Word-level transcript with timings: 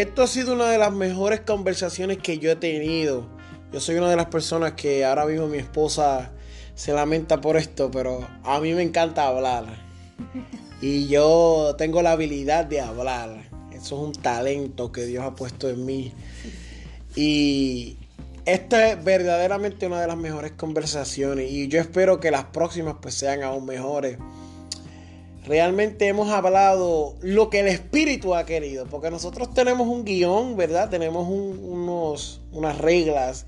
Esto 0.00 0.22
ha 0.22 0.26
sido 0.26 0.54
una 0.54 0.68
de 0.68 0.78
las 0.78 0.92
mejores 0.92 1.40
conversaciones 1.40 2.18
que 2.18 2.38
yo 2.38 2.50
he 2.50 2.56
tenido. 2.56 3.26
Yo 3.72 3.80
soy 3.80 3.96
una 3.96 4.10
de 4.10 4.16
las 4.16 4.26
personas 4.26 4.72
que 4.72 5.04
ahora 5.04 5.26
mismo 5.26 5.46
mi 5.48 5.58
esposa 5.58 6.32
se 6.74 6.92
lamenta 6.92 7.40
por 7.40 7.56
esto, 7.56 7.90
pero 7.90 8.26
a 8.44 8.60
mí 8.60 8.74
me 8.74 8.82
encanta 8.82 9.26
hablar. 9.26 9.64
Y 10.80 11.08
yo 11.08 11.74
tengo 11.78 12.02
la 12.02 12.12
habilidad 12.12 12.66
de 12.66 12.80
hablar. 12.80 13.48
Eso 13.72 13.96
es 13.96 14.08
un 14.08 14.12
talento 14.12 14.92
que 14.92 15.06
Dios 15.06 15.24
ha 15.24 15.34
puesto 15.34 15.68
en 15.68 15.84
mí. 15.86 16.12
Y 17.14 17.96
esta 18.44 18.90
es 18.90 19.02
verdaderamente 19.02 19.86
una 19.86 20.00
de 20.00 20.06
las 20.06 20.16
mejores 20.16 20.52
conversaciones. 20.52 21.50
Y 21.50 21.68
yo 21.68 21.80
espero 21.80 22.20
que 22.20 22.30
las 22.30 22.44
próximas 22.44 22.96
pues 23.00 23.14
sean 23.14 23.42
aún 23.42 23.64
mejores 23.64 24.18
realmente 25.46 26.08
hemos 26.08 26.28
hablado 26.30 27.14
lo 27.20 27.50
que 27.50 27.60
el 27.60 27.68
espíritu 27.68 28.34
ha 28.34 28.44
querido, 28.44 28.86
porque 28.86 29.10
nosotros 29.10 29.54
tenemos 29.54 29.86
un 29.86 30.04
guion, 30.04 30.56
¿verdad? 30.56 30.90
Tenemos 30.90 31.28
unos, 31.28 32.40
unas 32.52 32.76
reglas 32.78 33.46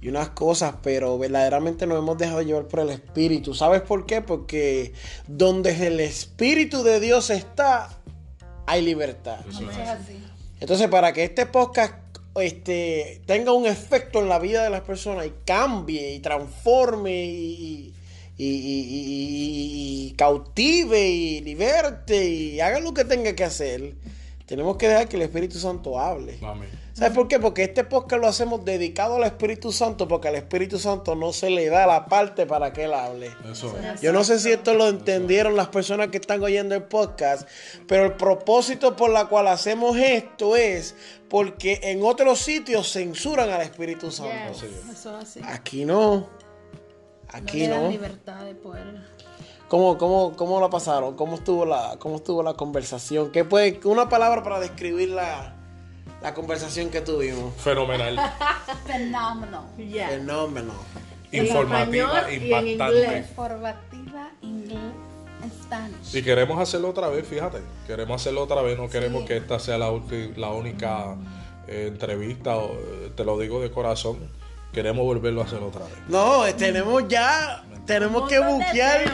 y 0.00 0.08
unas 0.08 0.30
cosas, 0.30 0.76
pero 0.82 1.18
verdaderamente 1.18 1.86
nos 1.86 1.98
hemos 1.98 2.18
dejado 2.18 2.42
llevar 2.42 2.68
por 2.68 2.80
el 2.80 2.90
espíritu. 2.90 3.54
¿Sabes 3.54 3.82
por 3.82 4.06
qué? 4.06 4.20
Porque 4.20 4.92
donde 5.26 5.86
el 5.86 5.98
espíritu 6.00 6.82
de 6.82 7.00
Dios 7.00 7.30
está, 7.30 7.90
hay 8.66 8.82
libertad. 8.82 9.40
Entonces, 10.60 10.88
para 10.88 11.12
que 11.12 11.24
este 11.24 11.46
podcast 11.46 11.94
este, 12.36 13.22
tenga 13.26 13.52
un 13.52 13.66
efecto 13.66 14.20
en 14.20 14.28
la 14.28 14.38
vida 14.38 14.62
de 14.62 14.70
las 14.70 14.82
personas 14.82 15.26
y 15.26 15.32
cambie 15.44 16.14
y 16.14 16.20
transforme 16.20 17.24
y 17.24 17.93
y, 18.36 20.14
cautive 20.16 21.08
y 21.08 21.40
liberte 21.40 22.28
y 22.28 22.60
haga 22.60 22.80
lo 22.80 22.94
que 22.94 23.04
tenga 23.04 23.34
que 23.34 23.44
hacer, 23.44 23.94
tenemos 24.46 24.76
que 24.76 24.88
dejar 24.88 25.08
que 25.08 25.16
el 25.16 25.22
Espíritu 25.22 25.58
Santo 25.58 25.98
hable. 25.98 26.38
¿Sabes 26.92 27.12
por 27.12 27.26
qué? 27.26 27.40
Porque 27.40 27.64
este 27.64 27.82
podcast 27.82 28.22
lo 28.22 28.28
hacemos 28.28 28.64
dedicado 28.64 29.16
al 29.16 29.24
Espíritu 29.24 29.72
Santo, 29.72 30.06
porque 30.06 30.28
al 30.28 30.36
Espíritu 30.36 30.78
Santo 30.78 31.16
no 31.16 31.32
se 31.32 31.50
le 31.50 31.68
da 31.68 31.88
la 31.88 32.06
parte 32.06 32.46
para 32.46 32.72
que 32.72 32.84
él 32.84 32.94
hable. 32.94 33.32
Yo 34.00 34.12
no 34.12 34.22
sé 34.22 34.38
si 34.38 34.52
esto 34.52 34.74
lo 34.74 34.88
entendieron 34.88 35.56
las 35.56 35.68
personas 35.68 36.08
que 36.08 36.18
están 36.18 36.40
oyendo 36.42 36.76
el 36.76 36.84
podcast, 36.84 37.48
pero 37.88 38.04
el 38.04 38.12
propósito 38.12 38.94
por 38.94 39.10
la 39.10 39.26
cual 39.26 39.48
hacemos 39.48 39.96
esto 39.96 40.54
es 40.56 40.94
porque 41.28 41.80
en 41.82 42.04
otros 42.04 42.38
sitios 42.38 42.92
censuran 42.92 43.50
al 43.50 43.62
Espíritu 43.62 44.12
Santo. 44.12 44.56
Aquí 45.42 45.84
no. 45.84 46.43
Aquí 47.34 47.66
no. 47.66 47.88
libertad 47.88 48.44
de 48.44 48.54
poder. 48.54 48.84
¿Cómo, 49.66 49.98
cómo, 49.98 50.36
cómo 50.36 50.60
la 50.60 50.70
pasaron? 50.70 51.16
¿Cómo 51.16 51.34
estuvo 51.34 51.66
la, 51.66 51.96
cómo 51.98 52.16
estuvo 52.16 52.44
la 52.44 52.54
conversación? 52.54 53.32
¿Qué 53.32 53.44
puede, 53.44 53.80
una 53.84 54.08
palabra 54.08 54.44
para 54.44 54.60
describir 54.60 55.08
la, 55.08 55.56
la 56.22 56.32
conversación 56.32 56.90
que 56.90 57.00
tuvimos? 57.00 57.52
Fenomenal. 57.56 58.20
Fenómeno. 58.86 59.64
Fenómeno. 59.76 60.72
Informativa, 61.32 62.32
impactante. 62.32 63.18
Informativa, 63.18 64.30
inglés. 64.40 64.78
Si 66.02 66.22
queremos 66.22 66.60
hacerlo 66.60 66.90
otra 66.90 67.08
vez, 67.08 67.26
fíjate, 67.26 67.58
queremos 67.86 68.20
hacerlo 68.20 68.44
otra 68.44 68.62
vez, 68.62 68.78
no 68.78 68.88
queremos 68.88 69.24
que 69.24 69.36
esta 69.36 69.58
sea 69.58 69.76
la, 69.76 69.90
la 70.36 70.50
única 70.52 71.16
eh, 71.66 71.86
entrevista, 71.88 72.56
te 73.14 73.24
lo 73.24 73.38
digo 73.38 73.60
de 73.60 73.70
corazón 73.70 74.18
queremos 74.74 75.04
volverlo 75.04 75.40
a 75.40 75.44
hacer 75.44 75.62
otra 75.62 75.86
vez. 75.86 75.94
No, 76.08 76.44
tenemos 76.56 77.08
ya, 77.08 77.64
tenemos 77.86 78.28
que 78.28 78.38
buquear. 78.40 79.04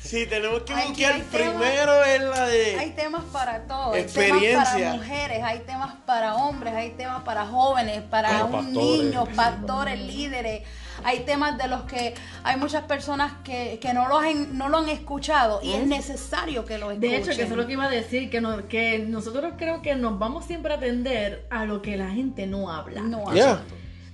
Sí, 0.00 0.24
tenemos 0.26 0.62
que 0.62 0.74
buquear 0.74 1.22
primero 1.24 2.04
en 2.06 2.30
la 2.30 2.46
de. 2.46 2.78
Hay 2.78 2.90
temas 2.90 3.24
para 3.32 3.66
todo. 3.66 3.94
Experiencia. 3.94 4.62
Hay 4.62 4.64
temas 4.64 4.72
para 4.72 4.92
mujeres, 4.94 5.42
hay 5.42 5.58
temas 5.60 5.94
para 6.06 6.34
hombres, 6.36 6.74
hay 6.74 6.90
temas 6.92 7.22
para 7.24 7.46
jóvenes, 7.46 8.02
para 8.02 8.46
niños, 8.62 9.28
pastores, 9.34 10.00
líderes. 10.00 10.62
Hay 11.04 11.20
temas 11.20 11.56
de 11.58 11.68
los 11.68 11.82
que 11.82 12.14
hay 12.42 12.56
muchas 12.56 12.82
personas 12.84 13.32
que, 13.44 13.78
no, 13.94 14.08
lo 14.08 14.18
han, 14.18 14.58
no 14.58 14.68
lo 14.68 14.78
han 14.78 14.88
escuchado 14.88 15.60
y 15.62 15.74
es 15.74 15.86
necesario 15.86 16.64
que 16.64 16.76
lo 16.76 16.90
escuchen. 16.90 17.10
De 17.10 17.16
hecho, 17.16 17.26
que 17.26 17.42
eso 17.42 17.52
es 17.52 17.56
lo 17.56 17.66
que 17.68 17.74
iba 17.74 17.84
a 17.84 17.88
decir, 17.88 18.30
que, 18.30 18.40
no, 18.40 18.66
que 18.66 18.98
nosotros 18.98 19.52
creo 19.56 19.80
que 19.80 19.94
nos 19.94 20.18
vamos 20.18 20.44
siempre 20.44 20.72
a 20.72 20.76
atender 20.76 21.46
a 21.50 21.66
lo 21.66 21.82
que 21.82 21.96
la 21.96 22.10
gente 22.10 22.48
no 22.48 22.68
habla. 22.72 23.02
No 23.02 23.28
habla 23.28 23.62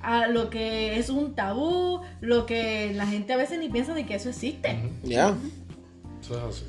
a 0.05 0.27
lo 0.29 0.51
que 0.51 0.99
es 0.99 1.09
un 1.09 1.35
tabú, 1.35 2.03
lo 2.21 2.47
que 2.47 2.93
la 2.95 3.07
gente 3.07 3.33
a 3.33 3.37
veces 3.37 3.59
ni 3.59 3.69
piensa 3.69 3.95
de 3.95 4.05
que 4.05 4.15
eso 4.15 4.29
existe. 4.29 4.91
Ya. 5.03 5.35
Eso 6.21 6.37
es 6.37 6.57
así. 6.57 6.65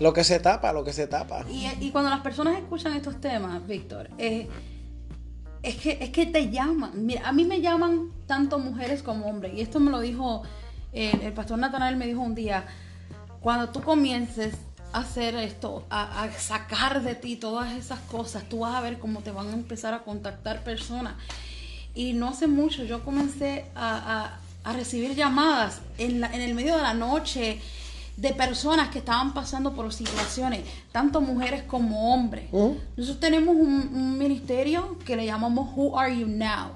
Lo 0.00 0.12
que 0.12 0.22
se 0.22 0.38
tapa, 0.38 0.72
lo 0.72 0.84
que 0.84 0.92
se 0.92 1.08
tapa. 1.08 1.44
Y, 1.50 1.90
cuando 1.90 2.10
las 2.10 2.20
personas 2.20 2.56
escuchan 2.56 2.94
estos 2.94 3.20
temas, 3.20 3.66
Víctor, 3.66 4.10
es, 4.16 4.46
que, 5.62 5.98
es 6.00 6.10
que 6.10 6.26
te 6.26 6.50
llaman. 6.50 7.04
Mira, 7.04 7.28
a 7.28 7.32
mí 7.32 7.44
me 7.44 7.60
llaman 7.60 8.12
tanto 8.26 8.60
mujeres 8.60 9.02
como 9.02 9.26
hombres. 9.26 9.54
Y 9.54 9.60
esto 9.60 9.80
me 9.80 9.90
lo 9.90 9.98
dijo 9.98 10.42
eh, 10.92 11.18
el 11.22 11.32
pastor 11.32 11.58
Natanael, 11.58 11.96
me 11.96 12.06
dijo 12.06 12.20
un 12.20 12.36
día, 12.36 12.64
cuando 13.40 13.70
tú 13.70 13.82
comiences 13.82 14.54
a 14.92 15.00
hacer 15.00 15.34
esto, 15.34 15.84
a, 15.90 16.22
a, 16.22 16.30
sacar 16.30 17.02
de 17.02 17.16
ti 17.16 17.34
todas 17.34 17.72
esas 17.72 17.98
cosas, 18.00 18.44
tú 18.48 18.60
vas 18.60 18.76
a 18.76 18.80
ver 18.80 19.00
cómo 19.00 19.20
te 19.20 19.32
van 19.32 19.48
a 19.48 19.52
empezar 19.52 19.94
a 19.94 20.04
contactar 20.04 20.62
personas. 20.62 21.14
Y 21.94 22.12
no 22.12 22.28
hace 22.28 22.46
mucho 22.46 22.84
yo 22.84 23.04
comencé 23.04 23.66
a, 23.74 24.38
recibir 24.74 25.14
llamadas 25.14 25.80
en, 25.96 26.22
en 26.22 26.42
el 26.42 26.54
medio 26.54 26.76
de 26.76 26.82
la 26.82 26.92
noche 26.92 27.58
de 28.18 28.34
personas 28.34 28.88
que 28.88 28.98
estaban 28.98 29.32
pasando 29.32 29.74
por 29.74 29.92
situaciones, 29.92 30.62
tanto 30.90 31.20
mujeres 31.20 31.62
como 31.62 32.12
hombres. 32.12 32.48
¿Mm? 32.50 32.72
Nosotros 32.96 33.20
tenemos 33.20 33.54
un, 33.54 34.18
ministerio 34.18 34.98
que 35.06 35.14
le 35.14 35.24
llamamos 35.24 35.70
Who 35.76 35.96
Are 35.98 36.18
You 36.18 36.26
Now? 36.26 36.72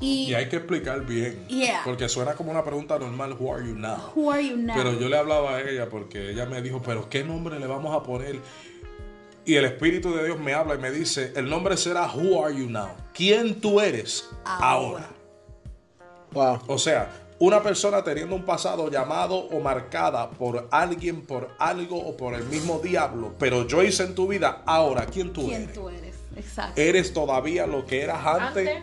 Y, 0.00 0.32
hay 0.34 0.48
que 0.48 0.56
explicar 0.56 1.04
bien. 1.04 1.44
Porque 1.84 2.08
suena 2.08 2.34
como 2.34 2.52
una 2.52 2.62
pregunta 2.62 2.98
normal, 2.98 3.36
Who 3.38 3.52
are 3.52 3.66
you 3.66 3.74
now? 3.74 3.96
Who 4.14 4.30
are 4.30 4.46
you 4.46 4.56
now? 4.56 4.76
Pero 4.76 4.98
yo 5.00 5.08
le 5.08 5.16
hablaba 5.16 5.56
a 5.56 5.62
ella 5.62 5.88
porque 5.88 6.30
ella 6.30 6.46
me 6.46 6.62
dijo, 6.62 6.80
pero 6.82 7.08
¿qué 7.08 7.24
nombre 7.24 7.58
le 7.58 7.66
vamos 7.66 7.96
a 7.96 8.04
poner? 8.04 8.40
Y 9.46 9.54
el 9.54 9.64
Espíritu 9.64 10.12
de 10.12 10.24
Dios 10.24 10.40
me 10.40 10.54
habla 10.54 10.74
y 10.74 10.78
me 10.78 10.90
dice, 10.90 11.32
el 11.36 11.48
nombre 11.48 11.76
será 11.76 12.12
Who 12.12 12.44
Are 12.44 12.52
You 12.52 12.68
Now? 12.68 12.88
¿Quién 13.14 13.60
tú 13.60 13.80
eres 13.80 14.28
ahora? 14.44 15.08
Wow. 16.32 16.58
O 16.66 16.76
sea, 16.78 17.12
una 17.38 17.62
persona 17.62 18.02
teniendo 18.02 18.34
un 18.34 18.44
pasado 18.44 18.90
llamado 18.90 19.36
o 19.36 19.60
marcada 19.60 20.28
por 20.30 20.66
alguien, 20.72 21.24
por 21.24 21.54
algo 21.60 21.96
o 21.96 22.16
por 22.16 22.34
el 22.34 22.42
mismo 22.46 22.80
diablo, 22.80 23.34
pero 23.38 23.64
yo 23.68 23.84
hice 23.84 24.02
en 24.02 24.16
tu 24.16 24.26
vida 24.26 24.64
ahora, 24.66 25.06
¿quién 25.06 25.32
tú 25.32 25.46
¿Quién 25.46 25.62
eres? 25.62 25.74
tú 25.74 25.88
eres? 25.90 26.14
Exacto. 26.34 26.80
¿Eres 26.80 27.12
todavía 27.12 27.68
lo 27.68 27.86
que 27.86 28.02
eras 28.02 28.26
antes? 28.26 28.82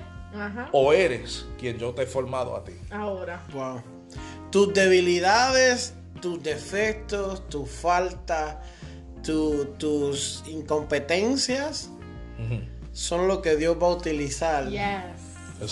¿O 0.72 0.94
eres 0.94 1.46
quien 1.60 1.78
yo 1.78 1.94
te 1.94 2.04
he 2.04 2.06
formado 2.06 2.56
a 2.56 2.64
ti? 2.64 2.72
Ahora. 2.90 3.44
Wow. 3.52 3.82
Tus 4.50 4.74
debilidades, 4.74 5.94
tus 6.22 6.42
defectos, 6.42 7.50
tus 7.50 7.70
faltas 7.70 8.56
tus 9.24 10.44
incompetencias 10.48 11.90
son 12.92 13.28
lo 13.28 13.42
que 13.42 13.56
Dios 13.56 13.78
va 13.82 13.88
a 13.88 13.92
utilizar 13.92 14.70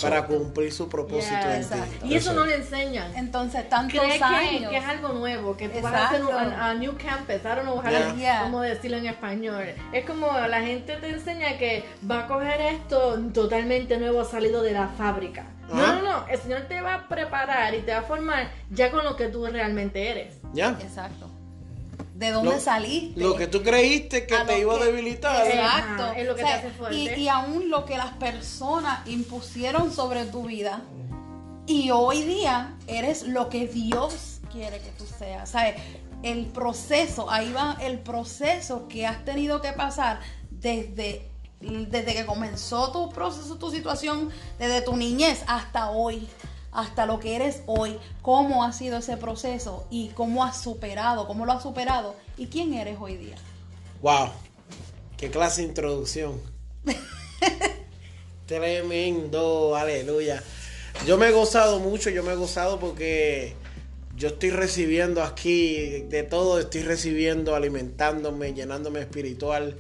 para 0.01 0.25
cumplir 0.25 0.71
su 0.71 0.87
propósito 0.87 1.49
en 1.49 1.63
ti. 1.63 1.77
Y 2.05 2.15
eso, 2.15 2.33
no 2.33 2.45
le 2.45 2.55
enseñan. 2.55 3.13
Entonces, 3.15 3.67
tantos 3.67 3.99
años. 4.21 4.69
Que, 4.69 4.77
es 4.77 4.85
algo 4.85 5.09
nuevo, 5.09 5.57
que 5.57 5.69
tú 5.69 5.81
vas 5.81 5.93
a 5.93 6.07
hacer 6.07 6.21
a, 6.31 6.73
new 6.75 6.95
campus, 6.97 7.35
I 7.43 7.55
don't 7.55 7.63
know 7.63 7.81
cómo 8.43 8.61
decirlo 8.61 8.97
en 8.97 9.07
español. 9.07 9.65
Es 9.91 10.05
como 10.05 10.27
la 10.31 10.61
gente 10.61 10.95
te 10.95 11.09
enseña 11.09 11.57
que 11.57 11.83
va 12.09 12.21
a 12.21 12.27
coger 12.27 12.61
esto 12.61 13.19
totalmente 13.33 13.97
nuevo 13.97 14.23
salido 14.23 14.61
de 14.63 14.71
la 14.71 14.87
fábrica. 14.87 15.45
No, 15.69 15.95
no, 15.95 16.01
no, 16.01 16.27
el 16.27 16.37
Señor 16.37 16.61
te 16.67 16.81
va 16.81 16.95
a 16.95 17.07
preparar 17.07 17.73
y 17.73 17.79
te 17.79 17.93
va 17.93 17.99
a 17.99 18.03
formar 18.03 18.51
ya 18.71 18.91
con 18.91 19.05
lo 19.05 19.15
que 19.15 19.27
tú 19.27 19.45
realmente 19.45 20.09
eres. 20.09 20.35
Ya. 20.53 20.77
Exacto 20.81 21.30
de 22.21 22.31
dónde 22.31 22.59
saliste. 22.59 23.19
Lo 23.19 23.35
que 23.35 23.47
tú 23.47 23.61
creíste 23.61 24.25
que 24.25 24.37
te 24.37 24.59
iba 24.59 24.75
a 24.75 24.79
debilitar. 24.79 25.45
Exacto. 25.45 26.13
es 26.13 26.25
lo 26.25 26.35
que 26.35 26.43
te 26.43 26.49
hace 26.49 26.69
fuerte. 26.69 26.97
Y, 26.97 27.23
y 27.23 27.27
aún 27.27 27.69
lo 27.69 27.85
que 27.85 27.97
las 27.97 28.13
personas 28.13 29.05
impusieron 29.07 29.91
sobre 29.91 30.23
tu 30.25 30.43
vida. 30.43 30.81
Y 31.67 31.91
hoy 31.91 32.23
día 32.23 32.77
eres 32.87 33.23
lo 33.23 33.49
que 33.49 33.67
Dios 33.67 34.39
quiere 34.51 34.79
que 34.79 34.91
tú 34.97 35.05
seas. 35.05 35.49
¿Sabes? 35.49 35.75
el 36.23 36.45
proceso, 36.47 37.29
ahí 37.29 37.51
va 37.51 37.77
el 37.81 37.99
proceso 37.99 38.87
que 38.87 39.07
has 39.07 39.23
tenido 39.25 39.61
que 39.61 39.71
pasar 39.73 40.19
desde, 40.49 41.27
desde 41.59 42.13
que 42.13 42.25
comenzó 42.25 42.91
tu 42.91 43.09
proceso, 43.09 43.57
tu 43.57 43.71
situación, 43.71 44.29
desde 44.59 44.81
tu 44.81 44.95
niñez 44.95 45.43
hasta 45.47 45.89
hoy, 45.89 46.27
hasta 46.71 47.05
lo 47.05 47.19
que 47.19 47.35
eres 47.35 47.61
hoy, 47.65 47.97
cómo 48.21 48.63
ha 48.63 48.71
sido 48.73 48.97
ese 48.97 49.17
proceso 49.17 49.85
y 49.89 50.09
cómo 50.09 50.43
has 50.43 50.61
superado, 50.61 51.27
cómo 51.27 51.45
lo 51.45 51.51
has 51.51 51.63
superado 51.63 52.15
y 52.37 52.47
quién 52.47 52.73
eres 52.73 52.97
hoy 52.99 53.17
día. 53.17 53.35
Wow, 54.01 54.29
qué 55.17 55.29
clase 55.29 55.61
de 55.61 55.67
introducción. 55.67 56.39
Tremendo, 58.45 59.75
aleluya. 59.75 60.41
Yo 61.05 61.17
me 61.17 61.27
he 61.27 61.31
gozado 61.31 61.79
mucho, 61.79 62.09
yo 62.09 62.23
me 62.23 62.33
he 62.33 62.35
gozado 62.35 62.79
porque 62.79 63.55
yo 64.15 64.29
estoy 64.29 64.51
recibiendo 64.51 65.23
aquí 65.23 66.01
de 66.09 66.23
todo, 66.23 66.59
estoy 66.59 66.83
recibiendo, 66.83 67.55
alimentándome, 67.55 68.53
llenándome 68.53 68.99
espiritual. 68.99 69.77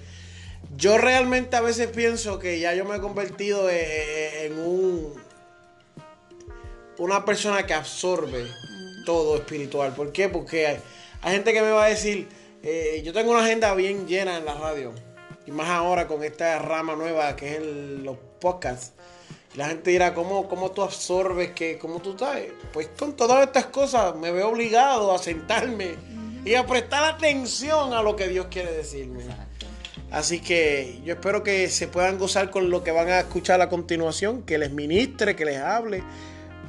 Yo 0.77 0.97
realmente 0.97 1.55
a 1.55 1.61
veces 1.61 1.87
pienso 1.87 2.39
que 2.39 2.59
ya 2.59 2.73
yo 2.73 2.85
me 2.85 2.95
he 2.95 2.99
convertido 2.99 3.69
e, 3.69 3.81
e, 3.81 4.45
en 4.45 4.59
un 4.59 5.13
una 7.01 7.25
persona 7.25 7.65
que 7.65 7.73
absorbe 7.73 8.45
todo 9.05 9.35
espiritual. 9.35 9.95
¿Por 9.95 10.11
qué? 10.11 10.29
Porque 10.29 10.67
hay, 10.67 10.79
gente 11.23 11.51
que 11.51 11.61
me 11.61 11.71
va 11.71 11.85
a 11.85 11.89
decir, 11.89 12.29
eh, 12.61 13.01
yo 13.03 13.11
tengo 13.11 13.31
una 13.31 13.43
agenda 13.43 13.73
bien 13.73 14.07
llena 14.07 14.37
en 14.37 14.45
la 14.45 14.53
radio. 14.53 14.93
Y 15.47 15.51
más 15.51 15.67
ahora 15.69 16.07
con 16.07 16.23
esta 16.23 16.59
rama 16.59 16.95
nueva 16.95 17.35
que 17.35 17.55
es 17.55 17.61
los 17.63 18.17
podcasts. 18.39 18.93
La 19.55 19.67
gente 19.67 19.89
dirá, 19.89 20.13
¿cómo, 20.13 20.47
cómo 20.47 20.69
tú 20.71 20.83
absorbes? 20.83 21.51
que 21.51 21.79
¿Cómo 21.79 21.99
tú 22.01 22.11
estás? 22.11 22.37
Pues 22.71 22.89
con 22.97 23.15
todas 23.15 23.47
estas 23.47 23.65
cosas 23.65 24.15
me 24.15 24.31
veo 24.31 24.49
obligado 24.49 25.11
a 25.11 25.17
sentarme 25.17 25.95
y 26.45 26.53
a 26.53 26.67
prestar 26.67 27.03
atención 27.03 27.93
a 27.93 28.03
lo 28.03 28.15
que 28.15 28.27
Dios 28.27 28.45
quiere 28.51 28.71
decirme. 28.71 29.23
Así 30.11 30.39
que 30.39 30.99
yo 31.03 31.13
espero 31.13 31.41
que 31.41 31.67
se 31.69 31.87
puedan 31.87 32.19
gozar 32.19 32.51
con 32.51 32.69
lo 32.69 32.83
que 32.83 32.91
van 32.91 33.09
a 33.09 33.21
escuchar 33.21 33.59
a 33.61 33.69
continuación, 33.69 34.43
que 34.43 34.59
les 34.59 34.71
ministre, 34.71 35.35
que 35.35 35.45
les 35.45 35.57
hable. 35.57 36.03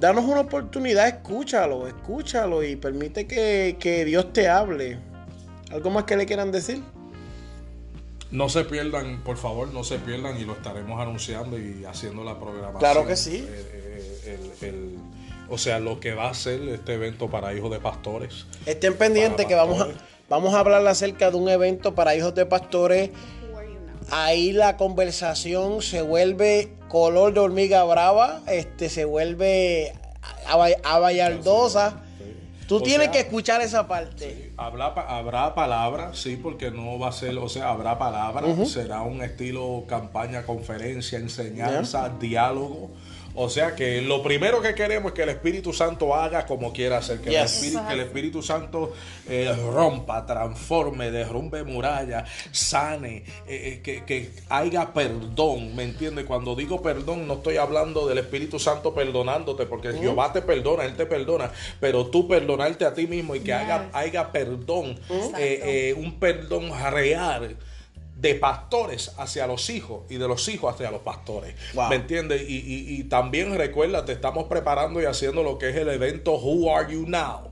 Danos 0.02 0.24
una 0.24 0.40
oportunidad, 0.40 1.06
escúchalo, 1.06 1.86
escúchalo 1.86 2.64
y 2.64 2.74
permite 2.74 3.28
que, 3.28 3.76
que 3.78 4.04
Dios 4.04 4.32
te 4.32 4.48
hable. 4.48 4.98
¿Algo 5.70 5.90
más 5.90 6.02
que 6.02 6.16
le 6.16 6.26
quieran 6.26 6.50
decir? 6.50 6.82
No 8.32 8.48
se 8.48 8.64
pierdan, 8.64 9.22
por 9.22 9.36
favor, 9.36 9.72
no 9.72 9.84
se 9.84 10.00
pierdan 10.00 10.40
y 10.40 10.44
lo 10.44 10.54
estaremos 10.54 11.00
anunciando 11.00 11.56
y 11.56 11.84
haciendo 11.84 12.24
la 12.24 12.36
programación. 12.36 12.80
Claro 12.80 13.06
que 13.06 13.14
sí. 13.14 13.46
Eh, 13.48 14.48
eh, 14.62 14.96
o 15.48 15.56
sea, 15.56 15.78
lo 15.78 16.00
que 16.00 16.14
va 16.14 16.30
a 16.30 16.34
ser 16.34 16.60
este 16.62 16.94
evento 16.94 17.30
para 17.30 17.54
hijos 17.54 17.70
de 17.70 17.78
pastores. 17.78 18.46
Estén 18.66 18.94
pendientes 18.94 19.46
que 19.46 19.54
vamos 19.54 19.82
a, 19.82 19.86
vamos 20.28 20.52
a 20.52 20.58
hablar 20.58 20.84
acerca 20.88 21.30
de 21.30 21.36
un 21.36 21.48
evento 21.48 21.94
para 21.94 22.16
hijos 22.16 22.34
de 22.34 22.44
pastores. 22.44 23.10
Ahí 24.10 24.52
la 24.52 24.76
conversación 24.76 25.82
se 25.82 26.02
vuelve 26.02 26.72
color 26.88 27.32
de 27.32 27.40
hormiga 27.40 27.84
brava, 27.84 28.42
este 28.46 28.88
se 28.88 29.04
vuelve 29.04 29.92
abayardosa. 30.84 32.02
Tú 32.66 32.80
tienes 32.80 33.08
que 33.08 33.20
escuchar 33.20 33.60
esa 33.60 33.86
parte. 33.86 34.52
habrá, 34.56 34.86
habrá 34.86 35.54
palabras, 35.54 36.18
sí, 36.18 36.36
porque 36.36 36.70
no 36.70 36.98
va 36.98 37.08
a 37.08 37.12
ser, 37.12 37.36
o 37.36 37.48
sea, 37.48 37.68
habrá 37.68 37.98
palabras, 37.98 38.70
será 38.70 39.02
un 39.02 39.22
estilo 39.22 39.84
campaña, 39.86 40.44
conferencia, 40.44 41.18
enseñanza, 41.18 42.08
diálogo 42.18 42.90
o 43.34 43.48
sea 43.48 43.74
que 43.74 44.02
lo 44.02 44.22
primero 44.22 44.60
que 44.60 44.74
queremos 44.74 45.12
es 45.12 45.14
que 45.14 45.22
el 45.22 45.30
Espíritu 45.30 45.72
Santo 45.72 46.14
haga 46.14 46.46
como 46.46 46.72
quiera 46.72 46.98
hacer, 46.98 47.20
que, 47.20 47.30
el, 47.30 48.00
Espíritu, 48.00 48.42
Santo 48.42 48.92
eh, 49.28 49.54
rompa, 49.72 50.26
transforme, 50.26 51.10
derrumbe 51.10 51.64
muralla, 51.64 52.24
sane, 52.50 53.24
eh, 53.46 53.80
eh, 53.84 54.02
que, 54.06 54.30
haya 54.48 54.92
perdón, 54.92 55.74
¿me 55.74 55.84
entiendes? 55.84 56.24
Cuando 56.26 56.54
digo 56.54 56.82
perdón 56.82 57.26
no 57.26 57.34
estoy 57.34 57.56
hablando 57.56 58.06
del 58.06 58.18
Espíritu 58.18 58.58
Santo 58.58 58.94
perdonándote, 58.94 59.66
porque 59.66 59.92
Jehová 59.92 60.32
te 60.32 60.42
perdona, 60.42 60.84
Él 60.84 60.94
te 60.94 61.06
perdona, 61.06 61.50
pero 61.80 62.06
tú 62.06 62.28
perdonarte 62.28 62.84
a 62.84 62.94
ti 62.94 63.06
mismo 63.06 63.34
y 63.34 63.40
que 63.40 63.52
haya, 63.52 63.88
haya 63.92 64.30
perdón, 64.30 64.98
un 65.96 66.16
perdón 66.18 66.70
real 66.90 67.56
de 68.22 68.36
pastores 68.36 69.12
hacia 69.18 69.48
los 69.48 69.68
hijos 69.68 70.04
y 70.08 70.16
de 70.16 70.28
los 70.28 70.48
hijos 70.48 70.72
hacia 70.72 70.92
los 70.92 71.02
pastores. 71.02 71.56
¿Me 71.90 71.96
entiendes? 71.96 72.48
Y, 72.48 72.56
y, 72.58 73.00
y, 73.00 73.04
también 73.04 73.54
recuerda, 73.58 74.04
te 74.04 74.12
estamos 74.12 74.44
preparando 74.44 75.02
y 75.02 75.06
haciendo 75.06 75.42
lo 75.42 75.58
que 75.58 75.70
es 75.70 75.76
el 75.76 75.88
evento 75.88 76.34
Who 76.34 76.74
Are 76.74 76.90
You 76.90 77.04
Now? 77.08 77.51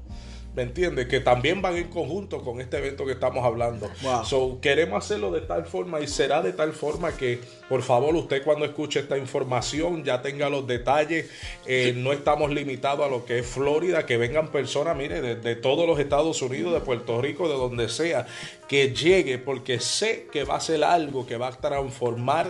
¿Me 0.55 0.63
entiendes? 0.63 1.07
Que 1.07 1.21
también 1.21 1.63
van 1.63 1.77
en 1.77 1.89
conjunto 1.89 2.43
con 2.43 2.61
este 2.61 2.79
evento 2.79 3.07
que 3.07 3.13
estamos 3.13 3.45
hablando. 3.45 3.89
So, 4.25 4.59
queremos 4.61 5.05
hacerlo 5.05 5.31
de 5.31 5.43
tal 5.43 5.65
forma 5.65 6.01
y 6.01 6.09
será 6.09 6.43
de 6.43 6.53
tal 6.53 6.73
forma 6.73 7.13
que, 7.13 7.41
por 7.69 7.83
favor, 7.83 8.17
usted 8.17 8.43
cuando 8.43 8.65
escuche 8.65 8.99
esta 8.99 9.17
información 9.17 10.03
ya 10.03 10.23
tenga 10.23 10.51
los 10.51 10.67
detalles. 10.67 11.31
Eh, 11.67 11.95
no 11.97 12.13
estamos 12.13 12.51
limitados 12.51 13.07
a 13.07 13.09
lo 13.09 13.25
que 13.25 13.39
es 13.39 13.47
Florida, 13.47 14.07
que 14.07 14.17
vengan 14.17 14.49
personas, 14.49 14.97
mire, 14.97 15.21
de, 15.21 15.37
de, 15.37 15.55
todos 15.55 15.87
los 15.87 16.01
Estados 16.01 16.43
Unidos, 16.43 16.73
de 16.73 16.81
Puerto 16.81 17.23
Rico, 17.23 17.49
de 17.49 17.55
donde 17.55 17.89
sea, 17.89 18.27
que 18.67 18.93
llegue, 18.93 19.39
porque 19.39 19.79
sé 19.79 20.27
que 20.33 20.43
va 20.43 20.57
a 20.57 20.61
ser 20.61 20.83
algo 20.83 21.27
que 21.27 21.37
va 21.37 21.49
a 21.49 21.53
transformar 21.53 22.49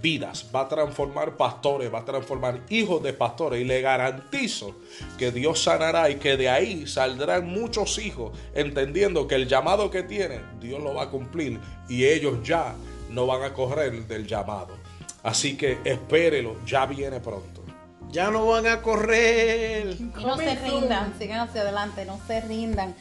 vidas, 0.00 0.46
va 0.54 0.62
a 0.62 0.68
transformar 0.68 1.36
pastores, 1.36 1.92
va 1.92 2.00
a 2.00 2.04
transformar 2.04 2.60
hijos 2.68 3.02
de 3.02 3.12
pastores 3.12 3.60
y 3.60 3.64
le 3.64 3.80
garantizo 3.80 4.76
que 5.18 5.30
Dios 5.30 5.62
sanará 5.62 6.10
y 6.10 6.16
que 6.16 6.36
de 6.36 6.48
ahí 6.48 6.86
saldrán 6.86 7.46
muchos 7.46 7.98
hijos 7.98 8.36
entendiendo 8.54 9.26
que 9.26 9.34
el 9.34 9.48
llamado 9.48 9.90
que 9.90 10.02
tienen 10.02 10.42
Dios 10.60 10.82
lo 10.82 10.94
va 10.94 11.04
a 11.04 11.10
cumplir 11.10 11.58
y 11.88 12.04
ellos 12.04 12.38
ya 12.42 12.74
no 13.10 13.26
van 13.26 13.42
a 13.42 13.52
correr 13.52 14.06
del 14.06 14.26
llamado. 14.26 14.76
Así 15.22 15.56
que 15.56 15.78
espérelo, 15.84 16.56
ya 16.64 16.86
viene 16.86 17.20
pronto. 17.20 17.62
Ya 18.10 18.30
no 18.30 18.46
van 18.46 18.66
a 18.66 18.80
correr. 18.80 19.96
Y 19.98 20.02
no 20.24 20.36
se 20.36 20.54
rindan, 20.56 21.14
sigan 21.18 21.40
hacia 21.40 21.62
adelante, 21.62 22.04
no 22.06 22.18
se 22.26 22.40
rindan. 22.40 22.94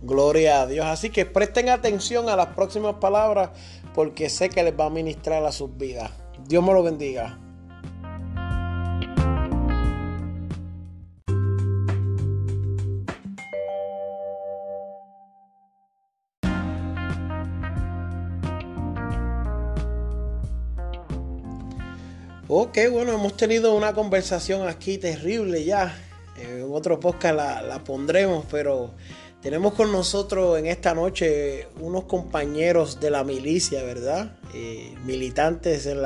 Gloria 0.00 0.62
a 0.62 0.66
Dios. 0.66 0.86
Así 0.86 1.10
que 1.10 1.26
presten 1.26 1.68
atención 1.68 2.28
a 2.28 2.36
las 2.36 2.48
próximas 2.48 2.96
palabras 2.96 3.50
porque 3.98 4.30
sé 4.30 4.48
que 4.48 4.62
les 4.62 4.78
va 4.78 4.84
a 4.84 4.90
ministrar 4.90 5.44
a 5.44 5.50
sus 5.50 5.76
vidas. 5.76 6.12
Dios 6.46 6.62
me 6.62 6.72
lo 6.72 6.84
bendiga. 6.84 7.36
Ok, 22.46 22.78
bueno, 22.92 23.14
hemos 23.14 23.36
tenido 23.36 23.74
una 23.74 23.94
conversación 23.94 24.68
aquí 24.68 24.98
terrible 24.98 25.64
ya. 25.64 25.92
En 26.36 26.72
otro 26.72 27.00
podcast 27.00 27.34
la, 27.34 27.62
la 27.62 27.82
pondremos, 27.82 28.44
pero 28.48 28.94
tenemos 29.42 29.74
con 29.74 29.92
nosotros 29.92 30.58
en 30.58 30.66
esta 30.66 30.94
noche 30.94 31.68
unos 31.80 32.04
compañeros 32.04 33.00
de 33.00 33.10
la 33.10 33.22
milicia, 33.22 33.82
¿verdad? 33.84 34.36
Eh, 34.54 34.94
militantes 35.04 35.86
en, 35.86 35.98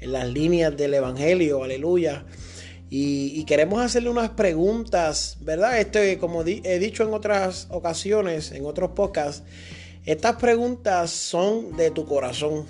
en, 0.00 0.12
las 0.12 0.28
líneas 0.28 0.76
del 0.76 0.94
Evangelio, 0.94 1.62
aleluya. 1.62 2.24
Y, 2.88 3.44
queremos 3.44 3.82
hacerle 3.82 4.10
unas 4.10 4.30
preguntas, 4.30 5.38
¿verdad? 5.40 5.80
Este, 5.80 6.18
como 6.18 6.42
he 6.42 6.78
dicho 6.78 7.02
en 7.02 7.14
otras 7.14 7.66
ocasiones, 7.70 8.52
en 8.52 8.64
otros 8.64 8.92
podcasts, 8.92 9.42
estas 10.04 10.36
preguntas 10.36 11.10
son 11.10 11.76
de 11.76 11.90
tu 11.90 12.06
corazón. 12.06 12.64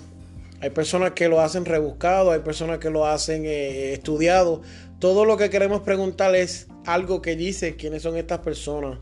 Hay 0.59 0.71
personas 0.71 1.11
que 1.11 1.27
lo 1.27 1.39
hacen 1.39 1.65
rebuscado, 1.65 2.31
hay 2.31 2.39
personas 2.39 2.79
que 2.79 2.89
lo 2.89 3.05
hacen 3.05 3.45
eh, 3.45 3.93
estudiado. 3.93 4.63
Todo 4.97 5.23
lo 5.23 5.37
que 5.37 5.51
queremos 5.51 5.81
preguntar 5.81 6.35
es 6.35 6.65
algo 6.85 7.21
que 7.21 7.35
dice 7.35 7.75
quiénes 7.75 8.01
son 8.01 8.17
estas 8.17 8.39
personas 8.39 8.97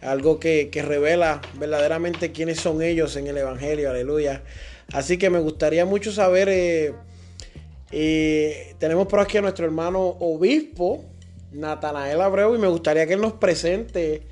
algo 0.00 0.40
que, 0.40 0.70
revela 0.84 1.40
verdaderamente 1.58 2.32
quiénes 2.32 2.60
son 2.60 2.82
ellos 2.82 3.16
en 3.16 3.26
el 3.26 3.36
Evangelio, 3.36 3.90
aleluya. 3.90 4.42
Así 4.92 5.18
que 5.18 5.30
me 5.30 5.38
gustaría 5.38 5.84
mucho 5.84 6.10
saber, 6.12 6.48
eh, 6.48 6.94
eh, 7.92 8.74
tenemos 8.78 9.06
por 9.06 9.20
aquí 9.20 9.38
a 9.38 9.42
nuestro 9.42 9.66
hermano 9.66 10.00
obispo, 10.00 11.04
Natanael 11.52 12.20
Abreu, 12.20 12.54
y 12.54 12.58
me 12.58 12.68
gustaría 12.68 13.06
que 13.06 13.14
él 13.14 13.20
nos 13.20 13.34
presente 13.34 14.22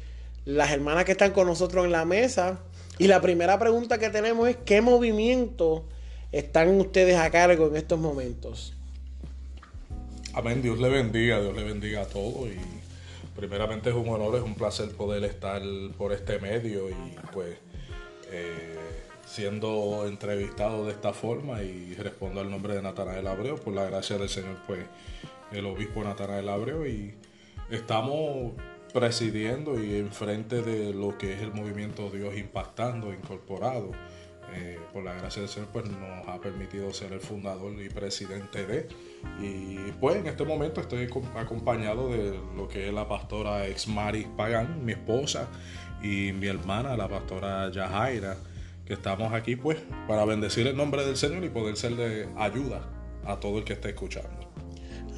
las 0.45 0.71
hermanas 0.71 1.05
que 1.05 1.13
están 1.13 1.33
con 1.33 1.47
nosotros 1.47 1.85
en 1.85 1.93
la 1.93 2.05
mesa. 2.05 2.61
Y 2.99 3.07
la 3.07 3.21
primera 3.21 3.59
pregunta 3.59 3.99
que 3.99 4.11
tenemos 4.11 4.49
es, 4.49 4.57
¿qué 4.65 4.81
movimiento 4.81 5.87
están 6.33 6.69
ustedes 6.81 7.17
a 7.17 7.31
cargo 7.31 7.69
en 7.69 7.77
estos 7.77 7.99
momentos? 7.99 8.75
Amén, 10.33 10.63
Dios 10.63 10.79
le 10.79 10.89
bendiga, 10.89 11.41
Dios 11.41 11.55
le 11.55 11.65
bendiga 11.65 12.03
a 12.03 12.07
todos 12.07 12.49
primeramente 13.39 13.91
es 13.91 13.95
un 13.95 14.09
honor, 14.09 14.35
es 14.35 14.43
un 14.43 14.57
placer 14.57 14.91
poder 14.91 15.23
estar 15.23 15.63
por 15.97 16.13
este 16.13 16.41
medio 16.41 16.91
y 16.91 17.17
pues 17.33 17.57
eh, 18.33 18.77
siendo 19.25 20.07
entrevistado 20.09 20.85
de 20.87 20.91
esta 20.91 21.13
forma 21.13 21.63
y 21.63 21.95
respondo 21.95 22.41
al 22.41 22.51
nombre 22.51 22.75
de 22.75 22.83
Natanael 22.83 23.29
Abreu, 23.29 23.57
por 23.57 23.75
la 23.75 23.85
gracia 23.85 24.19
del 24.19 24.29
Señor, 24.29 24.57
pues 24.67 24.81
el 25.53 25.67
obispo 25.67 26.03
Natanael 26.03 26.49
Abreu 26.49 26.85
y 26.85 27.15
estamos 27.71 28.55
presidiendo 28.93 29.81
y 29.81 29.99
enfrente 29.99 30.61
de 30.61 30.93
lo 30.93 31.17
que 31.17 31.35
es 31.35 31.41
el 31.41 31.53
movimiento 31.53 32.11
Dios 32.11 32.37
impactando, 32.37 33.13
incorporado. 33.13 33.93
Eh, 34.55 34.79
por 34.93 35.05
la 35.05 35.13
gracia 35.13 35.43
del 35.43 35.51
Señor, 35.51 35.69
pues 35.73 35.85
nos 35.85 36.27
ha 36.27 36.41
permitido 36.41 36.93
ser 36.93 37.13
el 37.13 37.21
fundador 37.21 37.81
y 37.81 37.89
presidente 37.89 38.67
de. 38.67 38.89
Y 39.41 39.93
pues 40.01 40.17
en 40.17 40.27
este 40.27 40.45
momento 40.45 40.81
estoy 40.81 41.09
acompañado 41.37 42.09
de 42.11 42.39
lo 42.57 42.69
que 42.69 42.89
es 42.89 42.95
la 42.95 43.09
pastora 43.09 43.67
Exmaris 43.67 44.27
Pagán, 44.37 44.85
mi 44.85 44.93
esposa, 44.93 45.49
y 46.03 46.33
mi 46.33 46.47
hermana, 46.47 46.97
la 46.97 47.09
pastora 47.09 47.71
Yajaira, 47.71 48.37
que 48.85 48.95
estamos 48.95 49.33
aquí 49.33 49.57
pues 49.57 49.79
para 50.07 50.25
bendecir 50.25 50.67
el 50.67 50.77
nombre 50.77 51.05
del 51.05 51.17
Señor 51.17 51.45
y 51.45 51.49
poder 51.49 51.77
ser 51.77 51.97
de 51.97 52.29
ayuda 52.37 52.89
a 53.25 53.39
todo 53.39 53.59
el 53.59 53.65
que 53.65 53.75
esté 53.75 53.91
escuchando. 53.91 54.51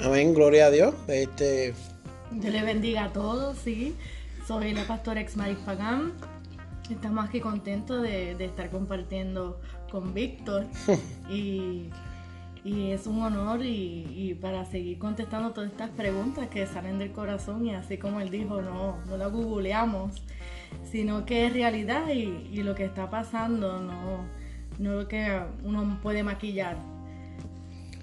Amén, 0.00 0.34
gloria 0.34 0.66
a 0.66 0.70
Dios. 0.70 0.94
Este... 1.08 1.74
Dios 2.30 2.52
le 2.52 2.62
bendiga 2.62 3.04
a 3.04 3.12
todos, 3.12 3.58
sí. 3.58 3.96
Soy 4.46 4.72
la 4.72 4.84
pastora 4.84 5.20
Exmaris 5.20 5.58
Pagán 5.58 6.12
Estamos 6.90 7.24
aquí 7.24 7.40
contentos 7.40 8.02
de, 8.02 8.32
estar 8.44 8.68
compartiendo 8.70 9.60
con 9.92 10.12
Víctor 10.12 10.66
y, 11.30 11.88
es 12.64 13.06
un 13.06 13.22
honor 13.22 13.60
y, 13.64 14.36
para 14.40 14.64
seguir 14.64 14.98
contestando 14.98 15.52
todas 15.52 15.70
estas 15.70 15.90
preguntas 15.90 16.48
que 16.48 16.66
salen 16.66 16.98
del 16.98 17.12
corazón 17.12 17.66
y 17.66 17.74
así 17.74 17.96
como 17.98 18.20
él 18.20 18.30
dijo, 18.30 18.60
no, 18.60 18.98
no 19.06 19.16
lo 19.16 19.30
googleamos, 19.30 20.22
sino 20.90 21.24
que 21.24 21.46
es 21.46 21.52
realidad 21.52 22.08
y, 22.08 22.62
lo 22.62 22.74
que 22.74 22.84
está 22.84 23.08
pasando, 23.08 23.80
no, 23.80 24.26
no 24.78 24.92
lo 24.92 25.08
que 25.08 25.40
uno 25.64 25.98
puede 26.02 26.22
maquillar. 26.22 26.76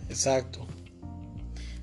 Exacto. 0.10 0.66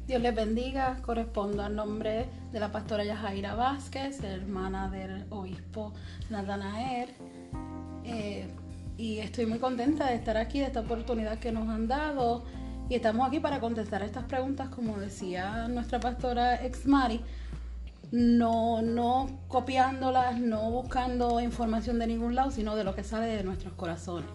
Dios 0.06 0.20
les 0.20 0.34
bendiga. 0.34 0.98
Correspondo 1.00 1.62
al 1.62 1.76
nombre 1.76 2.26
de 2.52 2.60
la 2.60 2.70
pastora 2.70 3.04
Yajaira 3.04 3.54
Vázquez, 3.54 4.22
hermana 4.22 4.90
del 4.90 5.24
obispo 5.30 5.94
Natanaer. 6.28 7.14
Eh, 8.04 8.46
y 8.98 9.18
estoy 9.18 9.46
muy 9.46 9.58
contenta 9.58 10.06
de 10.08 10.16
estar 10.16 10.36
aquí, 10.36 10.60
de 10.60 10.66
esta 10.66 10.80
oportunidad 10.80 11.38
que 11.38 11.52
nos 11.52 11.68
han 11.68 11.88
dado. 11.88 12.44
Y 12.88 12.96
estamos 12.96 13.26
aquí 13.26 13.40
para 13.40 13.60
contestar 13.60 14.02
estas 14.02 14.24
preguntas, 14.24 14.68
como 14.68 14.98
decía 14.98 15.68
nuestra 15.68 16.00
pastora 16.00 16.62
Exmari, 16.64 17.22
no, 18.10 18.82
no 18.82 19.40
copiándolas, 19.48 20.38
no 20.38 20.70
buscando 20.70 21.40
información 21.40 21.98
de 21.98 22.06
ningún 22.06 22.34
lado, 22.34 22.50
sino 22.50 22.76
de 22.76 22.84
lo 22.84 22.94
que 22.94 23.02
sale 23.02 23.26
de 23.26 23.42
nuestros 23.42 23.72
corazones. 23.72 24.28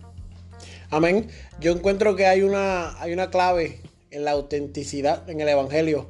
Amén. 0.90 1.28
Yo 1.60 1.74
encuentro 1.74 2.16
que 2.16 2.26
hay 2.26 2.42
una, 2.42 3.00
hay 3.00 3.14
una 3.14 3.30
clave 3.30 3.82
en 4.12 4.26
la 4.26 4.32
autenticidad 4.32 5.30
en 5.30 5.40
el 5.42 5.50
Evangelio. 5.50 6.10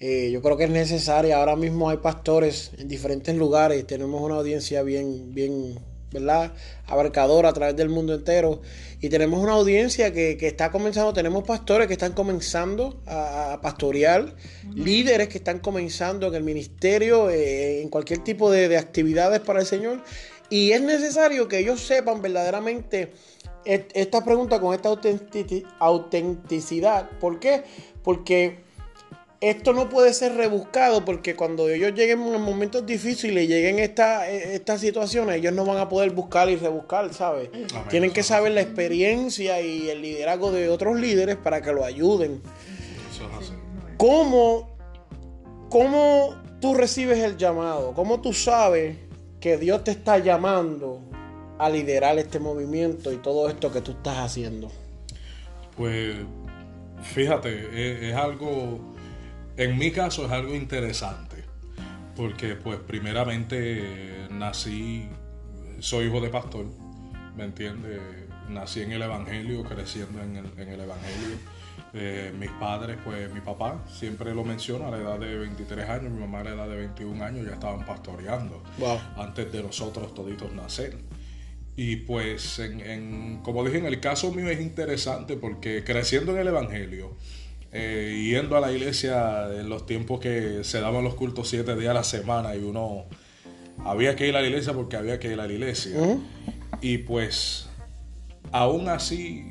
Eh, 0.00 0.30
yo 0.32 0.42
creo 0.42 0.56
que 0.56 0.64
es 0.64 0.70
necesaria. 0.70 1.38
Ahora 1.38 1.56
mismo 1.56 1.90
hay 1.90 1.98
pastores 1.98 2.72
en 2.78 2.88
diferentes 2.88 3.36
lugares. 3.36 3.86
Tenemos 3.86 4.20
una 4.20 4.36
audiencia 4.36 4.82
bien, 4.82 5.34
bien, 5.34 5.78
¿verdad? 6.12 6.52
Abarcadora 6.86 7.48
a 7.48 7.52
través 7.52 7.76
del 7.76 7.88
mundo 7.88 8.14
entero. 8.14 8.60
Y 9.00 9.08
tenemos 9.08 9.40
una 9.40 9.52
audiencia 9.52 10.12
que, 10.12 10.38
está 10.40 10.70
comenzando. 10.70 11.12
Tenemos 11.12 11.44
pastores 11.44 11.86
que 11.86 11.94
están 11.94 12.12
comenzando 12.12 13.00
a, 13.06 13.58
pastorear. 13.62 14.34
Líderes 14.74 15.28
que 15.28 15.38
están 15.38 15.58
comenzando 15.58 16.28
en 16.28 16.34
el 16.34 16.42
ministerio, 16.42 17.30
eh, 17.30 17.82
en 17.82 17.88
cualquier 17.88 18.24
tipo 18.24 18.50
de, 18.50 18.68
de 18.68 18.78
actividades 18.78 19.40
para 19.40 19.60
el 19.60 19.66
Señor. 19.66 20.02
Y 20.48 20.72
es 20.72 20.80
necesario 20.80 21.48
que 21.48 21.58
ellos 21.58 21.80
sepan 21.80 22.22
verdaderamente 22.22 23.12
esta 23.66 24.24
pregunta 24.24 24.60
con 24.60 24.74
esta 24.74 24.90
autenticidad. 25.80 27.10
¿Por 27.18 27.40
qué? 27.40 27.64
Porque 28.02 28.65
esto 29.40 29.72
no 29.72 29.88
puede 29.88 30.14
ser 30.14 30.34
rebuscado 30.34 31.04
porque 31.04 31.36
cuando 31.36 31.68
ellos 31.68 31.92
lleguen 31.94 32.22
en 32.22 32.40
momentos 32.40 32.86
difíciles 32.86 33.44
y 33.44 33.46
lleguen 33.46 33.78
esta, 33.78 34.28
estas 34.28 34.80
situaciones, 34.80 35.36
ellos 35.36 35.52
no 35.52 35.64
van 35.64 35.78
a 35.78 35.88
poder 35.88 36.10
buscar 36.10 36.48
y 36.48 36.56
rebuscar, 36.56 37.12
¿sabes? 37.12 37.50
Tienen 37.90 38.12
que 38.12 38.22
saber 38.22 38.52
la 38.52 38.62
experiencia 38.62 39.60
y 39.60 39.90
el 39.90 40.02
liderazgo 40.02 40.52
de 40.52 40.68
otros 40.68 40.98
líderes 40.98 41.36
para 41.36 41.60
que 41.60 41.72
lo 41.72 41.84
ayuden. 41.84 42.40
¿Cómo, 43.96 44.76
¿Cómo 45.70 46.34
tú 46.60 46.74
recibes 46.74 47.18
el 47.18 47.36
llamado? 47.36 47.92
¿Cómo 47.94 48.20
tú 48.20 48.32
sabes 48.32 48.96
que 49.40 49.56
Dios 49.56 49.84
te 49.84 49.90
está 49.90 50.18
llamando 50.18 51.00
a 51.58 51.70
liderar 51.70 52.18
este 52.18 52.38
movimiento 52.38 53.12
y 53.12 53.16
todo 53.16 53.48
esto 53.48 53.72
que 53.72 53.80
tú 53.80 53.92
estás 53.92 54.18
haciendo? 54.18 54.70
Pues 55.76 56.16
fíjate, 57.02 58.08
es, 58.08 58.14
algo, 58.14 58.95
en 59.56 59.78
mi 59.78 59.90
caso 59.90 60.26
es 60.26 60.32
algo 60.32 60.54
interesante, 60.54 61.44
porque 62.14 62.54
pues 62.54 62.78
primeramente 62.78 64.26
nací, 64.30 65.08
soy 65.78 66.06
hijo 66.06 66.20
de 66.20 66.28
pastor, 66.28 66.66
¿me 67.36 67.44
entiendes? 67.44 68.00
Nací 68.48 68.82
en 68.82 68.92
el 68.92 69.02
Evangelio, 69.02 69.64
creciendo 69.64 70.22
en 70.22 70.36
el, 70.36 70.46
en 70.58 70.68
el 70.68 70.80
Evangelio. 70.80 71.36
Eh, 71.92 72.32
mis 72.38 72.50
padres, 72.50 72.98
pues 73.04 73.32
mi 73.32 73.40
papá, 73.40 73.82
siempre 73.90 74.34
lo 74.34 74.44
menciona, 74.44 74.88
a 74.88 74.90
la 74.90 74.98
edad 74.98 75.18
de 75.18 75.36
23 75.38 75.88
años, 75.88 76.12
mi 76.12 76.20
mamá 76.20 76.40
a 76.40 76.44
la 76.44 76.50
edad 76.50 76.68
de 76.68 76.76
21 76.76 77.24
años 77.24 77.46
ya 77.46 77.54
estaban 77.54 77.86
pastoreando, 77.86 78.62
antes 79.16 79.50
de 79.50 79.62
nosotros 79.62 80.12
toditos 80.14 80.52
nacer. 80.52 80.98
Y 81.74 81.96
pues, 81.96 82.58
en, 82.58 83.40
como 83.42 83.64
dije, 83.64 83.78
en 83.78 83.86
el 83.86 84.00
caso 84.00 84.32
mío 84.32 84.48
es 84.48 84.60
interesante 84.60 85.36
porque 85.36 85.84
creciendo 85.84 86.32
en 86.32 86.38
el 86.38 86.48
Evangelio, 86.48 87.16
eh, 87.72 88.28
yendo 88.30 88.56
a 88.56 88.60
la 88.60 88.72
iglesia 88.72 89.48
en 89.58 89.68
los 89.68 89.86
tiempos 89.86 90.20
que 90.20 90.64
se 90.64 90.80
daban 90.80 91.04
los 91.04 91.14
cultos 91.14 91.48
siete 91.48 91.76
días 91.76 91.90
a 91.90 91.94
la 91.94 92.04
semana 92.04 92.56
y 92.56 92.62
uno 92.62 93.04
había 93.84 94.16
que 94.16 94.28
ir 94.28 94.36
a 94.36 94.40
la 94.40 94.46
iglesia 94.46 94.72
porque 94.72 94.96
había 94.96 95.18
que 95.18 95.32
ir 95.32 95.40
a 95.40 95.46
la 95.46 95.52
iglesia. 95.52 95.96
Y 96.80 96.98
pues, 96.98 97.68
aún 98.52 98.88
así, 98.88 99.44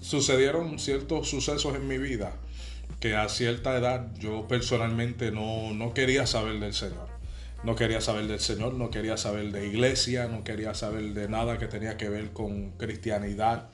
sucedieron 0.00 0.78
ciertos 0.78 1.28
sucesos 1.28 1.74
en 1.74 1.86
mi 1.86 1.98
vida 1.98 2.32
que 3.00 3.14
a 3.14 3.28
cierta 3.28 3.76
edad 3.76 4.08
yo 4.18 4.48
personalmente 4.48 5.30
no, 5.30 5.72
no 5.74 5.94
quería 5.94 6.26
saber 6.26 6.58
del 6.58 6.74
Señor. 6.74 7.08
No 7.64 7.74
quería 7.74 8.00
saber 8.00 8.26
del 8.28 8.40
Señor, 8.40 8.74
no 8.74 8.90
quería 8.90 9.16
saber 9.16 9.50
de 9.50 9.66
iglesia, 9.66 10.26
no 10.28 10.44
quería 10.44 10.74
saber 10.74 11.12
de 11.12 11.28
nada 11.28 11.58
que 11.58 11.66
tenía 11.66 11.96
que 11.96 12.08
ver 12.08 12.30
con 12.30 12.70
cristianidad, 12.72 13.68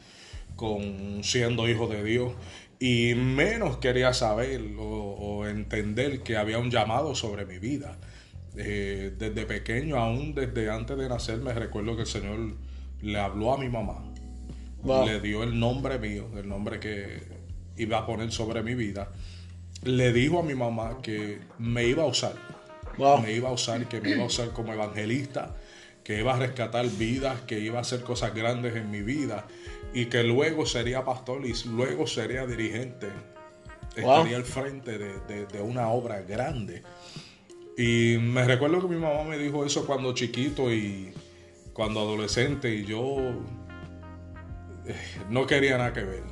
con 0.57 1.23
siendo 1.23 1.69
hijo 1.69 1.87
de 1.87 2.03
Dios. 2.03 2.33
Y 2.79 3.15
menos 3.15 3.79
quería 3.79 4.13
saber 4.13 4.61
o, 4.79 5.47
entender 5.47 6.21
que 6.23 6.37
había 6.37 6.59
un 6.59 6.71
llamado 6.71 7.15
sobre 7.15 7.47
mi 7.47 7.59
vida. 7.59 7.97
Eh, 8.57 9.13
desde 9.19 9.47
pequeño, 9.47 9.97
aún 9.97 10.35
desde 10.35 10.71
antes 10.71 10.97
de 10.97 11.09
nacer, 11.09 11.39
me 11.39 11.53
recuerdo 11.53 11.97
que 11.97 12.03
el 12.03 12.09
Señor 12.09 12.39
le 13.03 13.19
habló 13.19 13.53
a 13.53 13.59
mi 13.59 13.69
mamá. 13.69 14.05
Le 15.07 15.21
dio 15.21 15.43
el 15.43 15.59
nombre 15.59 15.99
mío, 15.99 16.29
el 16.37 16.49
nombre 16.49 16.79
que 16.79 17.23
iba 17.77 17.99
a 17.99 18.07
poner 18.07 18.31
sobre 18.33 18.63
mi 18.63 18.75
vida. 18.75 19.11
Le 19.83 20.13
dijo 20.13 20.41
a 20.41 20.43
mi 20.43 20.55
mamá 20.55 20.99
que 21.03 21.39
me 21.59 21.87
iba 21.87 22.03
a 22.03 22.07
usar 22.07 22.35
me 23.23 23.33
iba 23.33 23.49
a 23.49 23.53
usar, 23.53 23.87
que 23.89 24.01
me 24.01 24.11
iba 24.11 24.23
a 24.23 24.27
usar 24.27 24.51
como 24.51 24.73
evangelista, 24.73 25.55
que 26.05 26.19
iba 26.19 26.35
a 26.35 26.39
rescatar 26.39 26.87
vidas, 26.87 27.41
que 27.43 27.59
iba 27.59 27.79
a 27.79 27.83
hacer 27.83 28.03
cosas 28.03 28.35
grandes 28.35 28.77
en 28.77 28.91
mi 28.91 29.03
vida 29.03 29.47
y 29.93 30.07
que 30.07 30.23
luego 30.23 30.67
sería 30.67 31.05
pastor 31.05 31.45
y 31.47 31.55
luego 31.69 32.07
sería 32.07 32.47
dirigente. 32.47 33.09
Estaría 33.97 34.37
al 34.37 34.45
frente 34.45 34.99
de, 34.99 35.61
una 35.63 35.89
obra 35.89 36.23
grande. 36.23 36.83
Y 37.77 38.19
me 38.21 38.45
recuerdo 38.45 38.81
que 38.81 38.89
mi 38.95 39.01
mamá 39.01 39.25
me 39.25 39.39
dijo 39.39 39.65
eso 39.65 39.87
cuando 39.87 40.13
chiquito 40.15 40.73
y 40.73 41.13
cuando 41.73 42.01
adolescente 42.01 42.73
y 42.75 42.85
yo 42.85 43.17
eh, 44.87 44.95
no 45.31 45.47
quería 45.47 45.79
nada 45.79 45.93
que 45.93 46.03
ver. 46.05 46.23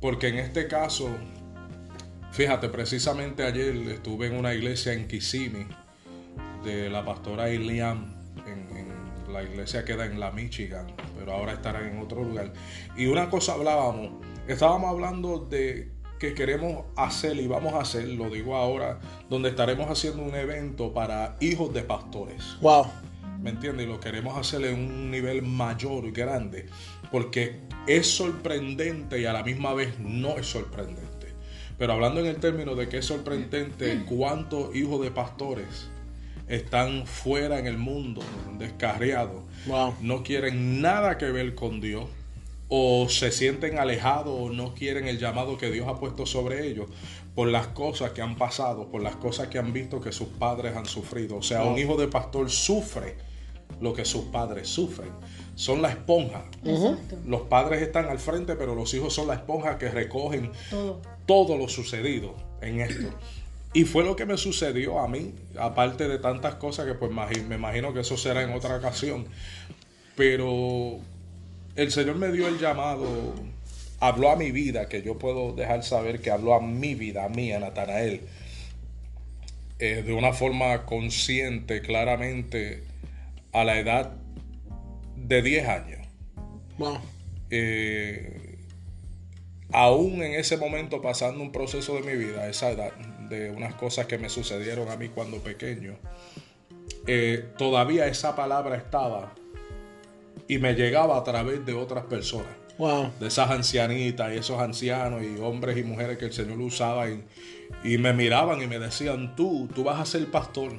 Porque 0.00 0.28
en 0.28 0.38
este 0.38 0.68
caso 0.68 1.10
Fíjate, 2.38 2.68
precisamente 2.68 3.42
ayer 3.42 3.74
estuve 3.88 4.28
en 4.28 4.36
una 4.36 4.54
iglesia 4.54 4.92
en 4.92 5.08
Kissimmee 5.08 5.66
de 6.64 6.88
la 6.88 7.04
pastora 7.04 7.50
Iliam, 7.50 8.14
la 9.28 9.42
iglesia 9.42 9.84
queda 9.84 10.06
en 10.06 10.18
la 10.20 10.30
Michigan, 10.30 10.86
pero 11.18 11.32
ahora 11.32 11.52
estará 11.52 11.86
en 11.86 11.98
otro 11.98 12.24
lugar. 12.24 12.52
Y 12.96 13.06
una 13.06 13.30
cosa 13.30 13.54
hablábamos, 13.54 14.10
estábamos 14.46 14.90
hablando 14.90 15.38
de 15.38 15.90
que 16.18 16.34
queremos 16.34 16.84
hacer 16.96 17.36
y 17.36 17.46
vamos 17.46 17.74
a 17.74 17.80
hacer, 17.80 18.08
lo 18.08 18.28
digo 18.28 18.56
ahora, 18.56 18.98
donde 19.30 19.50
estaremos 19.50 19.88
haciendo 19.88 20.22
un 20.22 20.34
evento 20.34 20.92
para 20.92 21.36
hijos 21.40 21.72
de 21.72 21.82
pastores. 21.82 22.42
Wow. 22.60 22.86
¿Me 23.40 23.50
entiendes? 23.50 23.86
Y 23.86 23.88
lo 23.88 24.00
queremos 24.00 24.36
hacer 24.36 24.64
en 24.64 24.74
un 24.74 25.10
nivel 25.10 25.42
mayor 25.42 26.04
y 26.04 26.10
grande, 26.10 26.66
porque 27.12 27.60
es 27.86 28.08
sorprendente 28.08 29.20
y 29.20 29.26
a 29.26 29.32
la 29.32 29.44
misma 29.44 29.74
vez 29.74 29.98
no 30.00 30.36
es 30.38 30.46
sorprendente. 30.46 31.08
Pero 31.78 31.92
hablando 31.92 32.20
en 32.20 32.26
el 32.26 32.38
término 32.38 32.74
de 32.74 32.88
que 32.88 32.98
es 32.98 33.04
sorprendente 33.04 34.04
cuántos 34.08 34.74
hijos 34.74 35.00
de 35.00 35.12
pastores 35.12 35.88
están 36.48 37.06
fuera 37.06 37.58
en 37.58 37.66
el 37.66 37.78
mundo, 37.78 38.22
descarriados, 38.58 39.42
no 40.00 40.22
quieren 40.22 40.80
nada 40.80 41.18
que 41.18 41.30
ver 41.30 41.54
con 41.54 41.80
Dios, 41.80 42.06
o 42.68 43.08
se 43.08 43.32
sienten 43.32 43.78
alejados 43.78 44.34
o 44.38 44.50
no 44.50 44.74
quieren 44.74 45.08
el 45.08 45.18
llamado 45.18 45.56
que 45.56 45.70
Dios 45.70 45.88
ha 45.88 45.98
puesto 45.98 46.26
sobre 46.26 46.66
ellos 46.68 46.86
por 47.34 47.48
las 47.48 47.68
cosas 47.68 48.10
que 48.10 48.20
han 48.20 48.36
pasado, 48.36 48.90
por 48.90 49.02
las 49.02 49.16
cosas 49.16 49.48
que 49.48 49.58
han 49.58 49.72
visto 49.72 50.00
que 50.00 50.12
sus 50.12 50.28
padres 50.28 50.76
han 50.76 50.86
sufrido. 50.86 51.36
O 51.36 51.42
sea, 51.42 51.64
un 51.64 51.78
hijo 51.78 51.96
de 51.96 52.08
pastor 52.08 52.50
sufre 52.50 53.16
lo 53.80 53.94
que 53.94 54.04
sus 54.04 54.24
padres 54.24 54.68
sufren. 54.68 55.10
Son 55.54 55.80
la 55.80 55.90
esponja. 55.90 56.44
Los 57.26 57.42
padres 57.42 57.80
están 57.80 58.06
al 58.08 58.18
frente, 58.18 58.56
pero 58.56 58.74
los 58.74 58.92
hijos 58.92 59.14
son 59.14 59.28
la 59.28 59.34
esponja 59.34 59.78
que 59.78 59.88
recogen 59.88 60.52
todo, 60.68 61.00
todo 61.26 61.56
lo 61.56 61.68
sucedido 61.68 62.34
en 62.60 62.80
esto. 62.80 63.08
Y 63.72 63.84
fue 63.84 64.02
lo 64.02 64.16
que 64.16 64.24
me 64.24 64.38
sucedió 64.38 64.98
a 64.98 65.08
mí, 65.08 65.34
aparte 65.58 66.08
de 66.08 66.18
tantas 66.18 66.54
cosas 66.54 66.86
que 66.86 66.94
pues 66.94 67.10
me 67.10 67.54
imagino 67.54 67.92
que 67.92 68.00
eso 68.00 68.16
será 68.16 68.42
en 68.42 68.52
otra 68.52 68.76
ocasión. 68.76 69.26
Pero 70.16 70.98
el 71.76 71.92
Señor 71.92 72.16
me 72.16 72.32
dio 72.32 72.48
el 72.48 72.58
llamado, 72.58 73.06
habló 74.00 74.30
a 74.30 74.36
mi 74.36 74.50
vida, 74.50 74.88
que 74.88 75.02
yo 75.02 75.18
puedo 75.18 75.52
dejar 75.52 75.84
saber 75.84 76.20
que 76.20 76.30
habló 76.30 76.54
a 76.54 76.60
mi 76.60 76.94
vida, 76.94 77.24
a 77.24 77.28
mí, 77.28 77.52
a 77.52 77.60
Natanael, 77.60 78.22
eh, 79.78 80.02
de 80.04 80.12
una 80.12 80.32
forma 80.32 80.86
consciente, 80.86 81.82
claramente, 81.82 82.82
a 83.52 83.64
la 83.64 83.78
edad 83.78 84.12
de 85.14 85.42
10 85.42 85.68
años. 85.68 86.06
Eh, 87.50 88.58
aún 89.72 90.22
en 90.22 90.34
ese 90.34 90.56
momento 90.56 91.00
pasando 91.00 91.42
un 91.42 91.52
proceso 91.52 91.94
de 91.94 92.02
mi 92.02 92.16
vida, 92.16 92.48
esa 92.48 92.70
edad, 92.70 92.92
de 93.28 93.50
unas 93.50 93.74
cosas 93.74 94.06
que 94.06 94.18
me 94.18 94.28
sucedieron 94.28 94.88
a 94.88 94.96
mí 94.96 95.08
cuando 95.08 95.38
pequeño, 95.38 95.96
eh, 97.06 97.48
todavía 97.56 98.06
esa 98.06 98.36
palabra 98.36 98.76
estaba 98.76 99.32
y 100.46 100.58
me 100.58 100.74
llegaba 100.74 101.16
a 101.16 101.24
través 101.24 101.64
de 101.64 101.74
otras 101.74 102.04
personas. 102.04 102.54
De 103.18 103.26
esas 103.26 103.50
ancianitas 103.50 104.32
y 104.32 104.36
esos 104.36 104.60
ancianos 104.60 105.24
y 105.24 105.40
hombres 105.40 105.76
y 105.76 105.82
mujeres 105.82 106.16
que 106.16 106.26
el 106.26 106.32
Señor 106.32 106.60
usaba 106.60 107.08
y, 107.10 107.98
me 107.98 108.12
miraban 108.12 108.62
y 108.62 108.68
me 108.68 108.78
decían, 108.78 109.34
tú, 109.34 109.68
tú 109.74 109.82
vas 109.82 109.98
a 109.98 110.06
ser 110.06 110.30
pastor. 110.30 110.72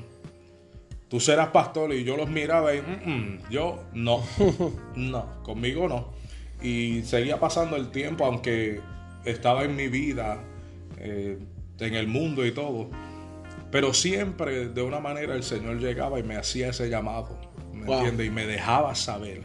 Tú 1.10 1.20
serás 1.20 1.50
pastor 1.50 1.94
y 1.94 2.06
yo 2.06 2.16
los 2.16 2.30
miraba 2.30 2.74
y 2.74 2.82
mm, 2.82 3.10
mm, 3.10 3.40
yo 3.50 3.84
no, 3.92 4.24
no, 4.96 5.44
conmigo 5.44 5.90
no. 5.90 6.14
Y 6.62 7.02
seguía 7.04 7.38
pasando 7.38 7.76
el 7.76 7.92
tiempo 7.92 8.24
aunque 8.24 8.80
estaba 9.26 9.66
en 9.66 9.76
mi 9.76 9.90
vida, 9.90 10.42
eh, 11.00 11.38
en 11.80 11.96
el 11.96 12.08
mundo 12.08 12.46
y 12.46 12.52
todo. 12.52 12.90
Pero 13.72 13.94
siempre 13.94 14.68
de 14.70 14.82
una 14.82 15.00
manera 15.00 15.36
el 15.36 15.44
Señor 15.44 15.80
llegaba 15.80 16.20
y 16.20 16.24
me 16.24 16.36
hacía 16.36 16.70
ese 16.70 16.90
llamado, 16.90 17.40
¿me 17.74 17.94
entiendes? 17.94 18.28
Y 18.28 18.30
me 18.32 18.46
dejaba 18.46 18.96
saber. 18.96 19.44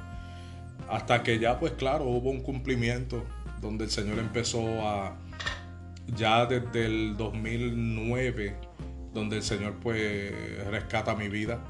Hasta 0.88 1.22
que 1.22 1.38
ya, 1.38 1.58
pues 1.58 1.72
claro, 1.72 2.04
hubo 2.04 2.30
un 2.30 2.40
cumplimiento 2.40 3.24
donde 3.60 3.84
el 3.84 3.90
Señor 3.90 4.18
empezó 4.18 4.66
a, 4.86 5.16
ya 6.14 6.46
desde 6.46 6.86
el 6.86 7.16
2009, 7.16 8.56
donde 9.12 9.36
el 9.36 9.42
Señor 9.42 9.74
pues 9.80 10.32
rescata 10.66 11.14
mi 11.14 11.28
vida, 11.28 11.64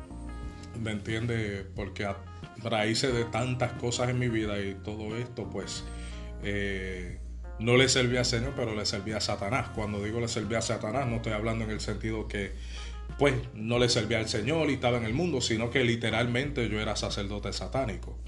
¿me 0.83 0.91
entiende? 0.91 1.67
Porque 1.75 2.05
a 2.05 2.17
raíces 2.63 3.13
de 3.15 3.25
tantas 3.25 3.73
cosas 3.75 4.09
en 4.09 4.19
mi 4.19 4.29
vida 4.29 4.61
y 4.61 4.75
todo 4.75 5.17
esto, 5.17 5.49
pues 5.51 5.85
eh, 6.43 7.21
no 7.65 7.79
le 7.79 7.89
servía 7.89 8.21
al 8.21 8.27
Señor, 8.27 8.53
pero 8.55 8.75
le 8.75 8.85
servía 8.85 9.17
a 9.17 9.21
Satanás. 9.21 9.71
Cuando 9.75 10.03
digo 10.05 10.21
le 10.21 10.29
servía 10.29 10.59
a 10.59 10.63
Satanás, 10.63 11.07
no 11.07 11.17
estoy 11.17 11.33
hablando 11.33 11.65
en 11.65 11.71
el 11.71 11.81
sentido 11.81 12.29
que 12.29 12.53
pues 13.19 13.35
no 13.55 13.79
le 13.79 13.89
servía 13.89 14.19
al 14.19 14.29
Señor 14.29 14.69
y 14.69 14.75
estaba 14.75 14.99
en 14.99 15.05
el 15.05 15.15
mundo, 15.15 15.41
sino 15.41 15.71
que 15.71 15.83
literalmente 15.83 16.69
yo 16.69 16.79
era 16.79 16.95
sacerdote 16.95 17.55
satánico. 17.55 18.19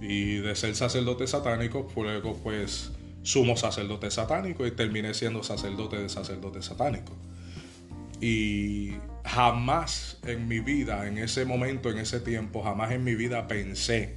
Y 0.00 0.36
de 0.36 0.54
ser 0.54 0.76
sacerdote 0.76 1.26
satánico, 1.26 1.88
luego 1.96 2.36
pues 2.36 2.92
sumo 3.22 3.56
sacerdote 3.56 4.12
satánico 4.12 4.64
y 4.64 4.70
terminé 4.70 5.12
siendo 5.12 5.42
sacerdote 5.42 5.96
de 5.98 6.08
sacerdote 6.08 6.62
satánico. 6.62 7.16
Y 8.20 8.92
jamás 9.24 10.18
en 10.24 10.46
mi 10.46 10.60
vida, 10.60 11.08
en 11.08 11.18
ese 11.18 11.44
momento, 11.44 11.90
en 11.90 11.98
ese 11.98 12.20
tiempo, 12.20 12.62
jamás 12.62 12.92
en 12.92 13.02
mi 13.02 13.16
vida 13.16 13.48
pensé 13.48 14.16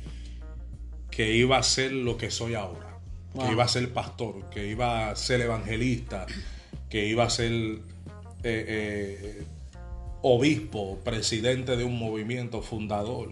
que 1.10 1.36
iba 1.36 1.58
a 1.58 1.64
ser 1.64 1.94
lo 1.94 2.18
que 2.18 2.30
soy 2.30 2.54
ahora. 2.54 2.91
Que 3.34 3.52
iba 3.52 3.64
a 3.64 3.68
ser 3.68 3.94
pastor, 3.94 4.50
que 4.50 4.68
iba 4.68 5.10
a 5.10 5.16
ser 5.16 5.42
evangelista, 5.42 6.26
que 6.90 7.08
iba 7.08 7.24
a 7.24 7.30
ser 7.30 7.52
eh, 7.52 7.80
eh, 8.44 9.44
obispo, 10.22 11.00
presidente 11.04 11.78
de 11.78 11.84
un 11.84 11.98
movimiento 11.98 12.62
fundador 12.62 13.30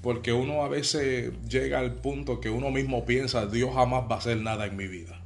porque 0.00 0.32
uno 0.32 0.62
a 0.62 0.68
veces 0.68 1.32
llega 1.48 1.78
al 1.78 1.94
punto 1.94 2.40
que 2.40 2.50
uno 2.50 2.70
mismo 2.70 3.04
piensa, 3.04 3.46
Dios 3.46 3.74
jamás 3.74 4.04
va 4.10 4.16
a 4.16 4.18
hacer 4.18 4.38
nada 4.40 4.66
en 4.66 4.76
mi 4.76 4.86
vida. 4.86 5.20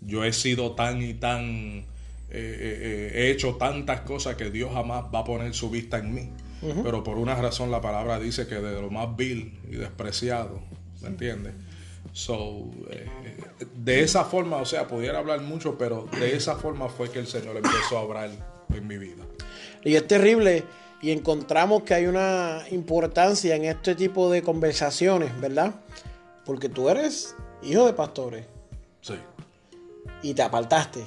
Yo 0.00 0.24
he 0.24 0.32
sido 0.32 0.72
tan 0.72 1.02
y 1.02 1.14
tan, 1.14 1.84
eh, 2.30 3.12
he 3.14 3.30
hecho 3.30 3.56
tantas 3.56 4.00
cosas 4.00 4.36
que 4.36 4.50
Dios 4.50 4.72
jamás 4.72 5.04
va 5.14 5.20
a 5.20 5.24
poner 5.24 5.54
su 5.54 5.70
vista 5.70 5.98
en 5.98 6.14
mí. 6.14 6.30
Pero 6.82 7.02
por 7.02 7.16
una 7.16 7.34
razón 7.36 7.70
la 7.70 7.80
palabra 7.80 8.18
dice 8.18 8.46
que 8.46 8.56
de 8.56 8.82
lo 8.82 8.90
más 8.90 9.16
vil 9.16 9.58
y 9.70 9.76
despreciado, 9.76 10.60
¿me 11.00 11.08
entiendes? 11.08 11.54
So, 12.12 12.66
de 13.76 14.00
esa 14.00 14.24
forma, 14.24 14.56
o 14.56 14.64
sea, 14.64 14.88
pudiera 14.88 15.18
hablar 15.18 15.40
mucho, 15.42 15.78
pero 15.78 16.08
de 16.18 16.34
esa 16.34 16.56
forma 16.56 16.88
fue 16.88 17.10
que 17.10 17.20
el 17.20 17.26
Señor 17.26 17.56
empezó 17.56 17.98
a 17.98 18.00
hablar 18.02 18.30
en 18.74 18.86
mi 18.86 18.98
vida. 18.98 19.24
Y 19.84 19.94
es 19.94 20.06
terrible 20.06 20.64
y 21.02 21.12
encontramos 21.12 21.82
que 21.84 21.94
hay 21.94 22.06
una 22.06 22.64
importancia 22.70 23.54
en 23.54 23.64
este 23.64 23.94
tipo 23.94 24.30
de 24.30 24.42
conversaciones, 24.42 25.38
¿verdad? 25.40 25.74
Porque 26.44 26.68
tú 26.68 26.88
eres 26.88 27.34
hijo 27.62 27.86
de 27.86 27.92
pastores. 27.92 28.46
Sí. 29.00 29.14
Y 30.22 30.34
te 30.34 30.42
apartaste. 30.42 31.04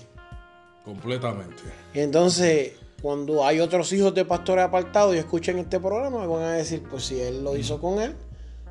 Completamente. 0.86 1.62
Y 1.94 2.00
entonces, 2.00 2.74
cuando 3.02 3.46
hay 3.46 3.60
otros 3.60 3.92
hijos 3.94 4.14
de 4.16 4.26
pastores 4.26 4.66
apartados 4.66 5.16
y 5.16 5.20
escuchan 5.20 5.60
este 5.60 5.80
programa, 5.80 6.22
me 6.22 6.28
van 6.28 6.44
a 6.44 6.52
decir, 6.54 6.82
pues 6.90 7.06
si 7.06 7.20
él 7.22 7.44
lo 7.44 7.56
hizo 7.56 7.80
con 7.80 8.02
él 8.02 8.16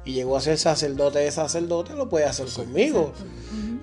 y 0.04 0.12
llegó 0.12 0.36
a 0.36 0.40
ser 0.40 0.58
sacerdote 0.58 1.20
de 1.20 1.30
sacerdote, 1.30 1.94
lo 1.94 2.08
puede 2.08 2.24
hacer 2.24 2.48
conmigo. 2.48 3.12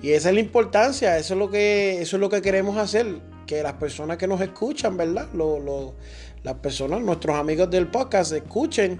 Y 0.02 0.10
esa 0.12 0.28
es 0.28 0.34
la 0.34 0.40
importancia, 0.40 1.18
eso 1.18 1.34
es 1.34 1.38
lo 1.38 1.50
que, 1.50 2.00
eso 2.00 2.16
es 2.16 2.20
lo 2.20 2.28
que 2.28 2.42
queremos 2.42 2.76
hacer, 2.76 3.20
que 3.46 3.62
las 3.62 3.74
personas 3.74 4.16
que 4.16 4.26
nos 4.26 4.40
escuchan, 4.40 4.96
¿verdad? 4.96 5.28
Lo, 5.34 5.58
lo, 5.58 5.94
las 6.42 6.54
personas, 6.56 7.00
nuestros 7.02 7.36
amigos 7.36 7.70
del 7.70 7.88
podcast, 7.88 8.32
escuchen 8.32 8.96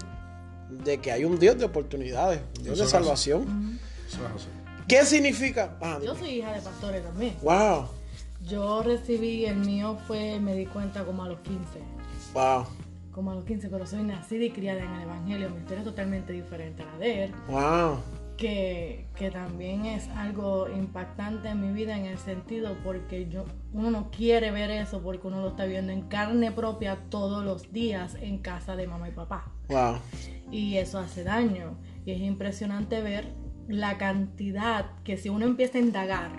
de 0.83 0.99
que 0.99 1.11
hay 1.11 1.25
un 1.25 1.39
Dios 1.39 1.57
de 1.57 1.65
oportunidades, 1.65 2.41
un 2.57 2.63
Dios 2.63 2.79
de 2.79 2.87
salvación. 2.87 3.79
¿Qué 4.87 5.05
significa? 5.05 5.77
Ah, 5.81 5.99
Yo 6.03 6.15
soy 6.15 6.29
hija 6.39 6.53
de 6.53 6.61
pastores 6.61 7.03
también. 7.03 7.35
Wow. 7.41 7.87
Yo 8.47 8.81
recibí, 8.83 9.45
el 9.45 9.57
mío 9.57 9.97
fue, 10.07 10.39
me 10.39 10.55
di 10.55 10.65
cuenta 10.65 11.03
como 11.05 11.23
a 11.23 11.29
los 11.29 11.39
15. 11.41 11.59
Wow. 12.33 12.65
Como 13.11 13.31
a 13.31 13.35
los 13.35 13.45
15, 13.45 13.69
pero 13.69 13.85
soy 13.85 14.03
nacida 14.03 14.45
y 14.45 14.51
criada 14.51 14.83
en 14.83 14.91
el 14.93 15.01
Evangelio. 15.03 15.49
Mi 15.49 15.57
historia 15.57 15.79
es 15.79 15.85
totalmente 15.85 16.33
diferente 16.33 16.83
a 16.83 16.85
la 16.85 16.97
de 16.97 17.23
él. 17.25 17.31
Wow 17.47 17.99
que, 18.41 19.29
también 19.31 19.85
es 19.85 20.07
algo 20.09 20.67
impactante 20.67 21.49
en 21.49 21.61
mi 21.61 21.71
vida 21.71 21.95
en 21.95 22.05
el 22.05 22.17
sentido 22.17 22.75
porque 22.83 23.29
yo, 23.29 23.45
uno 23.71 23.91
no 23.91 24.09
quiere 24.09 24.49
ver 24.49 24.71
eso 24.71 25.01
porque 25.01 25.27
uno 25.27 25.41
lo 25.41 25.49
está 25.49 25.65
viendo 25.65 25.91
en 25.91 26.01
carne 26.01 26.51
propia 26.51 26.97
todos 27.09 27.45
los 27.45 27.71
días 27.71 28.17
en 28.19 28.39
casa 28.39 28.75
de 28.75 28.87
mamá 28.87 29.09
y 29.09 29.11
papá. 29.11 29.51
Wow. 29.69 29.97
Y 30.51 30.77
eso 30.77 30.97
hace 30.97 31.23
daño. 31.23 31.77
Y 32.03 32.11
es 32.11 32.21
impresionante 32.21 33.01
ver 33.01 33.31
la 33.71 33.97
cantidad 33.97 34.85
que 35.03 35.17
si 35.17 35.29
uno 35.29 35.45
empieza 35.45 35.77
a 35.77 35.81
indagar 35.81 36.31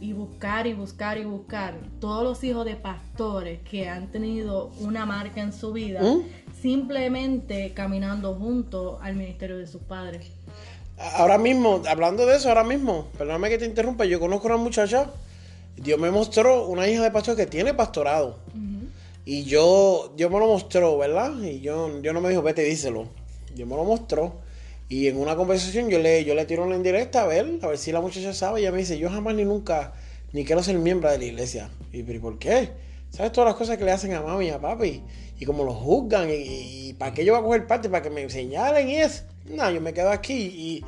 y 0.00 0.12
buscar 0.12 0.66
y 0.66 0.74
buscar 0.74 1.18
y 1.18 1.24
buscar 1.24 1.74
todos 2.00 2.24
los 2.24 2.42
hijos 2.44 2.64
de 2.64 2.76
pastores 2.76 3.60
que 3.60 3.88
han 3.88 4.10
tenido 4.10 4.72
una 4.80 5.06
marca 5.06 5.40
en 5.40 5.52
su 5.52 5.72
vida 5.72 6.00
simplemente 6.60 7.72
caminando 7.74 8.34
junto 8.34 8.98
al 9.02 9.14
ministerio 9.14 9.58
de 9.58 9.66
sus 9.66 9.82
padres. 9.82 10.26
Ahora 11.16 11.38
mismo, 11.38 11.82
hablando 11.88 12.26
de 12.26 12.36
eso, 12.36 12.48
ahora 12.48 12.64
mismo, 12.64 13.08
perdóname 13.18 13.48
que 13.48 13.58
te 13.58 13.66
interrumpa, 13.66 14.04
yo 14.04 14.20
conozco 14.20 14.48
a 14.48 14.54
una 14.54 14.62
muchacha, 14.62 15.10
Dios 15.76 15.98
me 15.98 16.10
mostró 16.10 16.66
una 16.68 16.86
hija 16.86 17.02
de 17.02 17.10
pastor 17.10 17.36
que 17.36 17.46
tiene 17.46 17.74
pastorado. 17.74 18.36
Y 19.24 19.44
yo, 19.44 20.12
Dios 20.16 20.30
me 20.30 20.38
lo 20.38 20.48
mostró, 20.48 20.98
¿verdad? 20.98 21.40
Y 21.42 21.60
yo, 21.60 22.00
yo 22.00 22.12
no 22.12 22.20
me 22.20 22.28
dijo, 22.28 22.42
vete, 22.42 22.62
díselo. 22.62 23.06
Dios 23.54 23.68
me 23.68 23.76
lo 23.76 23.84
mostró. 23.84 24.41
Y 24.92 25.08
en 25.08 25.16
una 25.16 25.36
conversación 25.36 25.88
yo 25.88 25.98
le, 26.00 26.22
yo 26.22 26.34
le 26.34 26.44
tiro 26.44 26.64
una 26.64 26.76
indirecta 26.76 27.22
a 27.22 27.26
ver, 27.26 27.46
a 27.62 27.66
ver 27.66 27.78
si 27.78 27.92
la 27.92 28.02
muchacha 28.02 28.34
sabe. 28.34 28.60
Y 28.60 28.64
ella 28.64 28.72
me 28.72 28.76
dice, 28.76 28.98
yo 28.98 29.08
jamás 29.08 29.34
ni 29.34 29.42
nunca, 29.42 29.94
ni 30.34 30.44
quiero 30.44 30.62
ser 30.62 30.76
miembro 30.76 31.10
de 31.10 31.16
la 31.16 31.24
iglesia. 31.24 31.70
Y 31.94 32.02
pero 32.02 32.20
¿por 32.20 32.38
qué? 32.38 32.72
¿Sabes 33.08 33.32
todas 33.32 33.48
las 33.48 33.56
cosas 33.56 33.78
que 33.78 33.86
le 33.86 33.90
hacen 33.92 34.12
a 34.12 34.20
mami 34.20 34.48
y 34.48 34.50
a 34.50 34.60
papi? 34.60 35.02
Y 35.38 35.46
como 35.46 35.64
lo 35.64 35.72
juzgan, 35.72 36.28
y, 36.30 36.92
para 36.98 37.14
qué 37.14 37.24
yo 37.24 37.32
voy 37.32 37.40
a 37.40 37.42
coger 37.42 37.66
parte, 37.66 37.88
para 37.88 38.02
que 38.02 38.10
me 38.10 38.28
señalen 38.28 38.86
y 38.86 38.96
es. 38.96 39.24
No, 39.46 39.70
yo 39.70 39.80
me 39.80 39.94
quedo 39.94 40.10
aquí 40.10 40.34
y 40.34 40.84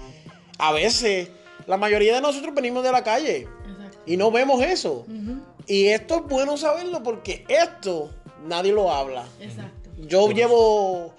a 0.59 0.71
veces 0.73 1.31
la 1.67 1.79
mayoría 1.79 2.15
de 2.15 2.21
nosotros 2.21 2.55
venimos 2.55 2.85
de 2.85 2.93
la 2.93 3.03
calle 3.03 3.49
y 4.05 4.19
no 4.19 4.31
vemos 4.31 4.63
eso. 4.63 5.07
Y 5.67 5.87
esto 5.87 6.17
es 6.17 6.23
bueno 6.29 6.59
saberlo 6.59 7.03
porque 7.03 7.47
esto 7.49 8.11
nadie 8.47 8.73
lo 8.73 8.93
habla. 8.93 9.25
Exacto. 9.41 9.89
Yo 9.97 10.31
llevo 10.31 11.15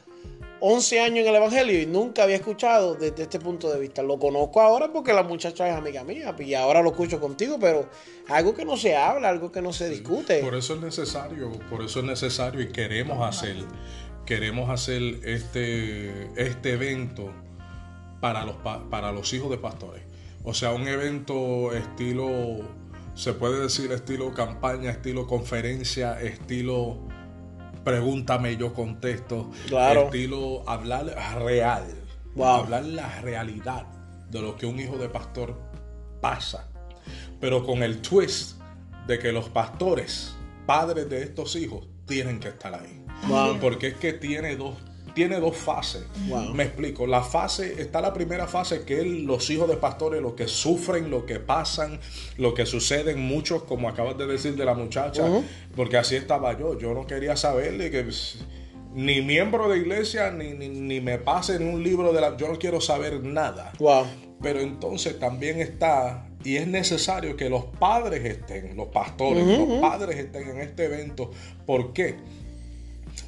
11 0.67 0.99
años 0.99 1.19
en 1.19 1.27
el 1.27 1.35
Evangelio 1.35 1.79
y 1.79 1.85
nunca 1.85 2.23
había 2.23 2.37
escuchado 2.37 2.95
desde 2.95 3.21
este 3.21 3.39
punto 3.39 3.71
de 3.71 3.79
vista. 3.79 4.01
Lo 4.01 4.17
conozco 4.17 4.61
ahora 4.61 4.91
porque 4.91 5.13
la 5.13 5.21
muchacha 5.21 5.69
es 5.69 5.75
amiga 5.75 6.03
mía 6.03 6.35
y 6.39 6.55
ahora 6.55 6.81
lo 6.81 6.89
escucho 6.89 7.19
contigo, 7.19 7.59
pero 7.61 7.87
algo 8.29 8.55
que 8.55 8.65
no 8.65 8.75
se 8.75 8.95
habla, 8.95 9.29
algo 9.29 9.51
que 9.51 9.61
no 9.61 9.71
se 9.71 9.89
discute. 9.89 10.39
Por 10.39 10.55
eso 10.55 10.73
es 10.73 10.81
necesario, 10.81 11.51
por 11.69 11.83
eso 11.83 11.99
es 11.99 12.05
necesario 12.05 12.61
y 12.61 12.69
queremos 12.69 13.21
hacer, 13.21 13.57
queremos 14.25 14.71
hacer 14.71 15.03
este, 15.23 16.31
este 16.35 16.73
evento 16.73 17.31
para 18.19 18.43
los, 18.43 18.55
para 18.89 19.11
los 19.11 19.31
hijos 19.33 19.51
de 19.51 19.59
pastores. 19.59 20.01
O 20.43 20.55
sea, 20.55 20.71
un 20.71 20.87
evento 20.87 21.73
estilo, 21.73 22.61
se 23.13 23.33
puede 23.33 23.61
decir 23.61 23.91
estilo 23.91 24.33
campaña, 24.33 24.89
estilo 24.89 25.27
conferencia, 25.27 26.19
estilo 26.19 26.97
pregúntame, 27.85 28.57
yo 28.57 28.73
contesto. 28.73 29.51
Claro. 29.67 30.05
Estilo 30.05 30.67
hablar 30.67 31.05
real. 31.39 31.85
Hablar 32.37 32.83
la 32.83 33.21
realidad 33.21 33.85
de 34.29 34.41
lo 34.41 34.57
que 34.57 34.65
un 34.65 34.77
hijo 34.77 34.97
de 34.97 35.07
pastor 35.07 35.57
pasa. 36.19 36.69
Pero 37.39 37.65
con 37.65 37.83
el 37.83 38.01
twist 38.01 38.59
de 39.07 39.19
que 39.19 39.31
los 39.31 39.47
pastores, 39.47 40.35
padres 40.65 41.09
de 41.09 41.23
estos 41.23 41.55
hijos, 41.55 41.87
tienen 42.05 42.41
que 42.41 42.49
estar 42.49 42.73
ahí. 42.73 43.05
Porque 43.61 43.87
es 43.87 43.93
que 43.95 44.11
tiene 44.11 44.57
dos 44.57 44.75
tiene 45.15 45.39
dos 45.39 45.55
fases. 45.55 46.03
Me 46.53 46.63
explico. 46.63 47.07
La 47.07 47.23
fase, 47.23 47.81
está 47.81 48.01
la 48.01 48.13
primera 48.13 48.45
fase 48.47 48.83
que 48.83 48.99
es 48.99 49.07
los 49.07 49.49
hijos 49.49 49.67
de 49.67 49.77
pastores, 49.77 50.21
lo 50.21 50.35
que 50.35 50.47
sufren, 50.47 51.09
lo 51.09 51.25
que 51.25 51.39
pasan, 51.39 51.99
lo 52.37 52.53
que 52.53 52.67
suceden 52.67 53.19
muchos, 53.21 53.63
como 53.63 53.89
acabas 53.89 54.17
de 54.17 54.27
decir 54.27 54.55
de 54.55 54.65
la 54.65 54.75
muchacha, 54.75 55.25
porque 55.75 55.97
así 55.97 56.15
estaba 56.15 56.57
yo. 56.59 56.77
Yo 56.77 56.93
no 56.93 57.07
quería 57.07 57.35
saber 57.37 57.77
de 57.77 57.89
que 57.89 58.05
ni 58.93 59.21
miembro 59.21 59.69
de 59.69 59.79
iglesia, 59.79 60.31
ni, 60.31 60.53
ni, 60.53 61.01
me 61.01 61.17
pase 61.17 61.55
en 61.55 61.67
un 61.67 61.81
libro 61.81 62.13
de 62.13 62.21
la... 62.21 62.37
Yo 62.37 62.47
no 62.49 62.59
quiero 62.59 62.79
saber 62.79 63.23
nada. 63.23 63.71
Pero 64.41 64.59
entonces 64.59 65.17
también 65.17 65.59
está, 65.59 66.27
y 66.43 66.57
es 66.57 66.67
necesario 66.67 67.37
que 67.37 67.49
los 67.49 67.65
padres 67.65 68.23
estén, 68.25 68.75
los 68.75 68.87
pastores, 68.89 69.45
los 69.45 69.79
padres 69.79 70.17
estén 70.17 70.49
en 70.49 70.59
este 70.59 70.85
evento. 70.85 71.31
¿Por 71.65 71.93
qué? 71.93 72.15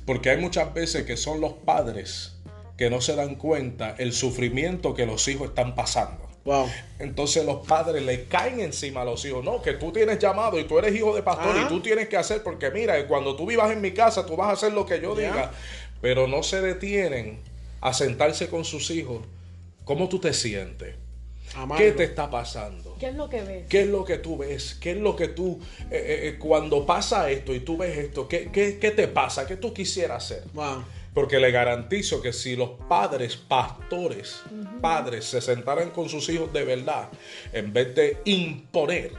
Porque 0.06 0.30
hay 0.30 0.38
muchas 0.38 0.74
veces 0.74 1.06
que 1.06 1.18
son 1.18 1.42
los 1.42 1.54
padres 1.54 2.34
que 2.78 2.90
no 2.90 3.02
se 3.02 3.16
dan 3.16 3.36
cuenta 3.36 3.96
el 3.98 4.14
sufrimiento 4.14 4.94
que 4.94 5.06
los 5.06 5.28
hijos 5.28 5.50
están 5.50 5.76
pasando. 5.76 6.28
Entonces 7.00 7.46
los 7.46 7.68
padres 7.68 8.04
le 8.04 8.26
caen 8.26 8.60
encima 8.62 9.02
a 9.02 9.06
los 9.06 9.26
hijos. 9.26 9.44
No, 9.44 9.62
que 9.62 9.74
tú 9.74 9.92
tienes 9.92 10.20
llamado 10.20 10.60
y 10.60 10.64
tú 10.64 10.80
eres 10.80 10.96
hijo 10.96 11.14
de 11.16 11.22
pastor 11.22 11.56
y 11.62 11.68
tú 11.68 11.82
tienes 11.82 12.08
que 12.08 12.16
hacer, 12.16 12.42
porque 12.44 12.72
mira, 12.72 13.06
cuando 13.08 13.36
tú 13.36 13.46
vivas 13.46 13.72
en 13.72 13.82
mi 13.82 13.92
casa, 13.92 14.26
tú 14.26 14.38
vas 14.38 14.50
a 14.50 14.52
hacer 14.54 14.74
lo 14.74 14.86
que 14.86 15.02
yo 15.02 15.16
diga. 15.16 15.52
Pero 16.02 16.28
no 16.28 16.44
se 16.44 16.62
detienen 16.62 17.40
a 17.82 17.94
sentarse 17.94 18.48
con 18.48 18.64
sus 18.64 18.92
hijos. 18.92 19.26
¿Cómo 19.84 20.08
tú 20.08 20.20
te 20.20 20.34
sientes? 20.34 20.96
¿Qué 21.78 21.92
te 21.92 22.04
está 22.04 22.30
pasando? 22.30 22.96
¿Qué 23.00 23.10
es 23.10 23.16
lo 23.16 23.30
que 23.30 23.42
ves? 23.42 23.66
¿Qué 23.68 23.82
es 23.82 23.88
lo 23.88 24.04
que 24.04 24.18
tú 24.18 24.38
ves? 24.38 24.78
¿Qué 24.80 24.92
es 24.92 24.98
lo 24.98 25.16
que 25.16 25.30
tú, 25.30 25.60
eh, 25.84 25.86
eh, 25.92 26.28
eh, 26.28 26.36
cuando 26.38 26.86
pasa 26.86 27.30
esto 27.30 27.54
y 27.54 27.62
tú 27.62 27.78
ves 27.78 27.98
esto, 27.98 28.28
¿qué, 28.28 28.50
qué, 28.52 28.92
te 28.92 29.08
pasa? 29.08 29.48
¿Qué 29.48 29.58
tú 29.58 29.74
quisieras 29.74 30.26
hacer? 30.26 30.44
Porque 31.14 31.40
le 31.40 31.52
garantizo 31.52 32.22
que 32.22 32.32
si 32.32 32.56
los 32.56 32.72
padres, 32.88 33.36
pastores, 33.36 34.42
padres, 34.82 35.26
se 35.26 35.42
sentaran 35.42 35.90
con 35.90 36.10
sus 36.10 36.30
hijos 36.30 36.54
de 36.54 36.64
verdad, 36.64 37.10
en 37.54 37.74
vez 37.74 37.96
de 37.96 38.18
imponer 38.26 39.12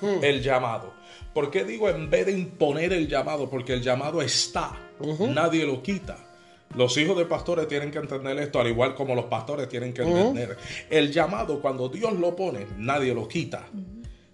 hmm. 0.00 0.22
el 0.22 0.42
llamado. 0.42 0.92
¿Por 1.34 1.50
qué 1.50 1.64
digo 1.64 1.88
en 1.88 2.10
vez 2.10 2.26
de 2.26 2.32
imponer 2.32 2.92
el 2.92 3.08
llamado? 3.08 3.48
Porque 3.48 3.72
el 3.72 3.82
llamado 3.82 4.22
está, 4.22 4.78
nadie 5.20 5.66
lo 5.66 5.82
quita. 5.82 6.31
Los 6.74 6.96
hijos 6.96 7.16
de 7.16 7.26
pastores 7.26 7.68
tienen 7.68 7.90
que 7.90 7.98
entender 7.98 8.38
esto, 8.38 8.60
al 8.60 8.68
igual 8.68 8.94
como 8.94 9.14
los 9.14 9.26
pastores 9.26 9.68
tienen 9.68 9.92
que 9.92 10.02
entender. 10.02 10.56
El 10.90 11.12
llamado, 11.12 11.60
cuando 11.60 11.88
Dios 11.88 12.12
lo 12.14 12.34
pone, 12.34 12.66
nadie 12.76 13.14
lo 13.14 13.28
quita. 13.28 13.66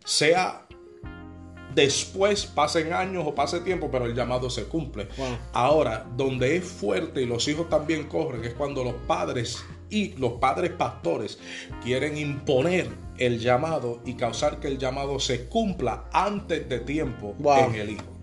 Sea 0.05 0.66
después, 1.74 2.46
pasen 2.46 2.92
años 2.92 3.24
o 3.27 3.35
pase 3.35 3.61
tiempo, 3.61 3.90
pero 3.90 4.07
el 4.07 4.14
llamado 4.14 4.51
se 4.51 4.64
cumple. 4.64 5.09
Ahora, 5.53 6.07
donde 6.16 6.57
es 6.57 6.64
fuerte 6.64 7.22
y 7.22 7.27
los 7.27 7.46
hijos 7.48 7.68
también 7.68 8.05
corren, 8.05 8.44
es 8.44 8.55
cuando 8.55 8.85
los 8.85 8.94
padres 9.07 9.64
y 9.90 10.14
los 10.16 10.33
padres 10.35 10.70
pastores 10.72 11.38
quieren 11.83 12.18
imponer 12.18 12.88
el 13.16 13.38
llamado 13.38 14.01
y 14.05 14.14
causar 14.14 14.61
que 14.61 14.68
el 14.68 14.79
llamado 14.79 15.18
se 15.18 15.46
cumpla 15.46 16.09
antes 16.12 16.68
de 16.68 16.81
tiempo 16.81 17.35
en 17.57 17.74
el 17.74 17.90
hijo. 17.90 18.18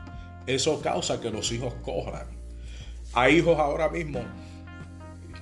Eso 0.46 0.82
causa 0.82 1.20
que 1.20 1.32
los 1.32 1.52
hijos 1.52 1.74
corran. 1.82 2.35
Hay 3.16 3.38
hijos 3.38 3.58
ahora 3.58 3.90
mismo. 3.90 4.24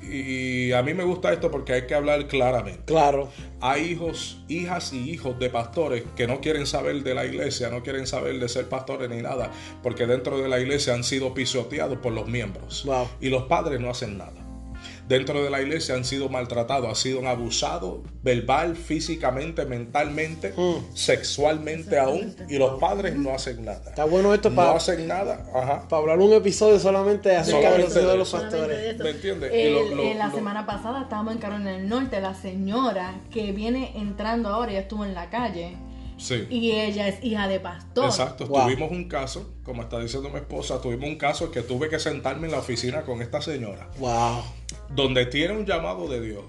Y 0.02 0.72
a 0.74 0.84
mí 0.84 0.94
me 0.94 1.04
gusta 1.04 1.32
esto 1.32 1.50
porque 1.50 1.74
hay 1.74 1.88
que 1.88 1.96
hablar 1.96 2.28
claramente. 2.28 2.84
Claro. 2.86 3.30
Hay 3.62 3.84
hijos, 3.84 4.44
hijas 4.48 4.94
y 4.94 5.10
hijos 5.10 5.40
de 5.40 5.50
pastores 5.50 6.04
que 6.16 6.28
no 6.28 6.42
quieren 6.42 6.68
saber 6.68 7.04
de 7.04 7.16
la 7.16 7.26
iglesia, 7.26 7.70
no 7.70 7.84
quieren 7.84 8.06
saber 8.06 8.40
de 8.40 8.50
ser 8.50 8.68
pastores 8.68 9.10
ni 9.10 9.22
nada, 9.22 9.50
porque 9.82 10.06
dentro 10.06 10.40
de 10.40 10.50
la 10.50 10.60
iglesia 10.60 10.94
han 10.94 11.04
sido 11.04 11.34
pisoteados 11.34 11.98
por 12.00 12.12
los 12.12 12.28
miembros. 12.28 12.86
Y 13.22 13.30
los 13.30 13.44
padres 13.44 13.80
no 13.80 13.90
hacen 13.90 14.18
nada 14.18 14.43
dentro 15.08 15.44
de 15.44 15.50
la 15.50 15.62
iglesia 15.62 15.96
han 15.96 16.06
sido 16.06 16.30
maltratados, 16.30 16.89
han 16.89 16.96
sido 16.96 17.28
abusados 17.28 18.00
verbal, 18.22 18.76
físicamente, 18.76 19.66
mentalmente, 19.66 20.54
mm. 20.56 20.96
sexualmente 20.96 22.00
aún, 22.00 22.36
y 22.50 22.58
los 22.58 22.80
padres 22.80 23.16
no 23.16 23.34
hacen 23.34 23.66
nada. 23.66 23.89
Está 23.89 24.06
bueno 24.06 24.34
esto 24.34 24.54
para. 24.54 24.72
No 24.72 24.78
hacen 24.78 25.08
nada, 25.08 25.46
ajá. 25.54 25.88
Para 25.88 26.02
hablar 26.02 26.20
un 26.20 26.34
episodio 26.34 26.80
solamente 26.80 27.36
acerca 27.36 27.72
de, 27.72 28.18
los 28.18 28.32
pastores. 28.32 29.00
¿Me 29.00 29.10
entiendes? 29.10 29.52
la 30.18 30.32
semana 30.32 30.66
pasada 30.66 31.04
estábamos 31.04 31.34
en 31.34 31.39
Carolina 31.39 31.72
del 31.72 31.89
Norte, 31.89 32.22
la 32.22 32.34
señora 32.34 33.16
que 33.32 33.52
viene 33.52 33.92
entrando 33.96 34.50
ahora, 34.50 34.72
ya 34.74 34.80
estuvo 34.80 35.06
en 35.06 35.13
la 35.13 35.30
calle 35.30 35.78
y 36.50 36.72
ella 36.72 37.08
es 37.08 37.24
hija 37.24 37.48
de 37.48 37.60
pastor. 37.60 38.06
Exacto, 38.06 38.48
tuvimos 38.48 38.92
un 38.92 39.08
caso, 39.08 39.54
como 39.63 39.82
está 39.82 40.00
diciendo 40.00 40.30
mi 40.30 40.38
esposa, 40.38 40.82
tuvimos 40.82 41.10
un 41.10 41.18
caso 41.18 41.52
que 41.52 41.62
tuve 41.62 41.89
que 41.89 42.00
sentarme 42.00 42.48
en 42.48 42.52
la 42.54 42.60
oficina 42.60 43.02
con 43.02 43.22
esta 43.22 43.42
señora. 43.42 43.89
Wow. 44.00 44.44
Donde 44.96 45.26
tiene 45.26 45.54
un 45.56 45.66
llamado 45.66 46.08
de 46.08 46.22
Dios. 46.22 46.44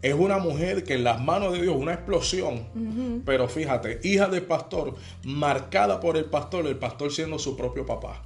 Es 0.00 0.14
una 0.14 0.38
mujer 0.38 0.84
que 0.84 0.94
en 0.94 1.04
las 1.04 1.20
manos 1.20 1.52
de 1.52 1.62
Dios, 1.62 1.76
una 1.76 1.94
explosión, 1.94 3.22
pero 3.24 3.48
fíjate, 3.48 3.98
hija 4.04 4.28
de 4.28 4.40
pastor, 4.40 4.94
marcada 5.24 5.98
por 5.98 6.16
el 6.16 6.26
pastor, 6.26 6.66
el 6.68 6.76
pastor 6.76 7.12
siendo 7.12 7.38
su 7.38 7.56
propio 7.56 7.84
papá. 7.84 8.22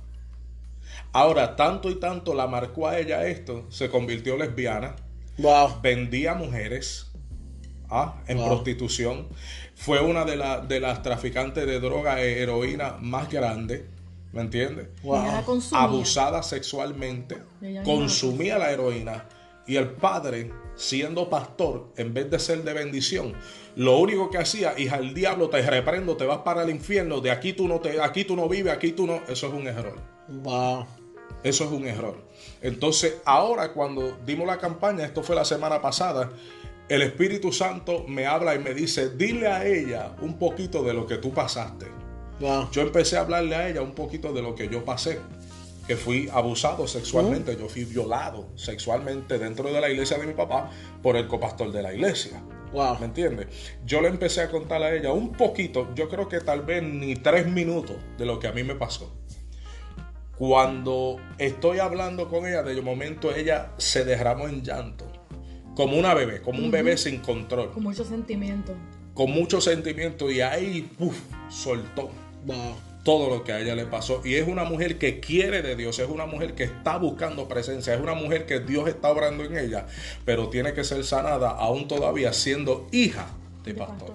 Ahora, 1.13 1.57
tanto 1.57 1.91
y 1.91 1.95
tanto 1.95 2.35
la 2.35 2.47
marcó 2.47 2.89
a 2.89 2.99
ella 2.99 3.27
esto, 3.27 3.65
se 3.71 3.89
convirtió 3.89 4.37
lesbiana, 4.37 4.97
wow. 5.39 5.81
vendía 5.83 6.35
mujeres 6.35 7.11
¿ah? 7.89 8.23
en 8.27 8.37
prostitución, 8.37 9.29
fue 9.75 10.01
una 10.01 10.27
de, 10.27 10.37
de 10.69 10.81
las 10.81 11.03
traficantes 11.03 11.67
de 11.67 11.81
droga 11.81 12.21
e 12.21 12.43
heroína 12.43 12.97
más 13.01 13.31
grandes. 13.31 13.83
¿Me 14.33 14.41
entiendes? 14.41 14.89
Abusada 15.73 16.43
sexualmente, 16.43 17.37
consumía 17.85 18.57
la 18.57 18.73
heroína 18.73 19.27
y 19.67 19.77
el 19.77 19.91
padre, 19.91 20.51
siendo 20.75 21.31
pastor, 21.31 21.93
en 21.97 22.13
vez 22.13 22.31
de 22.31 22.39
ser 22.39 22.63
de 22.65 22.73
bendición, 22.73 23.35
lo 23.77 23.99
único 23.99 24.31
que 24.31 24.39
hacía, 24.39 24.79
hija, 24.79 24.97
el 24.97 25.15
diablo 25.15 25.49
te 25.49 25.63
reprendo, 25.63 26.17
te 26.17 26.27
vas 26.27 26.39
para 26.39 26.63
el 26.63 26.71
infierno, 26.71 27.21
de 27.21 27.31
aquí 27.31 27.53
tú 27.53 27.69
no 27.69 27.81
te, 27.81 28.01
aquí 28.01 28.25
tú 28.25 28.37
no 28.37 28.49
vives, 28.49 28.73
aquí 28.73 28.93
tú 28.93 29.07
no, 29.07 29.21
eso 29.29 29.47
es 29.47 29.53
un 29.53 29.67
error. 29.67 29.97
Wow. 30.29 30.87
Eso 31.43 31.65
es 31.65 31.71
un 31.71 31.87
error. 31.87 32.17
Entonces, 32.61 33.17
ahora 33.25 33.73
cuando 33.73 34.19
dimos 34.25 34.47
la 34.47 34.59
campaña, 34.59 35.05
esto 35.05 35.23
fue 35.23 35.35
la 35.35 35.45
semana 35.45 35.81
pasada, 35.81 36.31
el 36.89 37.03
Espíritu 37.03 37.53
Santo 37.53 38.05
me 38.07 38.27
habla 38.27 38.55
y 38.55 38.59
me 38.59 38.75
dice, 38.75 39.11
dile 39.11 39.49
a 39.49 39.67
ella 39.67 40.15
un 40.21 40.39
poquito 40.39 40.83
de 40.83 40.93
lo 40.93 41.07
que 41.07 41.17
tú 41.17 41.33
pasaste. 41.33 41.87
Yo 42.73 42.83
empecé 42.83 43.17
a 43.17 43.21
hablarle 43.21 43.55
a 43.55 43.69
ella 43.69 43.83
un 43.83 43.95
poquito 43.95 44.33
de 44.33 44.43
lo 44.43 44.55
que 44.55 44.69
yo 44.69 44.85
pasé, 44.85 45.21
que 45.87 45.97
fui 45.97 46.29
abusado 46.33 46.87
sexualmente, 46.87 47.57
yo 47.57 47.69
fui 47.69 47.85
violado 47.85 48.49
sexualmente 48.55 49.39
dentro 49.39 49.73
de 49.73 49.81
la 49.81 49.91
iglesia 49.91 50.19
de 50.19 50.27
mi 50.27 50.33
papá 50.33 50.71
por 51.03 51.17
el 51.17 51.27
copastor 51.27 51.73
de 51.73 51.83
la 51.83 51.93
iglesia. 51.93 52.43
¿Me 52.99 53.07
entiendes? 53.07 53.49
Yo 53.85 54.01
le 54.01 54.09
empecé 54.09 54.41
a 54.41 54.51
contar 54.51 54.83
a 54.83 54.95
ella 54.95 55.13
un 55.13 55.33
poquito, 55.33 55.95
yo 55.95 56.09
creo 56.09 56.29
que 56.29 56.41
tal 56.41 56.63
vez 56.63 56.83
ni 56.83 57.17
tres 57.17 57.47
minutos 57.47 57.97
de 58.17 58.25
lo 58.25 58.39
que 58.39 58.49
a 58.49 58.53
mí 58.53 58.63
me 58.63 58.75
pasó. 58.75 59.13
Cuando 60.39 61.19
estoy 61.39 61.79
hablando 61.79 62.29
con 62.29 62.47
ella, 62.47 62.63
de 62.63 62.81
momento 62.81 63.35
ella 63.35 63.73
se 63.77 64.05
derramó 64.05 64.49
en 64.49 64.63
llanto 64.63 65.13
como 65.75 65.97
una 65.97 66.15
bebé, 66.15 66.43
como 66.43 66.59
un 66.59 66.71
bebé 66.71 66.97
sin 66.97 67.19
control. 67.19 67.71
Con 67.71 67.83
mucho 67.83 68.05
sentimiento. 68.05 68.75
Con 69.15 69.31
mucho 69.31 69.61
sentimiento 69.61 70.31
y 70.31 70.41
ahí 70.41 70.91
uf, 70.99 71.19
soltó 71.49 72.11
todo 73.05 73.29
lo 73.29 73.45
que 73.45 73.53
a 73.53 73.61
ella 73.61 73.75
le 73.75 73.87
pasó. 73.87 74.21
Y 74.25 74.35
es 74.35 74.47
una 74.47 74.65
mujer 74.65 74.99
que 74.99 75.21
quiere 75.21 75.63
de 75.63 75.77
Dios, 75.77 75.99
es 75.99 76.09
una 76.09 76.27
mujer 76.27 76.55
que 76.55 76.65
está 76.65 76.99
buscando 76.99 77.49
presencia, 77.49 77.95
es 77.95 78.01
una 78.01 78.15
mujer 78.15 78.47
que 78.47 78.61
Dios 78.61 78.89
está 78.89 79.11
obrando 79.11 79.45
en 79.45 79.57
ella, 79.57 79.87
pero 80.25 80.49
tiene 80.49 80.73
que 80.73 80.85
ser 80.85 81.05
sanada 81.05 81.51
aún 81.51 81.89
todavía 81.89 82.33
siendo 82.33 82.87
hija 82.93 83.27
de, 83.65 83.75
pastor. 83.75 84.13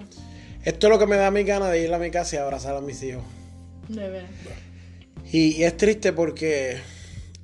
Esto 0.64 0.86
es 0.86 0.92
lo 0.92 0.98
que 0.98 1.06
me 1.06 1.16
da 1.16 1.30
mi 1.30 1.44
gana 1.44 1.68
de 1.68 1.82
ir 1.82 1.92
a 1.92 1.98
mi 1.98 2.10
casa 2.10 2.36
y 2.36 2.38
abrazar 2.38 2.76
a 2.76 2.80
mis 2.80 3.02
hijos. 3.02 3.22
De 3.88 4.08
verdad. 4.08 4.28
y 5.32 5.62
es 5.62 5.76
triste 5.76 6.12
porque 6.12 6.78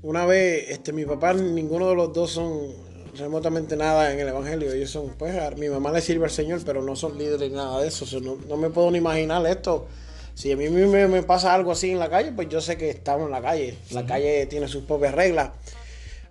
una 0.04 0.26
vez, 0.26 0.66
este, 0.68 0.92
mi 0.92 1.06
papá, 1.06 1.32
ninguno 1.32 1.88
de 1.88 1.94
los 1.94 2.12
dos 2.12 2.32
son 2.32 2.84
remotamente 3.16 3.74
nada 3.74 4.12
en 4.12 4.20
el 4.20 4.28
Evangelio. 4.28 4.70
Ellos 4.70 4.90
son, 4.90 5.14
pues, 5.18 5.34
mi 5.56 5.70
mamá 5.70 5.92
le 5.92 6.02
sirve 6.02 6.26
al 6.26 6.30
Señor, 6.30 6.60
pero 6.66 6.82
no 6.82 6.94
son 6.94 7.16
líderes 7.16 7.50
nada 7.50 7.80
de 7.80 7.88
eso. 7.88 8.20
no, 8.20 8.56
me 8.58 8.68
puedo 8.68 8.90
ni 8.90 8.98
imaginar 8.98 9.46
esto. 9.46 9.86
Si 10.34 10.50
a 10.50 10.56
mí 10.56 10.68
me, 10.68 11.08
me, 11.08 11.22
pasa 11.22 11.54
algo 11.54 11.72
así 11.72 11.90
en 11.90 11.98
la 11.98 12.10
calle, 12.10 12.32
pues 12.32 12.48
yo 12.48 12.60
sé 12.60 12.76
que 12.76 12.90
estamos 12.90 13.26
en 13.26 13.32
la 13.32 13.40
calle. 13.40 13.76
La 13.92 14.04
calle 14.04 14.46
tiene 14.46 14.68
sus 14.68 14.84
propias 14.84 15.14
reglas. 15.14 15.50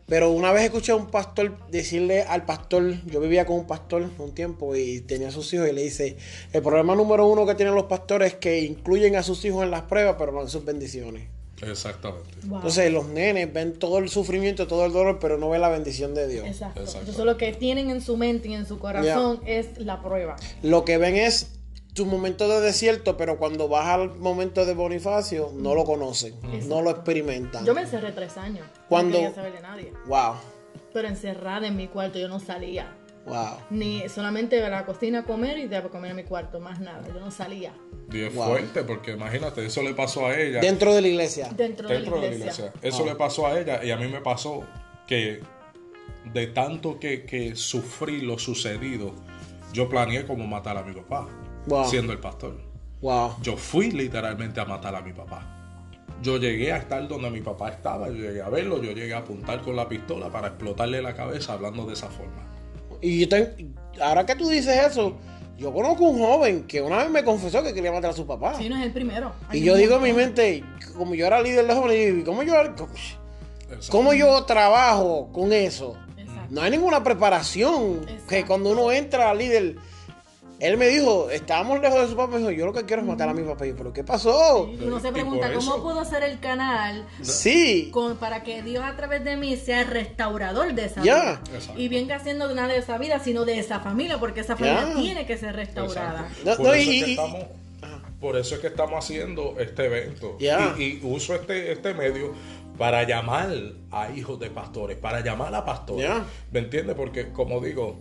Pero 0.06 0.32
una 0.32 0.52
vez 0.52 0.66
escuché 0.66 0.92
a 0.92 0.96
un 0.96 1.08
pastor 1.08 1.58
decirle 1.70 2.24
al 2.24 2.46
pastor, 2.46 2.96
yo 3.06 3.22
vivía 3.22 3.46
con 3.46 3.58
un 3.58 3.68
pastor 3.68 4.10
un 4.18 4.36
tiempo 4.36 4.76
y 4.76 5.00
tenía 5.02 5.30
a 5.30 5.32
sus 5.32 5.54
hijos 5.54 5.70
y 5.70 5.72
le 5.72 5.82
dice, 5.82 6.18
el 6.52 6.62
problema 6.62 6.94
número 6.94 7.26
uno 7.26 7.46
que 7.46 7.56
tienen 7.56 7.74
los 7.74 7.86
pastores 7.86 8.34
es 8.34 8.40
que 8.40 8.62
incluyen 8.62 9.16
a 9.16 9.24
sus 9.24 9.44
hijos 9.46 9.64
en 9.64 9.72
las 9.72 9.84
pruebas, 9.84 10.16
pero 10.20 10.34
no 10.34 10.42
en 10.42 10.50
sus 10.50 10.66
bendiciones. 10.66 11.30
Exactamente. 11.62 12.30
Entonces 12.44 12.92
los 12.92 13.08
nenes 13.08 13.54
ven 13.54 13.74
todo 13.74 14.00
el 14.00 14.10
sufrimiento, 14.10 14.68
todo 14.68 14.86
el 14.86 14.92
dolor, 14.92 15.20
pero 15.22 15.38
no 15.38 15.50
ven 15.50 15.62
la 15.62 15.70
bendición 15.70 16.14
de 16.14 16.28
Dios. 16.28 16.46
Exacto. 16.46 16.82
Entonces 16.82 17.24
lo 17.24 17.38
que 17.38 17.54
tienen 17.54 17.90
en 17.90 18.02
su 18.02 18.18
mente 18.18 18.50
y 18.50 18.54
en 18.54 18.66
su 18.66 18.80
corazón 18.80 19.40
es 19.46 19.78
la 19.78 20.02
prueba. 20.02 20.36
Lo 20.62 20.84
que 20.84 20.98
ven 20.98 21.16
es 21.16 21.48
tu 21.94 22.06
momento 22.06 22.48
de 22.48 22.62
desierto, 22.62 23.18
pero 23.18 23.38
cuando 23.38 23.68
vas 23.68 23.88
al 23.88 24.16
momento 24.16 24.66
de 24.66 24.74
Bonifacio, 24.74 25.52
no 25.54 25.76
lo 25.76 25.84
conocen, 25.84 26.36
no 26.68 26.82
lo 26.82 26.90
experimentan. 26.90 27.66
Yo 27.66 27.74
me 27.74 27.82
encerré 27.82 28.12
tres 28.12 28.38
años. 28.38 28.66
Cuando... 28.90 29.18
No 29.18 29.24
quería 29.24 29.36
saber 29.36 29.54
de 29.54 29.62
nadie. 29.62 29.94
Wow. 30.08 30.36
Pero 30.92 31.08
encerrada 31.08 31.68
en 31.68 31.76
mi 31.76 31.88
cuarto, 31.88 32.20
yo 32.20 32.28
no 32.28 32.40
salía. 32.40 32.98
Wow. 33.26 33.58
Ni 33.70 34.10
solamente 34.10 34.64
a 34.64 34.70
la 34.70 34.86
cocina 34.86 35.20
a 35.20 35.24
comer 35.24 35.58
y 35.58 35.68
de 35.68 35.82
comer 35.84 36.12
en 36.12 36.18
mi 36.18 36.24
cuarto, 36.24 36.60
más 36.60 36.80
nada. 36.80 37.08
Yo 37.08 37.20
no 37.20 37.32
salía. 37.32 37.74
Y 38.12 38.22
es 38.22 38.34
fuerte, 38.34 38.84
porque 38.84 39.12
imagínate, 39.12 39.66
eso 39.66 39.82
le 39.82 39.94
pasó 39.94 40.28
a 40.28 40.38
ella. 40.38 40.60
Dentro 40.60 40.94
de 40.94 41.02
la 41.02 41.08
iglesia. 41.08 41.50
Dentro, 41.56 41.88
de, 41.88 42.00
la 42.00 42.28
iglesia. 42.28 42.74
Eso 42.82 43.06
le 43.06 43.16
pasó 43.16 43.48
a 43.48 43.60
ella 43.60 43.84
y 43.84 43.92
a 43.92 43.98
mí 43.98 44.08
me 44.08 44.20
pasó 44.20 44.64
que 45.08 45.42
de 46.34 46.48
tanto 46.48 47.00
que, 47.00 47.26
que 47.26 47.56
sufrí 47.56 48.22
lo 48.22 48.40
sucedido, 48.40 49.14
yo 49.72 49.90
planeé 49.90 50.26
como 50.26 50.46
matar 50.48 50.78
a 50.78 50.84
mi 50.84 50.94
papá, 50.94 51.28
siendo 51.90 52.14
el 52.14 52.20
pastor. 52.20 52.58
Wow. 53.02 53.36
Yo 53.42 53.58
fui 53.58 53.92
literalmente 53.92 54.60
a 54.62 54.66
matar 54.66 54.96
a 54.96 55.02
mi 55.02 55.14
papá. 55.14 55.50
Yo 56.22 56.38
llegué 56.38 56.72
a 56.72 56.78
estar 56.78 57.06
donde 57.08 57.30
mi 57.30 57.42
papá 57.42 57.70
estaba, 57.70 58.08
yo 58.08 58.16
llegué 58.16 58.42
a 58.42 58.50
verlo, 58.50 58.82
yo 58.82 58.92
llegué 58.92 59.14
a 59.14 59.18
apuntar 59.18 59.62
con 59.62 59.76
la 59.76 59.90
pistola 59.90 60.30
para 60.30 60.48
explotarle 60.50 61.02
la 61.02 61.14
cabeza 61.14 61.54
hablando 61.54 61.86
de 61.86 61.94
esa 61.94 62.08
forma. 62.08 62.44
Y 63.02 63.28
ahora 64.02 64.26
que 64.26 64.36
tú 64.36 64.48
dices 64.48 64.80
eso, 64.90 65.18
yo 65.58 65.74
conozco 65.74 66.06
un 66.06 66.20
joven 66.20 66.64
que 66.64 66.82
una 66.82 66.98
vez 66.98 67.10
me 67.10 67.24
confesó 67.24 67.62
que 67.62 67.74
quería 67.74 67.92
matar 67.92 68.12
a 68.12 68.14
su 68.14 68.26
papá. 68.26 68.56
Sí, 68.58 68.70
no 68.70 68.78
es 68.78 68.86
el 68.86 68.94
primero. 68.94 69.34
y 69.52 69.62
yo 69.62 69.76
digo 69.76 69.98
en 69.98 70.04
mi 70.04 70.14
mente, 70.14 70.64
como 70.98 71.14
yo 71.14 71.26
era 71.28 71.42
líder 71.42 71.68
de 71.68 71.74
jóvenes, 71.74 72.24
¿cómo 72.24 72.44
yo, 72.44 72.54
cómo 73.90 74.14
yo 74.14 74.44
trabajo 74.46 75.30
con 75.34 75.52
eso? 75.52 75.98
No 76.50 76.62
hay 76.62 76.72
ninguna 76.72 77.04
preparación. 77.04 78.06
Que 78.30 78.46
cuando 78.46 78.72
uno 78.72 78.92
entra 78.92 79.30
a 79.30 79.36
líder 79.36 79.76
él 80.64 80.78
me 80.78 80.88
dijo, 80.88 81.30
estábamos 81.30 81.82
lejos 81.82 82.00
de 82.00 82.08
su 82.08 82.16
papá, 82.16 82.32
me 82.32 82.38
dijo, 82.38 82.52
yo 82.52 82.66
lo 82.66 82.72
que 82.72 82.86
quiero 82.86 83.02
es 83.02 83.08
matar 83.08 83.28
a 83.28 83.34
mi 83.34 83.44
papá. 83.44 83.66
Y 83.66 83.72
yo, 83.72 83.76
¿pero 83.76 83.92
qué 83.92 84.02
pasó? 84.02 84.64
uno 84.64 85.00
se 85.02 85.12
pregunta, 85.12 85.52
¿cómo 85.54 85.84
puedo 85.84 86.00
hacer 86.00 86.24
el 86.24 86.40
canal 86.40 87.06
sí. 87.22 87.92
para 88.18 88.44
que 88.44 88.64
Dios 88.64 88.82
a 88.82 88.96
través 88.96 89.26
de 89.26 89.36
mí 89.36 89.58
sea 89.58 89.82
el 89.82 89.88
restaurador 89.88 90.74
de 90.74 90.86
esa 90.86 91.02
vida? 91.02 91.42
Y 91.76 91.90
venga 91.90 92.16
haciendo 92.16 92.54
nada 92.56 92.70
de 92.70 92.78
esa 92.78 92.98
vida, 92.98 93.20
sino 93.20 93.44
de 93.44 93.60
esa 93.60 93.82
familia, 93.82 94.20
porque 94.20 94.40
esa 94.40 94.56
familia 94.56 94.94
tiene 94.96 95.26
que 95.26 95.38
ser 95.38 95.54
restaurada. 95.54 96.30
por, 98.22 98.38
eso 98.38 98.56
es 98.56 98.62
que 98.62 98.68
estamos, 98.68 99.04
haciendo 99.04 99.56
este 99.60 99.88
evento. 99.88 100.38
Y, 100.40 101.02
uso 101.04 101.36
este, 101.36 101.74
este 101.74 101.94
medio 101.94 102.34
para 102.78 103.04
llamar 103.04 103.50
a 103.92 104.12
hijos 104.12 104.40
de 104.40 104.50
pastores, 104.50 104.98
para 104.98 105.20
llamar 105.20 105.54
a 105.56 105.66
pastores. 105.66 106.10
¿Me 106.52 106.60
entiendes? 106.60 106.96
Porque, 106.96 107.34
como 107.34 107.60
digo, 107.60 107.98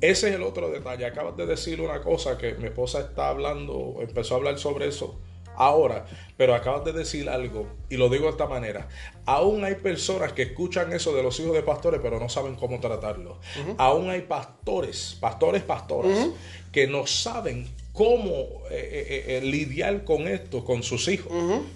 ese 0.00 0.28
es 0.28 0.34
el 0.34 0.42
otro 0.42 0.70
detalle. 0.70 1.04
Acabas 1.04 1.36
de 1.36 1.46
decir 1.46 1.80
una 1.80 2.00
cosa 2.00 2.38
que 2.38 2.54
mi 2.54 2.66
esposa 2.66 3.00
está 3.00 3.28
hablando, 3.28 3.96
empezó 4.00 4.34
a 4.34 4.38
hablar 4.38 4.58
sobre 4.58 4.88
eso 4.88 5.20
ahora, 5.56 6.06
pero 6.36 6.54
acabas 6.54 6.84
de 6.84 6.92
decir 6.92 7.28
algo 7.28 7.66
y 7.90 7.96
lo 7.96 8.08
digo 8.08 8.24
de 8.24 8.30
esta 8.30 8.46
manera. 8.46 8.88
Aún 9.26 9.64
hay 9.64 9.74
personas 9.74 10.32
que 10.32 10.42
escuchan 10.42 10.92
eso 10.92 11.14
de 11.14 11.22
los 11.22 11.38
hijos 11.38 11.52
de 11.52 11.62
pastores, 11.62 12.00
pero 12.02 12.18
no 12.18 12.28
saben 12.28 12.56
cómo 12.56 12.80
tratarlo. 12.80 13.38
Aún 13.76 14.08
hay 14.08 14.22
pastores, 14.22 15.18
pastores, 15.20 15.62
pastoras, 15.62 16.28
que 16.72 16.86
no 16.86 17.06
saben 17.06 17.66
cómo 17.92 18.62
eh, 18.70 19.24
eh, 19.28 19.38
eh, 19.38 19.40
lidiar 19.42 20.04
con 20.04 20.28
esto, 20.28 20.64
con 20.64 20.82
sus 20.82 21.08
hijos, 21.08 21.32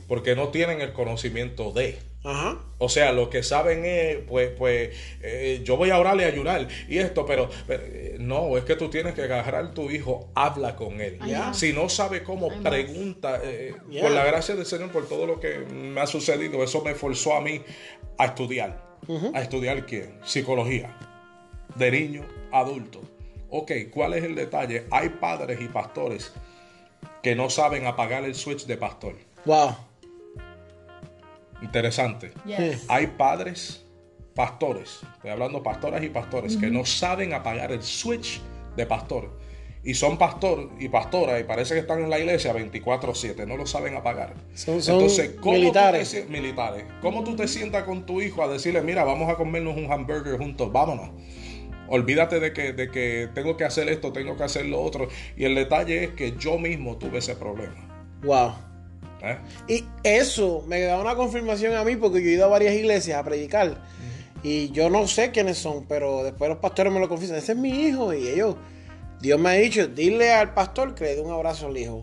porque 0.09 0.35
no 0.37 0.49
tienen 0.49 0.81
el 0.81 0.93
conocimiento 0.93 1.73
de. 1.73 1.99
O 2.79 2.89
sea, 2.89 3.13
lo 3.13 3.29
que 3.29 3.43
saben 3.43 3.85
es, 3.85 4.17
pues, 4.27 4.49
pues, 4.57 4.97
eh, 5.23 5.61
yo 5.63 5.77
voy 5.77 5.91
a 5.91 5.99
orarle 5.99 6.23
y 6.23 6.27
ayunar 6.27 6.67
y 6.89 6.97
esto, 6.97 7.27
pero, 7.27 7.51
eh, 7.69 8.17
no, 8.19 8.57
es 8.57 8.65
que 8.65 8.77
tú 8.77 8.89
tienes 8.89 9.13
que 9.13 9.23
agarrar 9.23 9.65
a 9.67 9.75
tu 9.75 9.91
hijo, 9.91 10.31
habla 10.35 10.75
con 10.75 11.03
él. 11.03 11.19
Si 11.53 11.75
no 11.75 11.91
sabe 11.91 12.23
cómo, 12.23 12.49
pregunta. 12.63 13.41
Eh, 13.45 13.75
por 14.01 14.11
la 14.11 14.25
gracia 14.25 14.55
del 14.57 14.65
Señor, 14.65 14.91
por 14.91 15.07
todo 15.07 15.27
lo 15.27 15.39
que 15.39 15.59
me 15.59 16.01
ha 16.01 16.07
sucedido, 16.07 16.65
eso 16.65 16.83
me 16.83 16.95
forzó 16.95 17.35
a 17.35 17.43
mí 17.43 17.61
a 18.17 18.25
estudiar. 18.27 18.83
¿A 19.35 19.43
estudiar 19.43 19.85
qué? 19.85 20.15
Psicología. 20.25 20.97
De 21.75 21.91
niño, 21.91 22.25
adulto. 22.53 23.03
Ok, 23.57 23.71
¿cuál 23.93 24.15
es 24.15 24.25
el 24.25 24.35
detalle? 24.35 24.85
Hay 24.91 25.11
padres 25.11 25.61
y 25.61 25.69
pastores 25.69 26.33
que 27.23 27.37
no 27.37 27.49
saben 27.49 27.87
apagar 27.87 28.25
el 28.25 28.35
switch 28.35 28.67
de 28.67 28.77
pastor. 28.77 29.15
Wow. 29.45 29.77
Interesante. 31.63 32.33
Hay 32.89 33.07
padres, 33.07 33.85
pastores, 34.35 34.99
estoy 35.15 35.31
hablando 35.31 35.63
pastoras 35.63 36.03
y 36.03 36.09
pastores, 36.09 36.57
que 36.57 36.69
no 36.69 36.85
saben 36.85 37.33
apagar 37.33 37.71
el 37.71 37.85
switch 37.85 38.41
de 38.75 38.87
pastor. 38.87 39.39
Y 39.85 39.95
son 39.95 40.19
pastor 40.19 40.71
y 40.81 40.89
pastora 40.89 41.39
y 41.39 41.45
parece 41.45 41.75
que 41.75 41.81
están 41.81 42.03
en 42.03 42.11
la 42.11 42.19
iglesia 42.19 42.53
24/7, 42.53 43.47
no 43.47 43.57
lo 43.57 43.69
saben 43.69 43.95
apagar. 43.95 44.35
Son, 44.55 44.81
Entonces, 44.81 45.41
militares. 45.45 46.29
militares. 46.29 46.87
¿Cómo 47.01 47.23
tú 47.23 47.37
te 47.37 47.47
sientas 47.47 47.85
con 47.85 48.05
tu 48.05 48.21
hijo 48.21 48.43
a 48.43 48.49
decirle, 48.49 48.83
mira, 48.83 49.05
vamos 49.05 49.31
a 49.31 49.37
comernos 49.37 49.77
un 49.77 49.93
hamburger 49.93 50.39
juntos, 50.39 50.73
vámonos? 50.73 51.11
Olvídate 51.89 52.41
de 52.41 52.53
que, 52.53 52.73
de 52.73 52.91
que 52.91 53.29
tengo 53.35 53.57
que 53.57 53.65
hacer 53.65 53.89
esto, 53.89 54.13
tengo 54.13 54.37
que 54.37 54.45
hacer 54.45 54.67
lo 54.67 54.81
otro. 54.81 55.09
Y 55.37 55.45
el 55.45 55.55
detalle 55.55 56.05
es 56.05 56.11
que 56.11 56.37
yo 56.39 56.59
mismo 56.59 56.97
tuve 56.97 57.19
ese 57.19 57.35
problema. 57.35 57.75
Wow. 58.23 58.55
¿Eh? 59.23 59.39
Y 59.69 59.85
eso 60.03 60.65
me 60.67 60.81
da 60.83 61.01
una 61.01 61.15
confirmación 61.15 61.75
a 61.75 61.85
mí 61.85 61.97
porque 61.97 62.23
yo 62.23 62.29
he 62.29 62.33
ido 62.33 62.45
a 62.45 62.49
varias 62.49 62.75
iglesias 62.75 63.19
a 63.19 63.25
predicar. 63.25 63.83
Y 64.43 64.71
yo 64.73 64.91
no 64.91 65.07
sé 65.09 65.31
quiénes 65.31 65.57
son, 65.57 65.87
pero 65.87 66.23
después 66.23 66.51
los 66.51 66.59
pastores 66.59 66.93
me 66.93 67.01
lo 67.01 67.09
confiesan. 67.09 67.39
Ese 67.39 67.53
es 67.53 67.59
mi 67.59 67.71
hijo. 67.71 68.13
Y 68.13 68.29
ellos, 68.29 68.57
Dios 69.21 69.41
me 69.41 69.51
ha 69.51 69.53
dicho, 69.53 69.87
dile 69.89 70.33
al 70.33 70.53
pastor 70.53 70.95
que 70.95 71.05
le 71.05 71.17
dé 71.17 71.21
un 71.23 71.33
abrazo 71.33 71.67
al 71.67 71.77
hijo. 71.77 72.03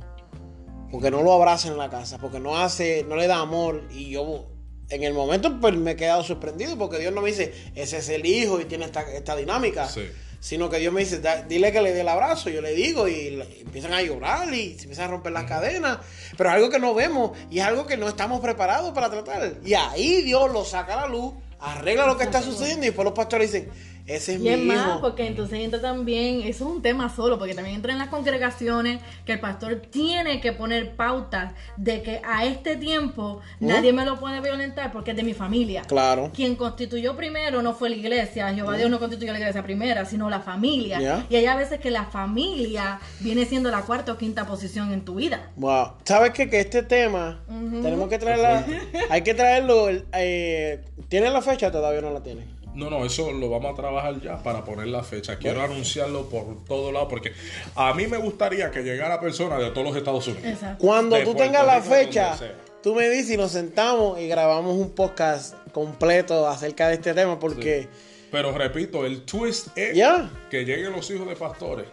Porque 0.92 1.12
no 1.12 1.22
lo 1.22 1.32
abraza 1.34 1.70
en 1.70 1.78
la 1.78 1.90
casa, 1.90 2.18
porque 2.18 2.40
no 2.40 2.58
hace, 2.58 3.06
no 3.08 3.16
le 3.16 3.28
da 3.28 3.40
amor. 3.40 3.84
Y 3.92 4.10
yo 4.10 4.51
en 4.92 5.04
el 5.04 5.14
momento 5.14 5.60
pues 5.60 5.76
me 5.76 5.92
he 5.92 5.96
quedado 5.96 6.24
sorprendido 6.24 6.78
porque 6.78 7.00
Dios 7.00 7.14
no 7.14 7.22
me 7.22 7.30
dice, 7.30 7.54
ese 7.76 7.98
es 7.98 8.10
el 8.10 8.26
hijo 8.26 8.62
y 8.62 8.66
tiene 8.66 8.86
esta, 8.86 9.02
esta 9.02 9.36
dinámica. 9.36 9.88
Sí 9.90 10.04
sino 10.42 10.72
que 10.72 10.80
Dios 10.80 10.92
me 10.92 11.02
dice, 11.02 11.22
dile 11.48 11.72
que 11.72 11.82
le 11.82 11.94
dé 11.94 12.02
el 12.02 12.10
abrazo, 12.10 12.50
yo 12.50 12.62
le 12.62 12.74
digo 12.74 13.08
y, 13.08 13.40
empiezan 13.62 13.94
a 13.94 14.02
llorar 14.02 14.52
y 14.52 14.74
se 14.76 14.84
empiezan 14.84 15.06
a 15.06 15.08
romper 15.10 15.32
las 15.32 15.46
cadenas, 15.46 16.00
pero 16.36 16.50
es 16.50 16.56
algo 16.56 16.70
que 16.72 16.80
no 16.80 16.96
vemos 16.96 17.38
y 17.52 17.60
es 17.60 17.66
algo 17.66 17.86
que 17.86 17.96
no 17.96 18.10
estamos 18.10 18.42
preparados 18.42 18.92
para 18.92 19.12
tratar. 19.12 19.54
Y 19.64 19.76
ahí 19.76 20.24
Dios 20.24 20.52
lo 20.52 20.66
saca 20.66 20.96
a 20.96 21.02
la 21.02 21.08
luz, 21.08 21.36
arregla 21.60 22.08
lo 22.08 22.18
que 22.18 22.24
está 22.24 22.42
sucediendo 22.42 22.86
y 22.86 22.88
después 22.88 23.06
los 23.06 23.14
pastores 23.14 23.52
dicen, 23.52 23.70
ese 24.16 24.36
es 24.36 24.42
y 24.42 24.50
es 24.50 24.60
más, 24.60 25.00
porque 25.00 25.28
entonces 25.28 25.60
entra 25.60 25.82
también, 25.82 26.42
eso 26.42 26.66
es 26.66 26.72
un 26.72 26.82
tema 26.82 27.14
solo, 27.14 27.38
porque 27.38 27.54
también 27.54 27.76
entra 27.78 27.92
en 27.92 27.98
las 27.98 28.10
congregaciones 28.10 29.02
que 29.26 29.34
el 29.34 29.40
pastor 29.40 29.82
tiene 29.90 30.42
que 30.42 30.52
poner 30.52 30.96
pautas 30.96 31.54
de 31.78 32.02
que 32.02 32.22
a 32.26 32.46
este 32.46 32.76
tiempo 32.76 33.42
¿Mm? 33.60 33.68
nadie 33.68 33.94
me 33.94 34.06
lo 34.06 34.20
puede 34.20 34.42
violentar 34.42 34.92
porque 34.92 35.12
es 35.12 35.18
de 35.18 35.24
mi 35.24 35.34
familia. 35.34 35.84
Claro. 35.84 36.32
Quien 36.34 36.56
constituyó 36.56 37.16
primero 37.16 37.62
no 37.62 37.74
fue 37.74 37.90
la 37.90 37.96
iglesia, 37.96 38.54
Jehová 38.54 38.74
¿Mm? 38.74 38.78
Dios 38.78 38.90
no 38.90 39.00
constituyó 39.00 39.32
la 39.32 39.40
iglesia 39.40 39.64
primera, 39.64 40.06
sino 40.06 40.30
la 40.30 40.42
familia. 40.42 41.26
Y 41.30 41.36
hay 41.36 41.46
a 41.46 41.56
veces 41.56 41.80
que 41.80 41.92
la 41.92 42.06
familia 42.06 43.00
viene 43.20 43.46
siendo 43.46 43.72
la 43.72 43.82
cuarta 43.82 44.14
o 44.14 44.18
quinta 44.18 44.46
posición 44.46 44.92
en 44.92 45.06
tu 45.06 45.16
vida. 45.16 45.50
Wow. 45.56 45.94
¿Sabes 46.04 46.32
qué? 46.32 46.50
Que 46.50 46.60
este 46.60 46.84
tema 46.84 47.42
tenemos 47.48 48.10
que 48.10 48.20
traerla, 48.20 48.66
hay 49.10 49.22
que 49.22 49.34
traerlo, 49.34 49.88
eh, 50.14 50.84
¿tiene 51.10 51.30
la 51.30 51.42
fecha? 51.42 51.72
Todavía 51.72 52.02
no 52.02 52.12
la 52.12 52.22
tiene. 52.22 52.61
No, 52.74 52.90
no, 52.90 53.06
eso 53.06 53.32
lo 53.32 53.50
vamos 53.50 53.74
a 53.74 53.76
trabajar 53.76 54.22
ya 54.22 54.42
para 54.42 54.64
poner 54.64 54.88
la 54.88 55.04
fecha. 55.04 55.38
Quiero 55.38 55.62
anunciarlo 55.62 56.30
por 56.30 56.64
todo 56.66 56.92
lado 56.92 57.08
porque 57.08 57.34
a 57.76 57.94
mí 57.94 58.08
me 58.08 58.18
gustaría 58.18 58.72
que 58.72 58.82
llegara 58.82 59.20
personas 59.20 59.60
de 59.60 59.72
todos 59.72 59.88
los 59.88 59.96
Estados 59.96 60.28
Unidos. 60.28 60.60
Cuando 60.78 61.22
tú 61.24 61.36
tengas 61.36 61.66
la 61.66 61.82
fecha, 61.82 62.38
tú 62.82 62.96
me 62.96 63.10
dices 63.10 63.32
y 63.32 63.38
nos 63.38 63.52
sentamos 63.52 64.20
y 64.20 64.28
grabamos 64.28 64.76
un 64.76 64.92
podcast 64.92 65.56
completo 65.72 66.48
acerca 66.48 66.88
de 66.88 66.96
este 66.96 67.14
tema 67.14 67.40
porque... 67.40 67.88
Pero 68.32 68.54
repito, 68.54 69.06
el 69.06 69.24
twist 69.24 69.68
es 69.76 70.02
que 70.50 70.64
lleguen 70.64 70.94
los 70.94 71.10
hijos 71.12 71.28
de 71.28 71.36
pastores 71.36 71.88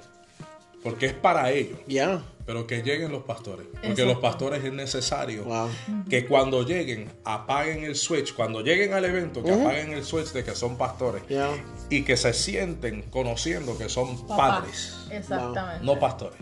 porque 0.83 1.07
es 1.07 1.12
para 1.12 1.51
ellos. 1.51 1.79
Ya. 1.87 2.23
Pero 2.48 2.66
que 2.66 2.82
lleguen 2.82 3.12
los 3.12 3.24
pastores. 3.24 3.66
Porque 3.84 4.06
los 4.06 4.20
pastores 4.20 4.64
es 4.64 4.72
necesario 4.72 5.44
que 6.08 6.24
cuando 6.24 6.62
lleguen, 6.62 7.12
apaguen 7.22 7.84
el 7.84 7.94
switch. 7.94 8.34
Cuando 8.34 8.62
lleguen 8.62 8.94
al 8.94 9.04
evento, 9.04 9.42
que 9.42 9.52
apaguen 9.52 9.92
el 9.92 10.02
switch 10.02 10.32
de 10.32 10.44
que 10.44 10.54
son 10.54 10.78
pastores. 10.78 11.22
Y 11.90 12.04
que 12.04 12.16
se 12.16 12.32
sienten 12.32 13.02
conociendo 13.11 13.76
que 13.76 13.90
son 13.90 14.26
padres. 14.26 14.96
Exactamente. 15.11 15.84
No 15.84 16.00
pastores. 16.00 16.40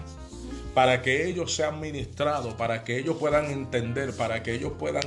Para 0.74 1.02
que 1.02 1.26
ellos 1.26 1.52
sean 1.52 1.80
ministrados, 1.80 2.54
para 2.54 2.84
que 2.84 2.98
ellos 2.98 3.16
puedan 3.16 3.46
entender, 3.46 4.14
para 4.14 4.44
que 4.44 4.54
ellos 4.54 4.74
puedan 4.78 5.02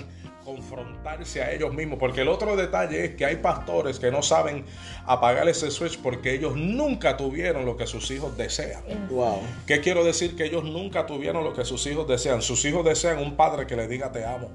confrontarse 0.49 1.41
a 1.41 1.51
ellos 1.51 1.73
mismos. 1.73 1.99
Porque 1.99 2.21
el 2.21 2.27
otro 2.27 2.55
detalle 2.55 3.05
es 3.05 3.15
que 3.15 3.25
hay 3.25 3.37
pastores 3.37 3.99
que 3.99 4.11
no 4.11 4.21
saben 4.21 4.65
apagar 5.05 5.47
ese 5.47 5.69
switch 5.71 5.99
porque 6.01 6.33
ellos 6.33 6.55
nunca 6.55 7.17
tuvieron 7.17 7.65
lo 7.65 7.77
que 7.77 7.85
sus 7.85 8.09
hijos 8.11 8.35
desean. 8.37 8.83
Wow. 9.09 9.41
¿Qué 9.67 9.79
quiero 9.81 10.03
decir? 10.03 10.35
Que 10.35 10.45
ellos 10.45 10.63
nunca 10.63 11.05
tuvieron 11.05 11.43
lo 11.43 11.53
que 11.53 11.65
sus 11.65 11.85
hijos 11.87 12.07
desean. 12.07 12.41
Sus 12.41 12.65
hijos 12.65 12.83
desean 12.83 13.19
un 13.19 13.35
padre 13.35 13.67
que 13.67 13.75
le 13.75 13.87
diga 13.87 14.11
te 14.11 14.25
amo. 14.25 14.49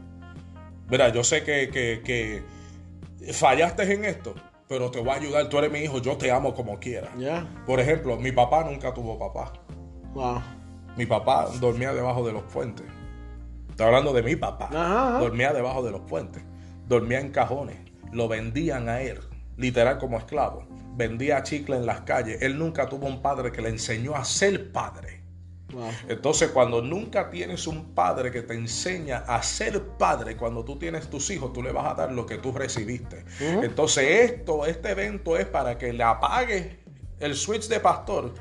Mira, 0.88 1.09
yo 1.11 1.24
sé 1.24 1.44
que, 1.44 1.70
que, 1.70 2.42
fallaste 3.33 3.90
en 3.90 4.04
esto, 4.04 4.35
pero 4.68 4.90
te 4.90 4.98
voy 4.98 5.11
a 5.11 5.14
ayudar. 5.14 5.48
Tú 5.48 5.59
eres 5.59 5.70
mi 5.72 5.78
hijo, 5.78 5.98
yo 5.98 6.16
te 6.16 6.30
amo 6.30 6.54
como 6.54 6.78
quiera. 6.78 7.11
Por 7.66 7.80
ejemplo, 7.80 8.16
mi 8.16 8.33
papá 8.33 8.64
nunca 8.64 8.92
tuvo 8.92 9.18
papá. 9.18 9.52
Wow. 10.12 10.42
Mi 10.96 11.07
papá 11.07 11.48
dormía 11.59 11.92
debajo 11.92 12.24
de 12.26 12.33
los 12.33 12.42
puentes. 12.44 12.87
Estoy 13.75 13.87
hablando 13.87 14.13
de 14.13 14.23
mi 14.23 14.37
papá. 14.37 15.19
Dormía 15.19 15.53
debajo 15.53 15.83
de 15.83 15.91
los 15.91 16.03
puentes. 16.03 16.45
Dormía 16.87 17.19
en 17.19 17.33
cajones. 17.33 17.77
Lo 18.13 18.29
vendían 18.29 18.89
a 18.89 19.01
él, 19.01 19.19
literal 19.57 19.99
como 19.99 20.17
esclavo. 20.17 20.65
Vendía 20.95 21.43
chicle 21.43 21.75
en 21.75 21.85
las 21.85 22.03
calles. 22.03 22.41
Él 22.41 22.57
nunca 22.57 22.89
tuvo 22.89 23.09
un 23.09 23.21
padre 23.21 23.51
que 23.51 23.61
le 23.61 23.71
enseñó 23.71 24.15
a 24.15 24.25
ser 24.25 24.71
padre. 24.71 25.25
Entonces, 26.07 26.51
cuando 26.51 26.83
nunca 26.83 27.31
tienes 27.31 27.67
un 27.67 27.97
padre 27.97 28.31
que 28.31 28.43
te 28.43 28.55
enseña 28.55 29.25
a 29.27 29.43
ser 29.43 29.83
padre, 29.99 30.37
cuando 30.37 30.65
tú 30.65 30.79
tienes 30.79 31.11
tus 31.11 31.29
hijos, 31.31 31.53
tú 31.53 31.61
le 31.61 31.73
vas 31.73 31.87
a 31.87 31.95
dar 31.95 32.13
lo 32.13 32.27
que 32.27 32.39
tú 32.39 32.53
recibiste. 32.53 33.25
Entonces, 33.41 34.31
esto, 34.31 34.67
este 34.67 34.93
evento 34.93 35.37
es 35.37 35.47
para 35.47 35.77
que 35.79 35.93
le 35.93 36.05
apagues 36.05 36.77
el 37.19 37.35
switch 37.35 37.67
de 37.67 37.81
pastor 37.81 38.35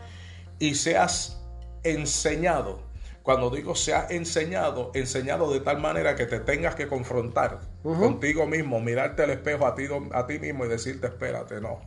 y 0.60 0.76
seas 0.76 1.44
enseñado 1.84 2.93
cuando 3.24 3.50
digo 3.50 3.74
se 3.74 3.94
ha 3.94 4.08
enseñado, 4.10 4.92
enseñado 4.94 5.52
de 5.52 5.62
tal 5.62 5.80
manera 5.80 6.16
que 6.16 6.26
te 6.26 6.40
tengas 6.40 6.76
que 6.76 6.88
confrontar 6.88 7.62
contigo 7.82 8.46
mismo, 8.46 8.82
mirarte 8.82 9.24
al 9.24 9.32
espejo 9.32 9.66
a 9.66 9.76
ti, 9.76 9.86
a 10.12 10.28
ti 10.28 10.40
mismo 10.40 10.66
y 10.66 10.68
decirte, 10.68 11.08
espérate, 11.08 11.62
no. 11.62 11.82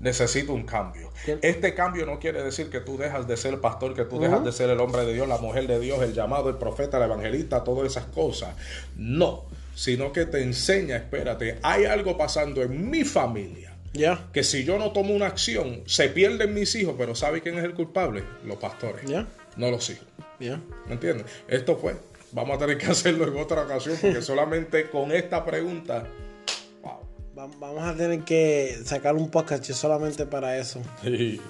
Necesito 0.00 0.54
un 0.54 0.64
cambio. 0.64 1.12
Este 1.42 1.74
cambio 1.74 2.06
no 2.06 2.18
quiere 2.18 2.42
decir 2.42 2.70
que 2.70 2.80
tú 2.80 2.96
dejas 2.96 3.28
de 3.28 3.36
ser 3.36 3.52
el 3.52 3.60
pastor, 3.60 3.94
que 3.94 4.04
tú 4.04 4.18
dejas 4.18 4.42
de 4.42 4.50
ser 4.50 4.70
el 4.70 4.80
hombre 4.80 5.04
de 5.04 5.12
Dios, 5.12 5.28
la 5.28 5.36
mujer 5.36 5.66
de 5.66 5.78
Dios, 5.78 6.02
el 6.02 6.14
llamado, 6.14 6.48
el 6.48 6.56
profeta, 6.56 6.96
el 6.96 7.02
evangelista, 7.02 7.62
todas 7.62 7.86
esas 7.86 8.06
cosas. 8.06 8.54
No, 8.96 9.44
sino 9.74 10.10
que 10.12 10.24
te 10.24 10.42
enseña, 10.42 10.96
espérate, 10.96 11.58
hay 11.62 11.84
algo 11.84 12.16
pasando 12.16 12.62
en 12.62 12.90
mi 12.90 13.04
familia. 13.04 13.76
Que 14.32 14.42
si 14.42 14.64
yo 14.64 14.78
no 14.78 14.92
tomo 14.92 15.14
una 15.14 15.26
acción, 15.26 15.82
se 15.84 16.08
pierden 16.08 16.54
mis 16.54 16.74
hijos, 16.76 16.94
pero 16.96 17.14
¿sabe 17.14 17.42
quién 17.42 17.58
es 17.58 17.64
el 17.64 17.74
culpable? 17.74 18.24
Los 18.44 18.56
pastores. 18.56 19.04
Ya. 19.04 19.26
No 19.60 19.70
los 19.70 19.90
hijos. 19.90 20.06
¿Me 20.38 20.94
entiendes? 20.94 21.26
Esto 21.46 21.76
fue. 21.76 21.94
Vamos 22.32 22.56
a 22.56 22.60
tener 22.60 22.78
que 22.78 22.86
hacerlo 22.90 23.28
en 23.28 23.36
otra 23.36 23.64
ocasión 23.64 23.94
porque 24.00 24.22
solamente 24.22 24.88
con 24.88 25.12
esta 25.12 25.44
pregunta. 25.44 26.06
Wow. 26.82 27.58
Vamos 27.58 27.82
a 27.82 27.94
tener 27.94 28.24
que 28.24 28.78
sacar 28.86 29.16
un 29.16 29.30
podcast 29.30 29.62
solamente 29.72 30.24
para 30.24 30.56
eso. 30.56 30.80
Sí. 31.02 31.42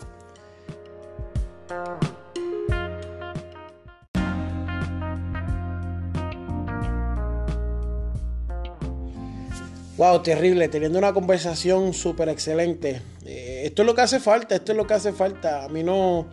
Wow, 9.97 10.21
terrible, 10.25 10.67
teniendo 10.67 10.99
una 10.99 11.13
conversación 11.13 11.95
súper 11.95 12.29
excelente. 12.29 13.03
Eh, 13.25 13.63
esto 13.67 13.83
es 13.83 13.87
lo 13.87 13.95
que 13.95 14.01
hace 14.01 14.19
falta, 14.19 14.57
esto 14.57 14.73
es 14.73 14.79
lo 14.79 14.85
que 14.85 14.95
hace 14.95 15.13
falta. 15.13 15.63
A 15.63 15.69
mí 15.69 15.85
no, 15.85 16.27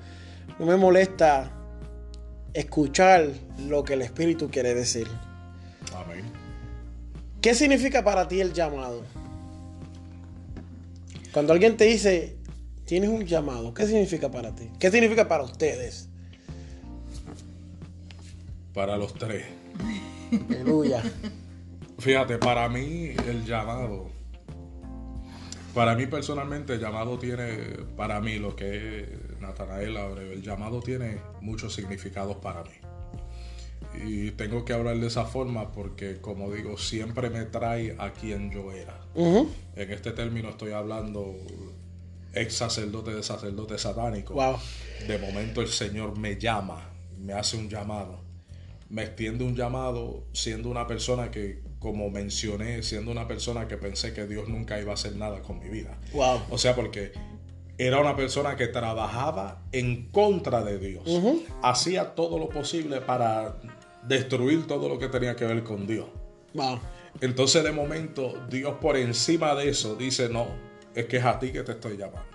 no 0.57 0.65
me 0.65 0.75
molesta 0.75 1.51
escuchar 2.53 3.29
lo 3.67 3.83
que 3.83 3.93
el 3.93 4.01
Espíritu 4.01 4.49
quiere 4.49 4.73
decir. 4.73 5.07
Amén. 5.95 6.25
¿Qué 7.41 7.53
significa 7.53 8.03
para 8.03 8.27
ti 8.27 8.41
el 8.41 8.53
llamado? 8.53 9.03
Cuando 11.31 11.53
alguien 11.53 11.77
te 11.77 11.85
dice, 11.85 12.35
tienes 12.85 13.09
un 13.09 13.25
llamado, 13.25 13.73
¿qué 13.73 13.85
significa 13.85 14.31
para 14.31 14.55
ti? 14.55 14.69
¿Qué 14.79 14.89
significa 14.89 15.27
para 15.27 15.43
ustedes? 15.43 16.09
Para 18.73 18.97
los 18.97 19.13
tres. 19.13 19.45
Aleluya. 20.49 21.03
Fíjate, 21.99 22.37
para 22.37 22.69
mí 22.69 23.11
el 23.27 23.45
llamado, 23.45 24.09
para 25.73 25.95
mí 25.95 26.05
personalmente 26.05 26.73
el 26.73 26.79
llamado 26.79 27.17
tiene, 27.17 27.85
para 27.95 28.21
mí 28.21 28.37
lo 28.37 28.55
que 28.55 29.01
es 29.01 29.09
Natanael 29.39 29.97
Abreu, 29.97 30.31
el 30.31 30.41
llamado 30.41 30.81
tiene 30.81 31.19
muchos 31.41 31.73
significados 31.73 32.37
para 32.37 32.63
mí. 32.63 32.69
Y 34.05 34.31
tengo 34.31 34.65
que 34.65 34.73
hablar 34.73 34.97
de 34.99 35.07
esa 35.07 35.25
forma 35.25 35.71
porque, 35.71 36.19
como 36.19 36.51
digo, 36.51 36.77
siempre 36.77 37.29
me 37.29 37.45
trae 37.45 37.95
a 37.99 38.11
quien 38.11 38.51
yo 38.51 38.71
era. 38.71 38.99
En 39.15 39.91
este 39.91 40.11
término 40.11 40.49
estoy 40.49 40.71
hablando 40.71 41.35
ex 42.33 42.55
sacerdote 42.55 43.13
de 43.13 43.23
sacerdote 43.23 43.77
satánico. 43.77 44.35
De 45.07 45.17
momento 45.17 45.61
el 45.61 45.69
Señor 45.69 46.17
me 46.17 46.37
llama, 46.37 46.89
me 47.17 47.33
hace 47.33 47.57
un 47.57 47.69
llamado, 47.69 48.21
me 48.89 49.03
extiende 49.03 49.43
un 49.43 49.55
llamado 49.55 50.23
siendo 50.33 50.69
una 50.69 50.87
persona 50.87 51.31
que, 51.31 51.61
como 51.79 52.09
mencioné, 52.09 52.83
siendo 52.83 53.11
una 53.11 53.27
persona 53.27 53.67
que 53.67 53.77
pensé 53.77 54.13
que 54.13 54.27
Dios 54.27 54.47
nunca 54.47 54.79
iba 54.79 54.91
a 54.91 54.95
hacer 54.95 55.15
nada 55.15 55.41
con 55.41 55.59
mi 55.59 55.69
vida. 55.69 55.97
O 56.49 56.57
sea, 56.57 56.75
porque 56.75 57.11
era 57.77 57.99
una 57.99 58.15
persona 58.15 58.55
que 58.55 58.67
trabajaba 58.67 59.61
en 59.71 60.09
contra 60.09 60.63
de 60.63 60.79
Dios. 60.79 61.03
Hacía 61.61 62.15
todo 62.15 62.39
lo 62.39 62.49
posible 62.49 63.01
para 63.01 63.57
destruir 64.03 64.65
todo 64.67 64.89
lo 64.89 64.97
que 64.97 65.07
tenía 65.07 65.35
que 65.35 65.45
ver 65.45 65.63
con 65.63 65.85
Dios. 65.85 66.05
Entonces 67.21 67.63
de 67.63 67.71
momento 67.71 68.33
Dios 68.49 68.75
por 68.81 68.97
encima 68.97 69.53
de 69.55 69.69
eso 69.69 69.95
dice, 69.95 70.29
no, 70.29 70.47
es 70.95 71.05
que 71.05 71.17
es 71.17 71.25
a 71.25 71.39
ti 71.39 71.51
que 71.51 71.63
te 71.63 71.73
estoy 71.73 71.97
llamando. 71.97 72.25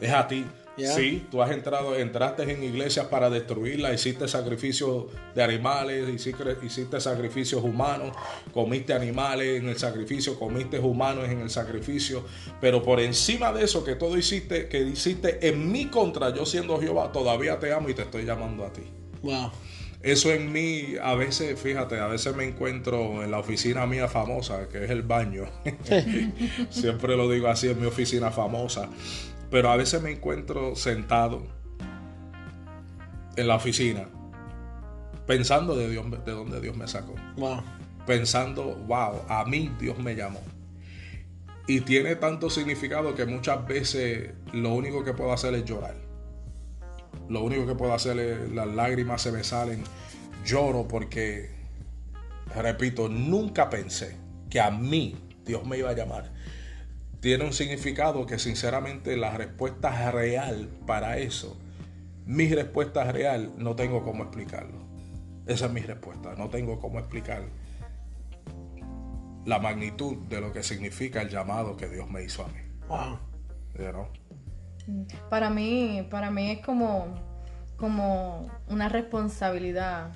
Es 0.00 0.12
a 0.12 0.26
ti. 0.26 0.44
Sí, 0.76 1.26
tú 1.30 1.42
has 1.42 1.50
entrado, 1.50 1.96
entraste 1.96 2.50
en 2.50 2.62
iglesias 2.62 3.06
para 3.06 3.28
destruirla, 3.28 3.92
hiciste 3.92 4.26
sacrificios 4.26 5.04
de 5.34 5.42
animales, 5.42 6.08
hiciste, 6.08 6.56
hiciste, 6.62 7.00
sacrificios 7.00 7.62
humanos, 7.62 8.16
comiste 8.52 8.94
animales 8.94 9.60
en 9.60 9.68
el 9.68 9.78
sacrificio, 9.78 10.38
comiste 10.38 10.78
humanos 10.78 11.28
en 11.28 11.40
el 11.40 11.50
sacrificio, 11.50 12.24
pero 12.60 12.82
por 12.82 13.00
encima 13.00 13.52
de 13.52 13.64
eso 13.64 13.84
que 13.84 13.96
todo 13.96 14.16
hiciste, 14.16 14.68
que 14.68 14.80
hiciste 14.80 15.46
en 15.46 15.70
mi 15.70 15.86
contra, 15.86 16.34
yo 16.34 16.46
siendo 16.46 16.80
Jehová, 16.80 17.12
todavía 17.12 17.58
te 17.58 17.72
amo 17.72 17.90
y 17.90 17.94
te 17.94 18.02
estoy 18.02 18.24
llamando 18.24 18.64
a 18.64 18.72
ti. 18.72 18.82
Wow. 19.22 19.50
Eso 20.02 20.32
en 20.32 20.50
mí, 20.50 20.96
a 21.00 21.14
veces, 21.14 21.60
fíjate, 21.60 22.00
a 22.00 22.08
veces 22.08 22.34
me 22.34 22.44
encuentro 22.44 23.22
en 23.22 23.30
la 23.30 23.38
oficina 23.38 23.86
mía 23.86 24.08
famosa, 24.08 24.68
que 24.68 24.84
es 24.84 24.90
el 24.90 25.02
baño. 25.02 25.44
Siempre 26.70 27.16
lo 27.16 27.30
digo 27.30 27.46
así, 27.46 27.68
en 27.68 27.80
mi 27.80 27.86
oficina 27.86 28.32
famosa. 28.32 28.88
Pero 29.52 29.70
a 29.70 29.76
veces 29.76 30.00
me 30.00 30.10
encuentro 30.10 30.74
sentado 30.74 31.46
en 33.36 33.46
la 33.46 33.56
oficina 33.56 34.08
pensando 35.26 35.76
de, 35.76 35.90
Dios, 35.90 36.06
de 36.24 36.32
dónde 36.32 36.58
Dios 36.58 36.74
me 36.74 36.88
sacó. 36.88 37.14
Pensando, 38.06 38.74
wow, 38.86 39.20
a 39.28 39.44
mí 39.44 39.70
Dios 39.78 39.98
me 39.98 40.16
llamó. 40.16 40.40
Y 41.66 41.82
tiene 41.82 42.16
tanto 42.16 42.48
significado 42.48 43.14
que 43.14 43.26
muchas 43.26 43.66
veces 43.66 44.30
lo 44.54 44.72
único 44.72 45.04
que 45.04 45.12
puedo 45.12 45.34
hacer 45.34 45.52
es 45.52 45.66
llorar. 45.66 45.96
Lo 47.28 47.44
único 47.44 47.66
que 47.66 47.74
puedo 47.74 47.92
hacer 47.92 48.18
es 48.18 48.50
las 48.52 48.68
lágrimas 48.68 49.20
se 49.20 49.32
me 49.32 49.44
salen. 49.44 49.84
Lloro 50.46 50.88
porque, 50.88 51.50
repito, 52.56 53.10
nunca 53.10 53.68
pensé 53.68 54.16
que 54.48 54.62
a 54.62 54.70
mí 54.70 55.14
Dios 55.44 55.66
me 55.66 55.76
iba 55.76 55.90
a 55.90 55.94
llamar 55.94 56.32
tiene 57.22 57.44
un 57.44 57.52
significado 57.52 58.26
que 58.26 58.40
sinceramente 58.40 59.16
la 59.16 59.30
respuesta 59.36 60.10
real 60.10 60.68
para 60.88 61.18
eso, 61.18 61.56
mi 62.26 62.48
respuesta 62.52 63.10
real, 63.12 63.52
no 63.58 63.76
tengo 63.76 64.02
cómo 64.02 64.24
explicarlo. 64.24 64.82
Esa 65.46 65.66
es 65.66 65.72
mi 65.72 65.82
respuesta, 65.82 66.34
no 66.36 66.50
tengo 66.50 66.80
cómo 66.80 66.98
explicar 66.98 67.44
la 69.46 69.60
magnitud 69.60 70.16
de 70.28 70.40
lo 70.40 70.52
que 70.52 70.64
significa 70.64 71.22
el 71.22 71.28
llamado 71.28 71.76
que 71.76 71.88
Dios 71.88 72.10
me 72.10 72.24
hizo 72.24 72.44
a 72.44 72.48
mí. 72.48 72.60
Wow. 72.88 73.18
Para 75.30 75.48
mí, 75.48 76.04
para 76.10 76.32
mí 76.32 76.50
es 76.50 76.66
como, 76.66 77.14
como 77.76 78.50
una 78.66 78.88
responsabilidad 78.88 80.10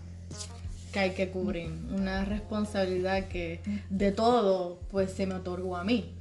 que 0.93 0.99
hay 0.99 1.11
que 1.15 1.31
cubrir, 1.31 1.71
una 1.89 2.25
responsabilidad 2.25 3.29
que 3.29 3.61
de 3.91 4.11
todo 4.11 4.81
pues 4.91 5.13
se 5.13 5.29
me 5.29 5.35
otorgó 5.35 5.77
a 5.77 5.85
mí. 5.85 6.13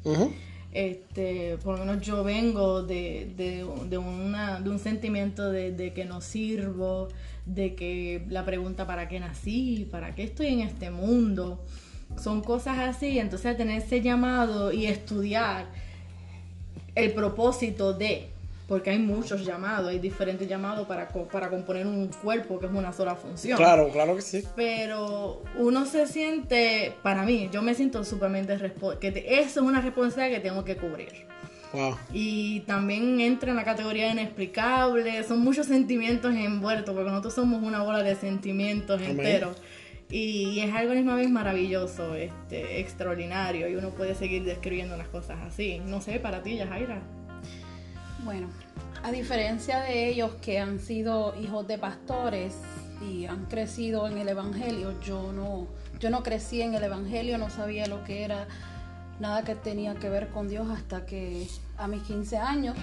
Este, 0.76 1.58
por 1.64 1.80
lo 1.80 1.86
menos 1.86 2.06
yo 2.06 2.22
vengo 2.26 2.84
de, 2.84 3.32
de, 3.38 3.66
de 3.90 3.98
un 3.98 4.78
sentimiento 4.78 5.50
de, 5.50 5.94
que 5.96 6.04
no 6.04 6.20
sirvo, 6.20 7.08
de 7.46 7.76
que 7.76 8.26
la 8.28 8.44
pregunta 8.44 8.86
para 8.86 9.08
qué 9.08 9.22
nací, 9.22 9.88
para 9.90 10.14
qué 10.16 10.24
estoy 10.24 10.48
en 10.48 10.60
este 10.60 10.92
mundo, 10.92 11.64
son 12.22 12.42
cosas 12.42 12.78
así, 12.80 13.20
entonces 13.20 13.56
tener 13.56 13.84
ese 13.84 14.02
llamado 14.02 14.74
y 14.74 14.88
estudiar 14.88 15.68
el 16.94 17.14
propósito 17.14 17.94
de, 17.94 18.28
porque 18.68 18.90
hay 18.90 19.00
muchos 19.00 19.46
llamados, 19.46 19.90
hay 19.90 20.00
diferentes 20.00 20.48
llamados 20.48 20.88
para, 20.88 21.08
para 21.08 21.50
componer 21.50 21.86
un 21.86 22.08
cuerpo 22.08 22.60
que 22.60 22.66
es 22.66 22.72
una 22.72 22.92
sola 22.92 23.16
función. 23.16 23.58
Claro, 23.58 23.90
claro 23.92 24.16
que 24.16 24.22
sí. 24.22 24.44
Pero 24.56 25.44
uno 25.58 25.86
se 25.86 26.08
siente, 26.08 26.94
para 27.04 27.24
mí, 27.24 27.50
yo 27.52 27.62
me 27.62 27.76
siento 27.76 28.04
supermente 28.04 28.58
que 29.00 29.26
eso 29.40 29.60
es 29.60 29.66
una 29.66 29.82
responsabilidad 29.82 30.38
que 30.38 30.42
tengo 30.42 30.64
que 30.64 30.78
cubrir. 30.78 31.28
Wow. 31.74 31.98
Y 32.14 32.62
también 32.62 33.20
entra 33.20 33.52
en 33.52 33.58
la 33.58 33.66
categoría 33.66 34.06
de 34.06 34.12
inexplicable, 34.14 35.24
son 35.24 35.42
muchos 35.42 35.68
sentimientos 35.68 36.34
envueltos, 36.34 36.96
porque 36.96 37.10
nosotros 37.10 37.36
somos 37.36 37.62
una 37.62 37.84
bola 37.84 38.02
de 38.02 38.16
sentimientos 38.16 39.02
enteros. 39.02 39.58
Y, 40.10 40.60
es 40.60 40.74
algo 40.74 40.92
a 40.92 40.96
la 40.96 41.02
misma 41.02 41.16
vez 41.16 41.30
maravilloso, 41.30 42.16
este, 42.16 42.80
extraordinario, 42.80 43.68
y 43.68 43.76
uno 43.76 43.90
puede 43.90 44.16
seguir 44.16 44.44
describiendo 44.44 44.96
las 44.98 45.08
cosas 45.08 45.38
así. 45.46 45.82
No 45.86 46.00
sé, 46.00 46.20
para 46.20 46.42
ti, 46.42 46.56
Yajaira. 46.56 47.02
Bueno, 48.26 48.48
a 49.04 49.12
diferencia 49.12 49.82
de 49.82 50.10
ellos 50.10 50.32
que 50.42 50.60
han 50.60 50.80
sido 50.80 51.40
hijos 51.40 51.68
de 51.68 51.78
pastores 51.78 52.56
y 53.08 53.28
han 53.28 53.46
crecido 53.46 54.08
en 54.08 54.18
el 54.18 54.28
Evangelio, 54.28 55.00
yo 55.00 55.32
no, 55.32 55.68
yo 56.00 56.10
no 56.10 56.24
crecí 56.24 56.64
en 56.64 56.74
el 56.74 56.84
Evangelio, 56.84 57.38
no 57.38 57.52
sabía 57.52 57.86
lo 57.86 58.04
que 58.04 58.24
era 58.24 58.48
nada 59.20 59.44
que 59.44 59.54
tenía 59.54 59.94
que 59.94 60.10
ver 60.10 60.30
con 60.30 60.50
Dios 60.50 60.68
hasta 60.72 61.06
que 61.06 61.48
a 61.78 61.88
mis 61.88 62.02
15 62.02 62.38
años, 62.38 62.76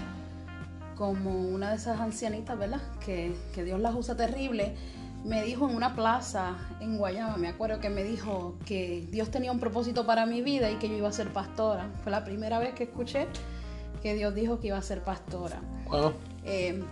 como 0.95 1.41
una 1.41 1.71
de 1.71 1.75
esas 1.75 1.99
ancianitas, 1.99 2.57
¿verdad? 2.57 2.79
Que, 3.05 3.35
que 3.53 3.65
Dios 3.65 3.81
las 3.81 3.95
usa 3.95 4.15
terrible, 4.15 4.77
me 5.25 5.43
dijo 5.43 5.69
en 5.69 5.75
una 5.75 5.93
plaza 5.93 6.55
en 6.79 6.97
Guayama, 6.97 7.35
me 7.35 7.49
acuerdo 7.49 7.81
que 7.81 7.89
me 7.89 8.05
dijo 8.05 8.55
que 8.65 9.05
Dios 9.11 9.29
tenía 9.29 9.51
un 9.51 9.59
propósito 9.59 10.05
para 10.05 10.25
mi 10.25 10.41
vida 10.41 10.71
y 10.71 10.75
que 10.75 10.87
yo 10.87 10.95
iba 10.95 11.09
a 11.09 11.13
ser 11.13 11.33
pastora. 11.33 11.89
Fue 12.01 12.13
la 12.13 12.23
primera 12.23 12.59
vez 12.59 12.73
que 12.75 12.83
escuché 12.83 13.27
que 14.03 14.13
Dios 14.13 14.35
dijo 14.35 14.59
que 14.59 14.67
iba 14.67 14.77
a 14.77 14.81
ser 14.81 15.01
pastora. 15.01 15.61
Eh, 16.43 16.83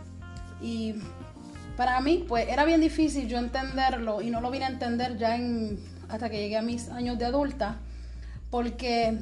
y 0.62 0.96
para 1.76 2.00
mí, 2.00 2.26
pues 2.28 2.48
era 2.48 2.64
bien 2.64 2.80
difícil 2.80 3.28
yo 3.28 3.38
entenderlo 3.38 4.22
y 4.22 4.30
no 4.30 4.40
lo 4.40 4.50
vine 4.50 4.66
a 4.66 4.70
entender 4.70 5.18
ya 5.18 5.36
en, 5.36 5.78
hasta 6.08 6.30
que 6.30 6.38
llegué 6.38 6.58
a 6.58 6.62
mis 6.62 6.90
años 6.90 7.20
de 7.20 7.26
adulta, 7.26 7.80
porque 8.50 9.20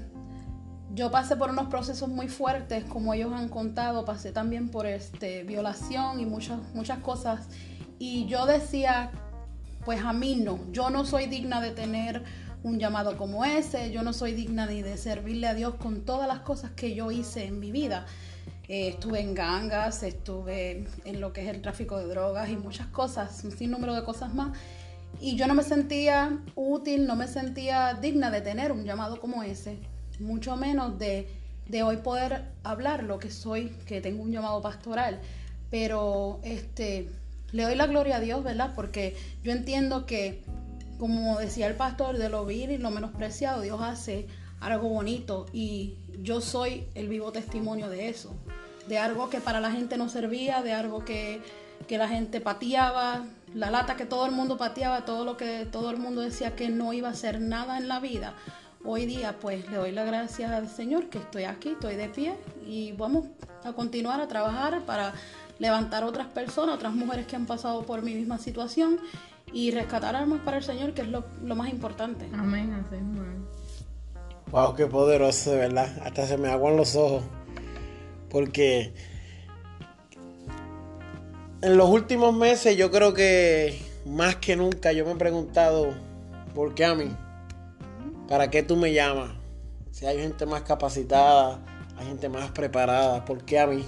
yo 0.94 1.10
pasé 1.10 1.36
por 1.36 1.50
unos 1.50 1.68
procesos 1.68 2.10
muy 2.10 2.28
fuertes, 2.28 2.84
como 2.84 3.14
ellos 3.14 3.34
han 3.34 3.50
contado, 3.50 4.06
pasé 4.06 4.32
también 4.32 4.70
por 4.70 4.86
este, 4.86 5.44
violación 5.44 6.20
y 6.20 6.26
muchas, 6.26 6.60
muchas 6.76 7.00
cosas. 7.00 7.48
Y 7.98 8.28
yo 8.28 8.46
decía, 8.46 9.12
pues 9.84 10.02
a 10.04 10.14
mí 10.14 10.36
no, 10.36 10.60
yo 10.72 10.92
no 10.92 11.06
soy 11.06 11.26
digna 11.26 11.60
de 11.60 11.72
tener 11.72 12.24
un 12.64 12.80
llamado 12.80 13.18
como 13.18 13.46
ese, 13.46 13.92
yo 13.92 14.04
no 14.04 14.14
soy 14.14 14.34
digna 14.34 14.66
ni 14.66 14.82
de 14.82 14.98
servirle 14.98 15.48
a 15.48 15.54
Dios 15.54 15.76
con 15.76 16.02
todas 16.02 16.28
las 16.28 16.40
cosas 16.40 16.72
que 16.72 16.94
yo 16.94 17.12
hice 17.12 17.46
en 17.46 17.60
mi 17.60 17.72
vida. 17.72 18.06
Eh, 18.68 18.90
estuve 18.90 19.22
en 19.22 19.34
gangas, 19.34 20.04
estuve 20.04 20.86
en 21.06 21.22
lo 21.22 21.34
que 21.34 21.42
es 21.42 21.48
el 21.48 21.62
tráfico 21.62 21.98
de 21.98 22.06
drogas 22.06 22.50
y 22.50 22.56
muchas 22.56 22.88
cosas, 22.88 23.44
un 23.44 23.52
sinnúmero 23.52 23.96
de 23.96 24.04
cosas 24.04 24.34
más. 24.34 24.58
Y 25.20 25.36
yo 25.36 25.48
no 25.48 25.56
me 25.56 25.64
sentía 25.64 26.40
útil, 26.56 27.08
no 27.08 27.16
me 27.16 27.28
sentía 27.28 27.96
digna 27.96 28.30
de 28.30 28.42
tener 28.42 28.72
un 28.72 28.84
llamado 28.84 29.20
como 29.20 29.42
ese, 29.42 29.80
mucho 30.20 30.56
menos 30.56 31.00
de, 31.00 31.28
de 31.68 31.84
hoy 31.84 31.98
poder 31.98 32.46
hablar 32.64 33.04
lo 33.04 33.18
que 33.20 33.32
soy, 33.32 33.70
que 33.88 34.02
tengo 34.02 34.22
un 34.22 34.32
llamado 34.32 34.62
pastoral. 34.62 35.20
Pero 35.72 36.40
este, 36.44 37.10
le 37.52 37.64
doy 37.64 37.76
la 37.76 37.88
gloria 37.88 38.18
a 38.18 38.20
Dios, 38.20 38.44
¿verdad? 38.44 38.74
Porque 38.76 39.16
yo 39.44 39.52
entiendo 39.52 40.06
que 40.06 40.44
como 41.00 41.40
decía 41.40 41.68
el 41.68 41.76
pastor, 41.76 42.18
de 42.18 42.30
lo 42.30 42.46
vil 42.46 42.72
y 42.72 42.78
lo 42.78 42.92
menospreciado, 42.92 43.62
Dios 43.62 43.82
hace 43.82 44.28
algo 44.60 44.90
bonito 44.90 45.46
y 45.54 45.96
yo 46.22 46.42
soy 46.42 46.86
el 46.94 47.08
vivo 47.08 47.32
testimonio 47.32 47.90
de 47.90 48.10
eso, 48.10 48.36
de 48.88 49.00
algo 49.00 49.30
que 49.30 49.40
para 49.40 49.62
la 49.62 49.72
gente 49.72 49.98
no 49.98 50.10
servía, 50.10 50.62
de 50.62 50.74
algo 50.74 51.06
que, 51.06 51.42
la 51.90 52.10
gente 52.10 52.42
pateaba, 52.42 53.24
la 53.56 53.72
lata 53.72 53.96
que 53.96 54.06
todo 54.06 54.26
el 54.26 54.34
mundo 54.34 54.58
pateaba, 54.58 55.06
todo 55.06 55.24
lo 55.24 55.38
que 55.38 55.66
todo 55.66 55.90
el 55.90 55.98
mundo 55.98 56.22
decía 56.22 56.56
que 56.56 56.68
no 56.68 56.92
iba 56.92 57.08
a 57.08 57.12
hacer 57.12 57.40
nada 57.40 57.78
en 57.78 57.88
la 57.88 58.02
vida. 58.02 58.36
Hoy 58.84 59.06
día 59.06 59.38
pues 59.40 59.70
le 59.72 59.78
doy 59.78 59.92
las 59.92 60.06
gracias 60.06 60.52
al 60.52 60.70
Señor 60.70 61.10
que 61.10 61.20
estoy 61.20 61.46
aquí, 61.46 61.70
estoy 61.70 61.96
de 61.96 62.10
pie 62.10 62.36
y 62.66 62.92
vamos 62.92 63.26
a 63.64 63.72
continuar 63.72 64.20
a 64.20 64.28
trabajar 64.28 64.82
para 64.86 65.14
levantar 65.58 66.04
otras 66.04 66.28
personas, 66.28 66.76
otras 66.76 66.94
mujeres 66.94 67.26
que 67.26 67.36
han 67.36 67.46
pasado 67.46 67.84
por 67.84 68.02
mi 68.02 68.14
misma 68.14 68.38
situación 68.38 69.00
y 69.54 69.72
rescatar 69.72 70.16
almas 70.16 70.42
para 70.42 70.58
el 70.58 70.64
Señor, 70.64 70.94
que 70.94 71.02
es 71.02 71.08
lo, 71.08 71.24
más 71.56 71.70
importante. 71.70 72.30
Amén, 72.34 72.74
así 72.74 72.98
Wow, 74.52 74.76
qué 74.76 74.88
poderoso, 74.88 75.52
de 75.52 75.58
verdad. 75.58 75.96
Hasta 76.04 76.26
se 76.26 76.38
me 76.38 76.50
aguan 76.50 76.76
los 76.76 76.96
ojos. 76.96 77.24
Porque 78.30 78.94
en 81.62 81.78
los 81.78 81.90
últimos 81.90 82.36
meses 82.36 82.76
yo 82.78 82.90
creo 82.90 83.14
que 83.14 83.80
más 84.06 84.38
que 84.38 84.56
nunca 84.56 84.92
yo 84.92 85.06
me 85.06 85.12
he 85.12 85.16
preguntado, 85.16 85.94
¿por 86.56 86.74
qué 86.74 86.86
a 86.86 86.96
mí? 86.96 87.12
¿Para 88.28 88.50
qué 88.50 88.64
tú 88.64 88.76
me 88.76 88.94
llamas? 88.94 89.32
Si 89.92 90.06
hay 90.06 90.20
gente 90.20 90.46
más 90.46 90.62
capacitada, 90.62 91.60
hay 91.98 92.08
gente 92.08 92.30
más 92.30 92.52
preparada, 92.52 93.26
¿por 93.26 93.44
qué 93.44 93.60
a 93.60 93.68
mí? 93.68 93.84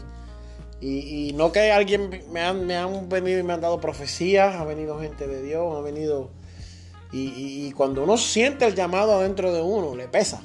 Y, 0.82 1.34
no 1.36 1.52
que 1.52 1.72
alguien 1.72 2.24
me 2.32 2.42
han, 2.42 2.66
me 2.66 2.76
han 2.76 3.08
venido 3.08 3.40
y 3.40 3.44
me 3.44 3.54
han 3.54 3.62
dado 3.62 3.80
profecías, 3.80 4.56
ha 4.56 4.64
venido 4.66 5.00
gente 5.00 5.28
de 5.28 5.42
Dios, 5.42 5.76
ha 5.78 5.82
venido... 5.82 6.32
Y, 7.14 7.72
cuando 7.74 8.04
uno 8.04 8.18
siente 8.18 8.66
el 8.66 8.74
llamado 8.74 9.14
adentro 9.14 9.54
de 9.54 9.62
uno, 9.62 9.96
le 9.96 10.08
pesa. 10.08 10.42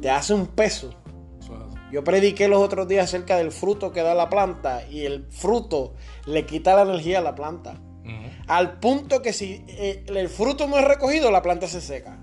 Te 0.00 0.10
hace 0.10 0.32
un 0.34 0.46
peso. 0.46 0.94
Yo 1.90 2.04
prediqué 2.04 2.48
los 2.48 2.62
otros 2.62 2.86
días 2.86 3.04
acerca 3.04 3.36
del 3.36 3.50
fruto 3.50 3.92
que 3.92 4.02
da 4.02 4.14
la 4.14 4.28
planta 4.28 4.86
y 4.88 5.04
el 5.04 5.26
fruto 5.30 5.94
le 6.26 6.44
quita 6.44 6.74
la 6.76 6.82
energía 6.82 7.18
a 7.18 7.22
la 7.22 7.34
planta. 7.34 7.80
Al 8.46 8.78
punto 8.78 9.20
que 9.20 9.34
si 9.34 9.62
eh, 9.68 10.04
el 10.06 10.28
fruto 10.30 10.66
no 10.68 10.78
es 10.78 10.84
recogido, 10.84 11.30
la 11.30 11.42
planta 11.42 11.66
se 11.66 11.82
seca. 11.82 12.18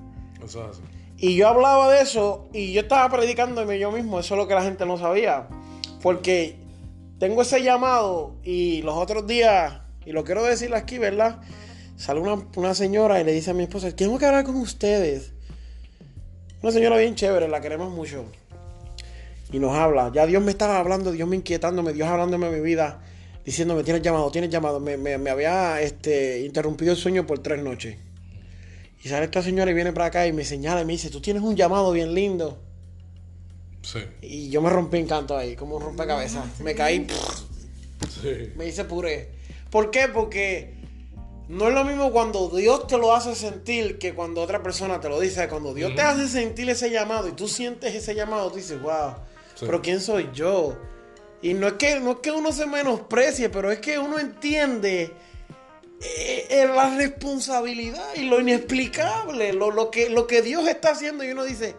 Y 1.17 1.35
yo 1.35 1.47
hablaba 1.47 1.91
de 1.91 2.01
eso 2.01 2.49
y 2.51 2.73
yo 2.73 2.81
estaba 2.81 3.09
predicándome 3.15 3.77
yo 3.77 3.91
mismo, 3.91 4.19
eso 4.19 4.33
es 4.33 4.39
lo 4.39 4.47
que 4.47 4.55
la 4.55 4.63
gente 4.63 4.85
no 4.85 4.97
sabía. 4.97 5.47
Porque 6.01 6.64
tengo 7.19 7.41
ese 7.41 7.63
llamado 7.63 8.35
y 8.43 8.81
los 8.81 8.95
otros 8.95 9.27
días, 9.27 9.81
y 10.05 10.11
lo 10.11 10.23
quiero 10.23 10.43
decir 10.43 10.73
aquí, 10.75 10.97
¿verdad? 10.97 11.41
Sale 11.97 12.19
una, 12.19 12.75
señora 12.75 13.21
y 13.21 13.23
le 13.23 13.31
dice 13.31 13.51
a 13.51 13.53
mi 13.53 13.63
esposa, 13.63 13.95
tengo 13.95 14.19
que 14.19 14.25
hablar 14.25 14.43
con 14.43 14.55
ustedes. 14.57 15.31
Una 16.61 16.71
señora 16.71 16.97
bien 16.97 17.15
chévere, 17.15 17.47
la 17.47 17.61
queremos 17.61 17.91
mucho. 17.93 18.25
Y 19.51 19.59
nos 19.59 19.73
habla. 19.73 20.11
Ya 20.13 20.25
Dios 20.25 20.43
me 20.43 20.51
estaba 20.51 20.79
hablando, 20.79 21.11
Dios 21.13 21.27
me 21.27 21.37
inquietándome, 21.37 21.93
Dios 21.93 22.07
hablándome 22.07 22.47
de 22.49 22.57
mi 22.57 22.61
vida, 22.61 23.01
diciéndome, 23.45 23.83
tienes 23.83 24.01
llamado, 24.01 24.29
tienes 24.29 24.49
llamado. 24.49 24.81
Me, 24.81 24.97
me, 24.97 25.29
había 25.29 25.79
este, 25.81 26.41
interrumpido 26.41 26.91
el 26.91 26.97
sueño 26.97 27.25
por 27.25 27.39
tres 27.39 27.63
noches. 27.63 27.97
Y 29.03 29.07
sale 29.07 29.25
esta 29.25 29.41
señora 29.41 29.71
y 29.71 29.73
viene 29.73 29.93
para 29.93 30.07
acá 30.07 30.27
y 30.27 30.33
me 30.33 30.43
señala 30.43 30.81
y 30.81 30.85
me 30.85 30.93
dice, 30.93 31.09
tú 31.09 31.21
tienes 31.21 31.43
un 31.43 31.55
llamado 31.55 31.91
bien 31.93 32.13
lindo. 32.13 32.59
Y 34.21 34.49
yo 34.49 34.61
me 34.61 34.69
rompí 34.69 34.97
en 34.97 35.07
canto 35.07 35.37
ahí, 35.37 35.55
como 35.55 35.77
un 35.77 35.83
rompecabezas. 35.83 36.59
Me 36.59 36.75
caí. 36.75 37.07
Me 38.55 38.67
hice 38.67 38.85
puré. 38.85 39.31
¿Por 39.69 39.91
qué? 39.91 40.07
Porque 40.07 40.73
no 41.47 41.67
es 41.67 41.73
lo 41.73 41.83
mismo 41.83 42.11
cuando 42.11 42.49
Dios 42.49 42.87
te 42.87 42.97
lo 42.97 43.13
hace 43.13 43.35
sentir 43.35 43.99
que 43.99 44.13
cuando 44.13 44.41
otra 44.41 44.63
persona 44.63 44.99
te 44.99 45.09
lo 45.09 45.19
dice. 45.19 45.47
Cuando 45.47 45.73
Dios 45.73 45.93
te 45.95 46.01
hace 46.01 46.27
sentir 46.27 46.69
ese 46.69 46.89
llamado 46.89 47.27
y 47.27 47.33
tú 47.33 47.47
sientes 47.47 47.93
ese 47.93 48.15
llamado, 48.15 48.49
tú 48.49 48.57
dices, 48.57 48.81
wow, 48.81 49.15
pero 49.59 49.81
¿quién 49.81 50.01
soy 50.01 50.29
yo? 50.33 50.77
Y 51.41 51.53
no 51.53 51.67
es, 51.67 51.73
que, 51.73 51.99
no 51.99 52.11
es 52.13 52.17
que 52.17 52.31
uno 52.31 52.51
se 52.51 52.65
menosprecie, 52.65 53.49
pero 53.49 53.71
es 53.71 53.79
que 53.79 53.99
uno 53.99 54.17
entiende 54.17 55.13
eh, 56.01 56.47
eh, 56.49 56.67
la 56.73 56.95
responsabilidad 56.97 58.15
y 58.15 58.23
lo 58.23 58.39
inexplicable, 58.39 59.53
lo, 59.53 59.69
lo, 59.69 59.91
que, 59.91 60.09
lo 60.09 60.25
que 60.25 60.41
Dios 60.41 60.67
está 60.67 60.91
haciendo. 60.91 61.23
Y 61.23 61.29
uno 61.29 61.43
dice, 61.43 61.75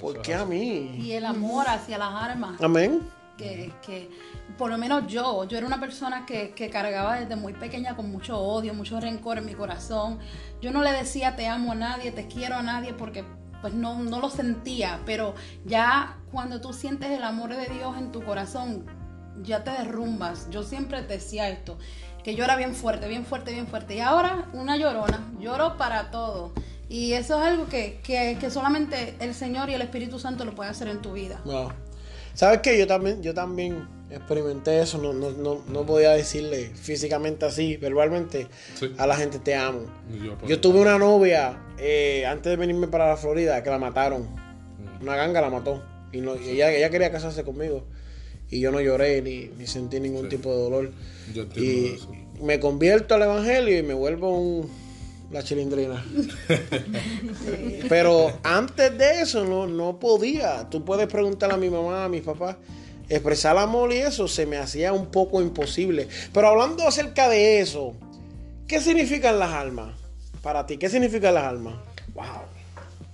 ¿Por 0.00 0.20
qué 0.22 0.34
a 0.34 0.44
mí? 0.44 0.98
Y 0.98 1.12
el 1.12 1.24
amor 1.24 1.68
hacia 1.68 1.98
las 1.98 2.12
armas. 2.12 2.60
Amén. 2.62 3.02
Que, 3.36 4.10
por 4.56 4.70
lo 4.70 4.78
menos 4.78 5.06
yo, 5.08 5.44
yo 5.44 5.58
era 5.58 5.66
una 5.66 5.78
persona 5.78 6.24
que, 6.24 6.52
cargaba 6.72 7.20
desde 7.20 7.36
muy 7.36 7.52
pequeña 7.52 7.94
con 7.94 8.10
mucho 8.10 8.38
odio, 8.38 8.72
mucho 8.72 8.98
rencor 9.00 9.38
en 9.38 9.46
mi 9.46 9.54
corazón. 9.54 10.18
Yo 10.60 10.70
no 10.70 10.82
le 10.82 10.92
decía 10.92 11.36
te 11.36 11.46
amo 11.46 11.72
a 11.72 11.74
nadie, 11.74 12.12
te 12.12 12.26
quiero 12.26 12.56
a 12.56 12.62
nadie 12.62 12.94
porque 12.94 13.24
pues 13.60 13.74
no, 13.74 13.98
no 13.98 14.20
lo 14.20 14.30
sentía, 14.30 15.00
pero 15.06 15.34
ya 15.64 16.18
cuando 16.30 16.60
tú 16.60 16.72
sientes 16.72 17.10
el 17.10 17.22
amor 17.22 17.54
de 17.54 17.66
Dios 17.68 17.96
en 17.98 18.12
tu 18.12 18.22
corazón, 18.22 18.86
ya 19.42 19.64
te 19.64 19.70
derrumbas. 19.70 20.48
Yo 20.50 20.62
siempre 20.62 21.02
decía 21.02 21.48
esto, 21.48 21.78
que 22.22 22.34
yo 22.34 22.44
era 22.44 22.56
bien 22.56 22.74
fuerte, 22.74 23.08
bien 23.08 23.24
fuerte, 23.24 23.52
bien 23.52 23.66
fuerte. 23.66 23.96
Y 23.96 24.00
ahora 24.00 24.48
una 24.52 24.76
llorona, 24.76 25.20
lloro 25.38 25.76
para 25.76 26.10
todo 26.10 26.52
Y 26.88 27.12
eso 27.12 27.38
es 27.40 27.46
algo 27.46 27.66
que, 27.68 27.98
que, 28.02 28.36
que, 28.40 28.50
solamente 28.50 29.14
el 29.20 29.34
Señor 29.34 29.68
y 29.70 29.74
el 29.74 29.82
Espíritu 29.82 30.18
Santo 30.18 30.44
lo 30.44 30.54
puede 30.54 30.70
hacer 30.70 30.88
en 30.88 31.02
tu 31.02 31.12
vida. 31.12 31.40
Wow. 31.44 31.72
¿Sabes 32.34 32.60
qué? 32.60 32.78
Yo 32.78 32.86
también, 32.86 33.22
yo 33.22 33.34
también 33.34 33.88
experimenté 34.10 34.80
eso. 34.80 34.98
No, 34.98 35.12
no, 35.12 35.30
no, 35.30 35.62
no 35.68 35.86
podía 35.86 36.10
decirle 36.10 36.70
físicamente 36.74 37.46
así, 37.46 37.76
verbalmente, 37.76 38.46
a 38.98 39.06
la 39.06 39.16
gente 39.16 39.38
te 39.38 39.54
amo. 39.54 39.86
Yo, 40.46 40.60
tuve 40.60 40.80
una 40.80 40.98
novia 40.98 41.58
eh, 41.78 42.24
antes 42.26 42.50
de 42.50 42.56
venirme 42.56 42.86
para 42.88 43.08
la 43.08 43.16
Florida 43.16 43.62
que 43.62 43.70
la 43.70 43.78
mataron. 43.78 44.22
Mm. 44.22 45.02
Una 45.02 45.16
ganga 45.16 45.40
la 45.40 45.50
mató. 45.50 45.82
Y, 46.12 46.20
no, 46.20 46.34
ella, 46.34 46.70
ella 46.72 46.90
quería 46.90 47.10
casarse 47.10 47.42
conmigo. 47.42 47.84
Y 48.48 48.60
yo 48.60 48.70
no 48.70 48.80
lloré 48.80 49.22
ni, 49.22 49.50
ni 49.58 49.66
sentí 49.66 49.98
ningún 49.98 50.28
tipo 50.28 50.50
de 50.50 50.56
dolor. 50.56 50.92
y 51.56 51.96
me 52.40 52.60
convierto 52.60 53.14
al 53.14 53.22
evangelio 53.22 53.76
y 53.78 53.82
me 53.82 53.94
vuelvo 53.94 54.38
un, 54.38 54.70
la 55.30 55.42
chilindrina. 55.42 56.04
Pero 57.88 58.38
antes 58.42 58.96
de 58.96 59.22
eso 59.22 59.44
no, 59.44 59.66
no 59.66 59.98
podía. 59.98 60.68
Tú 60.70 60.84
puedes 60.84 61.06
preguntar 61.06 61.52
a 61.52 61.56
mi 61.56 61.70
mamá, 61.70 62.04
a 62.04 62.08
mi 62.08 62.20
papá, 62.20 62.58
expresar 63.08 63.56
amor 63.58 63.92
y 63.92 63.98
eso 63.98 64.28
se 64.28 64.46
me 64.46 64.56
hacía 64.56 64.92
un 64.92 65.06
poco 65.06 65.42
imposible. 65.42 66.08
Pero 66.32 66.48
hablando 66.48 66.86
acerca 66.86 67.28
de 67.28 67.60
eso, 67.60 67.94
¿qué 68.66 68.80
significan 68.80 69.38
las 69.38 69.52
almas? 69.52 69.96
Para 70.42 70.66
ti, 70.66 70.78
¿qué 70.78 70.88
significan 70.88 71.34
las 71.34 71.44
almas? 71.44 71.74
Wow. 72.14 72.24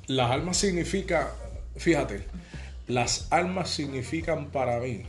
Las 0.07 0.31
almas 0.31 0.57
significa, 0.57 1.33
fíjate, 1.77 2.27
las 2.89 3.27
almas 3.31 3.71
significan 3.71 4.51
para 4.51 4.79
mí 4.81 5.05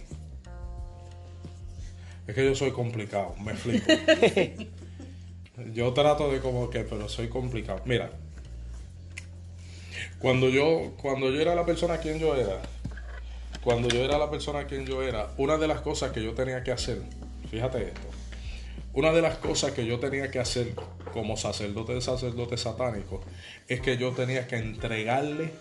es 2.28 2.36
que 2.36 2.46
yo 2.46 2.56
soy 2.56 2.72
complicado, 2.72 3.36
me 3.44 3.52
explico. 3.52 3.86
yo 5.74 5.94
trato 5.94 6.32
de 6.32 6.40
como 6.40 6.70
que, 6.70 6.82
pero 6.82 7.08
soy 7.10 7.30
complicado. 7.30 7.82
Mira, 7.86 8.12
cuando 10.20 10.50
yo, 10.50 10.94
cuando 11.02 11.30
yo 11.30 11.42
era 11.42 11.56
la 11.56 11.66
persona 11.66 11.98
quien 11.98 12.20
yo 12.20 12.36
era, 12.36 12.62
cuando 13.64 13.90
yo 13.90 14.04
era 14.04 14.18
la 14.18 14.30
persona 14.30 14.66
quien 14.66 14.86
yo 14.86 15.04
era, 15.04 15.30
una 15.38 15.58
de 15.58 15.68
las 15.68 15.82
cosas 15.82 16.12
que 16.12 16.24
yo 16.24 16.34
tenía 16.34 16.64
que 16.64 16.72
hacer, 16.72 17.02
fíjate 17.50 17.88
esto, 17.88 18.08
una 18.94 19.12
de 19.12 19.22
las 19.22 19.38
cosas 19.38 19.72
que 19.72 19.86
yo 19.86 20.00
tenía 20.00 20.30
que 20.30 20.40
hacer 20.40 20.74
como 21.14 21.36
sacerdote 21.38 21.94
de 21.94 22.02
sacerdote 22.02 22.58
satánico 22.58 23.22
es 23.68 23.82
que 23.82 23.98
yo 23.98 24.12
tenía 24.12 24.48
que 24.48 24.58
entregarle 24.58 25.52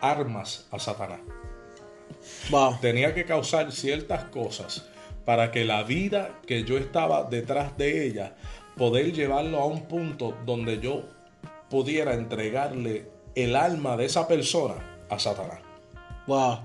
armas 0.00 0.66
a 0.70 0.78
Satanás. 0.78 1.20
Tenía 2.80 3.14
que 3.14 3.24
causar 3.24 3.72
ciertas 3.72 4.24
cosas 4.24 4.84
para 5.24 5.52
que 5.52 5.64
la 5.64 5.84
vida 5.84 6.40
que 6.46 6.64
yo 6.64 6.76
estaba 6.76 7.24
detrás 7.24 7.76
de 7.78 8.06
ella, 8.06 8.34
poder 8.76 9.12
llevarlo 9.12 9.60
a 9.60 9.66
un 9.66 9.82
punto 9.82 10.36
donde 10.44 10.80
yo 10.80 11.02
pudiera 11.70 12.14
entregarle 12.14 13.06
el 13.34 13.56
alma 13.56 13.96
de 13.96 14.06
esa 14.06 14.28
persona 14.28 14.74
a 15.08 15.18
Satanás. 15.18 15.60
Wow. 16.26 16.58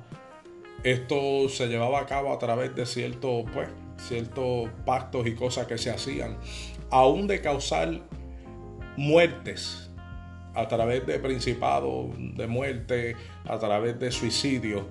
Esto 0.84 1.50
se 1.50 1.68
llevaba 1.68 2.02
a 2.02 2.06
cabo 2.06 2.32
a 2.32 2.40
través 2.40 2.76
de 2.76 2.86
ciertos, 2.86 3.46
pues, 3.54 3.70
ciertos 3.98 4.70
pactos 4.86 5.26
y 5.28 5.34
cosas 5.36 5.68
que 5.68 5.78
se 5.78 5.90
hacían, 5.90 6.38
aún 6.90 7.28
de 7.28 7.42
causar 7.42 8.00
muertes 8.96 9.90
a 10.54 10.68
través 10.68 11.06
de 11.06 11.20
principados 11.20 12.08
de 12.18 12.48
muerte, 12.48 13.16
a 13.46 13.60
través 13.60 14.00
de 14.00 14.12
suicidios 14.12 14.84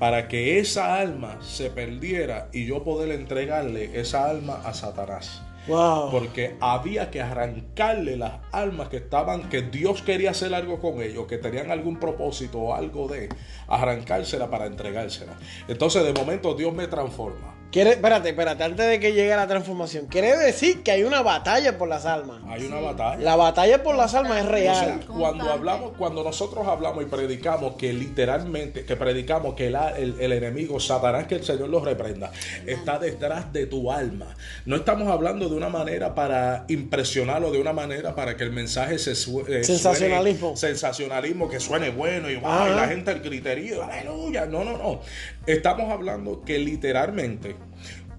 para 0.00 0.28
que 0.28 0.58
esa 0.58 0.98
alma 0.98 1.36
se 1.42 1.68
perdiera 1.68 2.48
y 2.54 2.64
yo 2.64 2.82
poder 2.82 3.10
entregarle 3.10 4.00
esa 4.00 4.30
alma 4.30 4.62
a 4.64 4.72
Satanás. 4.72 5.42
Porque 5.66 6.56
había 6.60 7.10
que 7.10 7.20
arrancarle 7.20 8.16
las 8.16 8.40
almas 8.50 8.88
que 8.88 8.96
estaban, 8.96 9.48
que 9.48 9.62
Dios 9.62 10.02
quería 10.02 10.30
hacer 10.30 10.54
algo 10.54 10.80
con 10.80 11.00
ellos, 11.02 11.26
que 11.26 11.38
tenían 11.38 11.70
algún 11.70 11.98
propósito 11.98 12.58
o 12.58 12.74
algo 12.74 13.08
de 13.08 13.28
arrancársela 13.68 14.50
para 14.50 14.66
entregársela. 14.66 15.34
Entonces 15.68 16.02
de 16.04 16.12
momento 16.12 16.54
Dios 16.54 16.72
me 16.74 16.88
transforma. 16.88 17.59
Quiere, 17.70 17.90
espérate, 17.90 18.30
espérate, 18.30 18.64
antes 18.64 18.84
de 18.84 18.98
que 18.98 19.12
llegue 19.12 19.36
la 19.36 19.46
transformación, 19.46 20.06
quiere 20.06 20.36
decir 20.36 20.82
que 20.82 20.90
hay 20.90 21.04
una 21.04 21.22
batalla 21.22 21.78
por 21.78 21.88
las 21.88 22.04
almas. 22.04 22.38
Hay 22.48 22.64
una 22.64 22.80
batalla. 22.80 23.22
La 23.22 23.36
batalla 23.36 23.84
por 23.84 23.94
las 23.94 24.12
almas 24.14 24.40
es 24.40 24.46
real. 24.46 25.00
cuando 25.06 25.48
hablamos, 25.48 25.92
cuando 25.96 26.24
nosotros 26.24 26.66
hablamos 26.66 27.04
y 27.04 27.06
predicamos 27.06 27.76
que 27.76 27.92
literalmente, 27.92 28.84
que 28.84 28.96
predicamos 28.96 29.54
que 29.54 29.68
el, 29.68 30.32
enemigo, 30.32 30.80
Satanás, 30.80 31.28
que 31.28 31.36
el 31.36 31.44
Señor 31.44 31.68
los 31.68 31.84
reprenda, 31.84 32.32
está 32.66 32.98
detrás 32.98 33.52
de 33.52 33.66
tu 33.66 33.92
alma. 33.92 34.34
No 34.64 34.74
estamos 34.74 35.06
hablando 35.06 35.48
de 35.48 35.54
una 35.54 35.68
manera 35.68 36.12
para 36.16 36.64
impresionarlo, 36.66 37.52
de 37.52 37.60
una 37.60 37.72
manera 37.72 38.16
para 38.16 38.36
que 38.36 38.42
el 38.42 38.50
mensaje 38.50 38.98
se 38.98 39.12
eh, 39.12 39.62
sensacionalismo. 39.62 40.56
sensacionalismo, 40.56 41.48
que 41.48 41.60
suene 41.60 41.90
bueno 41.90 42.28
y, 42.28 42.40
la 42.40 42.88
gente 42.88 43.12
el 43.12 43.22
criterio, 43.22 43.84
aleluya. 43.84 44.46
No, 44.46 44.64
no, 44.64 44.76
no. 44.76 45.02
Estamos 45.46 45.92
hablando 45.92 46.42
que 46.44 46.58
literalmente 46.58 47.59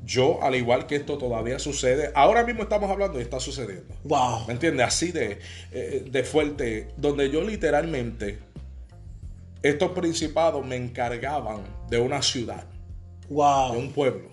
yo, 0.04 0.44
al 0.44 0.56
igual 0.56 0.88
que 0.88 0.96
esto 0.96 1.18
todavía 1.18 1.60
sucede, 1.60 2.12
ahora 2.16 2.44
mismo 2.44 2.64
estamos 2.64 2.90
hablando 2.90 3.20
y 3.20 3.22
está 3.22 3.40
sucediendo. 3.40 3.96
Wow. 4.04 4.48
¿Me 4.48 4.54
entiendes? 4.54 4.88
Así 4.88 5.12
de, 5.12 5.40
eh, 5.72 6.06
de 6.10 6.24
fuerte, 6.24 6.90
donde 6.98 7.30
yo 7.30 7.42
literalmente, 7.42 8.40
estos 9.62 9.92
principados 9.92 10.66
me 10.66 10.76
encargaban 10.76 11.62
de 11.90 12.00
una 12.00 12.22
ciudad. 12.22 12.66
Wow. 13.30 13.74
De 13.74 13.78
un 13.78 13.92
pueblo. 13.94 14.32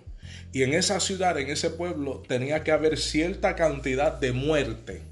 Y 0.52 0.62
en 0.62 0.72
esa 0.72 0.98
ciudad, 1.00 1.38
en 1.38 1.50
ese 1.50 1.70
pueblo, 1.70 2.22
tenía 2.26 2.64
que 2.64 2.72
haber 2.72 2.98
cierta 2.98 3.54
cantidad 3.54 4.12
de 4.12 4.32
muerte 4.32 5.02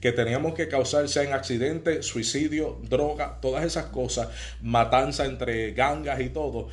que 0.00 0.12
teníamos 0.12 0.54
que 0.54 0.68
causar, 0.68 1.08
sea 1.08 1.24
en 1.24 1.32
accidente, 1.32 2.02
suicidio, 2.02 2.78
droga, 2.88 3.38
todas 3.40 3.64
esas 3.64 3.86
cosas, 3.86 4.28
matanza 4.62 5.24
entre 5.24 5.72
gangas 5.72 6.20
y 6.20 6.28
todo, 6.28 6.68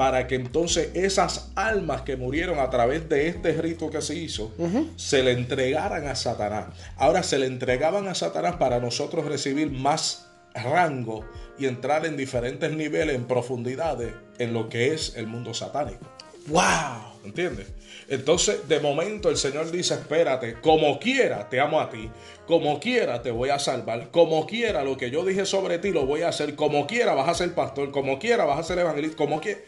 para 0.00 0.26
que 0.26 0.34
entonces 0.34 0.88
esas 0.94 1.50
almas 1.56 2.00
que 2.00 2.16
murieron 2.16 2.58
a 2.58 2.70
través 2.70 3.06
de 3.10 3.28
este 3.28 3.52
rito 3.52 3.90
que 3.90 4.00
se 4.00 4.14
hizo, 4.14 4.50
se 4.96 5.22
le 5.22 5.32
entregaran 5.32 6.06
a 6.06 6.14
Satanás. 6.14 6.68
Ahora 6.96 7.22
se 7.22 7.38
le 7.38 7.44
entregaban 7.44 8.08
a 8.08 8.14
Satanás 8.14 8.56
para 8.56 8.80
nosotros 8.80 9.26
recibir 9.26 9.70
más 9.70 10.26
rango 10.54 11.26
y 11.58 11.66
entrar 11.66 12.06
en 12.06 12.16
diferentes 12.16 12.72
niveles, 12.72 13.14
en 13.14 13.26
profundidades, 13.26 14.14
en 14.38 14.54
lo 14.54 14.70
que 14.70 14.94
es 14.94 15.16
el 15.16 15.26
mundo 15.26 15.52
satánico. 15.52 16.10
¡Wow! 16.46 17.20
¿Entiendes? 17.26 17.66
Entonces, 18.10 18.66
de 18.66 18.80
momento 18.80 19.30
el 19.30 19.36
Señor 19.36 19.70
dice, 19.70 19.94
espérate, 19.94 20.54
como 20.60 20.98
quiera 20.98 21.48
te 21.48 21.60
amo 21.60 21.80
a 21.80 21.88
ti, 21.88 22.10
como 22.44 22.80
quiera 22.80 23.22
te 23.22 23.30
voy 23.30 23.50
a 23.50 23.60
salvar, 23.60 24.10
como 24.10 24.48
quiera 24.48 24.82
lo 24.82 24.96
que 24.96 25.12
yo 25.12 25.24
dije 25.24 25.46
sobre 25.46 25.78
ti 25.78 25.92
lo 25.92 26.06
voy 26.06 26.22
a 26.22 26.28
hacer, 26.30 26.56
como 26.56 26.88
quiera 26.88 27.14
vas 27.14 27.28
a 27.28 27.34
ser 27.34 27.54
pastor, 27.54 27.92
como 27.92 28.18
quiera 28.18 28.44
vas 28.44 28.58
a 28.58 28.64
ser 28.64 28.80
evangelista, 28.80 29.16
como 29.16 29.40
quiera. 29.40 29.60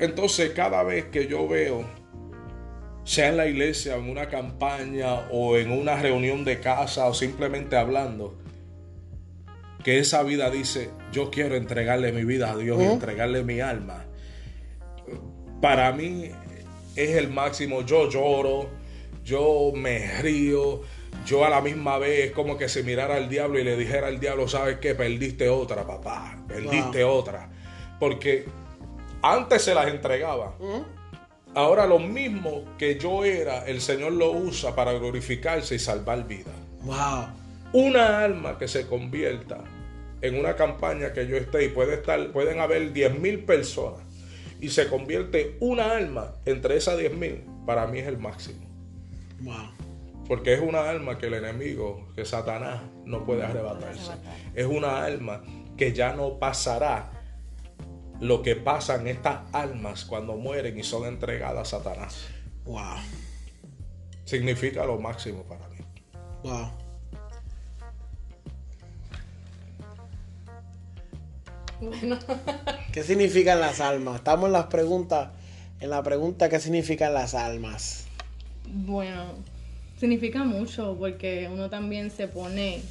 Entonces, 0.00 0.50
cada 0.50 0.82
vez 0.82 1.06
que 1.06 1.28
yo 1.28 1.48
veo, 1.48 1.82
sea 3.04 3.30
en 3.30 3.38
la 3.38 3.46
iglesia, 3.46 3.96
en 3.96 4.10
una 4.10 4.28
campaña 4.28 5.26
o 5.32 5.56
en 5.56 5.72
una 5.72 5.96
reunión 5.96 6.44
de 6.44 6.60
casa 6.60 7.06
o 7.06 7.14
simplemente 7.14 7.74
hablando, 7.76 8.36
que 9.82 9.98
esa 9.98 10.22
vida 10.22 10.50
dice, 10.50 10.90
yo 11.10 11.30
quiero 11.30 11.56
entregarle 11.56 12.12
mi 12.12 12.24
vida 12.24 12.50
a 12.50 12.56
Dios 12.58 12.82
y 12.82 12.84
entregarle 12.84 13.44
mi 13.44 13.60
alma. 13.60 14.04
Para 15.62 15.90
mí 15.92 16.32
es 16.98 17.16
el 17.16 17.30
máximo. 17.30 17.82
Yo 17.82 18.08
lloro, 18.08 18.68
yo 19.24 19.72
me 19.74 20.20
río, 20.20 20.82
yo 21.24 21.44
a 21.44 21.50
la 21.50 21.60
misma 21.60 21.98
vez 21.98 22.26
es 22.26 22.32
como 22.32 22.58
que 22.58 22.68
se 22.68 22.82
mirara 22.82 23.16
al 23.16 23.28
diablo 23.28 23.58
y 23.58 23.64
le 23.64 23.76
dijera 23.76 24.08
al 24.08 24.18
diablo, 24.18 24.48
¿sabes 24.48 24.78
qué? 24.78 24.94
Perdiste 24.94 25.48
otra, 25.48 25.86
papá, 25.86 26.36
perdiste 26.48 27.04
otra. 27.04 27.48
Porque 28.00 28.46
antes 29.22 29.62
se 29.62 29.74
las 29.74 29.88
entregaba. 29.88 30.54
Ahora 31.54 31.86
lo 31.86 31.98
mismo 31.98 32.64
que 32.78 32.98
yo 32.98 33.24
era, 33.24 33.64
el 33.66 33.80
Señor 33.80 34.12
lo 34.12 34.32
usa 34.32 34.74
para 34.74 34.92
glorificarse 34.92 35.76
y 35.76 35.78
salvar 35.78 36.26
vida. 36.26 36.52
Wow. 36.82 37.28
Una 37.72 38.24
alma 38.24 38.58
que 38.58 38.68
se 38.68 38.86
convierta 38.86 39.62
en 40.20 40.38
una 40.38 40.56
campaña 40.56 41.12
que 41.12 41.26
yo 41.26 41.36
esté 41.36 41.64
y 41.64 41.68
puede 41.68 41.94
estar, 41.94 42.32
pueden 42.32 42.60
haber 42.60 42.92
10 42.92 43.18
mil 43.20 43.44
personas 43.44 44.07
y 44.60 44.70
se 44.70 44.88
convierte 44.88 45.56
una 45.60 45.96
alma 45.96 46.34
entre 46.44 46.76
esas 46.76 46.98
10.000, 46.98 47.64
para 47.66 47.86
mí 47.86 47.98
es 47.98 48.06
el 48.06 48.18
máximo. 48.18 48.66
Porque 50.26 50.54
es 50.54 50.60
una 50.60 50.88
alma 50.88 51.18
que 51.18 51.26
el 51.26 51.34
enemigo, 51.34 52.08
que 52.14 52.24
Satanás, 52.24 52.82
no 53.04 53.24
puede 53.24 53.44
arrebatarse. 53.44 54.12
Es 54.54 54.66
una 54.66 55.04
alma 55.04 55.42
que 55.76 55.92
ya 55.92 56.14
no 56.14 56.38
pasará 56.38 57.12
lo 58.20 58.42
que 58.42 58.56
pasan 58.56 59.06
estas 59.06 59.40
almas 59.52 60.04
cuando 60.04 60.36
mueren 60.36 60.78
y 60.78 60.82
son 60.82 61.06
entregadas 61.06 61.72
a 61.72 61.78
Satanás. 61.78 62.26
Wow. 62.64 62.96
Significa 64.24 64.84
lo 64.84 64.98
máximo 64.98 65.44
para 65.44 65.68
mí. 65.68 65.78
Wow. 66.42 66.70
Bueno. 71.80 72.18
¿Qué 72.92 73.02
significan 73.02 73.60
las 73.60 73.80
almas? 73.80 74.16
Estamos 74.16 74.46
en 74.46 74.52
las 74.52 74.66
preguntas, 74.66 75.30
en 75.80 75.90
la 75.90 76.02
pregunta 76.02 76.48
¿qué 76.48 76.60
significan 76.60 77.14
las 77.14 77.34
almas? 77.34 78.06
Bueno, 78.66 79.34
significa 79.98 80.44
mucho 80.44 80.96
porque 80.98 81.48
uno 81.52 81.70
también 81.70 82.10
se 82.10 82.28
pone 82.28 82.82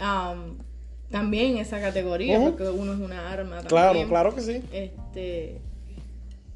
um, 0.00 0.56
también 1.10 1.58
esa 1.58 1.80
categoría, 1.80 2.40
porque 2.40 2.64
uno 2.64 2.92
es 2.92 3.00
una 3.00 3.30
arma. 3.30 3.62
También. 3.62 3.68
Claro, 3.68 4.08
claro 4.08 4.34
que 4.34 4.40
sí. 4.40 4.62
Este, 4.72 5.60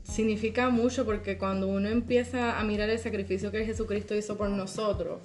significa 0.02 0.70
mucho 0.70 1.04
porque 1.04 1.38
cuando 1.38 1.68
uno 1.68 1.88
empieza 1.88 2.58
a 2.58 2.64
mirar 2.64 2.90
el 2.90 2.98
sacrificio 2.98 3.50
que 3.50 3.64
Jesucristo 3.64 4.14
hizo 4.14 4.36
por 4.36 4.50
nosotros, 4.50 5.20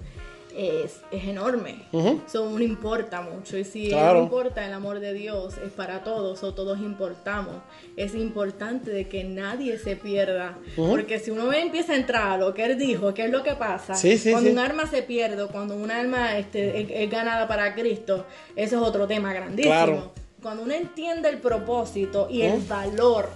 es, 0.55 1.01
enorme. 1.11 1.83
Eso 2.25 2.49
no 2.49 2.59
importa 2.59 3.21
mucho. 3.21 3.57
Y 3.57 3.63
si 3.63 3.89
no 3.89 4.23
importa 4.23 4.65
el 4.65 4.73
amor 4.73 4.99
de 4.99 5.13
Dios, 5.13 5.55
es 5.57 5.71
para 5.71 6.03
todos 6.03 6.43
o 6.43 6.53
todos 6.53 6.79
importamos. 6.79 7.55
Es 7.97 8.15
importante 8.15 8.91
de 8.91 9.07
que 9.07 9.23
nadie 9.23 9.77
se 9.77 9.95
pierda. 9.95 10.57
Porque 10.75 11.19
si 11.19 11.31
uno 11.31 11.51
empieza 11.51 11.93
a 11.93 11.97
entrar 11.97 12.31
a 12.31 12.37
lo 12.37 12.53
que 12.53 12.65
él 12.65 12.77
dijo, 12.77 13.13
¿qué 13.13 13.25
es 13.25 13.31
lo 13.31 13.43
que 13.43 13.55
pasa? 13.55 13.95
cuando 14.31 14.49
un 14.49 14.59
arma 14.59 14.87
se 14.87 15.01
pierde, 15.03 15.47
cuando 15.47 15.75
un 15.75 15.91
alma 15.91 16.37
este, 16.37 17.03
es, 17.03 17.09
ganada 17.09 17.47
para 17.47 17.75
Cristo, 17.75 18.25
eso 18.55 18.75
es 18.77 18.81
otro 18.81 19.07
tema 19.07 19.33
grandísimo. 19.33 20.11
Cuando 20.41 20.63
uno 20.63 20.73
entiende 20.73 21.29
el 21.29 21.39
propósito 21.39 22.27
y 22.29 22.43
el 22.43 22.61
valor 22.61 23.29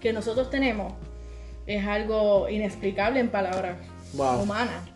que 0.00 0.12
nosotros 0.12 0.50
tenemos, 0.50 0.94
es 1.66 1.86
algo 1.86 2.48
inexplicable 2.48 3.20
en 3.20 3.28
palabras 3.28 3.76
humanas. 4.14 4.93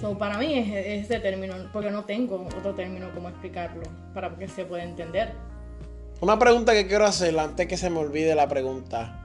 So, 0.00 0.18
para 0.18 0.38
mí 0.38 0.54
es, 0.54 1.04
ese 1.04 1.20
término, 1.20 1.54
porque 1.72 1.90
no 1.90 2.04
tengo 2.04 2.46
otro 2.56 2.74
término 2.74 3.10
como 3.14 3.28
explicarlo 3.28 3.82
para 4.12 4.36
que 4.36 4.46
se 4.48 4.64
pueda 4.64 4.82
entender. 4.82 5.32
Una 6.20 6.38
pregunta 6.38 6.72
que 6.72 6.86
quiero 6.86 7.06
hacer 7.06 7.38
antes 7.38 7.66
que 7.66 7.76
se 7.76 7.88
me 7.90 7.98
olvide 7.98 8.34
la 8.34 8.48
pregunta. 8.48 9.22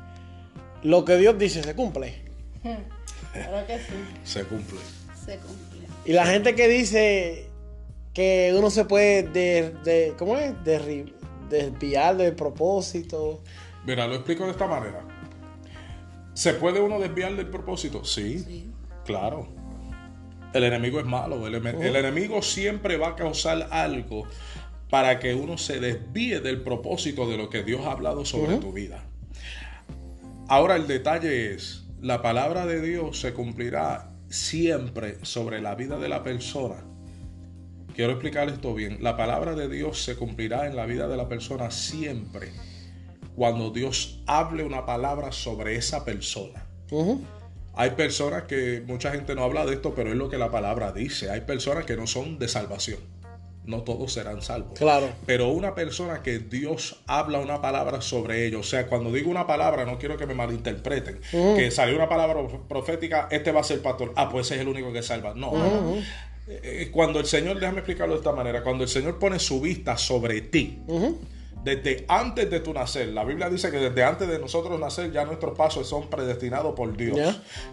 ¿Lo 0.84 1.06
que 1.06 1.18
Dios 1.18 1.38
dice 1.38 1.62
se 1.62 1.76
cumple? 1.76 2.22
claro 3.34 3.68
que 3.68 3.80
sí. 3.80 3.94
Se 4.24 4.44
cumple. 4.46 4.80
Se 5.26 5.38
cumple. 5.38 5.88
Y 6.06 6.14
la 6.14 6.26
gente 6.26 6.56
que 6.56 6.68
dice 6.68 7.50
que 8.14 8.54
uno 8.58 8.70
se 8.70 8.86
puede 8.86 9.24
de, 9.24 10.14
¿cómo 10.18 10.38
es? 10.38 10.54
desviar 11.50 12.16
del 12.16 12.34
propósito. 12.34 13.42
Mira, 13.86 14.08
lo 14.08 14.16
explico 14.16 14.46
de 14.46 14.52
esta 14.52 14.68
manera. 14.68 15.02
¿Se 16.34 16.54
puede 16.54 16.80
uno 16.80 16.98
desviar 16.98 17.36
del 17.36 17.50
propósito? 17.50 18.06
Sí. 18.06 18.40
sí. 18.40 18.72
Claro. 19.06 19.61
El 20.54 20.64
enemigo 20.64 21.00
es 21.00 21.06
malo. 21.06 21.48
El, 21.48 21.56
enemigo 21.96 22.42
siempre 22.42 22.98
va 22.98 23.10
a 23.10 23.16
causar 23.16 23.68
algo 23.72 24.28
para 24.90 25.20
que 25.20 25.34
uno 25.34 25.58
se 25.58 25.80
desvíe 25.80 26.42
del 26.42 26.62
propósito 26.62 27.30
de 27.30 27.38
lo 27.38 27.50
que 27.50 27.64
Dios 27.64 27.86
ha 27.86 27.92
hablado 27.92 28.26
sobre 28.26 28.58
tu 28.58 28.74
vida. 28.74 29.06
Ahora 30.48 30.76
el 30.76 30.88
detalle 30.88 31.54
es, 31.54 31.86
la 32.02 32.22
palabra 32.22 32.66
de 32.66 32.82
Dios 32.82 33.20
se 33.20 33.34
cumplirá 33.34 34.10
siempre 34.28 35.24
sobre 35.24 35.62
la 35.62 35.76
vida 35.76 35.98
de 35.98 36.10
la 36.10 36.24
persona. 36.24 36.84
Quiero 37.96 38.14
explicar 38.14 38.50
esto 38.50 38.74
bien. 38.74 38.98
La 39.02 39.16
palabra 39.16 39.56
de 39.56 39.70
Dios 39.70 40.04
se 40.04 40.16
cumplirá 40.16 40.68
en 40.68 40.76
la 40.76 40.86
vida 40.86 41.08
de 41.08 41.18
la 41.18 41.30
persona 41.30 41.72
siempre 41.72 42.52
cuando 43.36 43.72
Dios 43.72 44.22
hable 44.28 44.64
una 44.64 44.86
palabra 44.86 45.32
sobre 45.32 45.76
esa 45.76 46.04
persona. 46.04 46.66
Hay 47.74 47.92
personas 47.92 48.44
que 48.44 48.84
mucha 48.86 49.12
gente 49.12 49.34
no 49.36 49.44
habla 49.44 49.66
de 49.66 49.74
esto, 49.74 49.94
pero 49.96 50.10
es 50.12 50.16
lo 50.16 50.30
que 50.30 50.38
la 50.38 50.52
palabra 50.52 50.92
dice. 50.92 51.30
Hay 51.30 51.42
personas 51.42 51.86
que 51.86 51.96
no 51.96 52.08
son 52.08 52.38
de 52.38 52.48
salvación. 52.48 53.00
No 53.64 53.84
todos 53.84 54.14
serán 54.14 54.42
salvos. 54.42 54.78
Claro. 54.78 55.10
Pero 55.26 55.50
una 55.50 55.76
persona 55.76 56.24
que 56.24 56.40
Dios 56.40 57.02
habla 57.06 57.40
una 57.40 57.62
palabra 57.62 58.02
sobre 58.02 58.48
ellos, 58.48 58.62
o 58.62 58.70
sea, 58.70 58.88
cuando 58.88 59.12
digo 59.12 59.30
una 59.30 59.46
palabra, 59.46 59.86
no 59.86 60.00
quiero 60.00 60.18
que 60.18 60.26
me 60.26 60.34
malinterpreten. 60.34 61.22
Que 61.32 61.70
salió 61.70 61.96
una 61.96 62.10
palabra 62.10 62.42
profética, 62.68 63.28
este 63.30 63.52
va 63.52 63.62
a 63.62 63.64
ser 63.64 63.82
pastor. 63.82 64.14
Ah, 64.16 64.30
pues 64.30 64.48
ese 64.48 64.56
es 64.56 64.62
el 64.62 64.68
único 64.68 64.92
que 64.92 65.04
salva. 65.04 65.34
No, 65.36 65.52
no, 65.52 65.96
eh, 66.48 66.60
eh, 66.64 66.90
Cuando 66.92 67.20
el 67.20 67.28
Señor, 67.28 67.60
déjame 67.60 67.80
explicarlo 67.80 68.16
de 68.16 68.20
esta 68.20 68.32
manera, 68.32 68.64
cuando 68.64 68.84
el 68.84 68.90
Señor 68.90 69.20
pone 69.20 69.38
su 69.38 69.62
vista 69.62 69.96
sobre 69.96 70.42
ti, 70.42 70.80
desde 71.64 72.06
antes 72.08 72.50
de 72.50 72.60
tu 72.60 72.74
nacer. 72.74 73.10
La 73.10 73.24
Biblia 73.24 73.50
dice 73.50 73.70
que 73.72 73.78
desde 73.78 74.04
antes 74.04 74.28
de 74.28 74.40
nosotros 74.40 74.80
nacer 74.80 75.12
ya 75.12 75.26
nuestros 75.26 75.58
pasos 75.58 75.88
son 75.88 76.10
predestinados 76.10 76.74
por 76.76 76.96
Dios. 76.96 77.18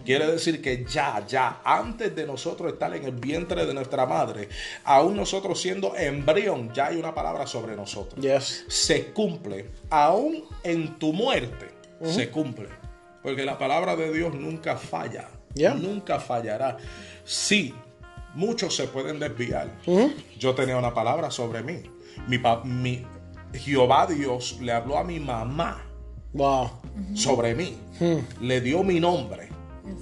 Quiere 0.05 0.27
decir 0.27 0.61
que 0.61 0.85
ya, 0.85 1.25
ya, 1.27 1.61
antes 1.63 2.15
de 2.15 2.25
nosotros 2.25 2.73
estar 2.73 2.95
en 2.95 3.05
el 3.05 3.11
vientre 3.11 3.65
de 3.65 3.73
nuestra 3.73 4.05
madre, 4.05 4.49
aún 4.83 5.15
nosotros 5.15 5.59
siendo 5.59 5.95
embrión, 5.95 6.73
ya 6.73 6.87
hay 6.87 6.97
una 6.97 7.13
palabra 7.13 7.47
sobre 7.47 7.75
nosotros. 7.75 8.23
Se 8.67 9.07
cumple. 9.07 9.69
Aún 9.89 10.43
en 10.63 10.99
tu 10.99 11.13
muerte, 11.13 11.67
se 12.03 12.29
cumple. 12.29 12.69
Porque 13.23 13.43
la 13.43 13.57
palabra 13.57 13.95
de 13.95 14.13
Dios 14.13 14.33
nunca 14.33 14.77
falla. 14.77 15.29
Nunca 15.75 16.19
fallará. 16.19 16.77
Sí, 17.25 17.73
muchos 18.33 18.75
se 18.75 18.87
pueden 18.87 19.19
desviar. 19.19 19.71
Yo 20.37 20.53
tenía 20.55 20.77
una 20.77 20.93
palabra 20.93 21.31
sobre 21.31 21.63
mí. 21.63 21.83
Mi, 22.27 22.39
mi, 22.65 23.05
Jehová 23.53 24.07
Dios 24.07 24.59
le 24.61 24.71
habló 24.71 24.97
a 24.97 25.03
mi 25.03 25.19
mamá 25.19 25.83
sobre 27.13 27.55
mí. 27.55 27.77
Hmm. 27.99 28.19
Le 28.41 28.61
dio 28.61 28.83
mi 28.83 28.99
nombre. 28.99 29.49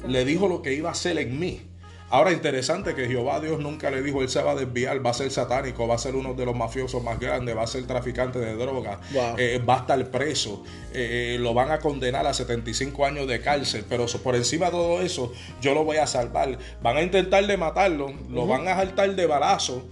Le 0.08 0.26
dijo 0.26 0.48
lo 0.48 0.62
que 0.62 0.74
iba 0.74 0.89
a 0.89 0.91
hacer 0.91 1.18
en 1.18 1.39
mí. 1.39 1.62
Ahora 2.10 2.32
interesante 2.32 2.95
que 2.95 3.06
Jehová 3.06 3.41
Dios 3.41 3.60
nunca 3.60 3.91
le 3.91 4.02
dijo, 4.02 4.22
él 4.22 4.30
se 4.30 4.41
va 4.41 4.52
a 4.52 4.56
desviar, 4.56 5.06
va 5.06 5.10
a 5.10 5.14
ser 5.14 5.30
satánico, 5.30 5.89
va 5.89 5.95
a 5.95 5.98
ser 5.98 6.16
uno 6.16 6.34
de 6.34 6.45
los 6.45 6.56
mafiosos 6.56 7.04
más 7.04 7.20
grandes, 7.20 7.56
va 7.56 7.64
a 7.64 7.68
ser 7.68 7.86
traficante 7.86 8.39
de 8.39 8.56
droga, 8.56 9.02
eh, 9.38 9.62
va 9.68 9.76
a 9.76 9.78
estar 9.80 10.10
preso, 10.10 10.64
eh, 10.93 11.36
eh, 11.36 11.38
lo 11.38 11.54
van 11.54 11.70
a 11.70 11.80
condenar 11.80 12.26
a 12.26 12.34
75 12.34 13.06
años 13.06 13.28
de 13.28 13.41
cárcel, 13.41 13.84
pero 13.89 14.06
por 14.24 14.38
encima 14.38 14.68
de 14.68 14.72
todo 14.72 15.02
eso 15.02 15.34
yo 15.60 15.74
lo 15.74 15.84
voy 15.84 15.98
a 15.98 16.08
salvar. 16.08 16.58
Van 16.82 16.95
a 16.95 17.02
intentar 17.02 17.45
de 17.45 17.58
matarlo, 17.58 18.14
lo 18.30 18.48
van 18.48 18.70
a 18.70 18.78
saltar 18.78 19.14
de 19.14 19.26
balazo 19.26 19.86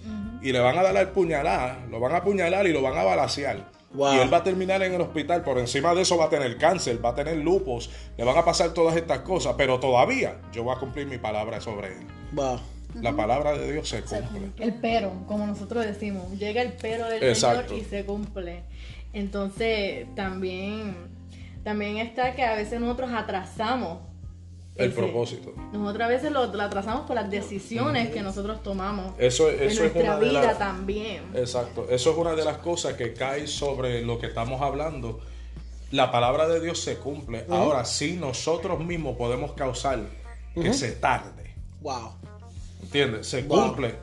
y 0.46 0.52
le 0.52 0.60
van 0.60 0.78
a 0.78 0.84
dar 0.84 0.96
al 0.96 1.10
puñalar, 1.10 1.88
lo 1.90 2.00
van 2.00 2.12
a 2.12 2.18
apuñalar 2.18 2.68
y 2.68 2.72
lo 2.72 2.80
van 2.80 2.96
a 2.96 3.04
balasear. 3.04 3.58
Y 3.98 4.18
él 4.20 4.32
va 4.32 4.38
a 4.38 4.44
terminar 4.44 4.84
en 4.84 4.94
el 4.94 5.02
hospital. 5.02 5.42
Por 5.42 5.58
encima 5.58 5.96
de 5.96 6.04
eso 6.04 6.18
va 6.18 6.26
a 6.26 6.30
tener 6.30 6.56
cáncer, 6.60 7.04
va 7.04 7.10
a 7.10 7.16
tener 7.16 7.38
lupus, 7.38 7.90
le 8.16 8.24
van 8.24 8.38
a 8.38 8.46
pasar 8.46 8.72
todas 8.72 8.96
estas 8.96 9.22
cosas. 9.22 9.56
Pero 9.58 9.80
todavía 9.80 10.38
yo 10.54 10.64
voy 10.64 10.76
a 10.76 10.80
cumplir 10.80 11.08
mi 11.08 11.18
palabra 11.18 11.60
sobre 11.62 11.88
él. 11.88 12.06
La 13.02 13.16
palabra 13.16 13.58
de 13.58 13.72
Dios 13.72 13.90
se 13.90 14.04
cumple. 14.04 14.52
El 14.60 14.76
pero, 14.76 15.14
como 15.26 15.48
nosotros 15.48 15.84
decimos, 15.84 16.32
llega 16.38 16.62
el 16.62 16.74
pero 16.74 17.10
del 17.10 17.36
Señor 17.36 17.66
y 17.76 17.84
se 17.84 18.06
cumple. 18.06 18.66
Entonces, 19.14 20.06
también, 20.16 20.96
también 21.64 21.98
está 21.98 22.36
que 22.36 22.44
a 22.44 22.54
veces 22.54 22.80
nosotros 22.80 23.10
atrasamos 23.12 23.98
el 24.76 24.92
propósito. 24.92 25.54
Nosotros 25.72 26.04
a 26.04 26.08
veces 26.08 26.32
lo, 26.32 26.42
atrasamos 26.42 27.06
por 27.08 27.16
las 27.16 27.30
decisiones 27.30 28.10
que 28.10 28.22
nosotros 28.22 28.62
tomamos. 28.62 29.14
Eso, 29.18 29.50
eso 29.50 29.84
en 29.84 29.94
nuestra 29.94 30.02
es 30.02 30.08
una 30.08 30.18
vida 30.18 30.58
también. 30.58 31.24
Exacto. 31.34 31.88
Eso 31.90 32.12
es 32.12 32.18
una 32.18 32.36
de 32.36 32.44
las 32.44 32.58
cosas 32.58 32.94
que 32.94 33.14
cae 33.14 33.48
sobre 33.48 34.02
lo 34.02 34.20
que 34.20 34.28
estamos 34.28 34.62
hablando. 34.62 35.22
La 35.92 36.12
palabra 36.12 36.48
de 36.48 36.60
Dios 36.60 36.80
se 36.80 36.98
cumple. 36.98 37.46
Ahora 37.50 37.86
sí, 37.86 38.18
nosotros 38.20 38.84
mismos 38.84 39.16
podemos 39.16 39.54
causar 39.54 40.00
que 40.54 40.74
se 40.74 40.92
tarde. 40.92 41.56
Wow. 41.82 42.12
¿Entiendes? 42.84 43.28
Se 43.28 43.46
cumple. 43.46 43.96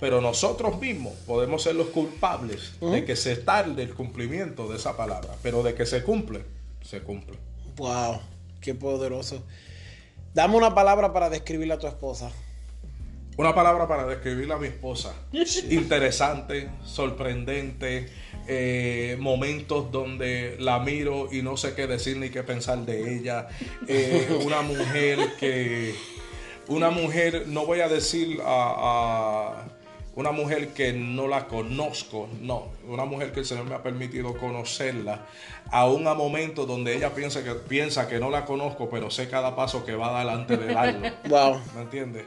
Pero 0.00 0.20
nosotros 0.20 0.80
mismos 0.80 1.12
podemos 1.26 1.62
ser 1.62 1.74
los 1.74 1.88
culpables 1.88 2.74
de 2.80 3.04
que 3.04 3.16
se 3.16 3.36
tarde 3.36 3.82
el 3.82 3.94
cumplimiento 3.94 4.68
de 4.68 4.76
esa 4.76 4.96
palabra. 4.96 5.34
Pero 5.42 5.62
de 5.62 5.74
que 5.74 5.86
se 5.86 6.02
cumple, 6.02 6.44
se 6.82 7.02
cumple. 7.02 7.36
Wow. 7.76 8.20
Qué 8.60 8.74
poderoso. 8.74 9.42
Dame 10.38 10.54
una 10.54 10.72
palabra 10.72 11.12
para 11.12 11.28
describirle 11.28 11.74
a 11.74 11.78
tu 11.80 11.88
esposa. 11.88 12.30
Una 13.36 13.56
palabra 13.56 13.88
para 13.88 14.06
describirle 14.06 14.54
a 14.54 14.56
mi 14.56 14.68
esposa. 14.68 15.12
Interesante, 15.70 16.70
sorprendente, 16.84 18.08
eh, 18.46 19.16
momentos 19.18 19.90
donde 19.90 20.54
la 20.60 20.78
miro 20.78 21.28
y 21.32 21.42
no 21.42 21.56
sé 21.56 21.74
qué 21.74 21.88
decir 21.88 22.18
ni 22.18 22.30
qué 22.30 22.44
pensar 22.44 22.78
de 22.86 23.16
ella. 23.16 23.48
Eh, 23.88 24.38
una 24.44 24.62
mujer 24.62 25.18
que, 25.40 25.96
una 26.68 26.90
mujer, 26.90 27.48
no 27.48 27.66
voy 27.66 27.80
a 27.80 27.88
decir 27.88 28.38
a 28.44 29.64
una 30.14 30.30
mujer 30.30 30.68
que 30.68 30.92
no 30.92 31.26
la 31.26 31.48
conozco, 31.48 32.28
no, 32.40 32.68
una 32.88 33.04
mujer 33.04 33.32
que 33.32 33.40
el 33.40 33.46
Señor 33.46 33.66
me 33.66 33.74
ha 33.74 33.82
permitido 33.82 34.36
conocerla, 34.36 35.26
aún 35.70 36.06
a 36.06 36.14
momentos 36.14 36.66
donde 36.66 36.96
ella 36.96 37.14
piensa 37.14 37.44
que, 37.44 37.52
piensa 37.54 38.08
que 38.08 38.18
no 38.18 38.30
la 38.30 38.44
conozco, 38.44 38.88
pero 38.88 39.10
sé 39.10 39.28
cada 39.28 39.54
paso 39.54 39.84
que 39.84 39.94
va 39.94 40.18
delante 40.18 40.56
del 40.56 40.76
alma. 40.76 41.14
Wow. 41.28 41.60
¿Me 41.74 41.82
entiendes? 41.82 42.24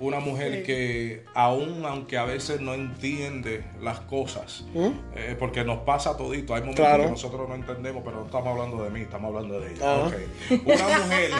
Una 0.00 0.20
mujer 0.20 0.64
que 0.64 1.24
aún 1.34 1.84
aunque 1.86 2.18
a 2.18 2.24
veces 2.24 2.60
no 2.60 2.74
entiende 2.74 3.64
las 3.80 4.00
cosas, 4.00 4.64
¿Mm? 4.74 4.88
eh, 5.14 5.36
porque 5.38 5.64
nos 5.64 5.78
pasa 5.80 6.16
todito, 6.16 6.54
hay 6.54 6.62
momentos 6.62 6.86
que 6.86 7.10
nosotros 7.10 7.48
no 7.48 7.54
entendemos, 7.54 8.02
pero 8.04 8.20
no 8.20 8.26
estamos 8.26 8.48
hablando 8.48 8.82
de 8.82 8.90
mí, 8.90 9.00
estamos 9.00 9.28
hablando 9.28 9.60
de 9.60 9.72
ella. 9.72 9.82
Ah. 9.84 10.10
Una 10.64 10.98
mujer, 10.98 11.30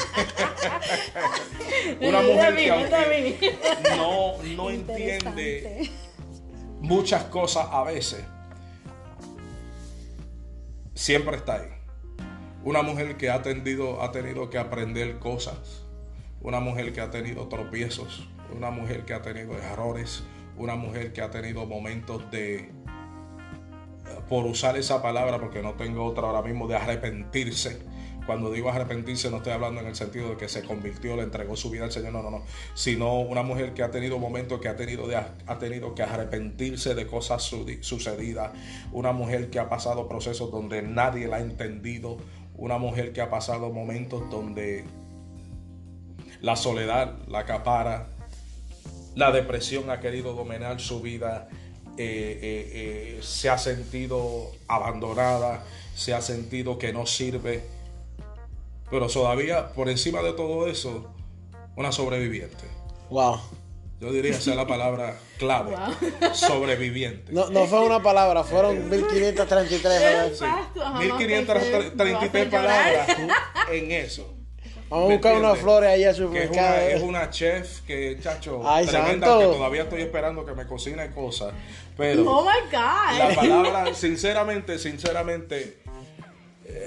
una 2.08 2.22
mujer 2.22 2.56
que 2.56 3.58
no, 3.96 4.42
no 4.56 4.70
entiende 4.70 5.90
muchas 6.84 7.24
cosas 7.24 7.66
a 7.70 7.82
veces, 7.82 8.24
siempre 10.94 11.36
está 11.36 11.56
ahí. 11.56 11.68
Una 12.64 12.82
mujer 12.82 13.16
que 13.16 13.30
ha, 13.30 13.42
tendido, 13.42 14.02
ha 14.02 14.10
tenido 14.10 14.48
que 14.48 14.58
aprender 14.58 15.18
cosas, 15.18 15.84
una 16.40 16.60
mujer 16.60 16.92
que 16.92 17.00
ha 17.00 17.10
tenido 17.10 17.48
tropiezos, 17.48 18.28
una 18.54 18.70
mujer 18.70 19.04
que 19.04 19.12
ha 19.12 19.20
tenido 19.20 19.56
errores, 19.58 20.24
una 20.56 20.76
mujer 20.76 21.12
que 21.12 21.20
ha 21.20 21.30
tenido 21.30 21.66
momentos 21.66 22.30
de 22.30 22.72
por 24.28 24.46
usar 24.46 24.76
esa 24.76 25.02
palabra, 25.02 25.38
porque 25.38 25.62
no 25.62 25.74
tengo 25.74 26.04
otra 26.04 26.26
ahora 26.28 26.42
mismo, 26.42 26.66
de 26.66 26.76
arrepentirse. 26.76 27.82
Cuando 28.26 28.50
digo 28.50 28.70
arrepentirse 28.70 29.30
no 29.30 29.38
estoy 29.38 29.52
hablando 29.52 29.80
en 29.80 29.86
el 29.86 29.94
sentido 29.94 30.30
de 30.30 30.36
que 30.36 30.48
se 30.48 30.62
convirtió, 30.62 31.16
le 31.16 31.22
entregó 31.22 31.56
su 31.56 31.70
vida 31.70 31.84
al 31.84 31.92
Señor, 31.92 32.12
no, 32.12 32.22
no, 32.22 32.30
no, 32.30 32.42
sino 32.74 33.20
una 33.20 33.42
mujer 33.42 33.74
que 33.74 33.82
ha 33.82 33.90
tenido 33.90 34.18
momentos 34.18 34.60
que 34.60 34.68
ha 34.68 34.76
tenido, 34.76 35.06
ha 35.14 35.58
tenido 35.58 35.94
que 35.94 36.02
arrepentirse 36.02 36.94
de 36.94 37.06
cosas 37.06 37.42
sucedidas, 37.80 38.52
una 38.92 39.12
mujer 39.12 39.50
que 39.50 39.58
ha 39.58 39.68
pasado 39.68 40.08
procesos 40.08 40.50
donde 40.50 40.82
nadie 40.82 41.28
la 41.28 41.36
ha 41.36 41.40
entendido, 41.40 42.18
una 42.56 42.78
mujer 42.78 43.12
que 43.12 43.20
ha 43.20 43.30
pasado 43.30 43.70
momentos 43.70 44.30
donde 44.30 44.84
la 46.40 46.56
soledad 46.56 47.16
la 47.26 47.40
acapara, 47.40 48.08
la 49.14 49.30
depresión 49.30 49.90
ha 49.90 50.00
querido 50.00 50.34
dominar 50.34 50.80
su 50.80 51.00
vida, 51.00 51.48
eh, 51.96 52.40
eh, 52.42 53.16
eh, 53.18 53.22
se 53.22 53.48
ha 53.48 53.56
sentido 53.58 54.50
abandonada, 54.66 55.64
se 55.94 56.12
ha 56.12 56.20
sentido 56.20 56.78
que 56.78 56.92
no 56.92 57.06
sirve. 57.06 57.62
Pero 58.90 59.08
todavía, 59.08 59.72
por 59.72 59.88
encima 59.88 60.22
de 60.22 60.32
todo 60.32 60.66
eso, 60.66 61.12
una 61.76 61.92
sobreviviente. 61.92 62.64
Wow. 63.10 63.40
Yo 64.00 64.12
diría 64.12 64.32
esa 64.32 64.50
es 64.50 64.56
la 64.56 64.66
palabra 64.66 65.16
clave. 65.38 65.74
Sobreviviente. 66.34 67.32
No, 67.32 67.48
no 67.48 67.66
fue 67.66 67.80
una 67.80 68.02
palabra, 68.02 68.44
fueron 68.44 68.88
1533. 68.90 70.42
1533 70.98 72.48
palabras 72.48 73.08
en 73.70 73.92
eso. 73.92 74.34
Vamos 74.90 75.10
a 75.10 75.12
buscar 75.14 75.36
unas 75.36 75.58
flores 75.58 75.90
ahí 75.90 76.04
a 76.04 76.12
su 76.12 76.30
que 76.30 76.44
es 76.92 77.02
una, 77.02 77.30
chef 77.30 77.80
que, 77.80 78.18
chacho, 78.20 78.62
tremenda, 78.86 79.38
que 79.38 79.44
todavía 79.44 79.82
estoy 79.84 80.02
esperando 80.02 80.44
que 80.44 80.52
me 80.52 80.66
cocine 80.66 81.10
cosas. 81.10 81.54
Pero 81.96 82.30
oh 82.30 82.42
my 82.42 82.70
God. 82.70 83.18
la 83.18 83.34
palabra, 83.34 83.94
sinceramente, 83.94 84.78
sinceramente, 84.78 85.78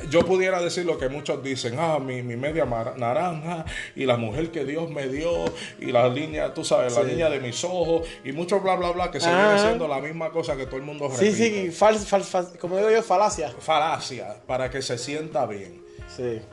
yo 0.09 0.25
pudiera 0.25 0.61
decir 0.61 0.85
lo 0.85 0.97
que 0.97 1.09
muchos 1.09 1.43
dicen, 1.43 1.75
ah, 1.79 1.99
mi, 1.99 2.21
mi, 2.21 2.35
media 2.35 2.65
naranja 2.65 3.65
y 3.95 4.05
la 4.05 4.17
mujer 4.17 4.51
que 4.51 4.65
Dios 4.65 4.89
me 4.89 5.07
dio 5.07 5.45
y 5.79 5.91
la 5.91 6.07
línea, 6.09 6.53
tú 6.53 6.63
sabes, 6.63 6.95
la 6.95 7.03
línea 7.03 7.29
de 7.29 7.39
mis 7.39 7.63
ojos 7.63 8.07
y 8.23 8.31
mucho 8.31 8.59
bla, 8.59 8.75
bla, 8.75 8.91
bla, 8.91 9.11
que 9.11 9.19
se 9.19 9.29
viene 9.29 9.59
siendo 9.59 9.87
la 9.87 9.99
misma 9.99 10.31
cosa 10.31 10.55
que 10.55 10.65
todo 10.65 10.77
el 10.77 10.83
mundo 10.83 11.07
repite. 11.07 11.33
Sí, 11.33 11.71
sí, 11.71 12.57
como 12.59 12.77
digo 12.77 12.89
yo, 12.89 13.01
falacia. 13.01 13.53
Falacia, 13.59 14.35
para 14.45 14.69
que 14.69 14.81
se 14.81 14.97
sienta 14.97 15.45
bien. 15.45 15.85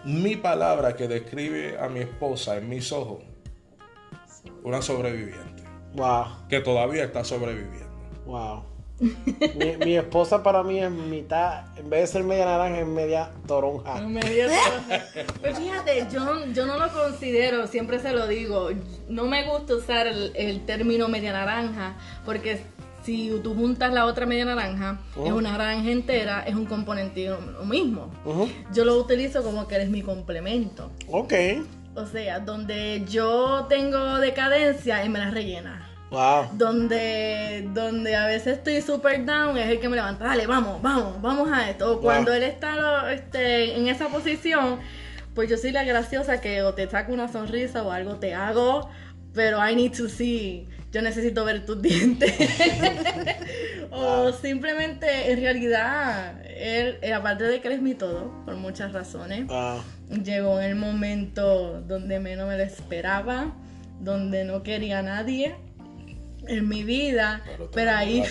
Mi 0.05 0.37
palabra 0.37 0.95
que 0.95 1.09
describe 1.09 1.78
a 1.78 1.89
mi 1.89 2.01
esposa 2.01 2.57
en 2.57 2.68
mis 2.68 2.93
ojos, 2.93 3.22
una 4.62 4.82
sobreviviente. 4.82 5.62
Wow. 5.95 6.49
Que 6.49 6.61
todavía 6.61 7.05
está 7.05 7.24
sobreviviendo. 7.24 7.95
Wow. 8.26 8.74
Mi, 9.85 9.97
esposa 9.97 10.43
para 10.43 10.63
mí 10.63 10.79
es 10.79 10.91
mitad, 10.91 11.65
en 11.77 11.91
vez 11.91 12.03
de 12.03 12.07
ser 12.07 12.25
media 12.25 12.45
naranja, 12.47 12.81
es 12.81 12.87
media 12.87 13.31
toronja. 13.47 14.01
Media 14.03 14.49
Pues 15.41 15.59
fíjate, 15.59 16.07
yo, 16.13 16.47
yo 16.53 16.67
no 16.67 16.79
lo 16.79 16.93
considero, 16.93 17.67
siempre 17.67 17.99
se 17.99 18.13
lo 18.13 18.27
digo, 18.27 18.71
no 19.09 19.27
me 19.27 19.49
gusta 19.49 19.75
usar 19.75 20.07
el, 20.07 20.33
el 20.37 20.65
término 20.65 21.09
media 21.09 21.33
naranja, 21.33 21.95
porque 22.25 22.63
si 23.05 23.39
tú 23.43 23.55
juntas 23.55 23.93
la 23.93 24.07
otra 24.07 24.25
media 24.25 24.47
naranja, 24.47 24.99
es 25.23 25.31
una 25.31 25.53
naranja 25.53 25.91
entera, 25.91 26.43
es 26.47 26.55
un 26.55 26.65
componente 26.65 27.29
lo 27.29 27.65
mismo. 27.65 28.11
Yo 28.73 28.85
lo 28.87 28.97
utilizo 28.97 29.43
como 29.43 29.69
que 29.69 29.75
eres 29.75 29.91
mi 29.91 30.01
complemento. 30.03 30.91
Ok. 31.11 31.35
O 31.95 32.07
sea, 32.07 32.41
donde 32.41 33.05
yo 33.07 33.67
tengo 33.69 34.19
decadencia, 34.19 35.03
él 35.03 35.11
me 35.11 35.19
la 35.19 35.31
rellena. 35.31 35.94
Wow. 36.11 36.51
Donde, 36.53 37.69
donde 37.73 38.15
a 38.15 38.27
veces 38.27 38.59
estoy 38.59 38.81
super 38.81 39.25
down, 39.25 39.57
es 39.57 39.69
el 39.69 39.81
que 39.81 39.89
me 39.89 39.97
levanta, 39.97 40.27
dale, 40.27 40.47
vamos, 40.47 40.81
vamos, 40.81 41.21
vamos 41.21 41.51
a 41.51 41.71
esto. 41.71 42.01
cuando 42.01 42.33
él 42.33 42.45
está 42.45 43.13
este, 43.13 43.77
en 43.77 43.89
esa 43.89 44.09
posición, 44.09 44.79
pues 45.35 45.51
yo 45.51 45.57
soy 45.57 45.73
la 45.73 45.83
graciosa 45.83 46.41
que 46.41 46.63
o 46.63 46.75
te 46.75 46.89
saco 46.89 47.13
una 47.13 47.29
sonrisa 47.29 47.83
o 47.83 47.91
algo 47.91 48.17
te 48.17 48.35
hago, 48.35 48.89
pero 49.33 49.59
I 49.67 49.75
need 49.75 49.93
to 49.97 50.09
see 50.09 50.69
yo 50.95 51.03
necesito 51.03 51.45
ver 51.45 51.67
tus 51.67 51.83
dientes. 51.83 52.33
o 53.91 54.33
simplemente, 54.33 55.33
en 55.33 55.41
realidad, 55.41 56.41
él, 56.47 56.99
eh, 57.03 57.13
aparte 57.13 57.45
de 57.45 57.61
que 57.61 57.69
eres 57.69 57.83
mi 57.83 57.95
todo, 57.95 58.33
por 58.45 58.55
muchas 58.57 58.93
razones, 58.93 59.47
llegó 60.23 60.61
en 60.61 60.71
el 60.71 60.77
momento 60.77 61.83
donde 61.83 62.21
menos 62.21 62.49
me 62.49 62.57
lo 62.57 62.63
esperaba, 62.63 63.53
donde 64.01 64.45
no 64.45 64.63
quería 64.63 65.01
a 65.01 65.03
nadie 65.03 65.57
en 66.49 66.69
mi 66.69 66.85
vida, 66.85 67.43
pero, 67.73 67.91
ahí 67.93 68.23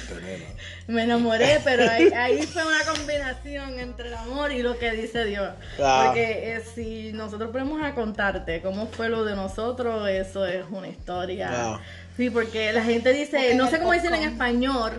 me 0.88 1.04
enamoré, 1.04 1.60
pero 1.64 1.90
ahí, 1.90 2.44
fue 2.44 2.64
una 2.66 2.84
combinación 2.84 3.80
entre 3.80 4.08
el 4.10 4.14
amor 4.16 4.52
y 4.52 4.62
lo 4.62 4.78
que 4.78 4.92
dice 4.92 5.26
Dios. 5.26 5.50
Porque 5.78 6.56
eh, 6.56 6.64
si 6.76 7.12
nosotros 7.14 7.52
ponemos 7.52 7.82
a 7.84 7.94
contarte 7.94 8.62
cómo 8.62 8.88
fue 8.88 9.10
lo 9.10 9.24
de 9.24 9.36
nosotros, 9.36 10.08
eso 10.10 10.46
es 10.46 10.66
una 10.70 10.88
historia. 10.88 11.80
Sí, 12.18 12.30
porque 12.30 12.72
la 12.72 12.84
gente 12.84 13.12
dice, 13.12 13.56
no 13.56 13.70
sé 13.70 13.80
cómo 13.80 13.94
dicen 13.94 14.14
en 14.14 14.24
español. 14.24 14.92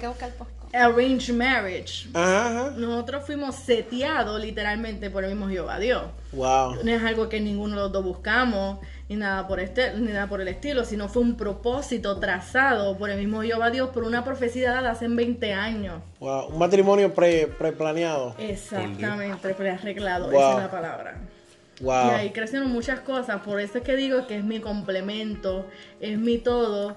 Arranged 0.73 1.35
marriage. 1.35 2.09
Nosotros 2.13 3.25
fuimos 3.25 3.55
seteados 3.55 4.41
literalmente 4.41 5.09
por 5.11 5.25
el 5.25 5.31
mismo 5.31 5.49
Jehová 5.49 5.79
Dios. 5.79 6.03
Wow. 6.33 6.83
No 6.83 6.91
es 6.91 7.03
algo 7.03 7.29
que 7.29 7.41
ninguno 7.41 7.77
de 7.77 7.83
los 7.83 7.93
dos 7.93 8.05
buscamos, 8.05 8.81
ni 9.09 9.17
nada 9.17 9.47
por 9.47 9.61
este, 9.61 9.93
ni 9.95 10.13
nada 10.13 10.27
por 10.27 10.41
el 10.41 10.49
estilo, 10.49 10.85
sino 10.85 11.09
fue 11.09 11.23
un 11.23 11.37
propósito 11.37 12.19
trazado 12.19 12.97
por 12.97 13.11
el 13.11 13.19
mismo 13.19 13.43
Jehová 13.43 13.71
Dios 13.71 13.91
por 13.91 14.05
una 14.05 14.25
profecía 14.25 14.73
dada 14.73 14.93
hace 14.93 15.09
20 15.09 15.53
años. 15.53 16.01
Wow. 16.21 16.49
Un 16.49 16.59
matrimonio 16.59 17.13
pre, 17.13 17.47
preplaneado. 17.47 18.35
Exactamente, 18.39 19.55
prearreglado, 19.55 20.33
esa 20.33 20.53
es 20.53 20.59
la 20.59 20.71
palabra. 20.71 21.19
Y 21.81 21.89
ahí 21.89 22.31
crecieron 22.31 22.71
muchas 22.71 23.01
cosas, 23.01 23.43
por 23.43 23.61
eso 23.61 23.79
es 23.79 23.85
que 23.85 23.97
digo 23.97 24.27
que 24.27 24.39
es 24.39 24.45
mi 24.45 24.61
complemento, 24.61 25.67
es 26.01 26.19
mi 26.19 26.39
todo, 26.39 26.97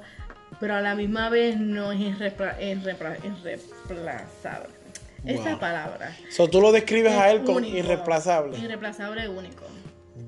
pero 0.60 0.76
a 0.76 0.82
la 0.82 0.96
misma 0.96 1.30
vez 1.30 1.60
no 1.60 1.92
es 1.92 2.00
irreemplazable. 2.00 4.78
Esa 5.26 5.60
palabra. 5.60 6.16
So, 6.30 6.48
tú 6.48 6.62
lo 6.62 6.72
describes 6.72 7.14
a 7.14 7.32
él 7.32 7.44
como 7.44 7.60
irreemplazable. 7.60 8.58
Irreemplazable 8.58 9.28
único. 9.28 9.66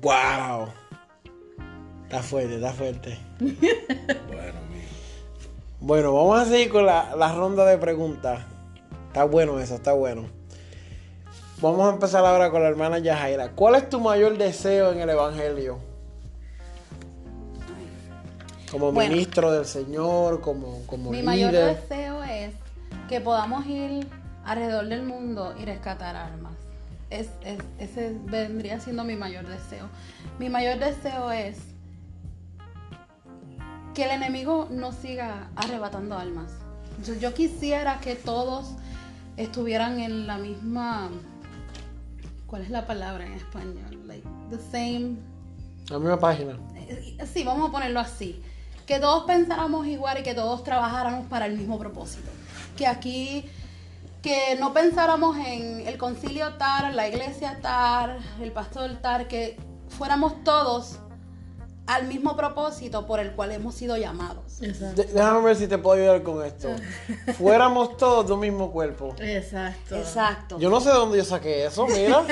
¡Wow! 0.02 0.68
Está 2.10 2.24
fuerte, 2.24 2.56
está 2.56 2.72
fuerte. 2.72 3.18
bueno, 3.38 4.58
bueno, 5.78 6.12
vamos 6.12 6.40
a 6.40 6.44
seguir 6.44 6.68
con 6.68 6.84
la, 6.84 7.14
la 7.14 7.32
ronda 7.32 7.64
de 7.64 7.78
preguntas. 7.78 8.40
Está 9.06 9.22
bueno 9.22 9.60
eso, 9.60 9.76
está 9.76 9.92
bueno. 9.92 10.24
Vamos 11.60 11.88
a 11.88 11.90
empezar 11.90 12.26
ahora 12.26 12.50
con 12.50 12.64
la 12.64 12.68
hermana 12.68 12.98
Yajaira. 12.98 13.52
¿Cuál 13.52 13.76
es 13.76 13.88
tu 13.88 14.00
mayor 14.00 14.36
deseo 14.38 14.90
en 14.90 14.98
el 14.98 15.10
Evangelio? 15.10 15.78
Como 18.72 18.90
ministro 18.90 19.52
del 19.52 19.66
Señor, 19.66 20.40
como, 20.40 20.84
como 20.86 21.12
Mi 21.12 21.22
mayor 21.22 21.52
deseo 21.52 22.24
es 22.24 22.54
que 23.08 23.20
podamos 23.20 23.64
ir 23.66 24.04
alrededor 24.44 24.88
del 24.88 25.04
mundo 25.04 25.54
y 25.56 25.64
rescatar 25.64 26.16
almas. 26.16 26.54
Es, 27.08 27.28
ese 27.78 28.16
vendría 28.24 28.80
siendo 28.80 29.04
mi 29.04 29.14
mayor 29.14 29.46
deseo. 29.46 29.88
Mi 30.40 30.50
mayor 30.50 30.80
deseo 30.80 31.30
es 31.30 31.69
que 33.94 34.04
el 34.04 34.10
enemigo 34.10 34.68
no 34.70 34.92
siga 34.92 35.50
arrebatando 35.56 36.16
almas. 36.16 36.52
yo 37.20 37.34
quisiera 37.34 38.00
que 38.00 38.14
todos 38.14 38.74
estuvieran 39.36 39.98
en 40.00 40.26
la 40.26 40.38
misma 40.38 41.10
¿Cuál 42.50 42.62
es 42.62 42.70
la 42.70 42.84
palabra 42.84 43.24
en 43.24 43.34
español? 43.34 44.08
Like 44.08 44.26
the 44.50 44.58
same. 44.58 45.18
La 45.88 46.00
misma 46.00 46.18
página. 46.18 46.58
Eh, 46.74 47.16
sí, 47.32 47.44
vamos 47.44 47.68
a 47.68 47.72
ponerlo 47.72 48.00
así. 48.00 48.42
Que 48.86 48.98
todos 48.98 49.22
pensáramos 49.22 49.86
igual 49.86 50.18
y 50.18 50.22
que 50.24 50.34
todos 50.34 50.64
trabajáramos 50.64 51.26
para 51.26 51.46
el 51.46 51.56
mismo 51.56 51.78
propósito. 51.78 52.28
Que 52.76 52.88
aquí, 52.88 53.44
que 54.20 54.56
no 54.58 54.72
pensáramos 54.72 55.36
en 55.36 55.86
el 55.86 55.96
concilio 55.96 56.54
tal, 56.54 56.96
la 56.96 57.06
iglesia 57.06 57.60
tal, 57.62 58.18
el 58.42 58.50
pastor 58.50 58.98
tal, 59.00 59.28
que 59.28 59.56
fuéramos 59.88 60.42
todos 60.42 60.98
al 61.90 62.06
mismo 62.06 62.36
propósito 62.36 63.04
por 63.04 63.18
el 63.18 63.32
cual 63.32 63.50
hemos 63.50 63.74
sido 63.74 63.96
llamados. 63.96 64.60
Déjame 64.60 65.40
ver 65.40 65.56
si 65.56 65.66
te 65.66 65.76
puedo 65.76 66.00
ayudar 66.00 66.22
con 66.22 66.46
esto. 66.46 66.68
Fuéramos 67.36 67.96
todos 67.96 68.28
de 68.28 68.32
un 68.32 68.38
mismo 68.38 68.70
cuerpo. 68.70 69.16
Exacto. 69.18 69.96
Exacto. 69.96 70.58
Yo 70.60 70.70
no 70.70 70.80
sé 70.80 70.90
de 70.90 70.94
dónde 70.94 71.18
yo 71.18 71.24
saqué 71.24 71.66
eso, 71.66 71.88
mira. 71.88 72.22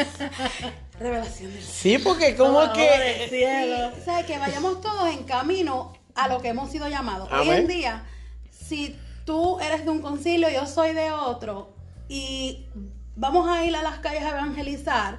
Revelación 1.00 1.52
del 1.52 1.62
Sí, 1.64 1.98
porque 1.98 2.36
como 2.36 2.72
que... 2.72 3.26
Cielo. 3.28 3.90
Sí, 3.96 4.26
que 4.28 4.38
vayamos 4.38 4.80
todos 4.80 5.08
en 5.08 5.24
camino 5.24 5.92
a 6.14 6.28
lo 6.28 6.40
que 6.40 6.50
hemos 6.50 6.70
sido 6.70 6.88
llamados. 6.88 7.28
Hoy 7.32 7.48
en 7.48 7.66
día, 7.66 8.04
si 8.52 8.96
tú 9.24 9.58
eres 9.58 9.84
de 9.84 9.90
un 9.90 10.00
concilio, 10.00 10.48
yo 10.50 10.66
soy 10.66 10.92
de 10.92 11.10
otro, 11.10 11.74
y 12.08 12.68
vamos 13.16 13.48
a 13.48 13.64
ir 13.64 13.74
a 13.74 13.82
las 13.82 13.98
calles 13.98 14.22
a 14.22 14.30
evangelizar, 14.30 15.18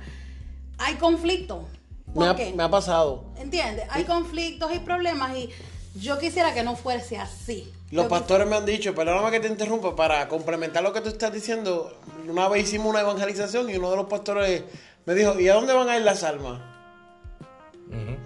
hay 0.77 0.95
conflicto 0.95 1.67
me 2.15 2.63
ha, 2.63 2.69
pasado. 2.69 3.25
¿Entiendes? 3.37 3.85
Hay 3.89 4.03
conflictos 4.03 4.73
y 4.73 4.79
problemas 4.79 5.35
y 5.35 5.49
Yo 5.95 6.19
quisiera 6.19 6.53
que 6.53 6.63
no 6.63 6.75
fuese 6.75 7.17
así. 7.17 7.71
Los 7.91 8.05
pastores 8.05 8.47
me 8.47 8.55
han 8.55 8.65
dicho, 8.65 8.93
perdóname 8.93 9.31
que 9.31 9.39
te 9.39 9.47
interrumpa, 9.47 9.95
para 9.95 10.27
complementar 10.27 10.83
lo 10.83 10.93
que 10.93 11.01
tú 11.01 11.09
estás 11.09 11.33
diciendo, 11.33 11.99
una 12.27 12.47
vez 12.47 12.65
hicimos 12.65 12.87
una 12.87 13.01
evangelización 13.01 13.69
y 13.69 13.77
uno 13.77 13.89
de 13.89 13.97
los 13.97 14.05
pastores 14.05 14.63
me 15.05 15.15
dijo, 15.15 15.39
¿y 15.39 15.49
a 15.49 15.55
dónde 15.55 15.73
van 15.73 15.89
a 15.89 15.97
ir 15.97 16.03
las 16.03 16.23
almas? 16.23 16.61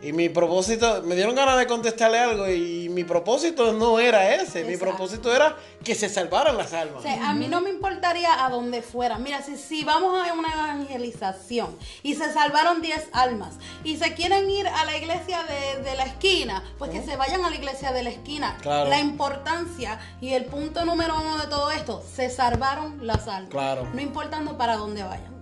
Y 0.01 0.11
mi 0.11 0.27
propósito, 0.27 1.01
me 1.03 1.15
dieron 1.15 1.33
ganas 1.33 1.57
de 1.57 1.65
contestarle 1.65 2.19
algo 2.19 2.49
y 2.49 2.89
mi 2.89 3.05
propósito 3.05 3.71
no 3.71 3.99
era 3.99 4.35
ese, 4.35 4.65
mi 4.65 4.75
propósito 4.75 5.33
era 5.33 5.55
que 5.81 5.95
se 5.95 6.09
salvaran 6.09 6.57
las 6.57 6.73
almas. 6.73 7.05
a 7.05 7.33
mí 7.33 7.47
no 7.47 7.61
me 7.61 7.69
importaría 7.69 8.45
a 8.45 8.49
dónde 8.49 8.81
fuera. 8.81 9.17
Mira, 9.17 9.41
si, 9.41 9.55
si 9.55 9.85
vamos 9.85 10.13
a 10.13 10.33
una 10.33 10.51
evangelización 10.51 11.77
y 12.01 12.15
se 12.15 12.33
salvaron 12.33 12.81
10 12.81 13.09
almas 13.13 13.53
y 13.85 13.95
se 13.95 14.13
quieren 14.13 14.49
ir 14.49 14.67
a 14.67 14.83
la 14.83 14.97
iglesia 14.97 15.39
de, 15.43 15.95
la 15.95 16.03
esquina, 16.03 16.63
pues 16.77 16.91
que 16.91 17.01
se 17.01 17.15
vayan 17.15 17.45
a 17.45 17.49
la 17.49 17.55
iglesia 17.55 17.93
de 17.93 18.03
la 18.03 18.09
esquina. 18.09 18.57
La 18.65 18.99
importancia 18.99 19.99
y 20.19 20.33
el 20.33 20.45
punto 20.45 20.83
número 20.83 21.15
uno 21.15 21.37
de 21.37 21.47
todo 21.47 21.71
esto, 21.71 22.03
se 22.13 22.29
salvaron 22.29 23.05
las 23.05 23.27
almas. 23.27 23.51
Claro. 23.51 23.87
No 23.93 24.01
importando 24.01 24.57
para 24.57 24.75
dónde 24.75 25.03
vayan. 25.03 25.33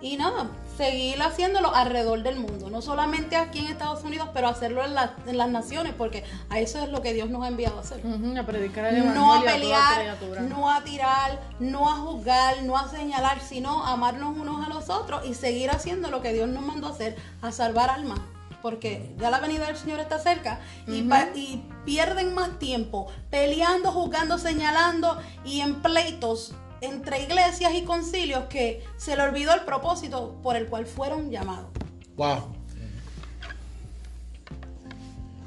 Y 0.00 0.16
nada, 0.16 0.50
seguir 0.76 1.20
haciéndolo 1.22 1.74
alrededor 1.74 2.22
del 2.22 2.36
mundo, 2.36 2.68
no 2.70 2.82
solamente 2.82 3.36
aquí 3.36 3.60
en 3.60 3.66
Estados 3.66 4.04
Unidos, 4.04 4.28
pero 4.34 4.48
hacerlo 4.48 4.82
en, 4.84 4.94
las 4.94 5.48
naciones, 5.48 5.94
porque 5.96 6.24
a 6.50 6.60
eso 6.60 6.82
es 6.82 6.90
lo 6.90 7.00
que 7.00 7.14
Dios 7.14 7.30
nos 7.30 7.44
ha 7.44 7.48
enviado 7.48 7.78
a 7.78 7.80
hacer. 7.80 8.00
a 8.38 8.46
predicar 8.46 8.86
el 8.86 9.14
no 9.14 9.34
a 9.34 9.42
pelear, 9.42 10.16
no 10.48 10.70
a 10.70 10.84
tirar, 10.84 11.40
no 11.58 11.88
a 11.88 11.94
juzgar, 11.94 12.62
no 12.62 12.76
a 12.76 12.88
señalar, 12.88 13.40
sino 13.40 13.84
amarnos 13.84 14.36
unos 14.36 14.66
a 14.66 14.68
los 14.68 14.90
otros 14.90 15.26
y 15.26 15.34
seguir 15.34 15.70
haciendo 15.70 16.10
lo 16.10 16.20
que 16.20 16.32
Dios 16.32 16.48
nos 16.48 16.64
mandó 16.64 16.88
a 16.88 16.90
hacer, 16.90 17.16
a 17.42 17.52
salvar 17.52 17.90
almas. 17.90 18.20
Porque 18.62 19.14
ya 19.18 19.30
la 19.30 19.38
venida 19.38 19.66
del 19.66 19.76
Señor 19.76 20.00
está 20.00 20.18
cerca 20.18 20.58
y, 20.88 21.08
y 21.34 21.64
pierden 21.84 22.34
más 22.34 22.58
tiempo 22.58 23.06
peleando, 23.30 23.92
juzgando, 23.92 24.38
señalando 24.38 25.20
y 25.44 25.60
en 25.60 25.76
pleitos 25.82 26.52
entre 26.80 27.22
iglesias 27.22 27.72
y 27.74 27.82
concilios 27.82 28.44
que 28.44 28.82
se 28.96 29.16
le 29.16 29.22
olvidó 29.22 29.54
el 29.54 29.62
propósito 29.62 30.38
por 30.42 30.56
el 30.56 30.66
cual 30.66 30.86
fueron 30.86 31.30
llamados. 31.30 31.68
Wow. 32.16 32.54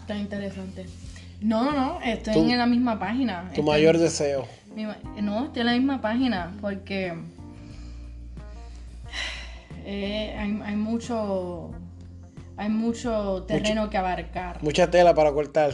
Está 0.02 0.18
interesante. 0.18 0.86
No, 1.42 1.64
no, 1.64 1.72
no, 1.72 2.02
estoy 2.02 2.52
en 2.52 2.58
la 2.58 2.66
misma 2.66 3.00
página. 3.00 3.50
Tu 3.56 3.64
mayor 3.64 3.98
deseo. 3.98 4.48
no, 5.22 5.46
estoy 5.46 5.62
en 5.62 5.66
la 5.66 5.74
misma 5.74 6.02
página 6.02 6.54
porque 6.62 7.14
eh, 9.86 10.36
hay, 10.38 10.76
mucho 10.76 11.72
hay 12.58 12.70
mucho 12.70 13.46
terreno 13.48 13.90
que 13.90 13.98
abarcar. 13.98 14.62
Mucha 14.62 14.90
tela 14.92 15.14
para 15.14 15.32
cortar. 15.32 15.74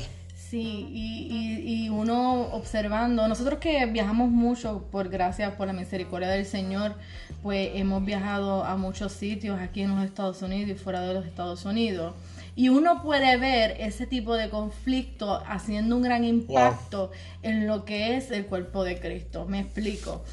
Sí, 0.55 0.87
y, 0.93 1.83
y, 1.85 1.89
uno 1.89 2.43
observando, 2.53 3.27
nosotros 3.27 3.59
que 3.59 3.85
viajamos 3.87 4.31
mucho, 4.31 4.87
por 4.89 5.09
gracias, 5.09 5.53
por 5.55 5.67
la 5.67 5.73
misericordia 5.73 6.29
del 6.29 6.45
Señor, 6.45 6.95
pues 7.43 7.71
hemos 7.73 8.05
viajado 8.05 8.63
a 8.63 8.77
muchos 8.77 9.11
sitios 9.11 9.59
aquí 9.59 9.81
en 9.81 9.93
los 9.93 10.05
Estados 10.05 10.41
Unidos 10.41 10.69
y 10.69 10.75
fuera 10.75 11.01
de 11.01 11.13
los 11.13 11.25
Estados 11.25 11.65
Unidos. 11.65 12.15
Y 12.55 12.69
uno 12.69 13.03
puede 13.03 13.35
ver 13.35 13.75
ese 13.81 14.07
tipo 14.07 14.35
de 14.35 14.49
conflicto 14.49 15.43
haciendo 15.45 15.97
un 15.97 16.03
gran 16.03 16.23
impacto 16.23 17.11
en 17.43 17.67
lo 17.67 17.83
que 17.83 18.15
es 18.15 18.31
el 18.31 18.45
cuerpo 18.45 18.85
de 18.85 18.97
Cristo. 18.97 19.45
Me 19.49 19.59
explico. 19.59 20.23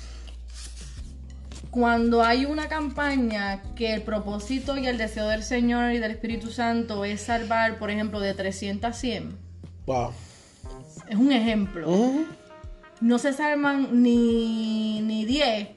Cuando 1.73 2.23
hay 2.23 2.45
una 2.45 2.69
campaña 2.69 3.61
que 3.75 3.93
el 3.93 4.03
propósito 4.03 4.79
y 4.79 4.87
el 4.87 4.99
deseo 4.99 5.27
del 5.27 5.43
Señor 5.43 5.91
y 5.91 5.99
del 5.99 6.13
Espíritu 6.13 6.53
Santo 6.53 7.05
es 7.05 7.23
salvar, 7.23 7.81
por 7.81 7.91
ejemplo, 7.91 8.21
de 8.21 8.35
300 8.35 8.89
a 8.89 8.93
100, 8.93 9.52
Wow. 9.87 10.13
Es 11.09 11.17
un 11.17 11.33
ejemplo. 11.33 11.89
No 13.01 13.19
se 13.19 13.33
salvan 13.33 14.03
ni, 14.03 15.01
ni 15.01 15.25
10 15.25 15.69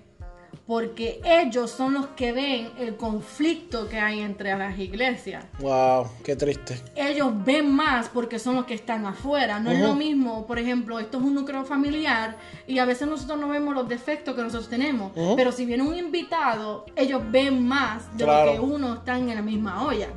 porque 0.67 1.21
ellos 1.23 1.69
son 1.69 1.93
los 1.93 2.07
que 2.07 2.31
ven 2.31 2.71
el 2.79 2.95
conflicto 2.95 3.87
que 3.87 3.99
hay 3.99 4.21
entre 4.21 4.55
las 4.57 4.77
iglesias. 4.79 5.45
Wow, 5.59 6.07
qué 6.23 6.35
triste. 6.35 6.81
Ellos 6.95 7.31
ven 7.45 7.71
más 7.71 8.09
porque 8.09 8.39
son 8.39 8.55
los 8.55 8.65
que 8.65 8.73
están 8.73 9.05
afuera. 9.05 9.59
No 9.59 9.71
es 9.71 9.79
lo 9.79 9.93
mismo, 9.93 10.47
por 10.47 10.57
ejemplo, 10.57 10.99
esto 10.99 11.17
es 11.17 11.23
un 11.23 11.35
núcleo 11.35 11.63
familiar 11.65 12.37
y 12.65 12.79
a 12.79 12.85
veces 12.85 13.07
nosotros 13.07 13.39
no 13.39 13.47
vemos 13.49 13.75
los 13.75 13.87
defectos 13.87 14.35
que 14.35 14.41
nosotros 14.41 14.69
tenemos. 14.69 15.11
Pero 15.35 15.51
si 15.51 15.65
viene 15.65 15.83
un 15.83 15.95
invitado, 15.95 16.85
ellos 16.95 17.21
ven 17.29 17.65
más 17.67 18.15
de 18.17 18.25
lo 18.25 18.51
que 18.53 18.59
uno 18.59 18.95
está 18.95 19.17
en 19.17 19.35
la 19.35 19.41
misma 19.41 19.85
olla. 19.85 20.09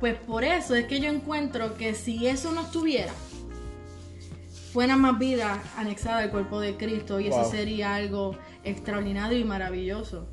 Pues 0.00 0.16
por 0.16 0.44
eso 0.44 0.74
es 0.74 0.86
que 0.86 0.98
yo 0.98 1.10
encuentro 1.10 1.76
que 1.76 1.94
si 1.94 2.26
eso 2.26 2.52
no 2.52 2.62
estuviera, 2.62 3.12
fuera 4.72 4.96
más 4.96 5.18
vida 5.18 5.62
anexada 5.76 6.20
al 6.20 6.30
cuerpo 6.30 6.58
de 6.58 6.76
Cristo 6.76 7.20
y 7.20 7.28
eso 7.28 7.44
sería 7.44 7.96
algo 7.96 8.36
extraordinario 8.64 9.38
y 9.38 9.44
maravilloso 9.44 10.26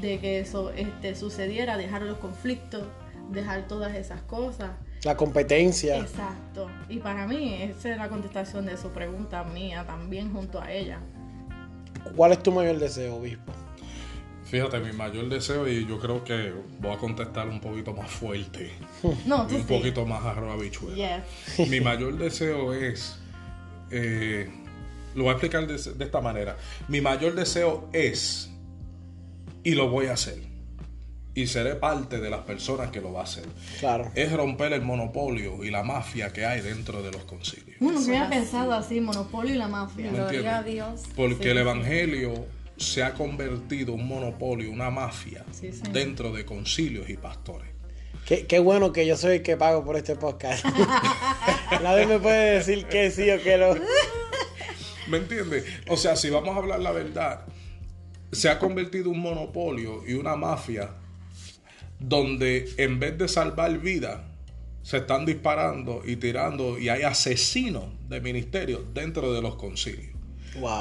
de 0.00 0.18
que 0.18 0.40
eso 0.40 0.70
este, 0.72 1.14
sucediera, 1.14 1.78
dejar 1.78 2.02
los 2.02 2.18
conflictos, 2.18 2.82
dejar 3.30 3.66
todas 3.66 3.94
esas 3.94 4.20
cosas. 4.22 4.72
La 5.02 5.16
competencia. 5.16 5.98
Exacto. 5.98 6.68
Y 6.88 6.98
para 6.98 7.26
mí 7.26 7.62
esa 7.62 7.92
es 7.92 7.96
la 7.96 8.08
contestación 8.08 8.66
de 8.66 8.76
su 8.76 8.90
pregunta 8.90 9.44
mía 9.44 9.84
también 9.86 10.32
junto 10.32 10.60
a 10.60 10.70
ella. 10.70 10.98
¿Cuál 12.14 12.32
es 12.32 12.42
tu 12.42 12.52
mayor 12.52 12.78
deseo, 12.78 13.16
obispo? 13.16 13.52
Fíjate, 14.46 14.78
mi 14.78 14.92
mayor 14.92 15.28
deseo, 15.28 15.68
y 15.68 15.86
yo 15.86 15.98
creo 15.98 16.22
que 16.22 16.52
voy 16.78 16.92
a 16.92 16.98
contestar 16.98 17.48
un 17.48 17.60
poquito 17.60 17.92
más 17.92 18.10
fuerte. 18.10 18.70
No, 19.26 19.42
un 19.44 19.66
poquito 19.66 20.06
más 20.06 20.24
arroba 20.24 20.56
bichuela. 20.56 21.24
Mi 21.68 21.80
mayor 21.80 22.16
deseo 22.16 22.72
es. 22.72 23.18
Eh, 23.90 24.48
lo 25.14 25.24
voy 25.24 25.30
a 25.30 25.32
explicar 25.32 25.66
de, 25.66 25.74
esta 25.74 26.20
manera. 26.20 26.56
Mi 26.88 27.00
mayor 27.00 27.34
deseo 27.34 27.88
es. 27.92 28.50
Y 29.64 29.74
lo 29.74 29.88
voy 29.88 30.06
a 30.06 30.12
hacer. 30.12 30.38
Y 31.34 31.48
seré 31.48 31.74
parte 31.74 32.20
de 32.20 32.30
las 32.30 32.40
personas 32.40 32.90
que 32.90 33.00
lo 33.00 33.12
va 33.12 33.20
a 33.20 33.24
hacer. 33.24 33.44
Claro. 33.80 34.10
Es 34.14 34.32
romper 34.32 34.72
el 34.72 34.82
monopolio 34.82 35.64
y 35.64 35.70
la 35.70 35.82
mafia 35.82 36.32
que 36.32 36.46
hay 36.46 36.60
dentro 36.60 37.02
de 37.02 37.10
los 37.10 37.24
concilios. 37.24 37.76
Uno 37.80 38.00
me 38.00 38.18
había 38.18 38.30
pensado 38.30 38.72
así, 38.72 39.00
monopolio 39.00 39.54
y 39.54 39.58
la 39.58 39.68
mafia. 39.68 40.10
Gloria 40.10 40.58
a 40.58 40.62
Dios. 40.62 41.02
Porque 41.14 41.50
el 41.50 41.58
evangelio 41.58 42.46
se 42.76 43.02
ha 43.02 43.14
convertido 43.14 43.92
un 43.94 44.06
monopolio, 44.06 44.70
una 44.70 44.90
mafia 44.90 45.44
dentro 45.92 46.32
de 46.32 46.44
concilios 46.44 47.08
y 47.08 47.16
pastores. 47.16 47.70
Qué, 48.26 48.58
bueno 48.58 48.92
que 48.92 49.06
yo 49.06 49.16
soy 49.16 49.36
el 49.36 49.42
que 49.42 49.56
pago 49.56 49.84
por 49.84 49.96
este 49.96 50.16
podcast. 50.16 50.64
Nadie 51.82 52.06
me 52.06 52.18
puede 52.18 52.54
decir 52.54 52.86
que 52.86 53.10
sí 53.10 53.30
o 53.30 53.40
que 53.40 53.56
no. 53.56 53.74
¿Me 55.08 55.18
entiendes? 55.18 55.64
O 55.88 55.96
sea, 55.96 56.16
si 56.16 56.28
vamos 56.28 56.56
a 56.56 56.58
hablar 56.58 56.80
la 56.80 56.90
verdad, 56.90 57.46
se 58.32 58.48
ha 58.48 58.58
convertido 58.58 59.10
un 59.10 59.20
monopolio 59.20 60.02
y 60.06 60.14
una 60.14 60.34
mafia 60.34 60.90
donde 62.00 62.68
en 62.76 62.98
vez 62.98 63.16
de 63.16 63.28
salvar 63.28 63.78
vidas, 63.78 64.20
se 64.82 64.98
están 64.98 65.26
disparando 65.26 66.02
y 66.04 66.14
tirando 66.14 66.78
y 66.78 66.88
hay 66.88 67.02
asesinos 67.02 67.86
de 68.08 68.20
ministerios 68.20 68.82
dentro 68.94 69.32
de 69.32 69.42
los 69.42 69.56
concilios, 69.56 70.14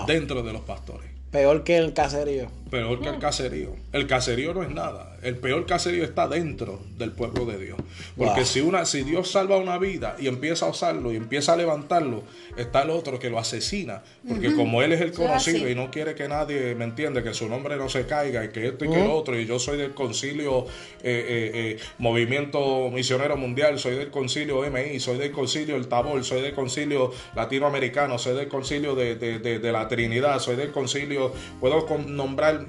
dentro 0.05 0.43
de 0.43 0.53
los 0.53 0.61
pastores. 0.61 1.14
Peor 1.31 1.63
que 1.63 1.77
el 1.77 1.93
caserío. 1.93 2.49
Peor 2.69 2.99
que 3.01 3.09
el 3.09 3.19
caserío. 3.19 3.75
El 3.93 4.07
caserío 4.07 4.53
no 4.53 4.63
es 4.63 4.69
nada. 4.69 5.17
El 5.21 5.37
peor 5.37 5.65
caserío 5.65 6.03
está 6.03 6.27
dentro 6.27 6.79
del 6.97 7.11
pueblo 7.11 7.45
de 7.45 7.57
Dios. 7.57 7.77
Porque 8.15 8.45
si, 8.45 8.61
una, 8.61 8.85
si 8.85 9.03
Dios 9.03 9.31
salva 9.31 9.57
una 9.57 9.77
vida 9.77 10.15
y 10.19 10.27
empieza 10.27 10.67
a 10.67 10.69
usarlo 10.69 11.11
y 11.11 11.15
empieza 11.15 11.53
a 11.53 11.55
levantarlo, 11.55 12.23
está 12.57 12.83
el 12.83 12.91
otro 12.91 13.17
que 13.17 13.29
lo 13.29 13.39
asesina. 13.39 14.03
Porque 14.27 14.53
como 14.53 14.81
él 14.81 14.91
es 14.93 15.01
el 15.01 15.13
conocido 15.13 15.67
y 15.67 15.73
no 15.73 15.89
quiere 15.89 16.13
que 16.13 16.27
nadie 16.27 16.75
me 16.75 16.85
entiende, 16.85 17.23
que 17.23 17.33
su 17.33 17.49
nombre 17.49 17.75
no 17.75 17.89
se 17.89 18.05
caiga 18.05 18.45
y 18.45 18.49
que 18.49 18.67
esto 18.67 18.85
y 18.85 18.89
que 18.89 18.97
lo 18.97 19.15
otro, 19.15 19.39
y 19.39 19.47
yo 19.47 19.57
soy 19.57 19.77
del 19.77 19.93
concilio 19.93 20.65
eh, 21.01 21.25
eh, 21.27 21.51
eh, 21.53 21.79
Movimiento 21.97 22.89
Misionero 22.91 23.35
Mundial, 23.35 23.79
soy 23.79 23.95
del 23.95 24.11
concilio 24.11 24.61
MI, 24.69 24.99
soy 24.99 25.17
del 25.17 25.31
concilio 25.31 25.75
El 25.75 25.87
Tabor, 25.87 26.23
soy 26.23 26.41
del 26.41 26.53
concilio 26.53 27.11
Latinoamericano, 27.35 28.19
soy 28.19 28.35
del 28.35 28.47
concilio 28.47 28.93
de, 28.93 29.15
de 29.15 29.71
la 29.71 29.87
Trinidad, 29.87 30.39
soy 30.39 30.55
del 30.55 30.71
concilio, 30.71 31.24
puedo 31.59 31.85
nombrar 32.07 32.65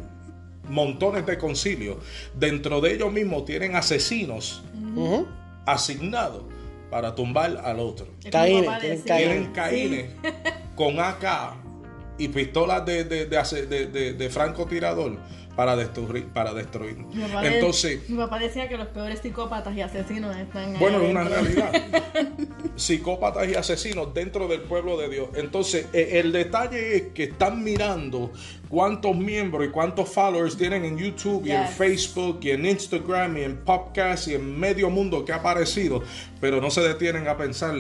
montones 0.69 1.27
de 1.27 1.39
concilios. 1.39 1.97
Dentro 2.35 2.81
de 2.81 2.95
ellos 2.95 3.13
mismos 3.13 3.45
tienen 3.45 3.77
asesinos 3.77 4.63
asignados 5.67 6.45
para 6.91 7.15
tumbar 7.15 7.61
al 7.65 7.81
otro. 7.81 8.07
tienen 9.05 9.53
caínes. 9.53 10.11
Con 10.75 11.01
AK 11.01 11.55
y 12.19 12.29
pistolas 12.29 12.85
de, 12.87 13.05
de, 13.05 13.27
de, 13.27 14.13
de 14.15 14.31
francotirador 14.31 15.19
para 15.57 15.75
destruir. 15.75 16.27
Para 16.29 16.55
destruir. 16.55 17.05
Entonces, 17.43 18.09
mi 18.09 18.17
papá 18.17 18.39
decía 18.39 18.69
que 18.69 18.77
los 18.77 18.89
peores 18.89 19.21
psicópatas 19.21 19.75
y 19.75 19.81
asesinos 19.81 20.37
están 20.37 20.79
Bueno, 20.79 21.01
es 21.01 21.11
una 21.11 21.25
realidad. 21.25 21.73
psicópatas 22.77 23.49
y 23.49 23.55
asesinos 23.55 24.13
dentro 24.13 24.47
del 24.47 24.61
pueblo 24.61 24.99
de 24.99 25.09
Dios. 25.09 25.29
Entonces, 25.35 25.87
e, 25.93 26.21
el 26.21 26.31
detalle 26.31 26.97
es 26.97 27.03
que 27.15 27.25
están 27.25 27.65
mirando 27.65 28.31
cuántos 28.69 29.17
miembros 29.17 29.67
y 29.67 29.71
cuántos 29.71 30.11
followers 30.11 30.57
tienen 30.57 30.85
en 30.85 30.99
YouTube 30.99 31.47
y 31.47 31.53
en 31.53 31.67
Facebook 31.67 32.41
y 32.43 32.51
en 32.51 32.67
Instagram 32.67 33.39
y 33.39 33.43
en 33.43 33.57
podcast 33.65 34.29
y 34.29 34.35
en 34.35 34.59
medio 34.59 34.91
mundo 34.91 35.25
que 35.25 35.33
ha 35.33 35.37
aparecido, 35.37 36.03
pero 36.41 36.61
no 36.61 36.71
se 36.71 36.83
detienen 36.83 37.27
a 37.29 37.37
pensar 37.37 37.75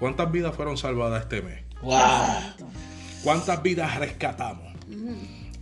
¿Cuántas 0.00 0.32
vidas 0.32 0.56
fueron 0.56 0.78
salvadas 0.78 1.22
este 1.22 1.42
mes? 1.42 1.60
¿Cuántas 3.22 3.62
vidas 3.62 3.98
rescatamos? 3.98 4.72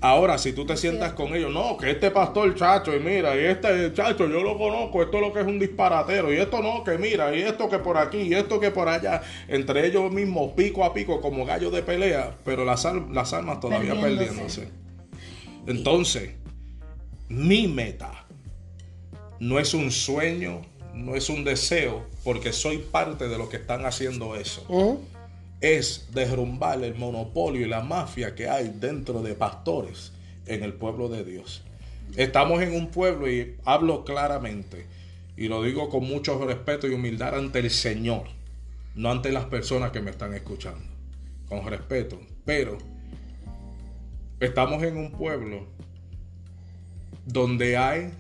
Ahora, 0.01 0.39
si 0.39 0.53
tú 0.53 0.65
te 0.65 0.77
sientas 0.77 1.13
con 1.15 1.35
ellos, 1.35 1.53
no, 1.53 1.77
que 1.77 1.91
este 1.91 2.13
pastor 2.13 2.55
chacho, 2.55 2.95
y 2.95 3.01
mira, 3.01 3.35
y 3.35 3.47
este 3.47 3.93
chacho, 3.93 4.29
yo 4.29 4.43
lo 4.43 4.57
conozco, 4.57 5.03
esto 5.03 5.17
es 5.17 5.23
lo 5.25 5.33
que 5.33 5.41
es 5.41 5.47
un 5.47 5.59
disparatero, 5.59 6.33
y 6.33 6.37
esto 6.37 6.63
no, 6.63 6.85
que 6.85 6.97
mira, 6.99 7.35
y 7.35 7.43
esto 7.43 7.69
que 7.69 7.79
por 7.79 7.97
aquí, 7.97 8.19
y 8.19 8.35
esto 8.35 8.61
que 8.61 8.71
por 8.71 8.89
allá, 8.89 9.23
entre 9.49 9.85
ellos 9.87 10.13
mismos, 10.13 10.53
pico 10.53 10.85
a 10.85 10.95
pico, 10.95 11.21
como 11.21 11.45
gallos 11.45 11.73
de 11.73 11.83
pelea, 11.83 12.37
pero 12.45 12.65
las, 12.65 12.87
las 13.11 13.33
almas 13.33 13.59
todavía 13.59 14.01
perdiéndose. 14.01 14.69
Entonces, 15.67 16.31
mi 17.29 17.67
meta 17.67 18.25
no 19.41 19.59
es 19.59 19.75
un 19.75 19.91
sueño, 19.91 20.63
no 20.95 21.17
es 21.17 21.29
un 21.29 21.43
deseo, 21.43 22.07
porque 22.23 22.53
soy 22.53 22.79
parte 22.79 23.27
de 23.27 23.37
los 23.37 23.49
que 23.49 23.57
están 23.57 23.85
haciendo 23.85 24.37
eso 24.37 24.65
es 25.61 26.09
derrumbar 26.13 26.83
el 26.85 26.95
monopolio 26.95 27.67
y 27.67 27.69
la 27.69 27.81
mafia 27.81 28.35
que 28.35 28.49
hay 28.49 28.73
dentro 28.79 29.23
de 29.23 29.35
pastores 29.35 30.13
en 30.47 30.63
el 30.63 30.75
pueblo 30.75 31.09
de 31.09 31.25
Dios. 31.25 31.63
Estamos 32.17 32.63
en 32.63 32.75
un 32.75 32.91
pueblo 32.91 33.31
y 33.31 33.57
hablo 33.65 34.05
claramente 34.05 34.87
y 35.37 35.49
lo 35.49 35.63
digo 35.63 35.89
con 35.89 36.05
mucho 36.05 36.45
respeto 36.45 36.87
y 36.87 36.95
humildad 36.95 37.37
ante 37.37 37.59
el 37.59 37.71
Señor, 37.71 38.25
no 38.95 39.11
ante 39.11 39.31
las 39.31 39.45
personas 39.47 39.91
que 39.91 40.01
me 40.01 40.11
están 40.11 40.33
escuchando, 40.35 40.85
con 41.49 41.67
respeto, 41.67 42.19
pero 42.45 42.79
estamos 44.41 44.83
en 44.83 44.97
un 44.97 45.13
pueblo 45.13 45.67
donde 47.27 47.77
hay, 47.77 48.11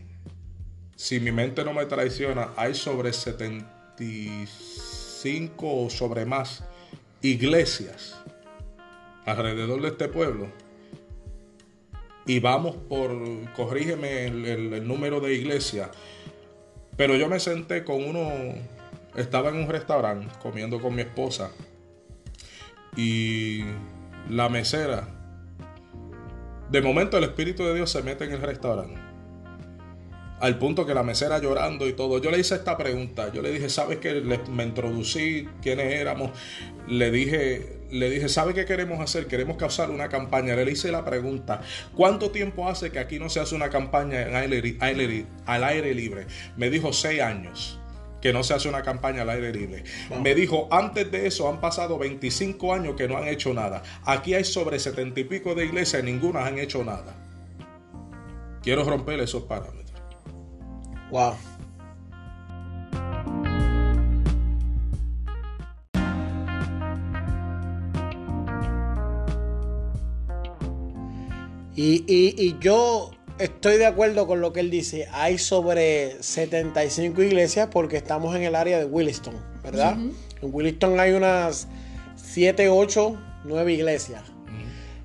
si 0.97 1.19
mi 1.19 1.33
mente 1.33 1.65
no 1.65 1.73
me 1.73 1.87
traiciona, 1.87 2.51
hay 2.57 2.75
sobre 2.75 3.13
75 3.13 5.85
o 5.85 5.89
sobre 5.89 6.27
más 6.27 6.63
iglesias 7.23 8.21
alrededor 9.25 9.83
de 9.83 9.89
este 9.89 10.09
pueblo 10.09 10.49
y 12.27 12.41
vamos 12.41 12.77
por, 12.77 13.11
corrígeme 13.55 14.27
el, 14.27 14.87
número 14.87 15.21
de 15.21 15.35
iglesias, 15.35 15.89
pero 16.97 17.17
yo 17.17 17.29
me 17.29 17.41
senté 17.41 17.85
con 17.85 18.05
uno, 18.05 18.31
estaba 19.17 19.49
en 19.49 19.57
un 19.57 19.69
restaurante 19.69 20.29
comiendo 20.43 20.81
con 20.81 20.95
mi 20.95 21.03
esposa 21.03 21.51
y 22.97 23.65
la 24.29 24.51
mesera, 24.51 25.09
de 26.71 26.83
momento 26.83 27.17
el 27.17 27.25
Espíritu 27.25 27.65
de 27.65 27.75
Dios 27.75 27.91
se 27.91 28.03
mete 28.03 28.25
en 28.25 28.33
el 28.33 28.43
restaurante 28.43 29.08
al 30.41 30.59
punto 30.59 30.87
que 30.87 30.95
la 30.95 31.03
mesera 31.03 31.39
llorando 31.39 31.89
y 31.89 31.93
todo. 31.93 32.21
Yo 32.21 32.31
le 32.31 32.39
hice 32.39 32.55
esta 32.55 32.77
pregunta. 32.77 33.33
Yo 33.33 33.43
le 33.43 33.53
dije, 33.53 33.69
¿sabes 33.69 33.99
qué? 33.99 34.23
me 34.51 34.65
introducí, 34.65 35.49
quiénes 35.63 35.93
éramos. 35.93 36.31
Le 36.87 37.11
dije, 37.11 37.79
le 37.91 38.11
dije, 38.11 38.29
¿sabe 38.29 38.55
qué 38.55 38.65
queremos 38.65 39.01
hacer? 39.01 39.27
Queremos 39.27 39.57
causar 39.57 39.91
una 39.91 40.09
campaña. 40.09 40.55
Le 40.55 40.71
hice 40.71 40.91
la 40.93 41.05
pregunta, 41.05 41.61
¿cuánto 41.95 42.31
tiempo 42.31 42.69
hace 42.69 42.91
que 42.91 42.99
aquí 42.99 43.19
no 43.19 43.29
se 43.29 43.41
hace 43.41 43.55
una 43.55 43.71
campaña 43.71 44.23
en 44.23 44.37
aire, 44.37 45.27
al 45.47 45.65
aire 45.65 45.95
libre? 45.95 46.27
Me 46.57 46.71
dijo, 46.71 46.93
seis 46.93 47.21
años 47.21 47.79
que 48.21 48.33
no 48.33 48.43
se 48.43 48.55
hace 48.55 48.69
una 48.69 48.83
campaña 48.83 49.23
al 49.23 49.31
aire 49.31 49.53
libre. 49.53 49.85
Me 50.21 50.35
dijo, 50.35 50.69
antes 50.71 51.11
de 51.11 51.27
eso 51.27 51.49
han 51.49 51.61
pasado 51.61 51.99
25 51.99 52.75
años 52.75 52.95
que 52.97 53.07
no 53.09 53.17
han 53.17 53.29
hecho 53.29 53.55
nada. 53.55 53.83
Aquí 54.05 54.35
hay 54.35 54.45
sobre 54.45 54.79
70 54.79 55.21
y 55.21 55.25
pico 55.25 55.55
de 55.55 55.67
iglesias 55.67 56.03
y 56.03 56.07
ninguna 56.07 56.45
han 56.45 56.59
hecho 56.59 56.85
nada. 56.85 57.15
Quiero 58.63 58.85
romper 58.85 59.21
esos 59.21 59.45
parámetros. 59.45 59.88
Wow. 61.11 61.35
Y, 71.75 72.05
y, 72.09 72.57
yo 72.61 73.13
estoy 73.39 73.77
de 73.77 73.87
acuerdo 73.87 74.27
con 74.27 74.41
lo 74.41 74.53
que 74.53 74.59
él 74.59 74.69
dice. 74.69 75.07
Hay 75.13 75.39
sobre 75.39 76.21
75 76.21 77.23
iglesias 77.23 77.69
porque 77.71 77.97
estamos 77.97 78.35
en 78.35 78.43
el 78.43 78.57
área 78.57 78.81
de 78.81 78.85
Williston, 78.85 79.37
¿verdad? 79.63 79.97
En 79.97 80.15
Williston 80.43 80.99
hay 80.99 81.13
unas 81.13 81.69
7, 82.17 82.69
8, 82.69 83.17
9 83.45 83.73
iglesias. 83.73 84.23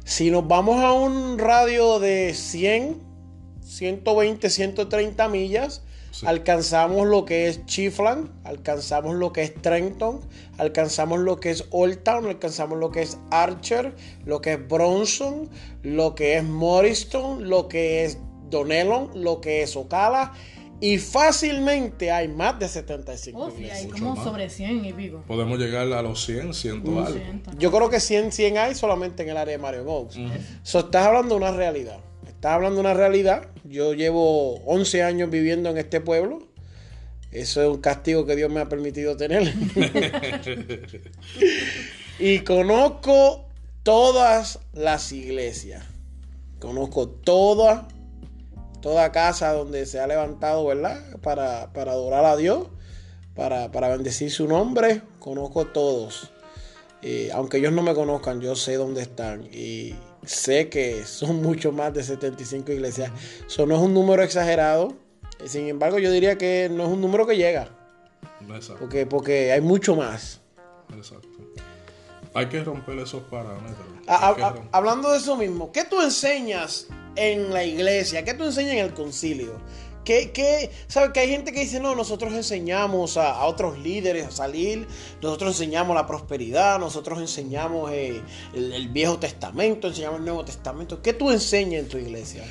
Si 0.04 0.32
nos 0.32 0.48
vamos 0.48 0.84
a 0.84 0.94
un 0.94 1.38
radio 1.38 2.00
de 2.00 2.34
100, 2.34 2.98
120, 3.62 4.50
130 4.50 5.30
millas, 5.30 5.84
Alcanzamos 6.26 7.08
lo 7.08 7.26
que 7.26 7.48
es 7.48 7.66
Chiflan, 7.66 8.32
alcanzamos 8.44 9.16
lo 9.16 9.34
que 9.34 9.44
es 9.44 9.62
Trenton, 9.62 10.22
alcanzamos 10.58 11.20
lo 11.20 11.40
que 11.40 11.50
es 11.50 11.66
Old 11.72 12.04
Town, 12.04 12.28
alcanzamos 12.28 12.78
lo 12.78 12.92
que 12.92 13.02
es 13.02 13.18
Archer, 13.32 13.96
lo 14.24 14.42
que 14.42 14.54
es 14.54 14.68
Bronson, 14.68 15.50
lo 15.82 16.14
que 16.14 16.38
es 16.38 16.44
Morriston, 16.44 17.50
lo 17.50 17.68
que 17.68 18.06
es 18.06 18.20
Donelon, 18.50 19.10
lo 19.16 19.42
que 19.42 19.64
es 19.64 19.76
Ocala. 19.76 20.34
Y 20.80 20.98
fácilmente 20.98 22.12
hay 22.12 22.28
más 22.28 22.60
de 22.60 22.68
75 22.68 23.40
oh, 23.40 23.52
sí, 23.52 23.70
hay 23.70 23.88
como 23.88 24.22
sobre 24.22 24.50
100 24.50 24.86
y 24.86 24.94
pico. 24.94 25.24
Podemos 25.26 25.58
llegar 25.58 25.92
a 25.94 26.02
los 26.02 26.26
100, 26.26 26.54
100 26.54 26.78
algo. 26.98 27.20
Yo 27.58 27.72
creo 27.72 27.90
que 27.90 28.02
100, 28.02 28.34
100 28.34 28.58
hay 28.58 28.76
solamente 28.76 29.24
en 29.24 29.30
el 29.30 29.38
área 29.38 29.54
de 29.54 29.58
Mario 29.58 29.86
Oaks. 29.86 30.18
estás 30.64 31.08
hablando 31.08 31.36
de 31.36 31.42
una 31.42 31.52
realidad. 31.52 32.00
Estás 32.44 32.56
hablando 32.56 32.76
de 32.76 32.82
una 32.82 32.94
realidad. 32.94 33.48
Yo 33.64 33.94
llevo 33.94 34.56
11 34.66 35.02
años 35.02 35.30
viviendo 35.30 35.70
en 35.70 35.78
este 35.78 36.02
pueblo. 36.02 36.40
Eso 37.32 37.62
es 37.62 37.70
un 37.70 37.80
castigo 37.80 38.26
que 38.26 38.36
Dios 38.36 38.52
me 38.52 38.60
ha 38.60 38.68
permitido 38.68 39.16
tener. 39.16 39.44
y 42.20 42.40
conozco 42.40 43.46
todas 43.84 44.60
las 44.74 45.14
iglesias. 45.14 45.86
Conozco 46.60 47.08
toda, 47.08 47.88
toda 48.82 49.14
casa 49.14 49.54
donde 49.54 49.86
se 49.86 50.02
ha 50.02 50.08
levantado, 50.08 50.66
¿verdad? 50.66 51.02
Para, 51.22 51.62
adorar 51.62 52.26
a 52.26 52.36
Dios, 52.36 52.68
para, 53.36 53.70
bendecir 53.70 54.30
su 54.30 54.50
nombre. 54.50 55.02
Conozco 55.20 55.68
todos. 55.68 56.30
Eh, 57.04 57.30
aunque 57.34 57.60
ellos 57.60 57.72
no 57.72 57.84
me 57.84 57.94
conozcan, 57.94 58.42
yo 58.42 58.58
sé 58.58 58.76
dónde 58.76 59.02
están. 59.02 59.46
Y 59.46 59.96
sé 60.26 60.70
que 60.70 61.06
son 61.06 61.42
mucho 61.42 61.72
más 61.72 61.94
de 61.94 62.04
75 62.04 62.72
iglesias. 62.72 63.12
Eso 63.46 63.66
no 63.66 63.76
es 63.76 63.82
un 63.82 63.94
número 63.94 64.24
exagerado. 64.24 64.96
Sin 65.46 65.68
embargo, 65.68 66.00
yo 66.00 66.12
diría 66.12 66.38
que 66.38 66.70
no 66.72 66.84
es 66.84 66.90
un 66.90 67.02
número 67.02 67.28
que 67.28 67.38
llega. 67.38 67.70
Porque, 68.80 69.06
porque 69.06 69.52
hay 69.52 69.62
mucho 69.62 69.96
más. 69.96 70.42
Exacto. 70.96 71.28
Hay 72.34 72.48
que 72.48 72.64
romper 72.64 72.98
esos 73.00 73.24
parámetros. 73.24 73.86
hablando 74.72 75.12
de 75.12 75.18
eso 75.18 75.38
mismo, 75.38 75.72
¿qué 75.72 75.84
tú 75.86 76.02
enseñas 76.02 76.88
en 77.16 77.54
la 77.54 77.64
iglesia? 77.64 78.24
¿Qué 78.26 78.34
tú 78.34 78.46
enseñas 78.46 78.74
en 78.74 78.80
el 78.80 78.94
concilio? 78.94 79.60
¿Qué, 80.04 80.70
¿Sabes 80.88 81.12
que 81.12 81.22
hay 81.22 81.30
gente 81.30 81.52
que 81.54 81.62
dice, 81.62 81.80
no, 81.80 81.96
nosotros 81.96 82.34
enseñamos 82.34 83.18
a, 83.18 83.46
otros 83.46 83.80
líderes 83.80 84.28
a 84.28 84.32
salir, 84.32 84.86
nosotros 85.22 85.54
enseñamos 85.54 85.96
la 85.96 86.06
prosperidad, 86.06 86.80
nosotros 86.80 87.20
enseñamos 87.20 87.92
eh, 87.92 88.22
el, 88.54 88.90
Viejo 88.90 89.18
Testamento, 89.18 89.88
enseñamos 89.88 90.20
el 90.20 90.26
Nuevo 90.26 90.44
Testamento? 90.44 91.02
¿Qué 91.02 91.14
tú 91.14 91.32
enseñas 91.32 91.84
en 91.84 91.88
tu 91.88 91.98
iglesia? 91.98 92.44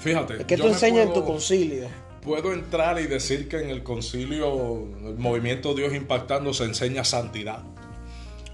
Fíjate. 0.00 0.44
¿Qué 0.46 0.56
tú 0.56 0.68
enseñas 0.68 1.06
en 1.06 1.12
tu 1.12 1.24
concilio? 1.24 1.88
Puedo 2.22 2.54
entrar 2.54 2.98
y 3.00 3.06
decir 3.06 3.48
que 3.48 3.60
en 3.60 3.68
el 3.68 3.82
concilio, 3.82 4.88
el 5.04 5.18
movimiento 5.18 5.74
Dios 5.74 5.94
impactando, 5.94 6.54
se 6.54 6.64
enseña 6.64 7.04
santidad, 7.04 7.64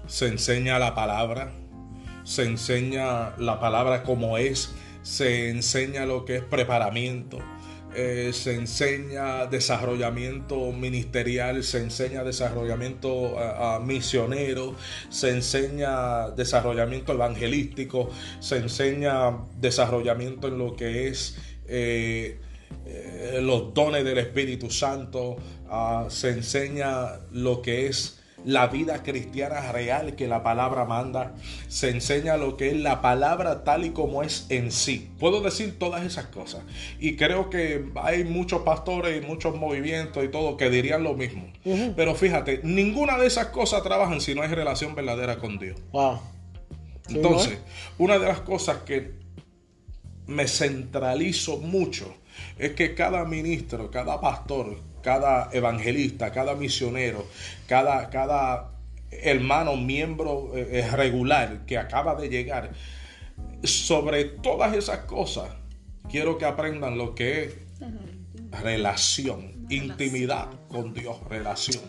se 0.07 0.27
enseña 0.27 0.77
la 0.77 0.93
palabra, 0.93 1.53
se 2.25 2.43
enseña 2.43 3.33
la 3.37 3.61
palabra 3.61 4.03
como 4.03 4.37
es, 4.37 4.73
se 5.03 5.49
enseña 5.49 6.05
lo 6.05 6.25
que 6.25 6.35
es 6.37 6.43
preparamiento 6.43 7.39
eh, 7.93 8.31
se 8.33 8.55
enseña 8.55 9.47
desarrollamiento 9.47 10.71
ministerial, 10.71 11.63
se 11.63 11.79
enseña 11.79 12.23
desarrollamiento 12.23 13.35
misionero, 13.83 14.75
se 15.09 15.29
enseña 15.29 16.29
desarrollamiento 16.31 17.13
evangelístico, 17.13 18.09
se 18.39 18.57
enseña 18.57 19.37
desarrollamiento 19.59 20.47
en 20.47 20.57
lo 20.57 20.75
que 20.75 21.07
es 21.07 21.37
eh, 21.67 22.39
eh, 22.85 23.39
los 23.41 23.73
dones 23.73 24.03
del 24.03 24.17
Espíritu 24.17 24.69
Santo, 24.69 25.37
ah, 25.69 26.07
se 26.09 26.29
enseña 26.29 27.19
lo 27.31 27.61
que 27.61 27.87
es 27.87 28.20
la 28.45 28.67
vida 28.67 29.03
cristiana 29.03 29.71
real 29.71 30.15
que 30.15 30.27
la 30.27 30.43
palabra 30.43 30.85
manda, 30.85 31.33
se 31.67 31.89
enseña 31.89 32.37
lo 32.37 32.57
que 32.57 32.69
es 32.71 32.77
la 32.77 33.01
palabra 33.01 33.63
tal 33.63 33.85
y 33.85 33.91
como 33.91 34.23
es 34.23 34.45
en 34.49 34.71
sí. 34.71 35.11
Puedo 35.19 35.41
decir 35.41 35.77
todas 35.77 36.05
esas 36.05 36.25
cosas. 36.27 36.63
Y 36.99 37.15
creo 37.15 37.49
que 37.49 37.85
hay 37.95 38.23
muchos 38.23 38.61
pastores 38.61 39.21
y 39.21 39.25
muchos 39.25 39.55
movimientos 39.55 40.23
y 40.23 40.29
todo 40.29 40.57
que 40.57 40.69
dirían 40.69 41.03
lo 41.03 41.13
mismo. 41.13 41.51
Pero 41.95 42.15
fíjate, 42.15 42.61
ninguna 42.63 43.17
de 43.17 43.27
esas 43.27 43.47
cosas 43.47 43.83
trabajan 43.83 44.21
si 44.21 44.35
no 44.35 44.41
hay 44.41 44.49
relación 44.49 44.95
verdadera 44.95 45.37
con 45.37 45.57
Dios. 45.57 45.79
Entonces, 47.09 47.59
una 47.97 48.17
de 48.17 48.27
las 48.27 48.41
cosas 48.41 48.77
que 48.83 49.19
me 50.27 50.47
centralizo 50.47 51.57
mucho 51.57 52.15
es 52.57 52.71
que 52.71 52.95
cada 52.95 53.25
ministro, 53.25 53.91
cada 53.91 54.19
pastor, 54.21 54.77
cada 55.01 55.49
evangelista, 55.51 56.31
cada 56.31 56.55
misionero, 56.55 57.25
cada, 57.67 58.09
cada 58.09 58.71
hermano, 59.11 59.75
miembro 59.75 60.51
eh, 60.55 60.79
eh, 60.79 60.91
regular 60.91 61.65
que 61.65 61.77
acaba 61.77 62.15
de 62.15 62.29
llegar, 62.29 62.71
sobre 63.63 64.25
todas 64.25 64.75
esas 64.75 64.99
cosas, 64.99 65.49
quiero 66.09 66.37
que 66.37 66.45
aprendan 66.45 66.97
lo 66.97 67.13
que 67.13 67.43
es 67.43 67.55
relación, 68.61 69.65
intimidad 69.69 70.47
con 70.67 70.93
Dios, 70.93 71.17
relación. 71.29 71.83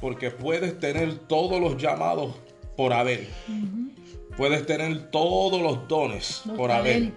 Porque 0.00 0.30
puedes 0.30 0.78
tener 0.78 1.18
todos 1.18 1.60
los 1.60 1.80
llamados 1.80 2.34
por 2.76 2.92
haber. 2.92 3.28
Puedes 4.36 4.66
tener 4.66 5.10
todos 5.10 5.60
los 5.60 5.86
dones 5.88 6.42
por 6.56 6.70
haber. 6.70 7.12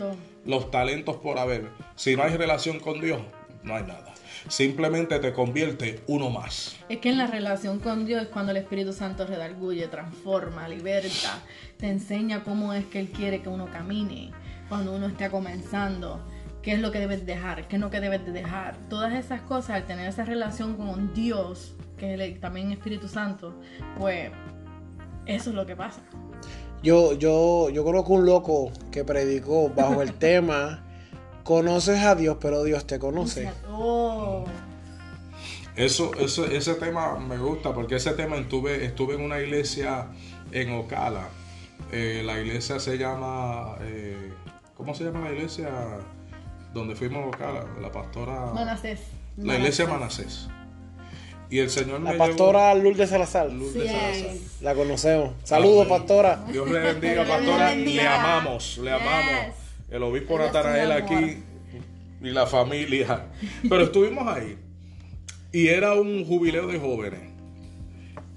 Los 0.45 0.69
talentos 0.71 1.17
por 1.17 1.39
haber. 1.39 1.69
Si 1.95 2.15
no 2.15 2.23
hay 2.23 2.35
relación 2.35 2.79
con 2.79 2.99
Dios, 2.99 3.21
no 3.63 3.75
hay 3.75 3.83
nada. 3.83 4.12
Simplemente 4.47 5.19
te 5.19 5.33
convierte 5.33 6.03
uno 6.07 6.29
más. 6.29 6.75
Es 6.89 6.99
que 6.99 7.09
en 7.09 7.17
la 7.17 7.27
relación 7.27 7.79
con 7.79 8.05
Dios 8.05 8.23
es 8.23 8.27
cuando 8.27 8.51
el 8.51 8.57
Espíritu 8.57 8.93
Santo 8.93 9.25
redarguye, 9.25 9.87
transforma, 9.87 10.67
liberta, 10.67 11.41
te 11.77 11.87
enseña 11.87 12.43
cómo 12.43 12.73
es 12.73 12.85
que 12.85 12.99
Él 12.99 13.09
quiere 13.09 13.41
que 13.41 13.49
uno 13.49 13.69
camine 13.71 14.31
cuando 14.69 14.93
uno 14.95 15.07
está 15.07 15.29
comenzando 15.29 16.19
qué 16.61 16.73
es 16.73 16.79
lo 16.79 16.91
que 16.91 16.99
debes 16.99 17.25
dejar, 17.25 17.67
qué 17.67 17.75
es 17.75 17.81
lo 17.81 17.89
que 17.89 17.99
debes 17.99 18.25
de 18.25 18.31
dejar. 18.31 18.77
Todas 18.89 19.13
esas 19.13 19.41
cosas, 19.41 19.71
al 19.71 19.85
tener 19.85 20.07
esa 20.07 20.23
relación 20.23 20.75
con 20.75 21.13
Dios, 21.13 21.75
que 21.97 22.15
es 22.15 22.39
también 22.39 22.71
Espíritu 22.71 23.07
Santo, 23.07 23.53
pues 23.99 24.31
eso 25.25 25.49
es 25.49 25.55
lo 25.55 25.65
que 25.65 25.75
pasa. 25.75 26.01
Yo, 26.81 27.13
yo, 27.13 27.69
yo 27.69 27.83
conozco 27.83 28.13
un 28.13 28.25
loco 28.25 28.71
que 28.91 29.03
predicó 29.05 29.69
bajo 29.69 30.01
el 30.01 30.13
tema 30.19 30.82
Conoces 31.43 31.99
a 31.99 32.15
Dios, 32.15 32.37
pero 32.39 32.63
Dios 32.63 32.85
te 32.85 32.99
conoce. 32.99 33.49
Oh. 33.69 34.45
Eso, 35.75 36.11
eso, 36.19 36.45
ese 36.45 36.75
tema 36.75 37.17
me 37.19 37.37
gusta 37.37 37.73
porque 37.73 37.95
ese 37.95 38.11
tema 38.11 38.37
estuve, 38.37 38.85
estuve 38.85 39.15
en 39.15 39.21
una 39.21 39.39
iglesia 39.39 40.07
en 40.51 40.71
Ocala. 40.73 41.29
Eh, 41.91 42.21
la 42.25 42.39
iglesia 42.39 42.79
se 42.79 42.97
llama, 42.97 43.75
eh, 43.81 44.31
¿cómo 44.75 44.93
se 44.93 45.03
llama 45.03 45.21
la 45.21 45.31
iglesia? 45.31 45.69
donde 46.73 46.95
fuimos 46.95 47.23
a 47.23 47.27
Ocala, 47.27 47.65
la 47.81 47.91
pastora. 47.91 48.51
Manasés. 48.53 48.99
La 49.37 49.55
iglesia 49.57 49.85
Manasés. 49.87 50.47
Y 51.49 51.59
el 51.59 51.69
Señor 51.69 51.99
me 51.99 52.13
La 52.13 52.17
pastora 52.17 52.73
Lourdes 52.73 53.09
Salazar. 53.09 53.51
Lourdes 53.51 53.91
Salazar. 53.91 54.35
La 54.61 54.73
conocemos. 54.73 55.33
Saludos, 55.43 55.87
pastora. 55.87 56.43
Dios 56.51 56.69
le 56.69 56.79
bendiga, 56.79 57.25
pastora. 57.25 57.75
Le 57.75 58.07
amamos, 58.07 58.77
le 58.79 58.91
amamos. 58.91 59.62
El 59.93 60.01
obispo 60.01 60.39
Natanael 60.39 60.91
aquí 60.91 61.37
y 62.19 62.29
la 62.31 62.47
familia. 62.47 63.27
Pero 63.69 63.83
estuvimos 63.83 64.27
ahí. 64.27 64.57
Y 65.51 65.67
era 65.67 65.93
un 65.93 66.25
jubileo 66.25 66.65
de 66.65 66.79
jóvenes. 66.79 67.19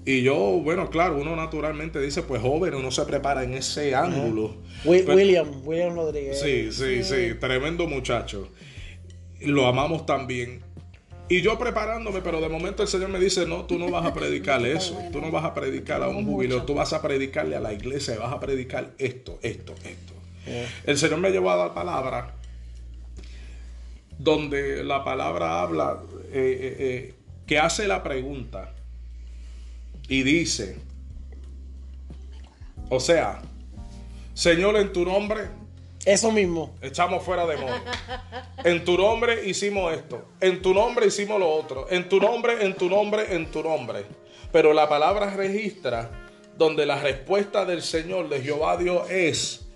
Y 0.05 0.21
yo, 0.21 0.35
bueno, 0.35 0.89
claro, 0.91 1.17
uno 1.17 1.35
naturalmente 1.35 1.99
dice, 1.99 2.21
pues 2.21 2.43
joven, 2.43 2.75
uno 2.75 2.91
se 2.91 3.03
prepara 3.05 3.43
en 3.43 3.55
ese 3.55 3.95
ángulo. 3.95 4.57
William, 4.85 5.49
William 5.65 5.95
Rodríguez. 5.95 6.39
Sí, 6.39 6.71
sí, 6.71 7.03
sí, 7.03 7.33
tremendo 7.39 7.87
muchacho. 7.87 8.49
Lo 9.41 9.65
amamos 9.65 10.05
también. 10.05 10.61
Y 11.27 11.41
yo 11.41 11.57
preparándome, 11.57 12.21
pero 12.21 12.39
de 12.39 12.49
momento 12.49 12.83
el 12.83 12.87
Señor 12.87 13.09
me 13.09 13.19
dice, 13.19 13.47
no, 13.47 13.65
tú 13.65 13.79
no 13.79 13.89
vas 13.89 14.05
a 14.05 14.13
predicar 14.13 14.63
eso, 14.65 14.97
tú 15.11 15.19
no 15.19 15.31
vas 15.31 15.43
a 15.43 15.55
predicar 15.55 16.03
a 16.03 16.07
un 16.07 16.23
jubileo, 16.23 16.63
tú 16.63 16.75
vas 16.75 16.93
a 16.93 17.01
predicarle 17.01 17.55
a 17.55 17.59
la 17.59 17.73
iglesia 17.73 18.13
y 18.13 18.17
vas 18.19 18.31
a 18.31 18.39
predicar 18.39 18.93
esto, 18.99 19.39
esto, 19.41 19.73
esto. 19.83 20.16
El 20.83 20.97
Señor 20.97 21.19
me 21.19 21.31
llevó 21.31 21.51
a 21.51 21.55
dar 21.55 21.73
palabra 21.73 22.33
donde 24.17 24.83
la 24.83 25.03
palabra 25.03 25.61
habla, 25.61 25.99
eh, 26.31 26.33
eh, 26.33 26.75
eh, 26.79 27.13
que 27.45 27.59
hace 27.59 27.87
la 27.87 28.01
pregunta, 28.03 28.73
y 30.07 30.23
dice, 30.23 30.77
o 32.89 32.99
sea, 32.99 33.41
Señor, 34.33 34.77
en 34.77 34.93
tu 34.93 35.03
nombre. 35.03 35.49
Eso 36.05 36.31
mismo. 36.31 36.75
Echamos 36.81 37.21
fuera 37.23 37.45
demonios. 37.45 37.81
En 38.63 38.85
tu 38.85 38.97
nombre 38.97 39.45
hicimos 39.45 39.91
esto. 39.93 40.29
En 40.39 40.61
tu 40.61 40.73
nombre 40.73 41.07
hicimos 41.07 41.37
lo 41.37 41.49
otro. 41.49 41.87
En 41.89 42.07
tu 42.07 42.19
nombre, 42.19 42.63
en 42.63 42.75
tu 42.75 42.87
nombre, 42.87 43.35
en 43.35 43.51
tu 43.51 43.61
nombre. 43.61 44.05
Pero 44.53 44.73
la 44.73 44.87
palabra 44.87 45.35
registra 45.35 46.09
donde 46.57 46.85
la 46.85 47.01
respuesta 47.01 47.65
del 47.65 47.81
Señor 47.81 48.29
de 48.29 48.41
Jehová 48.41 48.77
Dios 48.77 49.09
es, 49.09 49.66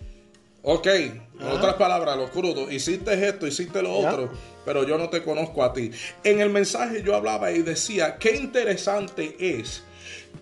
ok, 0.64 0.88
en 0.88 1.48
otras 1.48 1.76
palabras, 1.76 2.18
lo 2.18 2.30
crudo, 2.30 2.72
hiciste 2.72 3.28
esto, 3.28 3.48
hiciste 3.48 3.82
lo 3.82 3.94
otro, 3.94 4.30
pero 4.66 4.86
yo 4.86 4.98
no 4.98 5.10
te 5.10 5.24
conozco 5.24 5.64
a 5.64 5.74
ti. 5.74 5.92
En 6.24 6.40
el 6.40 6.50
mensaje 6.50 7.02
yo 7.04 7.16
hablaba 7.16 7.52
y 7.52 7.62
decía, 7.62 8.18
qué 8.18 8.36
interesante 8.36 9.36
es 9.40 9.84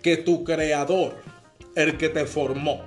que 0.02 0.16
tu 0.18 0.44
creador, 0.44 1.16
el 1.74 1.96
que 1.96 2.08
te 2.08 2.26
formó, 2.26 2.84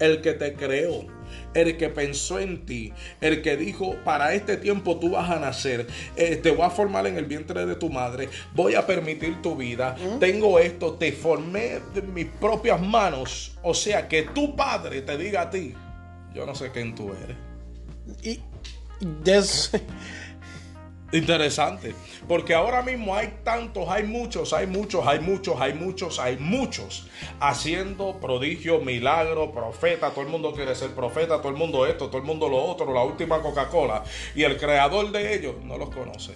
el 0.00 0.20
que 0.20 0.32
te 0.32 0.54
creó, 0.54 1.06
el 1.54 1.76
que 1.76 1.88
pensó 1.88 2.38
en 2.38 2.64
ti, 2.66 2.92
el 3.20 3.42
que 3.42 3.56
dijo, 3.56 3.96
para 4.04 4.34
este 4.34 4.56
tiempo 4.56 4.98
tú 4.98 5.10
vas 5.10 5.30
a 5.30 5.38
nacer, 5.38 5.86
eh, 6.16 6.36
te 6.36 6.50
voy 6.50 6.66
a 6.66 6.70
formar 6.70 7.06
en 7.06 7.16
el 7.16 7.26
vientre 7.26 7.64
de 7.66 7.76
tu 7.76 7.90
madre, 7.90 8.28
voy 8.54 8.74
a 8.74 8.86
permitir 8.86 9.40
tu 9.42 9.54
vida, 9.54 9.96
tengo 10.18 10.58
esto, 10.58 10.94
te 10.94 11.12
formé 11.12 11.80
de 11.94 12.02
mis 12.02 12.26
propias 12.26 12.80
manos, 12.80 13.56
o 13.62 13.74
sea, 13.74 14.08
que 14.08 14.22
tu 14.22 14.56
padre 14.56 15.02
te 15.02 15.16
diga 15.16 15.42
a 15.42 15.50
ti, 15.50 15.74
yo 16.34 16.46
no 16.46 16.54
sé 16.54 16.70
quién 16.70 16.94
tú 16.94 17.12
eres. 17.12 17.36
Y 18.22 18.40
Interesante, 21.12 21.94
porque 22.26 22.54
ahora 22.54 22.80
mismo 22.80 23.14
hay 23.14 23.40
tantos, 23.44 23.86
hay 23.90 24.04
muchos, 24.04 24.54
hay 24.54 24.66
muchos, 24.66 25.06
hay 25.06 25.20
muchos, 25.20 25.60
hay 25.60 25.74
muchos, 25.74 26.18
hay 26.18 26.38
muchos 26.38 27.06
haciendo 27.38 28.18
prodigios, 28.18 28.82
milagros, 28.82 29.50
profeta, 29.52 30.10
todo 30.10 30.22
el 30.22 30.28
mundo 30.28 30.54
quiere 30.54 30.74
ser 30.74 30.92
profeta, 30.92 31.42
todo 31.42 31.50
el 31.50 31.58
mundo 31.58 31.84
esto, 31.84 32.06
todo 32.06 32.16
el 32.16 32.24
mundo 32.24 32.48
lo 32.48 32.64
otro, 32.64 32.94
la 32.94 33.04
última 33.04 33.42
Coca-Cola, 33.42 34.04
y 34.34 34.44
el 34.44 34.56
creador 34.56 35.12
de 35.12 35.34
ellos 35.34 35.56
no 35.62 35.76
los 35.76 35.90
conoce. 35.90 36.32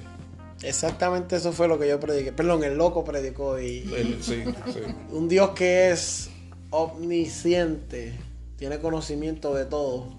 Exactamente 0.63 1.37
eso 1.37 1.53
fue 1.53 1.69
lo 1.69 1.79
que 1.79 1.89
yo 1.89 1.99
prediqué, 1.99 2.33
perdón, 2.33 2.63
el 2.63 2.77
loco 2.77 3.03
predicó 3.03 3.59
y 3.59 3.91
un 5.11 5.27
Dios 5.27 5.51
que 5.51 5.91
es 5.91 6.31
omnisciente, 6.69 8.13
tiene 8.57 8.79
conocimiento 8.79 9.55
de 9.55 9.67
todo. 9.67 10.15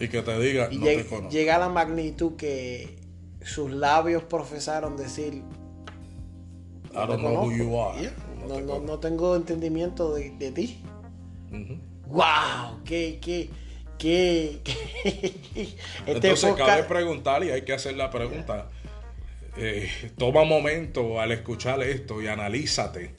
Y 0.00 0.08
que 0.08 0.22
te 0.22 0.38
diga, 0.38 0.68
no 0.70 0.84
te 0.84 1.28
Llega 1.30 1.56
a 1.56 1.58
la 1.58 1.68
magnitud 1.68 2.36
que 2.36 2.98
sus 3.42 3.70
labios 3.70 4.22
profesaron 4.24 4.96
decir, 4.96 5.42
I 6.92 7.06
don't 7.06 7.20
know 7.20 7.44
who 7.44 7.52
you 7.52 7.78
are. 7.78 8.10
No, 8.46 8.98
tengo 8.98 9.36
entendimiento 9.36 10.14
de, 10.14 10.30
ti. 10.52 10.82
¡Wow! 12.06 12.82
¡Qué, 12.84 13.18
qué, 13.20 13.50
qué! 13.98 14.60
Este 16.06 16.28
Entonces 16.28 16.54
cabe 16.54 16.84
preguntar 16.84 17.44
y 17.44 17.50
hay 17.50 17.62
que 17.62 17.74
hacer 17.74 17.96
la 17.96 18.10
pregunta. 18.10 18.70
Eh, 19.56 19.90
toma 20.16 20.44
momento 20.44 21.20
al 21.20 21.32
escuchar 21.32 21.82
esto 21.82 22.22
y 22.22 22.28
analízate. 22.28 23.14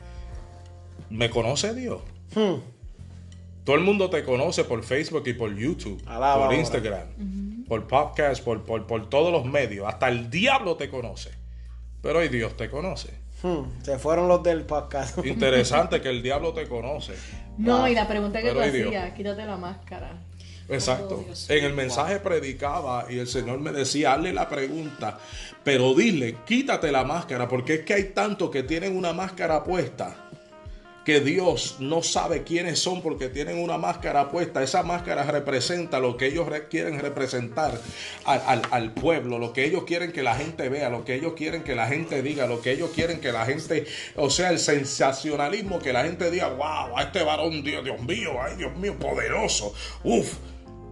¿Me 1.09 1.29
conoce 1.29 1.73
Dios? 1.73 2.01
Hmm. 2.33 2.78
Todo 3.69 3.77
el 3.77 3.83
mundo 3.83 4.09
te 4.09 4.23
conoce 4.23 4.63
por 4.63 4.83
Facebook 4.83 5.21
y 5.27 5.33
por 5.33 5.55
YouTube, 5.55 6.03
por 6.03 6.53
Instagram, 6.55 7.65
por 7.67 7.85
podcast, 7.85 8.43
por, 8.43 8.63
por, 8.63 9.09
todos 9.11 9.31
los 9.31 9.45
medios. 9.45 9.87
Hasta 9.87 10.07
el 10.07 10.31
diablo 10.31 10.75
te 10.75 10.89
conoce. 10.89 11.29
Pero 12.01 12.17
hoy 12.17 12.29
Dios 12.29 12.57
te 12.57 12.67
conoce. 12.67 13.09
Hmm, 13.43 13.83
se 13.83 13.99
fueron 13.99 14.27
los 14.27 14.41
del 14.41 14.63
podcast. 14.63 15.19
Interesante 15.23 16.01
que 16.01 16.09
el 16.09 16.23
diablo 16.23 16.51
te 16.51 16.67
conoce. 16.67 17.13
No, 17.59 17.87
y 17.87 17.93
la 17.93 18.07
pregunta 18.07 18.41
que 18.41 18.53
tú 18.53 18.59
hacías, 18.59 19.13
quítate 19.13 19.45
la 19.45 19.57
máscara. 19.57 20.17
Exacto. 20.67 21.23
Oh, 21.29 21.53
en 21.53 21.63
el 21.63 21.73
mensaje 21.75 22.19
predicaba 22.21 23.05
y 23.07 23.19
el 23.19 23.27
Señor 23.27 23.59
me 23.59 23.71
decía, 23.71 24.13
hazle 24.13 24.33
la 24.33 24.49
pregunta, 24.49 25.19
pero 25.63 25.93
dile, 25.93 26.37
quítate 26.43 26.91
la 26.91 27.03
máscara, 27.03 27.47
porque 27.47 27.75
es 27.75 27.79
que 27.81 27.93
hay 27.93 28.03
tantos 28.05 28.49
que 28.49 28.63
tienen 28.63 28.97
una 28.97 29.13
máscara 29.13 29.63
puesta 29.63 30.25
que 31.09 31.21
Dios 31.21 31.77
no 31.79 32.03
sabe 32.03 32.43
quiénes 32.43 32.77
son 32.77 33.01
porque 33.01 33.29
tienen 33.29 33.57
una 33.57 33.79
máscara 33.79 34.29
puesta. 34.29 34.61
Esa 34.61 34.83
máscara 34.83 35.23
representa 35.23 35.99
lo 35.99 36.17
que 36.17 36.27
ellos 36.27 36.47
quieren 36.69 36.99
representar 36.99 37.81
al, 38.25 38.93
pueblo, 38.93 39.39
lo 39.39 39.51
que 39.51 39.65
ellos 39.65 39.85
quieren 39.85 40.11
que 40.11 40.21
la 40.21 40.35
gente 40.35 40.69
vea, 40.69 40.91
lo 40.91 41.05
que 41.05 41.15
ellos 41.15 41.33
quieren 41.35 41.63
que 41.63 41.73
la 41.73 41.87
gente 41.87 42.21
diga, 42.21 42.45
lo 42.45 42.61
que 42.61 42.73
ellos 42.73 42.91
quieren 42.93 43.19
que 43.19 43.31
la 43.31 43.43
gente, 43.47 43.87
o 44.17 44.29
sea, 44.29 44.51
el 44.51 44.59
sensacionalismo, 44.59 45.79
que 45.79 45.93
la 45.93 46.03
gente 46.03 46.29
diga, 46.29 46.49
wow, 46.49 46.95
a 46.95 47.01
este 47.01 47.23
varón, 47.23 47.63
Dios, 47.63 47.83
Dios 47.83 47.99
mío, 48.03 48.33
ay 48.39 48.57
Dios 48.57 48.77
mío, 48.77 48.95
poderoso, 48.99 49.73
uf. 50.03 50.35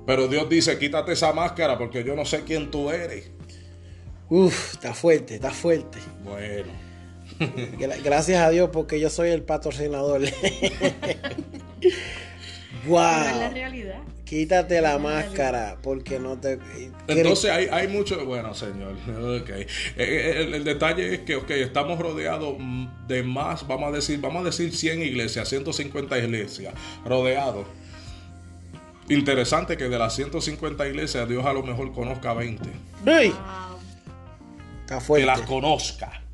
Pero 0.07 0.27
Dios 0.27 0.49
dice, 0.49 0.79
quítate 0.79 1.11
esa 1.11 1.31
máscara 1.31 1.77
porque 1.77 2.03
yo 2.03 2.15
no 2.15 2.25
sé 2.25 2.43
quién 2.43 2.71
tú 2.71 2.89
eres. 2.89 3.29
Uf, 4.29 4.73
está 4.73 4.95
fuerte, 4.95 5.35
está 5.35 5.51
fuerte. 5.51 5.99
Bueno. 6.23 6.86
Gracias 8.03 8.41
a 8.41 8.49
Dios 8.49 8.69
porque 8.71 8.99
yo 8.99 9.09
soy 9.09 9.29
el 9.29 9.43
patrocinador. 9.43 10.21
Wow. 12.85 13.01
es 13.01 13.37
la 13.37 13.49
realidad. 13.49 13.99
Quítate 14.23 14.81
la 14.81 14.97
máscara 14.97 15.77
porque 15.81 16.19
no 16.19 16.37
te... 16.37 16.59
Entonces 17.07 17.51
hay, 17.51 17.67
hay 17.69 17.87
mucho... 17.87 18.25
Bueno, 18.25 18.53
señor. 18.53 18.95
Okay. 19.41 19.63
Eh, 19.63 19.67
eh, 19.97 20.49
el, 20.53 20.63
detalle 20.63 21.13
es 21.13 21.19
que, 21.21 21.35
ok, 21.35 21.49
estamos 21.51 21.99
rodeados 21.99 22.55
de 23.07 23.23
más, 23.23 23.67
vamos 23.67 23.89
a 23.89 23.91
decir, 23.91 24.19
vamos 24.19 24.41
a 24.41 24.45
decir 24.45 24.73
100 24.73 25.01
iglesias, 25.01 25.47
150 25.49 26.17
iglesias, 26.17 26.73
rodeados. 27.05 27.67
Interesante 29.09 29.77
que 29.77 29.85
de 29.89 29.97
las 29.97 30.15
150 30.15 30.87
iglesias 30.87 31.27
Dios 31.29 31.45
a 31.45 31.53
lo 31.53 31.63
mejor 31.63 31.93
conozca 31.93 32.33
20. 32.33 32.69
¡Hey! 33.05 33.33
Que 34.87 35.25
las 35.25 35.41
conozca. 35.41 36.26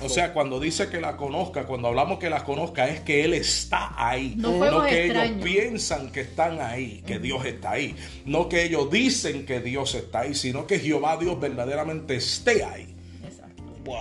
O 0.00 0.08
sea, 0.08 0.32
cuando 0.32 0.60
dice 0.60 0.88
que 0.88 1.00
la 1.00 1.16
conozca, 1.16 1.66
cuando 1.66 1.88
hablamos 1.88 2.18
que 2.18 2.30
la 2.30 2.42
conozca, 2.42 2.88
es 2.88 3.00
que 3.00 3.24
Él 3.24 3.34
está 3.34 3.92
ahí. 3.96 4.34
No, 4.36 4.82
que 4.84 5.04
ellos 5.04 5.42
piensan 5.42 6.10
que 6.10 6.22
están 6.22 6.60
ahí, 6.60 7.02
que 7.06 7.18
Dios 7.18 7.44
está 7.44 7.72
ahí. 7.72 7.94
No 8.24 8.48
que 8.48 8.64
ellos 8.64 8.90
dicen 8.90 9.44
que 9.44 9.60
Dios 9.60 9.94
está 9.94 10.20
ahí, 10.20 10.34
sino 10.34 10.66
que 10.66 10.78
Jehová 10.78 11.18
Dios 11.18 11.38
verdaderamente 11.38 12.16
esté 12.16 12.64
ahí. 12.64 12.94
Exacto. 13.24 13.62
Wow. 13.84 13.98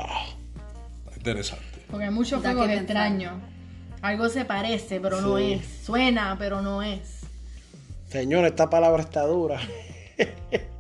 Interesante. 1.17 1.65
Porque 1.89 2.05
hay 2.05 2.11
muchos 2.11 2.41
fuegos 2.41 2.69
extraños. 2.69 3.33
Algo 4.01 4.29
se 4.29 4.45
parece, 4.45 5.01
pero 5.01 5.19
no 5.21 5.37
es. 5.37 5.65
Suena, 5.85 6.37
pero 6.39 6.61
no 6.61 6.81
es. 6.81 7.21
Señor, 8.09 8.45
esta 8.45 8.69
palabra 8.69 9.03
está 9.03 9.25
dura. 9.25 9.59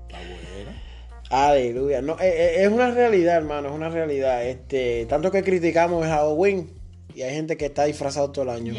Aleluya. 1.33 2.03
No, 2.03 2.13
eh, 2.19 2.29
eh, 2.29 2.63
es 2.63 2.67
una 2.67 2.91
realidad, 2.91 3.37
hermano, 3.37 3.69
es 3.69 3.73
una 3.73 3.89
realidad. 3.89 4.45
Este, 4.45 5.07
tanto 5.09 5.31
que 5.31 5.41
criticamos 5.41 6.05
el 6.05 6.11
Halloween 6.11 6.69
y 7.15 7.23
hay 7.23 7.33
gente 7.33 7.57
que 7.57 7.65
está 7.65 7.85
disfrazado 7.85 8.31
todo 8.31 8.43
el 8.43 8.49
año. 8.51 8.75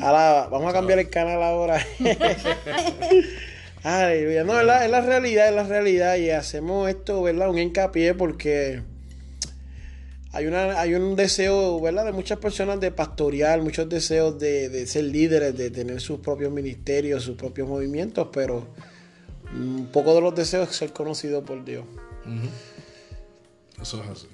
Ahora, 0.00 0.48
vamos 0.50 0.70
a 0.70 0.72
cambiar 0.72 0.98
el 0.98 1.10
canal 1.10 1.42
ahora. 1.42 1.84
Aleluya. 3.82 4.44
No, 4.44 4.58
es 4.58 4.64
la, 4.64 4.86
es 4.86 4.90
la 4.90 5.02
realidad, 5.02 5.50
es 5.50 5.54
la 5.54 5.64
realidad. 5.64 6.16
Y 6.16 6.30
hacemos 6.30 6.88
esto, 6.88 7.20
¿verdad? 7.20 7.50
Un 7.50 7.58
hincapié 7.58 8.14
porque 8.14 8.80
hay, 10.32 10.46
una, 10.46 10.80
hay 10.80 10.94
un 10.94 11.16
deseo, 11.16 11.82
¿verdad? 11.82 12.06
De 12.06 12.12
muchas 12.12 12.38
personas 12.38 12.80
de 12.80 12.92
pastorear, 12.92 13.60
muchos 13.60 13.90
deseos 13.90 14.38
de, 14.38 14.70
de 14.70 14.86
ser 14.86 15.04
líderes, 15.04 15.54
de 15.54 15.70
tener 15.70 16.00
sus 16.00 16.20
propios 16.20 16.50
ministerios, 16.50 17.24
sus 17.24 17.36
propios 17.36 17.68
movimientos, 17.68 18.28
pero 18.32 18.68
un 19.54 19.88
poco 19.92 20.14
de 20.14 20.20
los 20.20 20.34
deseos 20.34 20.70
es 20.70 20.76
ser 20.76 20.92
conocido 20.92 21.42
por 21.42 21.64
Dios. 21.64 21.84
Eso 23.80 24.02
es 24.02 24.08
así. 24.10 24.26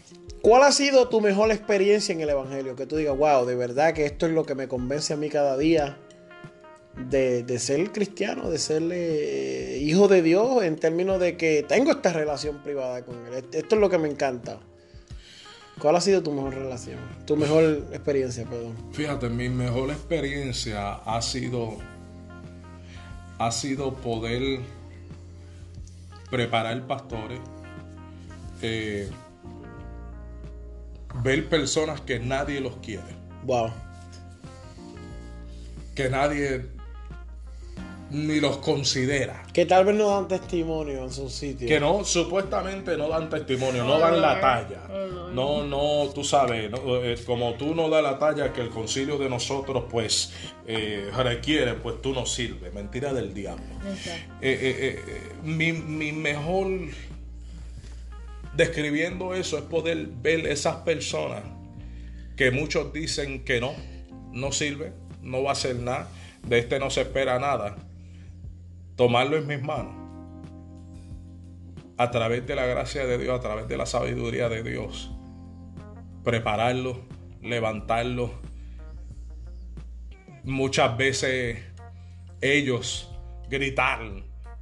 ¿Cuál 0.42 0.62
ha 0.62 0.72
sido 0.72 1.08
tu 1.08 1.20
mejor 1.20 1.50
experiencia 1.50 2.12
en 2.12 2.20
el 2.20 2.28
Evangelio? 2.28 2.76
Que 2.76 2.86
tú 2.86 2.96
digas, 2.96 3.16
wow, 3.16 3.46
de 3.46 3.54
verdad 3.54 3.94
que 3.94 4.04
esto 4.04 4.26
es 4.26 4.32
lo 4.32 4.44
que 4.44 4.54
me 4.54 4.68
convence 4.68 5.14
a 5.14 5.16
mí 5.16 5.30
cada 5.30 5.56
día 5.56 5.98
de, 6.96 7.58
ser 7.58 7.92
cristiano, 7.92 8.50
de 8.50 8.58
ser 8.58 8.82
eh, 8.92 9.78
hijo 9.80 10.08
de 10.08 10.22
Dios 10.22 10.62
en 10.62 10.76
términos 10.76 11.18
de 11.18 11.36
que 11.36 11.64
tengo 11.66 11.90
esta 11.90 12.12
relación 12.12 12.62
privada 12.62 13.04
con 13.04 13.26
Él. 13.26 13.44
Esto 13.52 13.74
es 13.74 13.80
lo 13.80 13.88
que 13.88 13.98
me 13.98 14.08
encanta. 14.08 14.60
¿Cuál 15.78 15.96
ha 15.96 16.00
sido 16.00 16.22
tu 16.22 16.30
mejor 16.30 16.54
relación? 16.54 16.98
Tu 17.26 17.36
mejor 17.36 17.64
experiencia, 17.92 18.44
perdón. 18.44 18.76
Fíjate, 18.92 19.28
mi 19.28 19.48
mejor 19.48 19.90
experiencia 19.90 20.94
ha 20.94 21.20
sido 21.20 21.78
ha 23.38 23.50
sido 23.50 23.94
poder 23.94 24.60
preparar 26.30 26.86
pastores, 26.86 27.40
eh, 28.62 29.10
ver 31.22 31.48
personas 31.48 32.00
que 32.00 32.18
nadie 32.18 32.60
los 32.60 32.76
quiere. 32.78 33.14
Wow. 33.44 33.70
Que 35.94 36.08
nadie 36.08 36.73
ni 38.14 38.38
los 38.38 38.58
considera. 38.58 39.42
Que 39.52 39.66
tal 39.66 39.84
vez 39.84 39.96
no 39.96 40.08
dan 40.08 40.28
testimonio 40.28 41.02
en 41.02 41.10
su 41.10 41.28
sitio. 41.28 41.66
Que 41.66 41.80
no, 41.80 42.04
supuestamente 42.04 42.96
no 42.96 43.08
dan 43.08 43.28
testimonio, 43.28 43.82
no 43.84 43.98
dan 43.98 44.20
la 44.20 44.40
talla. 44.40 44.82
No, 45.32 45.64
no, 45.64 46.08
tú 46.14 46.22
sabes, 46.22 46.70
eh, 46.72 47.16
como 47.26 47.54
tú 47.54 47.74
no 47.74 47.88
das 47.88 48.04
la 48.04 48.18
talla 48.18 48.52
que 48.52 48.60
el 48.60 48.70
concilio 48.70 49.18
de 49.18 49.28
nosotros 49.28 49.84
pues 49.90 50.32
eh, 50.66 51.10
requiere, 51.16 51.74
pues 51.74 52.00
tú 52.00 52.12
no 52.12 52.24
sirves. 52.24 52.72
Mentira 52.72 53.12
del 53.12 53.34
diablo. 53.34 53.64
Eh, 54.40 55.00
mi, 55.42 55.72
mi 55.72 56.12
mejor 56.12 56.68
describiendo 58.54 59.34
eso 59.34 59.58
es 59.58 59.64
poder 59.64 60.06
ver 60.22 60.46
esas 60.46 60.76
personas 60.76 61.42
que 62.36 62.52
muchos 62.52 62.92
dicen 62.92 63.44
que 63.44 63.60
no, 63.60 63.74
no 64.32 64.52
sirve, 64.52 64.92
no 65.20 65.42
va 65.42 65.50
a 65.50 65.52
hacer 65.54 65.76
nada, 65.76 66.08
de 66.46 66.60
este 66.60 66.78
no 66.78 66.90
se 66.90 67.00
espera 67.00 67.40
nada 67.40 67.76
tomarlo 68.96 69.36
en 69.36 69.46
mis 69.46 69.62
manos. 69.62 69.94
A 71.96 72.10
través 72.10 72.46
de 72.46 72.56
la 72.56 72.66
gracia 72.66 73.06
de 73.06 73.18
Dios, 73.18 73.38
a 73.38 73.42
través 73.42 73.68
de 73.68 73.76
la 73.76 73.86
sabiduría 73.86 74.48
de 74.48 74.62
Dios, 74.62 75.12
prepararlo, 76.24 77.02
levantarlo. 77.40 78.32
Muchas 80.42 80.96
veces 80.96 81.58
ellos 82.40 83.10
gritar 83.48 84.00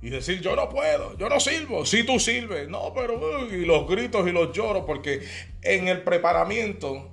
y 0.02 0.10
decir 0.10 0.40
yo 0.40 0.56
no 0.56 0.68
puedo, 0.68 1.16
yo 1.16 1.28
no 1.28 1.38
sirvo, 1.38 1.86
si 1.86 2.04
tú 2.04 2.18
sirves, 2.18 2.68
no, 2.68 2.92
pero 2.92 3.48
y 3.48 3.64
los 3.64 3.88
gritos 3.88 4.26
y 4.28 4.32
los 4.32 4.52
lloros, 4.52 4.84
porque 4.84 5.22
en 5.62 5.88
el 5.88 6.02
preparamiento 6.02 7.10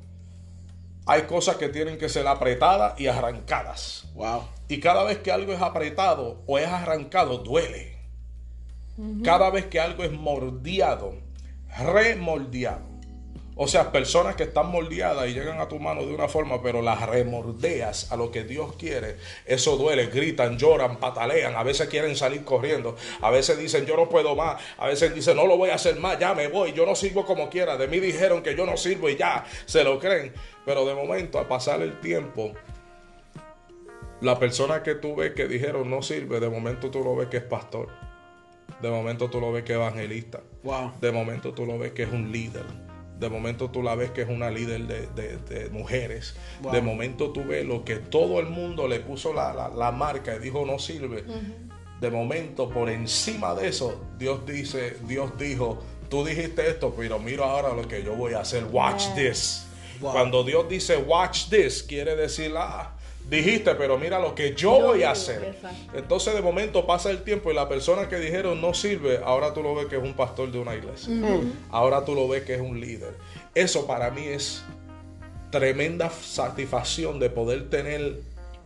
hay 1.09 1.23
cosas 1.23 1.55
que 1.55 1.69
tienen 1.69 1.97
que 1.97 2.07
ser 2.07 2.27
apretadas 2.27 2.99
y 2.99 3.07
arrancadas. 3.07 4.05
Wow. 4.13 4.43
Y 4.67 4.79
cada 4.79 5.03
vez 5.03 5.17
que 5.17 5.31
algo 5.31 5.51
es 5.51 5.59
apretado 5.59 6.43
o 6.45 6.59
es 6.59 6.67
arrancado, 6.67 7.39
duele. 7.39 7.97
Cada 9.23 9.49
vez 9.49 9.65
que 9.65 9.79
algo 9.79 10.03
es 10.03 10.11
mordiado, 10.11 11.15
remoldeado. 11.79 12.88
O 13.61 13.67
sea, 13.67 13.91
personas 13.91 14.37
que 14.37 14.43
están 14.43 14.71
moldeadas 14.71 15.27
y 15.27 15.33
llegan 15.33 15.59
a 15.59 15.67
tu 15.67 15.79
mano 15.79 16.05
de 16.05 16.13
una 16.13 16.29
forma, 16.29 16.63
pero 16.63 16.81
las 16.81 17.01
remordeas 17.05 18.09
a 18.09 18.15
lo 18.15 18.31
que 18.31 18.45
Dios 18.45 18.77
quiere. 18.77 19.17
Eso 19.45 19.75
duele, 19.75 20.05
gritan, 20.05 20.57
lloran, 20.57 20.95
patalean. 20.95 21.53
A 21.57 21.63
veces 21.63 21.89
quieren 21.89 22.15
salir 22.15 22.45
corriendo. 22.45 22.95
A 23.19 23.29
veces 23.31 23.59
dicen, 23.59 23.85
yo 23.85 23.97
no 23.97 24.07
puedo 24.07 24.33
más. 24.33 24.63
A 24.77 24.87
veces 24.87 25.13
dicen, 25.13 25.35
no 25.35 25.45
lo 25.45 25.57
voy 25.57 25.71
a 25.71 25.75
hacer 25.75 25.99
más, 25.99 26.17
ya 26.17 26.33
me 26.33 26.47
voy. 26.47 26.71
Yo 26.71 26.85
no 26.85 26.95
sirvo 26.95 27.25
como 27.25 27.49
quiera. 27.49 27.75
De 27.75 27.89
mí 27.89 27.99
dijeron 27.99 28.41
que 28.43 28.55
yo 28.55 28.65
no 28.65 28.77
sirvo 28.77 29.09
y 29.09 29.17
ya 29.17 29.43
se 29.65 29.83
lo 29.83 29.99
creen. 29.99 30.31
Pero 30.65 30.85
de 30.85 30.95
momento, 30.95 31.37
al 31.37 31.49
pasar 31.49 31.81
el 31.81 31.99
tiempo, 31.99 32.53
la 34.21 34.39
persona 34.39 34.83
que 34.83 34.95
tú 34.95 35.17
ves 35.17 35.33
que 35.33 35.49
dijeron 35.49 35.89
no 35.89 36.01
sirve, 36.01 36.39
de 36.39 36.49
momento 36.49 36.89
tú 36.89 37.03
lo 37.03 37.13
ves 37.13 37.27
que 37.27 37.35
es 37.35 37.43
pastor. 37.43 37.89
De 38.81 38.89
momento 38.89 39.29
tú 39.29 39.41
lo 39.41 39.51
ves 39.51 39.65
que 39.65 39.73
es 39.73 39.79
evangelista. 39.79 40.39
Wow. 40.63 40.93
De 41.01 41.11
momento 41.11 41.51
tú 41.51 41.65
lo 41.65 41.77
ves 41.77 41.91
que 41.91 42.03
es 42.03 42.09
un 42.13 42.31
líder. 42.31 42.63
De 43.19 43.29
momento 43.29 43.69
tú 43.69 43.83
la 43.83 43.95
ves 43.95 44.11
que 44.11 44.21
es 44.21 44.29
una 44.29 44.49
líder 44.49 44.87
de, 44.87 45.69
mujeres. 45.71 46.35
De 46.71 46.81
momento 46.81 47.31
tú 47.31 47.43
ves 47.43 47.65
lo 47.65 47.83
que 47.83 47.97
todo 47.97 48.39
el 48.39 48.47
mundo 48.47 48.87
le 48.87 48.99
puso 49.01 49.33
la, 49.33 49.91
marca 49.91 50.35
y 50.35 50.39
dijo 50.39 50.65
no 50.65 50.79
sirve. 50.79 51.23
De 51.99 52.09
momento 52.09 52.69
por 52.69 52.89
encima 52.89 53.53
de 53.55 53.67
eso, 53.67 54.01
Dios 54.17 54.45
dice, 54.45 54.97
Dios 55.05 55.37
dijo, 55.37 55.79
tú 56.09 56.23
dijiste 56.23 56.69
esto, 56.69 56.93
pero 56.95 57.19
mira 57.19 57.43
ahora 57.43 57.73
lo 57.73 57.87
que 57.87 58.03
yo 58.03 58.15
voy 58.15 58.33
a 58.33 58.39
hacer. 58.39 58.63
Watch 58.71 59.03
this. 59.15 59.65
Cuando 59.99 60.45
Dios 60.45 60.69
dice 60.69 60.95
watch 60.95 61.49
this, 61.49 61.83
quiere 61.83 62.15
decir, 62.15 62.53
ah, 62.55 62.95
dijiste, 63.29 63.75
pero 63.75 63.97
mira 63.97 64.19
lo 64.19 64.33
que 64.33 64.55
yo, 64.55 64.81
voy 64.81 65.03
a 65.03 65.11
hacer. 65.11 65.55
Entonces 65.93 66.33
de 66.33 66.41
momento 66.41 66.85
pasa 66.85 67.11
el 67.11 67.23
tiempo 67.23 67.51
y 67.51 67.55
la 67.55 67.69
persona 67.69 68.09
que 68.09 68.17
dijeron 68.17 68.59
no 68.59 68.73
sirve, 68.73 69.19
ahora 69.23 69.53
tú 69.53 69.61
lo 69.61 69.75
ves 69.75 69.87
que 69.87 69.97
es 69.97 70.03
un 70.03 70.13
pastor 70.13 70.51
de 70.51 70.59
una 70.59 70.75
iglesia. 70.75 71.13
Ahora 71.69 72.03
tú 72.03 72.15
lo 72.15 72.27
ves 72.27 72.43
que 72.43 72.55
es 72.55 72.61
un 72.61 72.79
líder. 72.79 73.15
Eso 73.53 73.85
para 73.85 74.09
mí 74.11 74.23
es 74.25 74.63
tremenda 75.51 76.09
satisfacción 76.09 77.19
de 77.19 77.29
poder 77.29 77.69
tener 77.69 78.21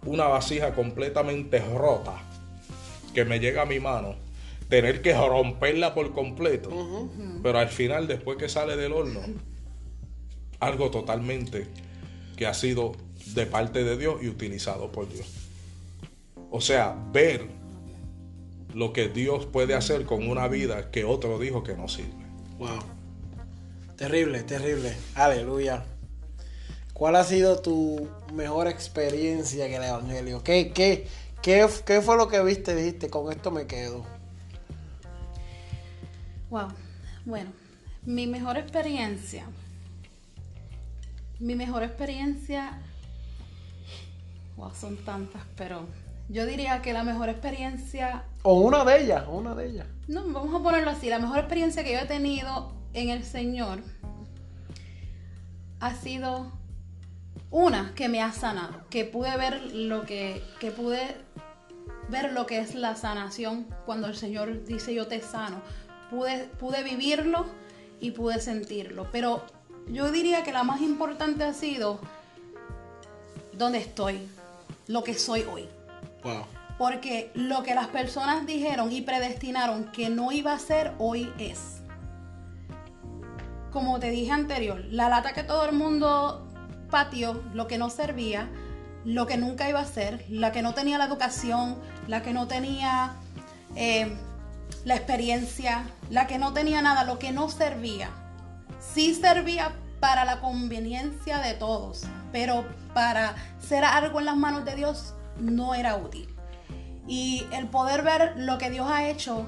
una 0.05 0.27
vasija 0.27 0.73
completamente 0.73 1.59
rota 1.59 2.13
que 3.13 3.25
me 3.25 3.39
llega 3.39 3.63
a 3.63 3.65
mi 3.65 3.79
mano. 3.79 4.15
Tener 4.69 5.01
que 5.01 5.13
romperla 5.13 5.93
por 5.93 6.13
completo. 6.13 6.69
Pero 7.41 7.59
al 7.59 7.69
final, 7.69 8.07
después 8.07 8.37
que 8.37 8.49
sale 8.49 8.75
del 8.75 8.93
horno, 8.93 9.19
algo 10.59 10.89
totalmente 10.89 11.67
que 12.37 12.47
ha 12.47 12.53
sido 12.53 12.93
de 13.33 13.45
parte 13.45 13.83
de 13.83 13.97
Dios 13.97 14.21
y 14.21 14.29
utilizado 14.29 14.91
por 14.91 15.11
Dios. 15.11 15.27
O 16.51 16.61
sea, 16.61 16.95
ver 17.11 17.47
lo 18.73 18.93
que 18.93 19.09
Dios 19.09 19.45
puede 19.45 19.75
hacer 19.75 20.05
con 20.05 20.27
una 20.27 20.47
vida 20.47 20.91
que 20.91 21.03
otro 21.03 21.39
dijo 21.39 21.63
que 21.63 21.75
no 21.75 21.87
sirve. 21.87 22.23
Wow. 22.57 22.79
Terrible, 23.95 24.43
terrible. 24.43 24.95
Aleluya. 25.15 25.83
¿Cuál 26.93 27.15
ha 27.15 27.23
sido 27.23 27.59
tu 27.61 28.07
mejor 28.33 28.67
experiencia 28.67 29.65
en 29.65 29.73
el 29.73 29.83
Evangelio? 29.83 30.43
¿Qué, 30.43 30.71
qué, 30.71 31.07
qué, 31.41 31.67
qué 31.85 32.01
fue 32.01 32.17
lo 32.17 32.27
que 32.27 32.43
viste? 32.43 32.75
Dijiste, 32.75 33.09
con 33.09 33.31
esto 33.31 33.49
me 33.49 33.65
quedo. 33.65 34.05
Wow. 36.49 36.67
Bueno, 37.25 37.51
mi 38.05 38.27
mejor 38.27 38.57
experiencia. 38.57 39.45
Mi 41.39 41.55
mejor 41.55 41.83
experiencia 41.83 42.79
son 44.73 44.97
tantas, 44.97 45.41
pero 45.55 45.87
yo 46.29 46.45
diría 46.45 46.81
que 46.81 46.93
la 46.93 47.03
mejor 47.03 47.29
experiencia... 47.29 48.23
O 48.43 48.59
una 48.61 48.83
de 48.85 49.03
ellas, 49.03 49.25
una 49.27 49.55
de 49.55 49.67
ellas. 49.67 49.87
No, 50.07 50.23
vamos 50.27 50.59
a 50.59 50.63
ponerlo 50.63 50.91
así. 50.91 51.09
La 51.09 51.19
mejor 51.19 51.39
experiencia 51.39 51.83
que 51.83 51.93
yo 51.93 51.99
he 51.99 52.05
tenido 52.05 52.73
en 52.93 53.09
el 53.09 53.23
Señor 53.23 53.79
ha 55.79 55.95
sido 55.95 56.51
una 57.51 57.93
que 57.95 58.09
me 58.09 58.21
ha 58.21 58.31
sanado, 58.31 58.87
que 58.89 59.05
pude 59.05 59.35
ver 59.37 59.61
lo 59.73 60.03
que, 60.03 60.43
que 60.59 60.71
pude 60.71 61.17
ver 62.09 62.33
lo 62.33 62.45
que 62.45 62.59
es 62.59 62.75
la 62.75 62.95
sanación 62.95 63.67
cuando 63.85 64.07
el 64.07 64.15
Señor 64.15 64.65
dice 64.65 64.93
yo 64.93 65.07
te 65.07 65.21
sano. 65.21 65.61
Pude, 66.09 66.45
pude 66.59 66.83
vivirlo 66.83 67.45
y 67.99 68.11
pude 68.11 68.39
sentirlo. 68.39 69.07
Pero 69.11 69.43
yo 69.87 70.11
diría 70.11 70.43
que 70.43 70.53
la 70.53 70.63
más 70.63 70.81
importante 70.81 71.43
ha 71.43 71.53
sido 71.53 71.99
dónde 73.57 73.79
estoy, 73.79 74.27
lo 74.87 75.03
que 75.03 75.13
soy 75.13 75.43
hoy. 75.43 75.67
Porque 76.77 77.31
lo 77.33 77.63
que 77.63 77.75
las 77.75 77.87
personas 77.87 78.45
dijeron 78.45 78.91
y 78.91 79.01
predestinaron 79.01 79.91
que 79.91 80.09
no 80.09 80.31
iba 80.31 80.53
a 80.53 80.59
ser, 80.59 80.93
hoy 80.97 81.31
es. 81.37 81.81
Como 83.71 83.99
te 83.99 84.09
dije 84.09 84.31
anterior, 84.31 84.83
la 84.89 85.09
lata 85.09 85.33
que 85.33 85.43
todo 85.43 85.65
el 85.65 85.73
mundo 85.73 86.47
patio, 86.89 87.43
lo 87.53 87.67
que 87.67 87.77
no 87.77 87.89
servía, 87.89 88.49
lo 89.03 89.25
que 89.25 89.37
nunca 89.37 89.67
iba 89.67 89.79
a 89.79 89.85
ser, 89.85 90.25
la 90.29 90.51
que 90.51 90.61
no 90.61 90.73
tenía 90.73 90.97
la 90.97 91.05
educación, 91.05 91.77
la 92.07 92.21
que 92.21 92.33
no 92.33 92.47
tenía 92.47 93.15
eh, 93.75 94.15
la 94.85 94.95
experiencia, 94.95 95.85
la 96.09 96.27
que 96.27 96.37
no 96.37 96.53
tenía 96.53 96.81
nada, 96.81 97.03
lo 97.03 97.19
que 97.19 97.31
no 97.31 97.49
servía. 97.49 98.09
Sí 98.79 99.15
servía 99.15 99.73
para 100.03 100.25
la 100.25 100.41
conveniencia 100.41 101.37
de 101.37 101.53
todos, 101.53 102.01
pero 102.33 102.65
para 102.93 103.35
ser 103.57 103.85
algo 103.85 104.19
en 104.19 104.25
las 104.25 104.35
manos 104.35 104.65
de 104.65 104.75
Dios 104.75 105.13
no 105.39 105.75
era 105.75 105.95
útil. 105.95 106.27
Y 107.07 107.45
el 107.53 107.67
poder 107.67 108.03
ver 108.03 108.33
lo 108.35 108.57
que 108.57 108.69
Dios 108.69 108.85
ha 108.91 109.07
hecho 109.07 109.45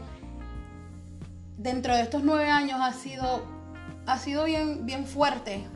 dentro 1.58 1.94
de 1.94 2.04
estos 2.04 2.24
nueve 2.24 2.50
años 2.50 2.80
ha 2.82 2.94
sido, 2.94 3.46
ha 4.06 4.18
sido 4.18 4.46
bien, 4.46 4.86
bien 4.86 5.06
fuerte. 5.06 5.68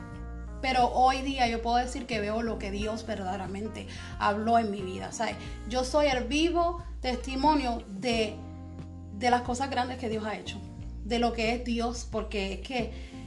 Pero 0.61 0.87
hoy 0.93 1.23
día 1.23 1.45
yo 1.49 1.61
puedo 1.61 1.75
decir 1.75 2.05
que 2.05 2.21
veo 2.21 2.41
lo 2.41 2.57
que 2.57 2.71
Dios 2.71 3.05
verdaderamente 3.05 3.85
habló 4.17 4.59
en 4.59 4.71
mi 4.71 4.81
vida. 4.81 5.11
¿sabes? 5.11 5.35
Yo 5.67 5.83
soy 5.83 6.07
el 6.07 6.23
vivo 6.23 6.81
testimonio 7.01 7.83
de, 7.89 8.37
de 9.17 9.29
las 9.29 9.41
cosas 9.41 9.69
grandes 9.69 9.97
que 9.97 10.07
Dios 10.07 10.25
ha 10.25 10.37
hecho. 10.37 10.57
De 11.03 11.19
lo 11.19 11.33
que 11.33 11.53
es 11.53 11.65
Dios. 11.65 12.07
Porque 12.09 12.53
es 12.53 12.61
que 12.61 13.18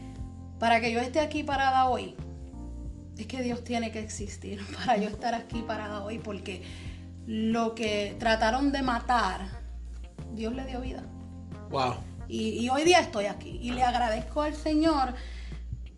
para 0.62 0.80
que 0.80 0.92
yo 0.92 1.00
esté 1.00 1.18
aquí 1.18 1.42
parada 1.42 1.88
hoy, 1.88 2.14
es 3.18 3.26
que 3.26 3.42
Dios 3.42 3.64
tiene 3.64 3.90
que 3.90 3.98
existir 3.98 4.64
para 4.76 4.96
yo 4.96 5.08
estar 5.08 5.34
aquí 5.34 5.60
parada 5.62 6.04
hoy. 6.04 6.20
Porque 6.20 6.62
lo 7.26 7.74
que 7.74 8.14
trataron 8.20 8.70
de 8.70 8.80
matar, 8.80 9.40
Dios 10.34 10.54
le 10.54 10.64
dio 10.64 10.80
vida. 10.80 11.02
Wow. 11.68 11.96
Y, 12.28 12.68
hoy 12.68 12.84
día 12.84 13.00
estoy 13.00 13.24
aquí 13.24 13.58
y 13.60 13.72
le 13.72 13.82
agradezco 13.82 14.42
al 14.42 14.54
Señor 14.54 15.14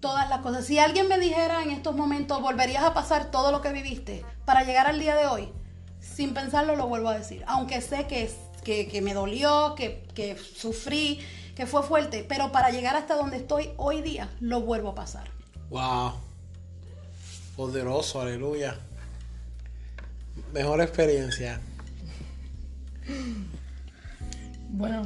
todas 0.00 0.30
las 0.30 0.38
cosas. 0.38 0.64
Si 0.64 0.78
alguien 0.78 1.08
me 1.08 1.18
dijera 1.18 1.62
en 1.62 1.70
estos 1.70 1.94
momentos, 1.94 2.40
volverías 2.40 2.84
a 2.84 2.94
pasar 2.94 3.30
todo 3.30 3.52
lo 3.52 3.60
que 3.60 3.70
viviste 3.70 4.24
para 4.46 4.64
llegar 4.64 4.86
al 4.86 4.98
día 4.98 5.14
de 5.14 5.26
hoy, 5.26 5.50
sin 6.00 6.32
pensarlo 6.32 6.74
lo 6.74 6.88
vuelvo 6.88 7.10
a 7.10 7.18
decir. 7.18 7.44
Aunque 7.48 7.82
sé 7.82 8.06
que, 8.06 8.30
que, 8.64 9.02
me 9.02 9.12
dolió, 9.12 9.74
que, 9.74 10.06
que 10.14 10.38
sufrí, 10.38 11.20
que 11.54 11.66
fue 11.66 11.82
fuerte, 11.82 12.24
pero 12.28 12.50
para 12.52 12.70
llegar 12.70 12.96
hasta 12.96 13.14
donde 13.14 13.36
estoy 13.36 13.70
hoy 13.76 14.02
día, 14.02 14.30
lo 14.40 14.60
vuelvo 14.60 14.90
a 14.90 14.94
pasar. 14.94 15.28
Wow. 15.70 16.14
Poderoso, 17.56 18.20
aleluya. 18.20 18.76
Mejor 20.52 20.80
experiencia. 20.80 21.60
Bueno, 24.70 25.02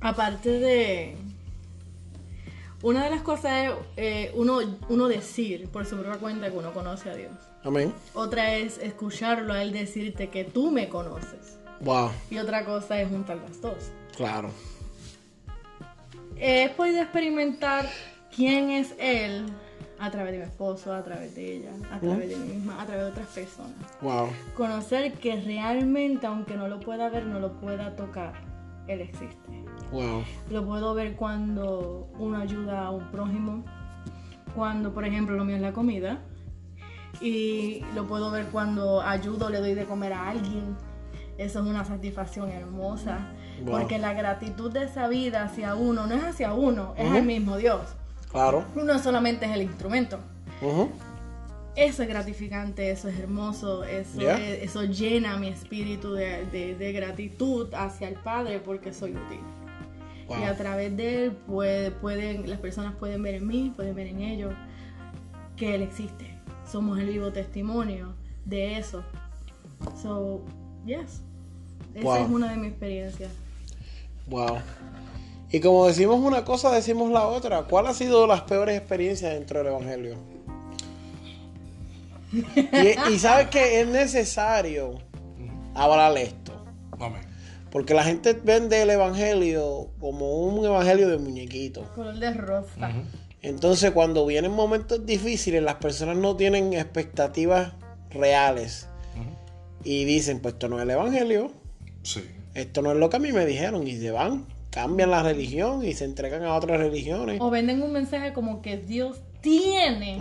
aparte 0.00 0.50
de... 0.50 1.16
Una 2.82 3.04
de 3.04 3.10
las 3.10 3.22
cosas 3.22 3.52
es 3.64 3.72
eh, 3.96 4.32
uno, 4.34 4.58
uno 4.90 5.08
decir 5.08 5.68
por 5.70 5.86
su 5.86 5.96
propia 5.96 6.18
cuenta 6.18 6.50
que 6.50 6.56
uno 6.56 6.74
conoce 6.74 7.08
a 7.08 7.14
Dios. 7.14 7.32
Amén. 7.62 7.94
Otra 8.12 8.56
es 8.56 8.76
escucharlo 8.76 9.54
a 9.54 9.62
Él 9.62 9.72
decirte 9.72 10.28
que 10.28 10.44
tú 10.44 10.70
me 10.70 10.90
conoces. 10.90 11.58
Wow. 11.80 12.10
Y 12.30 12.38
otra 12.38 12.64
cosa 12.66 13.00
es 13.00 13.08
juntar 13.08 13.38
las 13.38 13.60
dos. 13.62 13.76
Claro. 14.16 14.50
He 16.36 16.68
podido 16.76 17.02
experimentar 17.02 17.86
quién 18.34 18.70
es 18.70 18.94
Él 18.98 19.46
a 19.98 20.10
través 20.10 20.32
de 20.32 20.38
mi 20.38 20.44
esposo, 20.44 20.92
a 20.92 21.02
través 21.02 21.34
de 21.34 21.56
ella, 21.56 21.70
a 21.90 22.00
través 22.00 22.28
de 22.28 22.36
mí 22.36 22.54
misma, 22.54 22.82
a 22.82 22.84
través 22.84 23.04
de 23.04 23.10
otras 23.12 23.28
personas. 23.28 23.74
Wow. 24.02 24.28
Conocer 24.56 25.12
que 25.14 25.40
realmente, 25.40 26.26
aunque 26.26 26.56
no 26.56 26.68
lo 26.68 26.80
pueda 26.80 27.08
ver, 27.08 27.26
no 27.26 27.38
lo 27.40 27.58
pueda 27.60 27.94
tocar, 27.96 28.34
Él 28.88 29.00
existe. 29.00 29.64
Wow. 29.92 30.24
Lo 30.50 30.66
puedo 30.66 30.94
ver 30.94 31.14
cuando 31.14 32.08
uno 32.18 32.38
ayuda 32.38 32.86
a 32.86 32.90
un 32.90 33.10
prójimo, 33.10 33.64
cuando, 34.54 34.92
por 34.92 35.04
ejemplo, 35.04 35.36
lo 35.36 35.44
mío 35.44 35.56
es 35.56 35.62
la 35.62 35.72
comida, 35.72 36.22
y 37.20 37.82
lo 37.94 38.06
puedo 38.06 38.30
ver 38.30 38.46
cuando 38.46 39.00
ayudo, 39.00 39.48
le 39.48 39.58
doy 39.58 39.74
de 39.74 39.84
comer 39.84 40.12
a 40.12 40.30
alguien. 40.30 40.76
Eso 41.38 41.60
es 41.60 41.66
una 41.66 41.84
satisfacción 41.84 42.50
hermosa. 42.50 43.32
Porque 43.64 43.98
la 43.98 44.12
gratitud 44.12 44.70
de 44.72 44.84
esa 44.84 45.08
vida 45.08 45.44
hacia 45.44 45.74
uno 45.74 46.06
no 46.06 46.14
es 46.14 46.24
hacia 46.24 46.54
uno, 46.54 46.94
es 46.96 47.12
el 47.12 47.24
mismo 47.24 47.56
Dios. 47.56 47.80
Claro. 48.30 48.64
Uno 48.74 48.98
solamente 48.98 49.46
es 49.46 49.52
el 49.52 49.62
instrumento. 49.62 50.18
Eso 51.76 52.02
es 52.02 52.08
gratificante, 52.08 52.90
eso 52.90 53.08
es 53.08 53.18
hermoso, 53.18 53.84
eso, 53.84 54.20
eso 54.20 54.84
llena 54.84 55.36
mi 55.38 55.48
espíritu 55.48 56.12
de, 56.14 56.92
gratitud 56.94 57.72
hacia 57.74 58.08
el 58.08 58.14
Padre 58.14 58.60
porque 58.60 58.92
soy 58.92 59.12
útil. 59.12 59.40
Y 60.40 60.44
a 60.44 60.56
través 60.56 60.96
de 60.96 61.26
él 61.26 61.32
pueden, 61.32 62.48
las 62.48 62.58
personas 62.58 62.94
pueden 62.94 63.22
ver 63.22 63.34
en 63.34 63.46
mí, 63.46 63.72
pueden 63.74 63.94
ver 63.94 64.06
en 64.06 64.20
ellos 64.20 64.54
que 65.56 65.74
Él 65.74 65.82
existe. 65.82 66.34
Somos 66.70 66.98
el 66.98 67.06
vivo 67.06 67.30
testimonio 67.32 68.14
de 68.44 68.78
eso. 68.78 69.04
So, 70.00 70.42
yes. 70.86 71.22
Esa 71.94 72.20
es 72.20 72.28
una 72.28 72.50
de 72.50 72.56
mis 72.56 72.70
experiencias. 72.70 73.30
Wow. 74.26 74.58
Y 75.50 75.60
como 75.60 75.86
decimos 75.86 76.18
una 76.18 76.44
cosa, 76.44 76.72
decimos 76.72 77.10
la 77.10 77.26
otra. 77.26 77.62
¿Cuál 77.62 77.86
ha 77.86 77.94
sido 77.94 78.26
las 78.26 78.42
peores 78.42 78.76
experiencias 78.76 79.32
dentro 79.34 79.58
del 79.58 79.68
Evangelio? 79.68 80.16
Y, 82.32 83.18
sabes 83.18 83.48
que 83.48 83.80
es 83.80 83.86
necesario 83.86 84.98
hablar 85.74 86.18
esto. 86.18 86.52
Porque 87.70 87.94
la 87.94 88.04
gente 88.04 88.32
vende 88.32 88.82
el 88.82 88.90
Evangelio 88.90 89.90
como 90.00 90.38
un 90.38 90.64
Evangelio 90.64 91.08
de 91.08 91.18
muñequito. 91.18 91.88
Color 91.94 92.18
de 92.18 92.34
rosa. 92.34 92.92
Entonces 93.42 93.90
cuando 93.92 94.26
vienen 94.26 94.52
momentos 94.52 95.04
difíciles, 95.04 95.62
las 95.62 95.76
personas 95.76 96.16
no 96.16 96.36
tienen 96.36 96.72
expectativas 96.72 97.74
reales. 98.10 98.88
Y 99.84 100.04
dicen, 100.04 100.40
pues 100.40 100.54
esto 100.54 100.68
no 100.68 100.78
es 100.78 100.82
el 100.82 100.90
Evangelio. 100.90 101.52
Sí. 102.02 102.24
Esto 102.54 102.82
no 102.82 102.92
es 102.92 102.98
lo 102.98 103.10
que 103.10 103.16
a 103.16 103.20
mí 103.20 103.32
me 103.32 103.44
dijeron. 103.46 103.86
Y 103.86 103.96
se 103.98 104.10
van 104.10 104.46
cambian 104.74 105.12
la 105.12 105.22
religión 105.22 105.84
y 105.84 105.94
se 105.94 106.04
entregan 106.04 106.42
a 106.42 106.56
otras 106.56 106.78
religiones. 106.78 107.40
O 107.40 107.48
venden 107.48 107.80
un 107.80 107.92
mensaje 107.92 108.32
como 108.32 108.60
que 108.60 108.76
Dios 108.76 109.20
tiene 109.40 110.18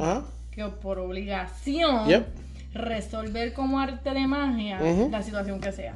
que 0.51 0.63
por 0.65 0.99
obligación 0.99 2.25
resolver 2.71 3.53
como 3.53 3.79
arte 3.79 4.11
de 4.11 4.27
magia 4.27 4.79
la 5.09 5.23
situación 5.23 5.59
que 5.59 5.71
sea. 5.71 5.95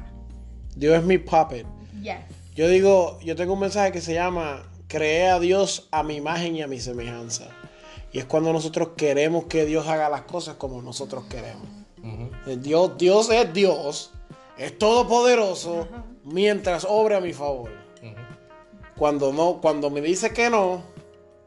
Dios 0.75 0.97
es 0.97 1.03
mi 1.03 1.19
puppet. 1.19 1.67
Yes. 2.01 2.15
Yo 2.55 2.67
digo, 2.67 3.19
yo 3.23 3.35
tengo 3.35 3.53
un 3.53 3.59
mensaje 3.59 3.91
que 3.91 4.01
se 4.01 4.15
llama 4.15 4.63
Creé 4.87 5.27
a 5.27 5.39
Dios 5.39 5.87
a 5.91 6.01
mi 6.01 6.15
imagen 6.15 6.55
y 6.55 6.63
a 6.63 6.67
mi 6.67 6.79
semejanza. 6.79 7.45
Y 8.11 8.17
es 8.17 8.25
cuando 8.25 8.51
nosotros 8.53 8.89
queremos 8.97 9.45
que 9.45 9.65
Dios 9.65 9.87
haga 9.87 10.09
las 10.09 10.21
cosas 10.21 10.55
como 10.55 10.81
nosotros 10.81 11.25
queremos. 11.25 11.67
Dios, 12.61 12.97
Dios 12.97 13.29
es 13.29 13.53
Dios, 13.53 14.11
es 14.57 14.77
todopoderoso, 14.79 15.87
mientras 16.27 16.85
obra 16.87 17.17
a 17.17 17.21
mi 17.21 17.33
favor. 17.33 17.71
Cuando 18.95 19.31
no, 19.31 19.59
cuando 19.61 19.89
me 19.89 20.01
dice 20.01 20.33
que 20.33 20.49
no, 20.49 20.83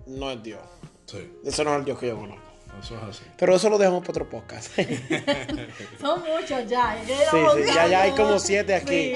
no 0.06 0.30
es 0.30 0.42
Dios. 0.42 0.60
Sí. 1.06 1.32
Eso 1.44 1.64
no 1.64 1.72
es 1.72 1.78
el 1.80 1.84
Dios 1.84 1.98
que 1.98 2.08
yo 2.08 2.16
conozco. 2.16 2.42
Eso 2.80 2.96
es 2.96 3.02
así. 3.02 3.24
Pero 3.36 3.56
eso 3.56 3.68
lo 3.68 3.76
dejamos 3.76 4.00
para 4.02 4.12
otro 4.12 4.30
podcast. 4.30 4.72
Son 6.00 6.20
muchos 6.20 6.68
ya. 6.68 6.96
Sí, 7.04 7.12
sí, 7.30 7.62
ya, 7.74 7.88
ya 7.88 8.02
hay 8.02 8.12
como 8.12 8.38
siete 8.38 8.74
aquí. 8.74 9.14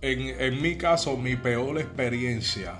En, 0.00 0.20
en 0.40 0.62
mi 0.62 0.76
caso, 0.78 1.16
mi 1.16 1.36
peor 1.36 1.78
experiencia 1.78 2.74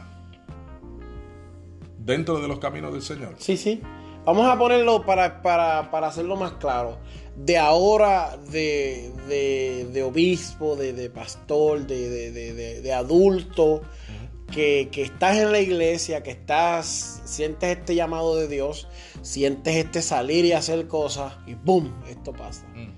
dentro 1.99 2.41
de 2.41 2.49
los 2.49 2.59
caminos 2.59 2.93
del 2.93 3.03
Señor. 3.03 3.35
Sí, 3.39 3.57
sí. 3.57 3.83
Vamos 4.25 4.49
a 4.49 4.57
ponerlo 4.57 5.05
para, 5.05 5.43
para, 5.43 5.91
para 5.91 6.07
hacerlo 6.07 6.37
más 6.37 6.53
claro 6.53 6.99
de 7.37 7.59
ahora 7.59 8.37
de, 8.51 10.03
obispo, 10.05 10.77
de, 10.77 11.11
pastor, 11.11 11.87
de, 11.87 12.93
adulto, 12.95 13.83
que, 14.51 14.89
estás 14.95 15.39
en 15.39 15.53
la 15.53 15.61
iglesia, 15.61 16.23
que 16.23 16.33
estás, 16.33 17.23
sientes 17.25 17.79
este 17.79 17.95
llamado 17.95 18.37
de 18.37 18.49
Dios, 18.49 18.89
sientes 19.23 19.77
este 19.77 20.03
salir 20.03 20.45
y 20.45 20.53
hacer 20.53 20.87
cosas 20.87 21.35
y 21.47 21.55
¡boom! 21.55 21.93
Esto 22.09 22.33
pasa. 22.33 22.67
Mm. 22.75 22.93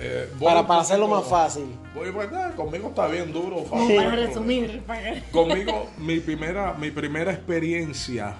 Eh, 0.00 0.28
para, 0.38 0.64
para 0.64 0.82
hacerlo 0.82 1.08
más 1.08 1.24
fácil. 1.24 1.64
Voy, 1.94 2.12
pues, 2.12 2.28
conmigo 2.54 2.88
está 2.88 3.08
bien 3.08 3.32
duro. 3.32 3.64
Para 3.64 4.10
resumir. 4.16 4.82
Conmigo, 5.32 5.88
mi 5.98 6.20
primera, 6.20 6.74
mi 6.74 6.90
primera 6.92 7.32
experiencia 7.32 8.36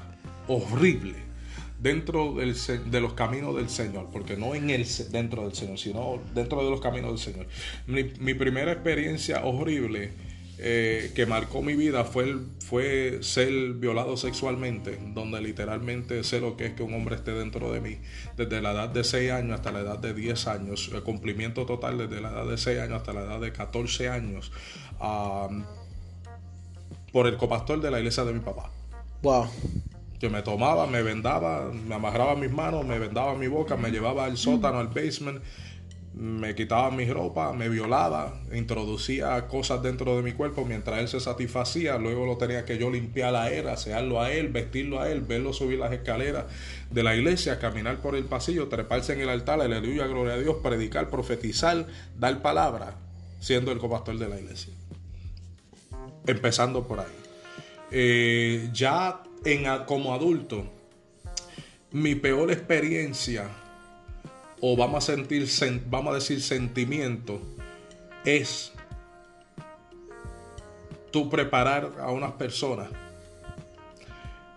horrible 0.47 1.28
dentro 1.79 2.35
del, 2.35 2.55
de 2.91 3.01
los 3.01 3.15
caminos 3.15 3.57
del 3.57 3.69
Señor, 3.69 4.09
porque 4.13 4.37
no 4.37 4.55
en 4.55 4.71
el 4.71 4.87
dentro 5.11 5.43
del 5.43 5.55
Señor, 5.55 5.79
sino 5.79 6.21
dentro 6.35 6.63
de 6.65 6.71
los 6.71 6.81
caminos 6.81 7.11
del 7.11 7.35
Señor. 7.35 7.47
Mi, 7.87 8.05
mi 8.19 8.35
primera 8.35 8.73
experiencia 8.73 9.45
horrible 9.45 10.13
eh, 10.61 11.13
que 11.15 11.25
marcó 11.25 11.63
mi 11.63 11.77
vida 11.77 12.05
fue, 12.05 12.37
fue 12.67 13.21
ser 13.23 13.75
violado 13.75 14.17
sexualmente, 14.17 14.99
donde 15.15 15.41
literalmente 15.41 16.25
sé 16.25 16.41
lo 16.41 16.57
que 16.57 16.67
es 16.67 16.73
que 16.73 16.83
un 16.83 16.95
hombre 16.95 17.15
esté 17.15 17.31
dentro 17.31 17.73
de 17.73 17.81
mí, 17.81 17.99
desde 18.37 18.61
la 18.61 18.73
edad 18.73 18.89
de 18.89 19.05
6 19.05 19.31
años 19.31 19.53
hasta 19.53 19.71
la 19.71 19.81
edad 19.81 20.01
de 20.01 20.15
10 20.15 20.49
años, 20.49 20.91
el 20.93 21.05
cumplimiento 21.05 21.65
total 21.65 21.99
desde 21.99 22.21
la 22.21 22.31
edad 22.31 22.47
de 22.47 22.59
6 22.59 22.81
años 22.81 22.97
hasta 22.97 23.13
la 23.13 23.21
edad 23.21 23.41
de 23.41 23.53
14 23.53 24.09
años, 24.09 24.51
por 27.13 27.29
el 27.29 27.37
copastor 27.37 27.81
de 27.81 27.93
la 27.93 27.99
iglesia 28.01 28.25
de 28.25 28.33
mi 28.33 28.41
papá. 28.41 28.73
Wow 29.23 29.49
que 30.19 30.29
me 30.29 30.43
tomaba, 30.43 30.87
me 30.87 31.03
vendaba, 31.03 31.71
me 31.71 31.95
amarraba 31.95 32.35
mis 32.35 32.51
manos, 32.51 32.85
me 32.85 32.99
vendaba 32.99 33.35
mi 33.35 33.47
boca, 33.47 33.77
me 33.77 33.91
llevaba 33.91 34.25
al 34.25 34.37
sótano, 34.37 34.79
al 34.79 34.89
basement 34.89 35.41
me 36.19 36.57
quitaba 36.57 36.91
mi 36.91 37.05
ropa, 37.05 37.53
me 37.53 37.69
violaba, 37.69 38.41
introducía 38.53 39.47
cosas 39.47 39.81
dentro 39.85 40.17
de 40.17 40.23
mi 40.25 40.33
cuerpo 40.33 40.65
mientras 40.65 40.99
él 40.99 41.07
se 41.07 41.21
satisfacía, 41.21 41.97
luego 41.97 42.27
lo 42.27 42.37
tenía 42.37 42.65
que 42.65 42.77
yo 42.77 42.91
limpiar 42.91 43.37
a 43.37 43.53
él, 43.53 43.69
asearlo 43.69 44.21
a 44.21 44.33
él, 44.33 44.49
vestirlo 44.49 45.01
a 45.01 45.09
él, 45.11 45.21
verlo 45.21 45.53
subir 45.53 45.79
las 45.79 45.93
escaleras 45.93 46.47
de 46.91 47.03
la 47.05 47.15
iglesia, 47.15 47.61
caminar 47.61 47.99
por 47.99 48.17
el 48.17 48.25
pasillo, 48.25 48.67
treparse 48.67 49.13
en 49.13 49.21
el 49.21 49.29
altar, 49.29 49.61
aleluya, 49.61 50.09
gloria 50.09 50.35
a 50.35 50.39
Dios, 50.39 50.57
predicar, 50.61 51.09
profetizar, 51.09 51.87
dar 52.19 52.43
palabra, 52.43 52.97
siendo 53.39 53.71
el 53.71 53.79
copastor 53.79 54.19
de 54.19 54.29
la 54.29 54.41
iglesia. 54.41 54.73
Empezando 56.27 56.85
por 56.85 56.99
ahí. 56.99 57.07
Eh, 57.93 58.71
ya 58.73 59.23
en, 59.45 59.85
como 59.85 60.15
adulto, 60.15 60.65
mi 61.91 62.15
peor 62.15 62.51
experiencia 62.51 63.49
o 64.61 64.77
vamos 64.77 65.09
a 65.09 65.15
sentir, 65.15 65.49
vamos 65.87 66.13
a 66.13 66.15
decir 66.17 66.43
sentimiento, 66.43 67.41
es 68.25 68.73
tú 71.11 71.31
preparar 71.31 71.93
a 72.01 72.11
unas 72.11 72.33
personas, 72.33 72.89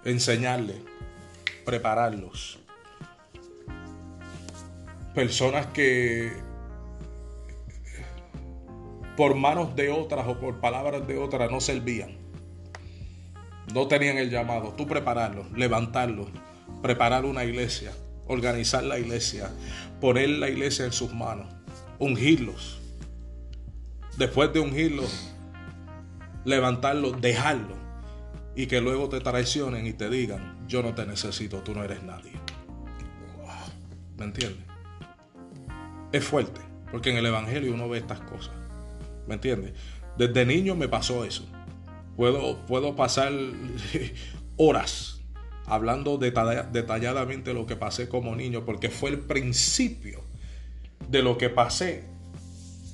enseñarles, 0.04 0.78
prepararlos. 1.66 2.60
Personas 5.14 5.68
que 5.68 6.32
por 9.18 9.36
manos 9.36 9.76
de 9.76 9.90
otras 9.90 10.28
o 10.28 10.40
por 10.40 10.60
palabras 10.60 11.06
de 11.06 11.18
otras 11.18 11.52
no 11.52 11.60
servían. 11.60 12.21
No 13.74 13.88
tenían 13.88 14.18
el 14.18 14.30
llamado. 14.30 14.74
Tú 14.78 14.88
prepararlos, 14.88 15.52
levantarlos, 15.52 16.28
preparar 16.82 17.26
una 17.26 17.44
iglesia, 17.44 17.92
organizar 18.28 18.84
la 18.84 19.00
iglesia, 19.00 19.50
poner 20.00 20.30
la 20.30 20.50
iglesia 20.50 20.86
en 20.86 20.92
sus 20.92 21.14
manos, 21.14 21.48
ungirlos. 22.00 22.80
Después 24.18 24.52
de 24.54 24.60
ungirlos, 24.60 25.34
levantarlos, 26.44 27.22
dejarlos 27.22 27.78
y 28.56 28.68
que 28.68 28.82
luego 28.82 29.10
te 29.10 29.22
traicionen 29.22 29.88
y 29.88 29.94
te 29.94 30.10
digan, 30.10 30.58
yo 30.68 30.84
no 30.84 30.94
te 30.94 31.06
necesito, 31.06 31.60
tú 31.60 31.74
no 31.74 31.84
eres 31.84 32.04
nadie. 32.04 32.34
¿Me 34.18 34.26
entiendes? 34.26 34.66
Es 36.12 36.24
fuerte, 36.24 36.62
porque 36.92 37.10
en 37.10 37.18
el 37.18 37.26
Evangelio 37.26 37.74
uno 37.74 37.88
ve 37.88 38.00
estas 38.00 38.20
cosas. 38.20 38.54
¿Me 39.28 39.36
entiendes? 39.36 39.74
Desde 40.18 40.46
niño 40.46 40.76
me 40.76 40.88
pasó 40.88 41.24
eso. 41.24 41.46
Puedo, 42.16 42.58
puedo 42.68 42.96
pasar 42.96 43.32
horas 44.58 45.22
hablando 45.66 46.18
detalladamente 46.18 47.54
lo 47.54 47.66
que 47.66 47.76
pasé 47.76 48.10
como 48.10 48.36
niño, 48.36 48.66
porque 48.66 48.90
fue 48.90 49.10
el 49.10 49.20
principio 49.20 50.22
de 51.08 51.22
lo 51.22 51.38
que 51.38 51.50
pasé 51.50 52.04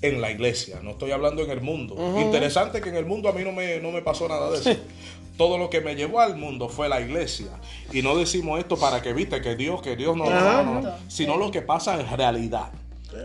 en 0.01 0.21
la 0.21 0.31
iglesia. 0.31 0.79
No 0.83 0.91
estoy 0.91 1.11
hablando 1.11 1.43
en 1.43 1.51
el 1.51 1.61
mundo. 1.61 1.95
Interesante 2.19 2.81
que 2.81 2.89
en 2.89 2.95
el 2.95 3.05
mundo 3.05 3.29
a 3.29 3.33
mí 3.33 3.43
no 3.43 3.51
me, 3.51 3.79
no 3.79 3.91
me 3.91 4.01
pasó 4.01 4.27
nada 4.27 4.51
de 4.51 4.57
eso. 4.57 4.79
Todo 5.37 5.57
lo 5.57 5.69
que 5.69 5.81
me 5.81 5.95
llevó 5.95 6.19
al 6.19 6.35
mundo 6.35 6.67
fue 6.67 6.89
la 6.89 6.99
iglesia. 6.99 7.47
Y 7.93 8.01
no 8.01 8.15
decimos 8.15 8.59
esto 8.59 8.77
para 8.77 9.01
que 9.01 9.13
viste 9.13 9.39
que 9.41 9.55
Dios, 9.55 9.81
que 9.81 9.95
Dios 9.95 10.17
no, 10.17 10.29
no, 10.29 10.95
sino 11.07 11.37
lo 11.37 11.51
que 11.51 11.61
pasa 11.61 11.99
en 11.99 12.17
realidad. 12.17 12.71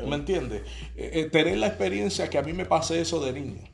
¿Me 0.06 0.16
entiendes? 0.16 0.62
Eh, 0.96 1.10
eh, 1.14 1.24
tener 1.30 1.58
la 1.58 1.66
experiencia 1.66 2.30
que 2.30 2.38
a 2.38 2.42
mí 2.42 2.52
me 2.52 2.64
pase 2.64 3.00
eso 3.00 3.20
de 3.20 3.32
niño. 3.32 3.71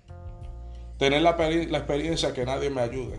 Tener 0.99 1.23
la, 1.23 1.37
la 1.39 1.79
experiencia 1.79 2.35
que 2.35 2.45
nadie 2.45 2.71
me 2.71 2.81
ayude 2.81 3.19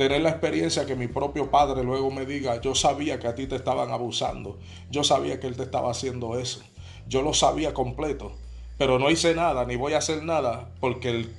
tener 0.00 0.22
la 0.22 0.30
experiencia 0.30 0.86
que 0.86 0.96
mi 0.96 1.08
propio 1.08 1.50
padre 1.50 1.84
luego 1.84 2.10
me 2.10 2.24
diga, 2.24 2.58
yo 2.62 2.74
sabía 2.74 3.18
que 3.18 3.28
a 3.28 3.34
ti 3.34 3.46
te 3.46 3.56
estaban 3.56 3.90
abusando, 3.90 4.58
yo 4.90 5.04
sabía 5.04 5.38
que 5.38 5.46
él 5.46 5.56
te 5.56 5.64
estaba 5.64 5.90
haciendo 5.90 6.38
eso, 6.38 6.62
yo 7.06 7.20
lo 7.20 7.34
sabía 7.34 7.74
completo, 7.74 8.32
pero 8.78 8.98
no 8.98 9.10
hice 9.10 9.34
nada, 9.34 9.66
ni 9.66 9.76
voy 9.76 9.92
a 9.92 9.98
hacer 9.98 10.22
nada, 10.22 10.70
porque 10.80 11.10
el, 11.10 11.34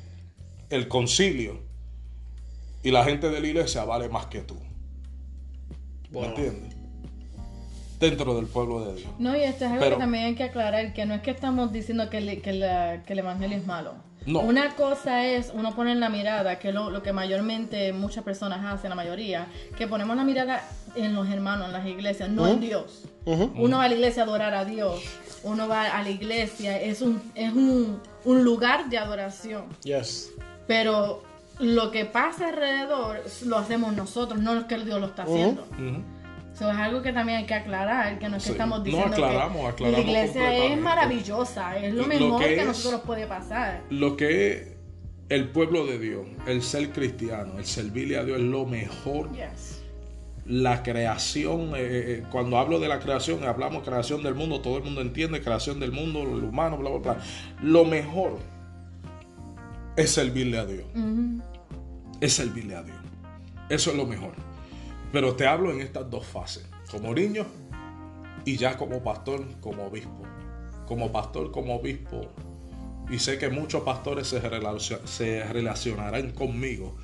el 0.70 0.88
concilio 0.88 1.60
y 2.84 2.92
la 2.92 3.04
gente 3.04 3.32
de 3.32 3.42
la 3.42 3.48
iglesia 3.48 3.84
vale 3.84 4.10
más 4.10 4.28
que 4.28 4.42
tú. 4.42 4.60
¿Me 6.12 6.26
entiendes? 6.28 6.76
Dentro 8.00 8.36
del 8.36 8.46
pueblo 8.46 8.86
de 8.86 8.96
Dios. 8.96 9.10
No, 9.18 9.36
y 9.36 9.42
esto 9.42 9.66
es 9.66 9.72
algo 9.72 9.90
que 9.90 9.96
también 9.96 10.26
hay 10.26 10.36
que 10.36 10.44
aclarar, 10.44 10.94
que 10.94 11.08
no 11.08 11.16
es 11.16 11.22
que 11.22 11.32
estamos 11.32 11.74
diciendo 11.74 12.12
que, 12.12 12.44
que 12.44 12.52
el 13.08 13.20
evangelio 13.20 13.58
es 13.58 13.66
malo. 13.66 14.11
Una 14.28 14.76
cosa 14.76 15.26
es 15.26 15.52
uno 15.54 15.74
poner 15.74 15.98
la 15.98 16.10
mirada, 16.10 16.60
que 16.60 16.70
es 16.70 16.74
lo, 16.76 17.02
que 17.02 17.12
mayormente 17.12 17.92
muchas 17.92 18.24
personas 18.24 18.64
hacen, 18.64 18.90
la 18.90 18.96
mayoría, 18.96 19.48
que 19.78 19.88
ponemos 19.88 20.16
la 20.16 20.24
mirada 20.24 20.62
en 20.96 21.16
los 21.16 21.28
hermanos, 21.30 21.68
en 21.68 21.74
las 21.74 21.88
iglesias, 21.88 22.30
no 22.30 22.48
en 22.48 22.60
Dios. 22.60 23.04
Uno 23.26 23.78
va 23.78 23.86
a 23.86 23.88
la 23.88 23.96
iglesia 23.96 24.24
a 24.24 24.26
adorar 24.26 24.54
a 24.54 24.66
Dios, 24.66 25.02
uno 25.44 25.68
va 25.68 25.98
a 25.98 26.04
la 26.04 26.10
iglesia, 26.10 26.80
es 26.80 27.02
un, 27.02 27.22
es 27.34 27.52
un, 27.54 28.00
lugar 28.44 28.90
de 28.90 29.00
adoración. 29.00 29.64
Yes. 29.84 30.32
Pero 30.68 31.24
lo 31.60 31.90
que 31.90 32.06
pasa 32.06 32.50
alrededor 32.50 33.24
lo 33.46 33.58
hacemos 33.58 33.96
nosotros, 33.96 34.40
no 34.40 34.56
es 34.56 34.66
que 34.66 34.78
Dios 34.78 35.00
lo 35.00 35.08
está 35.08 35.24
haciendo. 35.24 35.66
Eso 36.62 36.70
es 36.70 36.78
algo 36.78 37.02
que 37.02 37.12
también 37.12 37.40
hay 37.40 37.46
que 37.48 37.56
aclarar, 37.56 38.20
que 38.20 38.30
no 38.30 38.38
es 38.38 38.44
que 38.44 38.52
estamos 38.52 38.84
diciendo 38.84 39.08
no, 39.08 39.14
aclaramos, 39.26 39.74
que 39.74 39.90
la 39.90 40.00
iglesia 40.00 40.56
es 40.68 40.80
maravillosa, 40.80 41.76
es 41.76 41.92
lo 41.92 42.06
mejor 42.06 42.40
que, 42.40 42.62
a 42.62 42.66
nosotros 42.66 43.02
puede 43.02 43.26
pasar. 43.26 43.82
Lo 43.90 44.16
que 44.16 44.78
el 45.30 45.50
pueblo 45.50 45.88
de 45.88 45.98
Dios, 45.98 46.28
el 46.46 46.62
ser 46.62 46.92
cristiano, 46.92 47.58
el 47.58 47.66
servirle 47.66 48.20
a 48.20 48.24
Dios 48.26 48.38
es 48.38 48.46
lo 48.46 48.68
mejor. 48.68 49.32
La 50.46 50.84
creación, 50.84 51.74
eh, 51.74 51.80
eh, 51.80 51.80
eh, 51.80 52.24
cuando 52.30 52.60
hablo 52.60 52.80
de 52.80 52.90
la 52.90 53.00
creación, 53.00 53.44
hablamos 53.44 53.82
creación 53.82 54.22
del 54.22 54.36
mundo, 54.36 54.62
todo 54.62 54.78
el 54.78 54.84
mundo 54.84 55.02
entiende 55.02 55.42
creación 55.42 55.80
del 55.80 55.92
mundo, 55.92 56.22
el 56.22 56.44
humano, 56.44 56.78
bla, 56.78 56.92
bla, 56.92 57.00
bla. 57.00 57.24
Lo 57.64 57.86
mejor 57.86 58.38
es 59.98 60.12
servirle 60.12 60.60
a 60.60 60.66
Dios. 60.66 60.86
Es 62.20 62.34
servirle 62.34 62.76
a 62.76 62.84
Dios. 62.84 62.98
Eso 63.68 63.90
es 63.90 63.98
lo 63.98 64.06
mejor. 64.06 64.51
Pero 65.12 65.36
te 65.36 65.46
hablo 65.46 65.72
en 65.72 65.82
estas 65.82 66.10
dos 66.10 66.26
fases, 66.26 66.66
como 66.90 67.14
niño 67.14 67.46
y 68.46 68.58
ya 68.58 68.78
como 68.78 69.04
pastor, 69.04 69.46
como 69.60 69.86
obispo. 69.86 70.24
Como 70.86 71.12
pastor, 71.12 71.52
como 71.52 71.76
obispo. 71.76 72.22
Y 73.10 73.20
sé 73.20 73.38
que 73.38 73.50
muchos 73.50 73.84
pastores 73.84 74.28
se, 74.28 75.44
relacionarán 75.44 76.32
conmigo. 76.32 76.96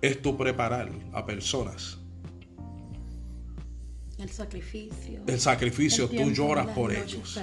Es 0.00 0.20
tu 0.22 0.36
preparar 0.36 0.90
a 1.12 1.24
personas 1.24 1.97
el 4.18 4.30
sacrificio. 4.30 5.20
El 5.26 5.40
sacrificio, 5.40 6.08
tú 6.08 6.30
lloras 6.32 6.66
por 6.68 6.92
ellos. 6.92 7.38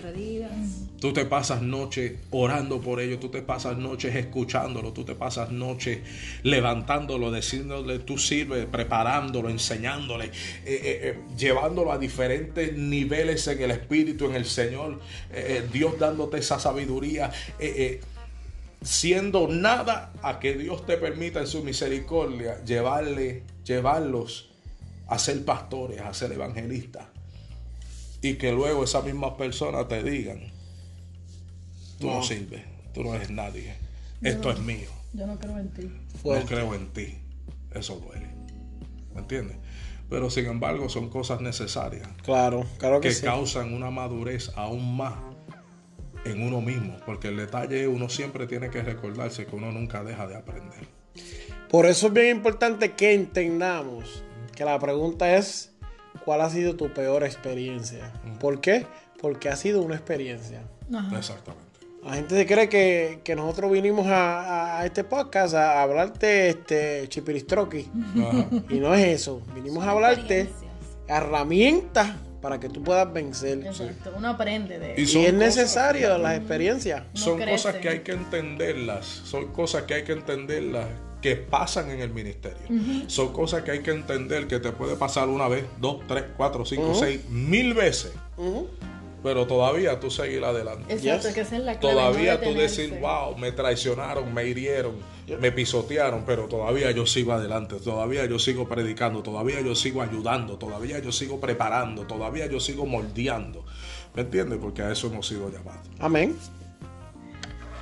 Tú 0.99 1.13
te 1.13 1.25
pasas 1.25 1.61
noches 1.61 2.13
orando 2.31 2.81
por 2.81 2.99
ellos, 2.99 3.19
tú 3.19 3.29
te 3.29 3.41
pasas 3.41 3.77
noches 3.77 4.13
escuchándolo, 4.15 4.91
tú 4.91 5.05
te 5.05 5.15
pasas 5.15 5.51
noches 5.51 5.99
levantándolo, 6.43 7.31
diciéndole, 7.31 7.99
tú 7.99 8.17
sirves, 8.17 8.65
preparándolo, 8.65 9.49
enseñándole, 9.49 10.25
eh, 10.25 10.31
eh, 10.65 10.99
eh, 11.03 11.19
llevándolo 11.37 11.93
a 11.93 11.97
diferentes 11.97 12.75
niveles 12.77 13.47
en 13.47 13.61
el 13.61 13.71
Espíritu, 13.71 14.25
en 14.25 14.35
el 14.35 14.45
Señor, 14.45 14.99
Dios 15.71 15.97
dándote 15.99 16.39
esa 16.39 16.59
sabiduría 16.59 17.31
siendo 18.81 19.47
nada 19.47 20.13
a 20.21 20.39
que 20.39 20.53
Dios 20.53 20.85
te 20.85 20.97
permita 20.97 21.39
en 21.39 21.47
su 21.47 21.63
misericordia 21.63 22.63
llevarle, 22.63 23.43
llevarlos 23.63 24.54
a 25.07 25.19
ser 25.19 25.43
pastores, 25.45 26.01
a 26.01 26.13
ser 26.13 26.31
evangelistas. 26.31 27.05
Y 28.21 28.35
que 28.35 28.51
luego 28.51 28.83
esas 28.83 29.05
mismas 29.05 29.33
personas 29.33 29.87
te 29.87 30.01
digan, 30.03 30.51
tú 31.99 32.07
no, 32.07 32.23
sirves, 32.23 32.63
tú 32.93 33.03
no 33.03 33.13
eres 33.13 33.29
nadie, 33.29 33.75
esto 34.21 34.51
es 34.51 34.59
mío. 34.59 34.89
Yo 35.13 35.27
no 35.27 35.37
creo 35.37 35.59
en 35.59 35.69
ti. 35.69 35.91
No 36.23 36.45
creo 36.45 36.73
en 36.73 36.87
ti. 36.87 37.17
Eso 37.71 37.95
duele. 37.95 38.27
¿Me 39.13 39.21
entiendes? 39.21 39.57
Pero 40.09 40.29
sin 40.29 40.45
embargo 40.45 40.89
son 40.89 41.09
cosas 41.09 41.41
necesarias. 41.41 42.07
Claro, 42.23 42.65
claro 42.77 42.99
que, 42.99 43.09
que 43.09 43.21
causan 43.21 43.73
una 43.73 43.91
madurez 43.91 44.51
aún 44.55 44.95
más 44.97 45.15
en 46.25 46.41
uno 46.41 46.61
mismo, 46.61 46.97
porque 47.05 47.29
el 47.29 47.37
detalle 47.37 47.83
es 47.83 47.87
uno 47.87 48.09
siempre 48.09 48.47
tiene 48.47 48.69
que 48.69 48.81
recordarse 48.81 49.45
que 49.45 49.55
uno 49.55 49.71
nunca 49.71 50.03
deja 50.03 50.27
de 50.27 50.35
aprender. 50.35 50.87
Por 51.69 51.85
eso 51.85 52.07
es 52.07 52.13
bien 52.13 52.37
importante 52.37 52.93
que 52.93 53.13
entendamos 53.13 54.23
que 54.55 54.65
la 54.65 54.79
pregunta 54.79 55.35
es, 55.35 55.71
¿cuál 56.23 56.41
ha 56.41 56.49
sido 56.49 56.75
tu 56.75 56.91
peor 56.93 57.23
experiencia? 57.23 58.11
¿Por 58.39 58.61
qué? 58.61 58.87
Porque 59.21 59.49
ha 59.49 59.55
sido 59.55 59.81
una 59.81 59.95
experiencia. 59.95 60.63
Exactamente. 61.15 61.65
La 62.03 62.13
gente 62.13 62.35
se 62.35 62.45
cree 62.45 62.69
que, 62.69 63.35
nosotros 63.35 63.71
vinimos 63.71 64.05
a, 64.07 64.83
este 64.85 65.03
podcast 65.03 65.55
a 65.55 65.81
hablarte 65.81 66.49
este 66.49 67.07
chipiristroqui. 67.09 67.89
Y 68.69 68.79
no 68.79 68.93
es 68.93 69.21
eso. 69.21 69.41
Vinimos 69.55 69.83
a 69.83 69.91
hablarte 69.91 70.47
herramientas 71.07 72.11
para 72.41 72.59
que 72.59 72.69
tú 72.69 72.83
puedas 72.83 73.11
vencer. 73.11 73.65
Exacto, 73.65 74.13
uno 74.15 74.29
aprende 74.29 74.77
de 74.77 74.93
Y, 75.01 75.17
y 75.17 75.25
es 75.25 75.33
necesario 75.33 76.15
las 76.19 76.37
experiencias. 76.37 77.03
Son 77.13 77.41
cosas 77.41 77.77
que 77.77 77.89
hay 77.89 77.99
que 78.01 78.11
entenderlas, 78.11 79.05
son 79.05 79.51
cosas 79.51 79.83
que 79.83 79.95
hay 79.95 80.03
que 80.03 80.11
entenderlas 80.11 80.85
que 81.25 81.35
pasan 81.35 81.89
en 81.89 82.01
el 82.01 82.11
ministerio. 82.11 82.67
Son 83.07 83.33
cosas 83.33 83.63
que 83.63 83.71
hay 83.71 83.79
que 83.79 83.89
entender 83.89 84.45
que 84.45 84.59
te 84.59 84.71
puede 84.71 84.95
pasar 84.95 85.27
una 85.27 85.47
vez, 85.47 85.65
dos, 85.81 86.01
tres, 86.07 86.25
cuatro, 86.37 86.63
cinco, 86.63 86.93
seis, 86.93 87.27
mil 87.29 87.73
veces 87.73 88.13
pero 89.23 89.47
todavía 89.47 89.99
tú 89.99 90.11
seguir 90.11 90.43
adelante. 90.43 90.93
Exacto, 90.93 91.29
que 91.33 91.41
es 91.41 91.51
la 91.53 91.79
clave, 91.79 91.95
Todavía 91.95 92.39
tú 92.39 92.53
decir, 92.53 92.99
wow, 93.01 93.35
me 93.35 93.51
traicionaron, 93.51 94.31
me 94.31 94.45
hirieron, 94.45 94.97
me 95.41 95.51
pisotearon, 95.51 96.25
pero 96.27 96.47
todavía 96.47 96.91
yo 96.91 97.07
sigo 97.07 97.33
adelante, 97.33 97.77
todavía 97.83 98.27
yo 98.27 98.37
sigo 98.37 98.69
predicando, 98.69 99.23
todavía 99.23 99.61
yo 99.61 99.73
sigo 99.73 100.03
ayudando, 100.03 100.59
todavía 100.59 100.99
yo 100.99 101.11
sigo 101.11 101.39
preparando, 101.39 102.03
todavía 102.05 102.45
yo 102.45 102.59
sigo 102.59 102.85
moldeando. 102.85 103.65
¿Me 104.13 104.21
entiendes? 104.21 104.59
Porque 104.61 104.83
a 104.83 104.91
eso 104.91 105.07
hemos 105.07 105.25
sido 105.25 105.49
llamados. 105.49 105.87
Amén. 105.97 106.37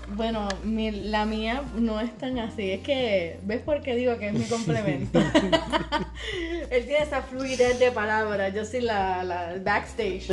Bueno, 0.09 0.47
la 0.65 1.25
mía 1.25 1.63
no 1.75 1.99
es 1.99 2.15
tan 2.17 2.37
así. 2.39 2.71
Es 2.71 2.81
que, 2.81 3.39
¿ves 3.43 3.61
por 3.61 3.81
qué 3.81 3.95
digo 3.95 4.17
que 4.17 4.27
es 4.27 4.33
mi 4.33 4.45
complemento? 4.45 5.19
Él 6.69 6.85
tiene 6.85 7.03
esa 7.03 7.21
fluidez 7.21 7.79
de 7.79 7.91
palabras. 7.91 8.53
Yo 8.53 8.65
soy 8.65 8.81
la, 8.81 9.23
la 9.23 9.55
backstage. 9.63 10.27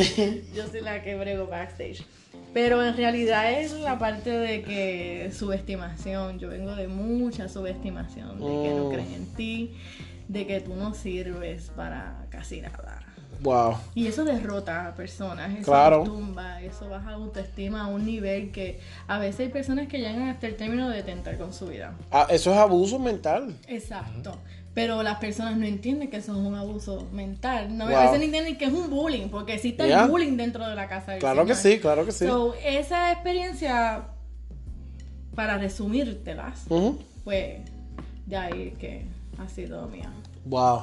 Yo 0.55 0.66
soy 0.68 0.80
la 0.80 1.02
que 1.02 1.14
brego 1.16 1.47
backstage. 1.47 2.05
Pero 2.52 2.84
en 2.84 2.97
realidad 2.97 3.52
es 3.52 3.72
la 3.72 3.98
parte 3.98 4.30
de 4.30 4.62
que 4.62 5.30
subestimación. 5.32 6.38
Yo 6.38 6.48
vengo 6.48 6.74
de 6.74 6.88
mucha 6.88 7.48
subestimación. 7.48 8.38
De 8.38 8.68
que 8.68 8.74
no 8.74 8.86
oh. 8.86 8.90
creen 8.90 9.14
en 9.14 9.34
ti. 9.34 9.76
De 10.28 10.47
que 10.47 10.60
tú 10.60 10.74
no 10.74 10.94
sirves 10.94 11.70
para 11.76 12.26
casi 12.30 12.60
nada 12.60 12.99
Wow. 13.42 13.76
Y 13.94 14.06
eso 14.06 14.24
derrota 14.24 14.88
a 14.88 14.94
personas, 14.94 15.58
eso 15.58 16.02
tumba, 16.04 16.60
eso 16.60 16.88
baja 16.88 17.12
autoestima 17.12 17.84
a 17.84 17.86
un 17.86 18.04
nivel 18.04 18.52
que 18.52 18.80
a 19.06 19.18
veces 19.18 19.40
hay 19.40 19.48
personas 19.48 19.88
que 19.88 19.98
llegan 19.98 20.28
hasta 20.28 20.46
el 20.46 20.56
término 20.56 20.88
de 20.90 21.02
tentar 21.02 21.38
con 21.38 21.52
su 21.52 21.66
vida. 21.66 21.94
Ah, 22.10 22.26
eso 22.28 22.52
es 22.52 22.58
abuso 22.58 22.98
mental. 22.98 23.56
Exacto. 23.66 24.36
Pero 24.74 25.02
las 25.02 25.18
personas 25.18 25.56
no 25.56 25.66
entienden 25.66 26.10
que 26.10 26.18
eso 26.18 26.32
es 26.32 26.38
un 26.38 26.54
abuso 26.54 27.08
mental. 27.12 27.76
No, 27.76 27.86
A 27.86 28.04
veces 28.04 28.18
no 28.18 28.24
entienden 28.24 28.56
que 28.56 28.66
es 28.66 28.72
un 28.72 28.88
bullying, 28.88 29.28
porque 29.28 29.54
existe 29.54 29.90
el 29.90 30.08
bullying 30.08 30.36
dentro 30.36 30.66
de 30.68 30.76
la 30.76 30.86
casa 30.88 31.12
del 31.12 31.20
Claro 31.20 31.44
que 31.44 31.54
sí, 31.54 31.80
claro 31.80 32.04
que 32.04 32.12
sí. 32.12 32.26
esa 32.64 33.10
experiencia, 33.12 34.04
para 35.34 35.58
resumírtelas, 35.58 36.66
pues 37.24 37.60
de 38.26 38.36
ahí 38.36 38.76
que 38.78 39.06
ha 39.38 39.48
sido 39.48 39.88
mía. 39.88 40.12
Wow. 40.44 40.82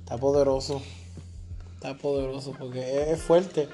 Está 0.00 0.18
poderoso 0.18 0.82
está 1.84 1.98
poderoso 1.98 2.52
porque 2.52 3.12
es 3.12 3.20
fuerte. 3.20 3.68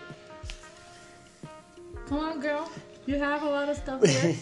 Come 2.09 2.21
on, 2.21 2.41
girl. 2.41 2.65
You 3.07 3.23
have 3.23 3.41
a 3.43 3.51
lot 3.51 3.69
of 3.69 3.77
stuff 3.77 4.03
here. 4.05 4.37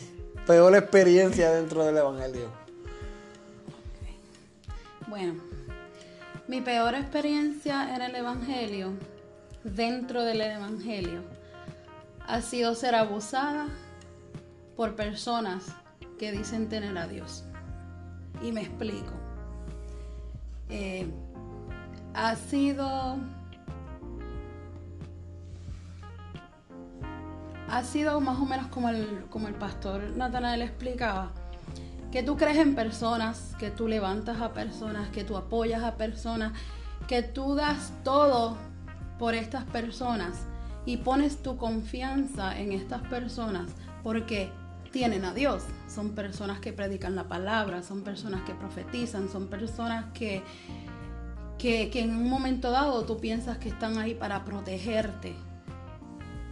Peor 0.47 0.75
experiencia 0.75 1.51
dentro 1.51 1.85
del 1.85 1.99
evangelio. 1.99 2.51
Bueno, 5.07 5.35
mi 6.47 6.63
peor 6.63 6.95
experiencia 6.95 7.95
en 7.95 8.01
el 8.01 8.15
evangelio, 8.15 8.93
dentro 9.65 10.25
del 10.25 10.41
evangelio, 10.41 11.21
ha 12.27 12.41
sido 12.41 12.75
ser 12.75 12.95
abusada 12.95 13.69
por 14.77 14.97
personas 14.97 15.65
que 16.19 16.33
dicen 16.33 16.71
tener 16.71 16.97
a 16.97 17.07
Dios. 17.07 17.45
Y 18.43 18.51
me 18.51 18.63
explico. 18.63 19.13
Eh, 20.71 21.07
ha 22.15 22.35
sido 22.35 23.19
ha 27.71 27.85
sido 27.85 28.21
más 28.21 28.39
o 28.39 28.45
menos 28.45 28.69
como 28.69 28.89
el, 28.89 29.27
como 29.31 29.49
el 29.49 29.55
pastor 29.55 30.03
Natanael 30.17 30.63
explicaba, 30.63 31.33
que 32.11 32.23
tú 32.23 32.37
crees 32.37 32.57
en 32.59 32.75
personas, 32.75 33.55
que 33.59 33.71
tú 33.71 33.89
levantas 33.89 34.41
a 34.41 34.55
personas, 34.55 35.09
que 35.11 35.25
tú 35.25 35.37
apoyas 35.37 35.83
a 35.83 35.97
personas, 35.97 36.53
que 37.07 37.23
tú 37.23 37.55
das 37.55 37.93
todo 38.03 38.57
por 39.19 39.35
estas 39.35 39.65
personas 39.65 40.47
y 40.87 40.99
pones 40.99 41.43
tu 41.43 41.57
confianza 41.57 42.59
en 42.59 42.73
estas 42.73 43.03
personas 43.03 43.71
porque 44.03 44.51
tienen 44.91 45.27
a 45.27 45.35
Dios. 45.35 45.65
Son 45.87 46.13
personas 46.13 46.61
que 46.61 46.73
predican 46.73 47.15
la 47.15 47.25
palabra, 47.25 47.83
son 47.83 48.03
personas 48.03 48.43
que 48.43 48.55
profetizan, 48.55 49.29
son 49.29 49.49
personas 49.49 50.07
que, 50.15 50.43
que, 51.59 51.91
que 51.91 52.01
en 52.01 52.17
un 52.17 52.31
momento 52.31 52.71
dado 52.71 53.05
tú 53.05 53.19
piensas 53.19 53.59
que 53.59 53.69
están 53.69 53.99
ahí 53.99 54.15
para 54.15 54.47
protegerte. 54.47 55.35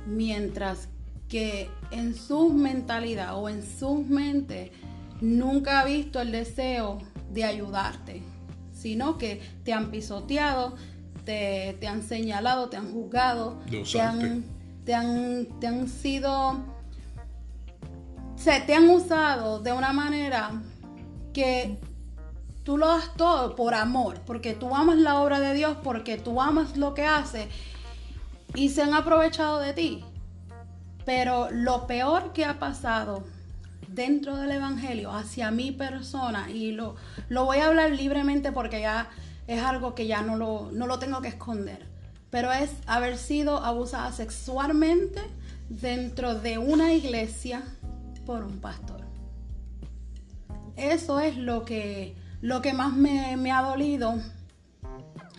Mientras 0.07 0.89
que 1.29 1.69
en 1.91 2.15
su 2.15 2.53
mentalidad 2.53 3.37
o 3.37 3.49
en 3.49 3.63
su 3.63 3.97
mente 3.97 4.73
nunca 5.21 5.81
ha 5.81 5.85
visto 5.85 6.21
el 6.21 6.33
deseo 6.33 6.99
de 7.33 7.45
ayudarte, 7.45 8.23
sino 8.73 9.19
que 9.19 9.41
te 9.65 9.73
han 9.73 9.91
pisoteado, 9.91 10.77
te, 11.25 11.77
han 11.87 12.03
señalado, 12.03 12.69
te 12.69 12.77
han 12.77 12.93
juzgado, 12.93 13.59
te 13.69 14.01
han, 14.01 14.45
te 14.85 14.95
han, 14.95 15.47
te 15.59 15.67
han 15.67 15.89
sido, 15.89 16.65
se 18.37 18.61
te 18.61 18.75
han 18.75 18.89
usado 18.89 19.59
de 19.59 19.73
una 19.73 19.93
manera 19.93 20.63
que 21.33 21.79
tú 22.63 22.79
lo 22.79 22.87
das 22.87 23.15
todo 23.17 23.57
por 23.57 23.75
amor, 23.75 24.21
porque 24.25 24.55
tú 24.55 24.75
amas 24.75 24.97
la 24.97 25.21
obra 25.21 25.41
de 25.41 25.55
Dios, 25.55 25.77
porque 25.83 26.19
tú 26.19 26.41
amas 26.41 26.77
lo 26.77 26.95
que 26.95 27.05
hace 27.05 27.49
y 28.55 28.71
se 28.71 28.83
han 28.83 28.95
aprovechado 28.95 29.59
de 29.59 29.73
ti. 29.73 30.05
Pero 31.07 31.51
lo 31.51 31.87
peor 31.87 32.35
que 32.35 32.45
ha 32.45 32.59
pasado 32.59 33.25
dentro 33.89 34.37
del 34.37 34.51
Evangelio 34.51 35.13
hacia 35.13 35.51
mi 35.51 35.73
persona, 35.73 36.51
y 36.51 36.73
lo, 36.73 36.97
lo 37.31 37.47
voy 37.47 37.59
a 37.59 37.69
hablar 37.69 37.93
libremente 37.93 38.53
porque 38.53 38.81
ya 38.81 39.09
es 39.47 39.63
algo 39.63 39.95
que 39.95 40.07
ya 40.07 40.21
no 40.23 40.37
lo, 40.37 40.71
no 40.73 40.87
lo 40.87 40.99
tengo 40.99 41.23
que 41.23 41.29
esconder, 41.29 41.87
pero 42.31 42.53
es 42.53 42.71
haber 42.87 43.17
sido 43.17 43.59
abusada 43.59 44.13
sexualmente 44.13 45.23
dentro 45.69 46.35
de 46.35 46.59
una 46.59 46.93
iglesia 46.93 47.63
por 48.27 48.43
un 48.43 48.59
pastor. 48.61 49.01
Eso 50.77 51.21
es 51.21 51.39
lo 51.39 51.65
que, 51.65 52.17
lo 52.43 52.61
que 52.61 52.73
más 52.73 52.93
me, 52.93 53.37
me 53.37 53.53
ha 53.53 53.63
dolido 53.63 54.21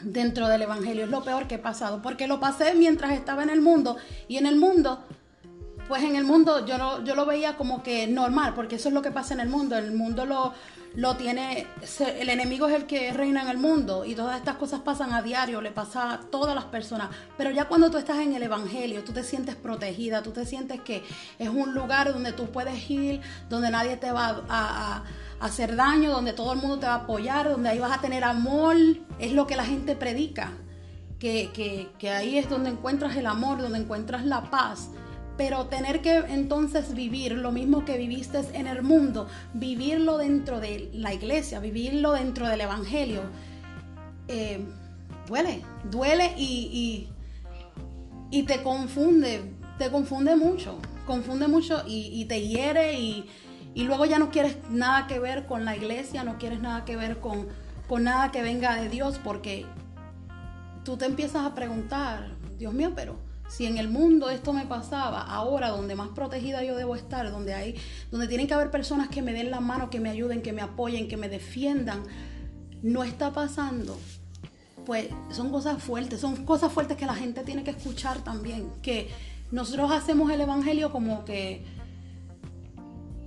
dentro 0.04 0.48
del 0.48 0.64
Evangelio. 0.64 1.04
Es 1.04 1.12
lo 1.12 1.24
peor 1.24 1.48
que 1.48 1.56
he 1.56 1.60
pasado, 1.60 2.02
porque 2.02 2.28
lo 2.28 2.40
pasé 2.40 2.74
mientras 2.74 3.12
estaba 3.12 3.44
en 3.44 3.50
el 3.50 3.62
mundo 3.62 3.98
y 4.28 4.38
en 4.38 4.48
el 4.48 4.56
mundo 4.56 5.04
pues 5.88 6.04
en 6.04 6.16
el 6.16 6.24
mundo 6.24 6.66
yo 6.66 6.78
lo, 6.78 7.04
yo 7.04 7.16
lo 7.16 7.26
veía 7.26 7.56
como 7.56 7.84
que 7.84 8.08
normal, 8.08 8.54
porque 8.54 8.76
eso 8.76 8.90
es 8.90 8.94
lo 8.94 9.02
que 9.02 9.12
pasa 9.12 9.34
en 9.34 9.40
el 9.40 9.50
mundo. 9.50 9.78
El 9.78 9.94
mundo 9.94 10.26
lo, 10.26 10.54
lo 10.98 11.16
tiene, 11.16 11.68
el 12.20 12.30
enemigo 12.30 12.68
es 12.68 12.76
el 12.76 12.88
que 12.88 13.14
reina 13.14 13.44
en 13.44 13.50
el 13.50 13.58
mundo 13.58 14.04
y 14.04 14.16
todas 14.16 14.38
estas 14.38 14.56
cosas 14.56 14.82
pasan 14.82 15.14
a 15.14 15.22
diario, 15.22 15.62
le 15.62 15.72
pasa 15.72 16.14
a 16.14 16.20
todas 16.22 16.56
las 16.56 16.66
personas. 16.66 17.10
Pero 17.38 17.52
ya 17.52 17.66
cuando 17.66 17.92
tú 17.92 17.98
estás 17.98 18.18
en 18.18 18.34
el 18.34 18.42
Evangelio, 18.42 19.04
tú 19.04 19.14
te 19.14 19.24
sientes 19.24 19.56
protegida, 19.56 20.24
tú 20.24 20.32
te 20.32 20.44
sientes 20.44 20.82
que 20.82 21.04
es 21.38 21.50
un 21.50 21.76
lugar 21.76 22.12
donde 22.12 22.34
tú 22.34 22.48
puedes 22.48 22.90
ir, 22.90 23.22
donde 23.48 23.70
nadie 23.70 23.98
te 23.98 24.12
va 24.12 24.44
a, 24.50 25.04
hacer 25.40 25.76
daño, 25.76 26.10
donde 26.10 26.34
todo 26.34 26.54
el 26.54 26.60
mundo 26.60 26.80
te 26.80 26.88
va 26.88 26.94
a 26.94 27.04
apoyar, 27.04 27.48
donde 27.48 27.70
ahí 27.70 27.78
vas 27.78 27.96
a 27.96 28.02
tener 28.02 28.24
amor, 28.24 28.76
es 29.20 29.34
lo 29.34 29.46
que 29.46 29.56
la 29.56 29.66
gente 29.66 29.96
predica. 29.96 30.54
Que, 31.20 31.92
que 31.98 32.10
ahí 32.12 32.38
es 32.40 32.50
donde 32.50 32.72
encuentras 32.72 33.16
el 33.16 33.28
amor, 33.28 33.60
donde 33.60 33.78
encuentras 33.78 34.26
la 34.26 34.50
paz. 34.50 34.90
Pero 35.38 35.68
tener 35.68 36.02
que 36.02 36.18
entonces 36.18 36.94
vivir 36.96 37.34
lo 37.34 37.52
mismo 37.52 37.86
que 37.86 37.98
viviste 37.98 38.40
en 38.54 38.68
el 38.68 38.82
mundo, 38.82 39.28
vivirlo 39.54 40.18
dentro 40.18 40.60
de 40.60 40.90
la 40.94 41.14
iglesia, 41.14 41.60
vivirlo 41.60 42.14
dentro 42.14 42.48
del 42.48 42.62
Evangelio, 42.62 43.22
eh, 44.28 44.66
duele, 45.28 45.62
duele 45.90 46.34
y, 46.38 47.08
y, 48.32 48.44
te 48.44 48.64
confunde, 48.64 49.54
te 49.78 49.92
confunde 49.92 50.36
mucho, 50.36 50.80
confunde 51.06 51.48
mucho 51.48 51.84
y, 51.86 52.26
te 52.26 52.42
hiere 52.42 53.00
y, 53.00 53.30
luego 53.76 54.06
ya 54.06 54.20
no 54.20 54.32
quieres 54.32 54.58
nada 54.70 55.08
que 55.08 55.20
ver 55.20 55.46
con 55.46 55.66
la 55.66 55.76
iglesia, 55.76 56.24
no 56.24 56.38
quieres 56.38 56.62
nada 56.62 56.84
que 56.84 56.96
ver 56.96 57.20
con, 57.20 57.48
con 57.88 58.04
nada 58.04 58.32
que 58.32 58.42
venga 58.42 58.76
de 58.76 58.90
Dios 58.90 59.20
porque 59.24 59.66
tú 60.84 60.98
te 60.98 61.06
empiezas 61.06 61.46
a 61.46 61.54
preguntar, 61.54 62.32
Dios 62.58 62.74
mío, 62.74 62.94
pero 62.96 63.27
Si 63.48 63.66
en 63.66 63.78
el 63.78 63.90
mundo 63.90 64.30
esto 64.30 64.54
me 64.54 64.66
pasaba, 64.66 65.22
ahora 65.22 65.70
donde 65.70 65.96
más 65.96 66.10
protegida 66.10 66.64
yo 66.64 66.76
debo 66.76 66.96
estar, 66.96 67.32
donde 67.32 67.54
hay, 67.54 67.76
donde 68.12 68.28
tienen 68.28 68.48
que 68.48 68.54
haber 68.54 68.72
personas 68.72 69.10
que 69.10 69.22
me 69.22 69.34
den 69.34 69.52
la 69.52 69.62
mano, 69.62 69.90
que 69.90 70.00
me 70.00 70.10
ayuden, 70.10 70.42
que 70.42 70.54
me 70.54 70.62
apoyen, 70.62 71.08
que 71.08 71.18
me 71.18 71.30
defiendan, 71.30 72.04
no 72.84 73.04
está 73.04 73.32
pasando. 73.32 73.98
Pues 74.86 75.08
son 75.32 75.52
cosas 75.52 75.82
fuertes, 75.82 76.22
son 76.22 76.46
cosas 76.46 76.72
fuertes 76.72 76.98
que 76.98 77.06
la 77.06 77.16
gente 77.16 77.44
tiene 77.44 77.64
que 77.64 77.72
escuchar 77.72 78.20
también. 78.20 78.70
Que 78.82 79.10
nosotros 79.52 79.92
hacemos 79.92 80.32
el 80.32 80.42
evangelio 80.42 80.92
como 80.92 81.26
que 81.26 81.66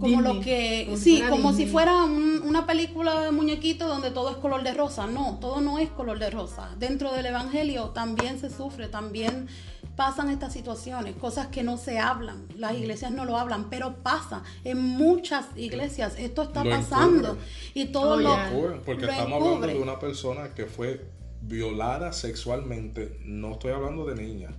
como 0.01 0.23
lo 0.23 0.41
que 0.41 0.97
sí 0.97 1.23
como 1.29 1.53
si 1.53 1.67
fuera 1.67 2.05
una 2.05 2.67
película 2.67 3.21
de 3.21 3.31
muñequito 3.31 3.87
donde 3.87 4.11
todo 4.11 4.31
es 4.31 4.37
color 4.37 4.63
de 4.63 4.73
rosa. 4.73 5.07
No 5.07 5.39
todo 5.41 5.61
no 5.61 5.79
es 5.79 5.91
color 5.91 6.19
de 6.19 6.31
rosa. 6.31 6.71
Dentro 6.79 7.13
del 7.13 7.27
evangelio 7.27 7.91
también 7.91 8.41
se 8.41 8.51
sufre 8.51 8.89
también 8.89 9.49
pasan 9.97 10.31
estas 10.31 10.53
situaciones 10.53 11.15
cosas 11.17 11.49
que 11.49 11.63
no 11.63 11.77
se 11.77 11.99
hablan. 11.99 12.47
Las 12.57 12.75
iglesias 12.75 13.13
no 13.13 13.25
lo 13.25 13.37
hablan 13.37 13.69
pero 13.69 13.97
pasa 14.03 14.43
en 14.65 14.81
muchas 14.81 15.47
iglesias. 15.57 16.15
Esto 16.19 16.43
está 16.43 16.65
pasando 16.65 17.37
y 17.75 17.87
todo 17.87 18.17
lo, 18.17 18.37
porque 18.85 19.05
estamos 19.05 19.43
hablando 19.43 19.67
de 19.67 19.79
una 19.79 19.99
persona 19.99 20.55
que 20.55 20.67
fue 20.67 21.05
violada 21.43 22.13
sexualmente. 22.13 23.21
No 23.25 23.53
estoy 23.53 23.73
hablando 23.73 24.07
de 24.07 24.15
niñas 24.15 24.55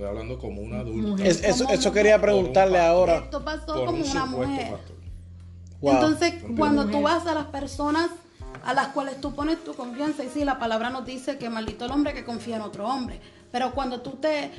Estoy 0.00 0.16
hablando 0.16 0.38
como 0.38 0.62
una 0.62 0.80
adulta. 0.80 1.22
eso, 1.26 1.68
eso 1.68 1.92
quería 1.92 2.18
preguntarle 2.18 2.80
ahora. 2.80 3.18
Esto 3.18 3.44
pasó 3.44 3.84
como 3.84 4.02
una 4.02 4.24
mujer. 4.24 4.78
Entonces, 5.82 6.42
cuando 6.56 6.86
tú 6.86 7.02
vas 7.02 7.26
a 7.26 7.34
las 7.34 7.44
personas 7.46 8.08
a 8.64 8.72
las 8.72 8.88
cuales 8.88 9.20
tú 9.20 9.34
pones 9.34 9.62
tu 9.62 9.74
confianza, 9.74 10.24
y 10.24 10.30
sí, 10.30 10.42
la 10.42 10.58
palabra 10.58 10.88
nos 10.88 11.04
dice 11.04 11.36
que 11.36 11.50
maldito 11.50 11.84
el 11.84 11.90
hombre 11.90 12.14
que 12.14 12.24
confía 12.24 12.56
en 12.56 12.62
otro 12.62 12.88
hombre, 12.88 13.20
pero 13.52 13.72
cuando 13.72 14.00
tú 14.00 14.12
te 14.12 14.50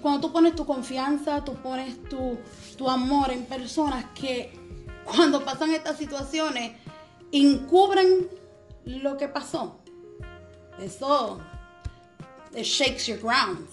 cuando 0.00 0.28
tú 0.28 0.32
pones 0.32 0.54
tu 0.54 0.64
confianza, 0.64 1.44
tú 1.44 1.56
pones 1.56 2.02
tu, 2.04 2.38
tu 2.78 2.88
amor 2.88 3.32
en 3.32 3.44
personas 3.44 4.06
que 4.14 4.50
cuando 5.04 5.44
pasan 5.44 5.72
estas 5.72 5.98
situaciones 5.98 6.72
encubren 7.32 8.28
lo 8.86 9.18
que 9.18 9.28
pasó. 9.28 9.76
Eso 10.80 11.38
it 12.54 12.64
shakes 12.64 13.06
your 13.06 13.18
ground. 13.18 13.66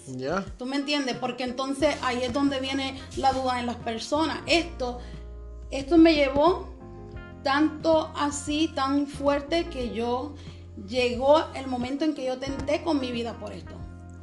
¿Tú 0.58 0.66
me 0.66 0.76
entiendes? 0.76 1.18
Porque 1.18 1.44
entonces 1.44 1.95
ahí 2.02 2.24
es 2.24 2.34
donde 2.34 2.60
viene 2.60 2.99
la 3.16 3.34
duda 3.34 3.60
en 3.60 3.66
las 3.66 3.78
personas. 3.78 4.40
Esto, 4.45 4.99
esto 5.72 5.98
me 5.98 6.14
llevó 6.14 6.70
tanto 7.44 8.12
así, 8.16 8.70
tan 8.70 9.08
fuerte 9.08 9.66
que 9.66 9.94
yo 9.94 10.36
llegó 10.88 11.44
el 11.56 11.68
momento 11.68 12.06
en 12.06 12.14
que 12.14 12.26
yo 12.26 12.38
tenté 12.38 12.84
con 12.84 12.99
mi 12.99 13.12
vida 13.12 13.34
por 13.34 13.52
esto. 13.54 13.74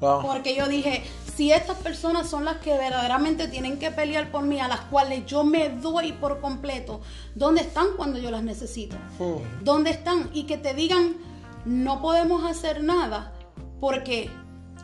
Porque 0.01 0.55
yo 0.55 0.69
dije, 0.69 1.03
si 1.35 1.51
estas 1.51 1.79
personas 1.79 2.29
son 2.29 2.45
las 2.45 2.59
que 2.59 2.77
verdaderamente 2.77 3.49
tienen 3.49 3.79
que 3.79 3.91
pelear 3.91 4.31
por 4.31 4.45
mí, 4.45 4.61
a 4.61 4.69
las 4.69 4.81
cuales 4.83 5.25
yo 5.25 5.45
me 5.45 5.71
doy 5.71 6.13
por 6.13 6.41
completo, 6.41 7.01
¿dónde 7.35 7.63
están 7.63 7.87
cuando 7.97 8.19
yo 8.19 8.31
las 8.31 8.43
necesito? 8.43 8.97
Hmm. 9.19 9.65
¿Dónde 9.65 9.91
están? 9.91 10.29
Y 10.35 10.45
que 10.45 10.59
te 10.59 10.75
digan, 10.75 11.17
no 11.65 12.03
podemos 12.03 12.45
hacer 12.45 12.85
nada 12.85 13.33
porque 13.81 14.31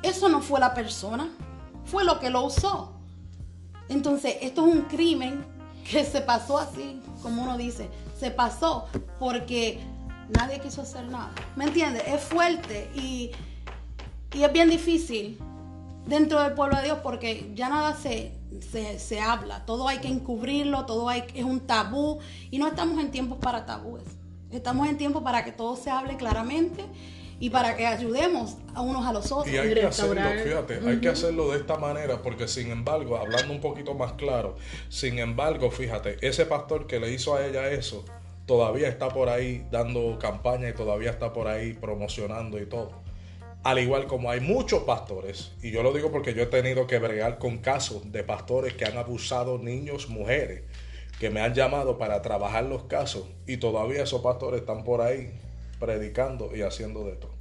eso 0.03 0.29
no 0.29 0.41
fue 0.41 0.61
la 0.61 0.75
persona, 0.75 1.29
fue 1.85 2.05
lo 2.05 2.19
que 2.21 2.31
lo 2.31 2.45
usó. 2.45 2.93
Entonces, 3.89 4.37
esto 4.41 4.67
es 4.67 4.75
un 4.75 4.83
crimen 4.83 5.45
que 5.89 6.05
se 6.05 6.21
pasó 6.21 6.59
así, 6.59 7.01
como 7.23 7.43
uno 7.43 7.57
dice, 7.57 7.89
se 8.19 8.31
pasó 8.31 8.87
porque 9.19 9.81
nadie 10.31 10.61
quiso 10.61 10.83
hacer 10.83 11.05
nada. 11.09 11.33
¿Me 11.57 11.65
entiendes? 11.65 12.05
Es 12.07 12.21
fuerte 12.23 12.91
y, 12.95 13.33
es 14.33 14.53
bien 14.53 14.71
difícil 14.71 15.39
dentro 16.07 16.41
del 16.41 16.53
pueblo 16.53 16.77
de 16.77 16.85
Dios 16.85 16.99
porque 17.03 17.51
ya 17.55 17.69
nada 17.69 17.97
se, 17.97 18.33
se, 18.99 19.21
habla, 19.21 19.67
todo 19.67 19.89
hay 19.89 19.99
que 19.99 20.09
encubrirlo, 20.09 20.87
todo 20.87 21.09
hay, 21.09 21.25
es 21.35 21.45
un 21.45 21.61
tabú 21.61 22.21
y 22.51 22.59
no 22.59 22.69
estamos 22.69 23.01
en 23.01 23.11
tiempos 23.11 23.39
para 23.39 23.67
tabúes, 23.67 24.05
estamos 24.53 24.89
en 24.89 24.97
tiempos 24.97 25.23
para 25.25 25.45
que 25.45 25.51
todo 25.51 25.77
se 25.77 25.91
hable 25.91 26.17
claramente 26.17 26.85
y 27.41 27.49
para 27.49 27.75
que 27.75 27.87
ayudemos 27.87 28.59
a 28.75 28.83
unos 28.83 29.05
a 29.07 29.12
los 29.15 29.33
otros. 29.33 29.53
Y 29.53 29.57
hay 29.57 29.73
que 29.75 29.83
hacerlo, 29.83 30.21
fíjate, 30.45 30.81
hay 30.87 31.01
que 31.01 31.09
hacerlo 31.09 31.51
de 31.51 31.59
esta 31.59 31.79
manera 31.79 32.23
porque 32.23 32.47
sin 32.47 32.71
embargo, 32.71 33.17
hablando 33.17 33.53
un 33.53 33.61
poquito 33.61 33.95
más 33.95 34.12
claro, 34.12 34.57
sin 34.91 35.19
embargo, 35.19 35.71
fíjate, 35.71 36.19
ese 36.21 36.45
pastor 36.45 36.87
que 36.87 37.01
le 37.01 37.11
hizo 37.11 37.35
a 37.35 37.47
ella 37.47 37.71
eso, 37.71 38.05
todavía 38.45 38.89
está 38.89 39.09
por 39.09 39.31
ahí 39.31 39.67
dando 39.71 40.19
campaña 40.19 40.69
y 40.69 40.75
todavía 40.75 41.11
está 41.11 41.33
por 41.33 41.49
ahí 41.49 41.73
promocionando 41.73 42.61
y 42.61 42.67
todo. 42.67 42.93
Al 43.62 43.79
igual 43.79 44.07
como 44.07 44.31
hay 44.31 44.41
muchos 44.41 44.83
pastores, 44.83 45.53
y 45.62 45.71
yo 45.71 45.83
lo 45.83 45.93
digo 45.93 46.12
porque 46.12 46.35
yo 46.35 46.43
he 46.43 46.47
tenido 46.47 46.87
que 46.87 46.99
bregar 46.99 47.39
con 47.39 47.59
casos 47.59 48.12
de 48.12 48.23
pastores 48.23 48.75
que 48.75 48.85
han 48.85 48.99
abusado 48.99 49.59
niños, 49.59 50.11
mujeres, 50.11 50.62
que 51.19 51.31
me 51.31 51.41
han 51.41 51.55
llamado 51.55 51.97
para 51.97 52.21
trabajar 52.21 52.65
los 52.65 52.85
casos 52.85 53.25
y 53.47 53.57
todavía 53.57 54.03
esos 54.03 54.21
pastores 54.21 54.61
están 54.61 54.85
por 54.85 55.01
ahí 55.01 55.31
predicando 55.81 56.55
y 56.55 56.62
haciendo 56.62 57.05
de 57.05 57.16
todo. 57.16 57.35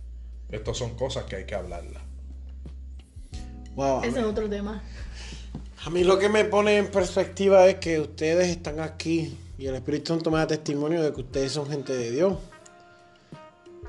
Estas 0.50 0.78
son 0.78 0.96
cosas 0.96 1.26
que 1.26 1.36
hay 1.36 1.46
que 1.46 1.54
hablarlas. 1.54 2.02
Wow, 3.76 4.04
Ese 4.04 4.20
es 4.20 4.26
otro 4.26 4.50
tema. 4.50 4.82
A 5.86 5.90
mí 5.90 6.04
lo 6.04 6.18
que 6.18 6.28
me 6.28 6.44
pone 6.46 6.78
en 6.78 6.90
perspectiva 6.90 7.68
es 7.68 7.76
que 7.76 8.00
ustedes 8.00 8.48
están 8.48 8.80
aquí 8.80 9.38
y 9.58 9.68
el 9.68 9.76
Espíritu 9.76 10.14
Santo 10.14 10.32
me 10.32 10.40
da 10.40 10.48
testimonio 10.48 11.02
de 11.04 11.14
que 11.14 11.22
ustedes 11.22 11.52
son 11.52 11.70
gente 11.70 11.96
de 11.96 12.12
Dios. 12.12 12.38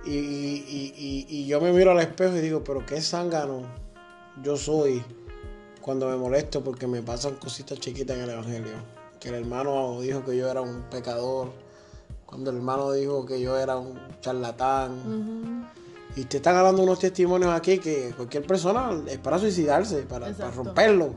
Y, 0.05 0.11
y, 0.13 1.27
y, 1.29 1.47
yo 1.47 1.61
me 1.61 1.73
miro 1.73 1.91
al 1.91 2.01
espejo 2.01 2.37
y 2.37 2.41
digo, 2.41 2.65
pero 2.65 2.87
qué 2.87 3.03
zángano 3.03 3.67
yo 4.43 4.57
soy 4.57 5.03
cuando 5.81 6.09
me 6.09 6.17
molesto 6.17 6.65
porque 6.65 6.87
me 6.87 7.03
pasan 7.03 7.35
cositas 7.35 7.79
chiquitas 7.79 8.17
en 8.17 8.23
el 8.23 8.31
Evangelio. 8.31 8.73
Que 9.19 9.29
el 9.29 9.35
hermano 9.35 10.01
dijo 10.01 10.25
que 10.25 10.37
yo 10.37 10.51
era 10.51 10.61
un 10.63 10.83
pecador 10.91 11.53
cuando 12.31 12.51
el 12.51 12.59
hermano 12.59 12.93
dijo 12.93 13.27
que 13.27 13.41
yo 13.41 13.59
era 13.59 13.77
un 13.77 13.99
charlatán. 14.21 15.69
Y 16.17 16.25
te 16.25 16.39
están 16.39 16.57
hablando 16.57 16.83
unos 16.83 16.99
testimonios 16.99 17.53
aquí 17.53 17.79
que 17.79 18.13
cualquier 18.17 18.47
persona 18.47 18.91
es 19.07 19.19
para 19.19 19.39
suicidarse, 19.39 20.03
para, 20.03 20.33
romperlo. 20.53 21.13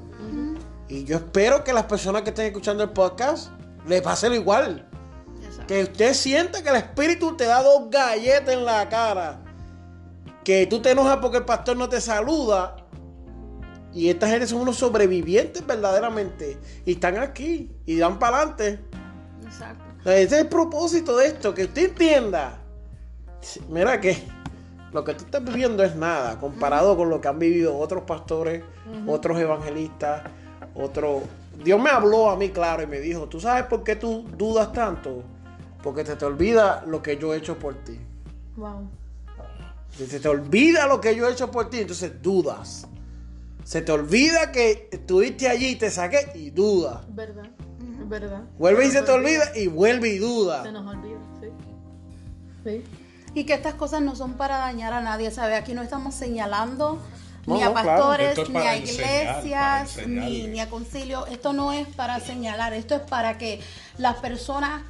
Y 0.90 1.04
yo 1.06 1.18
espero 1.18 1.64
que 1.64 1.72
las 1.72 1.86
personas 1.86 2.24
que 2.24 2.30
estén 2.30 2.48
escuchando 2.48 2.84
el 2.84 2.90
podcast 2.90 3.52
le 3.88 4.02
pase 4.02 4.28
lo 4.30 4.36
igual. 4.36 4.90
Que 5.68 5.84
usted 5.84 6.14
sienta 6.14 6.62
que 6.62 6.70
el 6.70 6.76
espíritu 6.76 7.38
te 7.38 7.46
da 7.46 7.64
dos 7.64 7.90
galletas 7.90 8.54
en 8.54 8.66
la 8.66 8.90
cara. 8.90 9.44
Que 10.44 10.66
tú 10.66 10.82
te 10.82 10.92
enojas 10.92 11.18
porque 11.18 11.38
el 11.38 11.46
pastor 11.46 11.78
no 11.78 11.88
te 11.88 12.02
saluda. 12.02 12.76
Y 13.94 14.10
esta 14.10 14.28
gente 14.28 14.48
son 14.48 14.62
unos 14.62 14.78
sobrevivientes 14.78 15.66
verdaderamente. 15.66 16.60
Y 16.86 16.94
están 16.94 17.18
aquí. 17.18 17.72
Y 17.86 17.98
dan 17.98 18.20
para 18.20 18.38
adelante. 18.38 18.80
Exacto. 19.44 19.83
Ese 20.06 20.24
es 20.24 20.34
el 20.34 20.48
propósito 20.48 21.16
de 21.18 21.28
esto, 21.28 21.54
que 21.54 21.64
usted 21.64 21.86
entienda. 21.90 22.60
Mira 23.70 24.02
que 24.02 24.18
lo 24.92 25.04
que 25.04 25.14
tú 25.14 25.24
estás 25.26 25.44
viviendo 25.44 25.84
es 25.84 25.96
nada 25.96 26.40
comparado 26.40 26.96
con 26.98 27.10
lo 27.10 27.22
que 27.22 27.28
han 27.28 27.40
vivido 27.40 27.78
otros 27.78 28.04
pastores, 28.04 28.64
otros 29.08 29.40
evangelistas, 29.40 30.24
otros... 30.76 31.24
Dios 31.64 31.82
me 31.82 31.90
habló 31.90 32.30
a 32.30 32.36
mí 32.36 32.50
claro 32.50 32.84
y 32.84 32.88
me 32.88 33.00
dijo, 33.00 33.28
¿tú 33.28 33.40
sabes 33.40 33.66
por 33.66 33.84
qué 33.84 33.96
tú 33.96 34.26
dudas 34.38 34.74
tanto? 34.74 35.24
Porque 35.82 36.04
te 36.04 36.16
te 36.16 36.26
olvida 36.26 36.84
lo 36.86 37.02
que 37.02 37.18
yo 37.18 37.34
he 37.34 37.38
hecho 37.38 37.58
por 37.58 37.76
ti. 37.84 38.00
Wow. 38.56 38.90
Se 39.96 40.20
te 40.20 40.28
olvida 40.28 40.88
lo 40.88 41.00
que 41.00 41.16
yo 41.16 41.28
he 41.28 41.32
hecho 41.32 41.52
por 41.52 41.70
ti, 41.70 41.80
entonces 41.80 42.22
dudas. 42.22 42.88
Se 43.64 43.82
te 43.82 43.92
olvida 43.92 44.52
que 44.52 44.90
estuviste 44.92 45.48
allí 45.48 45.70
y 45.70 45.76
te 45.76 45.90
saqué 45.90 46.32
y 46.36 46.50
dudas. 46.50 47.02
¿Verdad? 47.10 47.50
¿Verdad? 48.06 48.42
Vuelve 48.58 48.88
y 48.88 48.92
se 48.92 49.02
te 49.02 49.12
olvida 49.12 49.56
y 49.56 49.68
vuelve 49.68 50.10
y 50.10 50.18
duda. 50.18 50.64
Se 50.64 50.72
nos 50.72 50.86
olvida, 50.88 51.18
sí. 51.42 51.48
Sí. 52.64 52.84
Y 53.34 53.46
que 53.46 53.54
estas 53.54 53.74
cosas 53.74 54.02
no 54.02 54.16
son 54.16 54.34
para 54.34 54.58
dañar 54.58 54.94
a 54.94 55.02
nadie, 55.02 55.32
¿sabes? 55.32 55.60
Aquí 55.60 55.74
no 55.74 55.82
estamos 55.82 56.14
señalando 56.14 57.00
ni 57.46 57.62
a 57.62 57.74
pastores, 57.74 58.50
ni 58.50 58.58
a 58.58 58.78
iglesias, 58.78 59.98
ni, 60.08 60.48
ni 60.48 60.60
a 60.60 60.70
concilio. 60.70 61.26
Esto 61.28 61.54
no 61.54 61.74
es 61.74 61.88
para 61.88 62.20
señalar, 62.20 62.74
esto 62.74 62.96
es 62.96 63.02
para 63.02 63.38
que 63.38 63.60
las 63.98 64.18
personas 64.18 64.84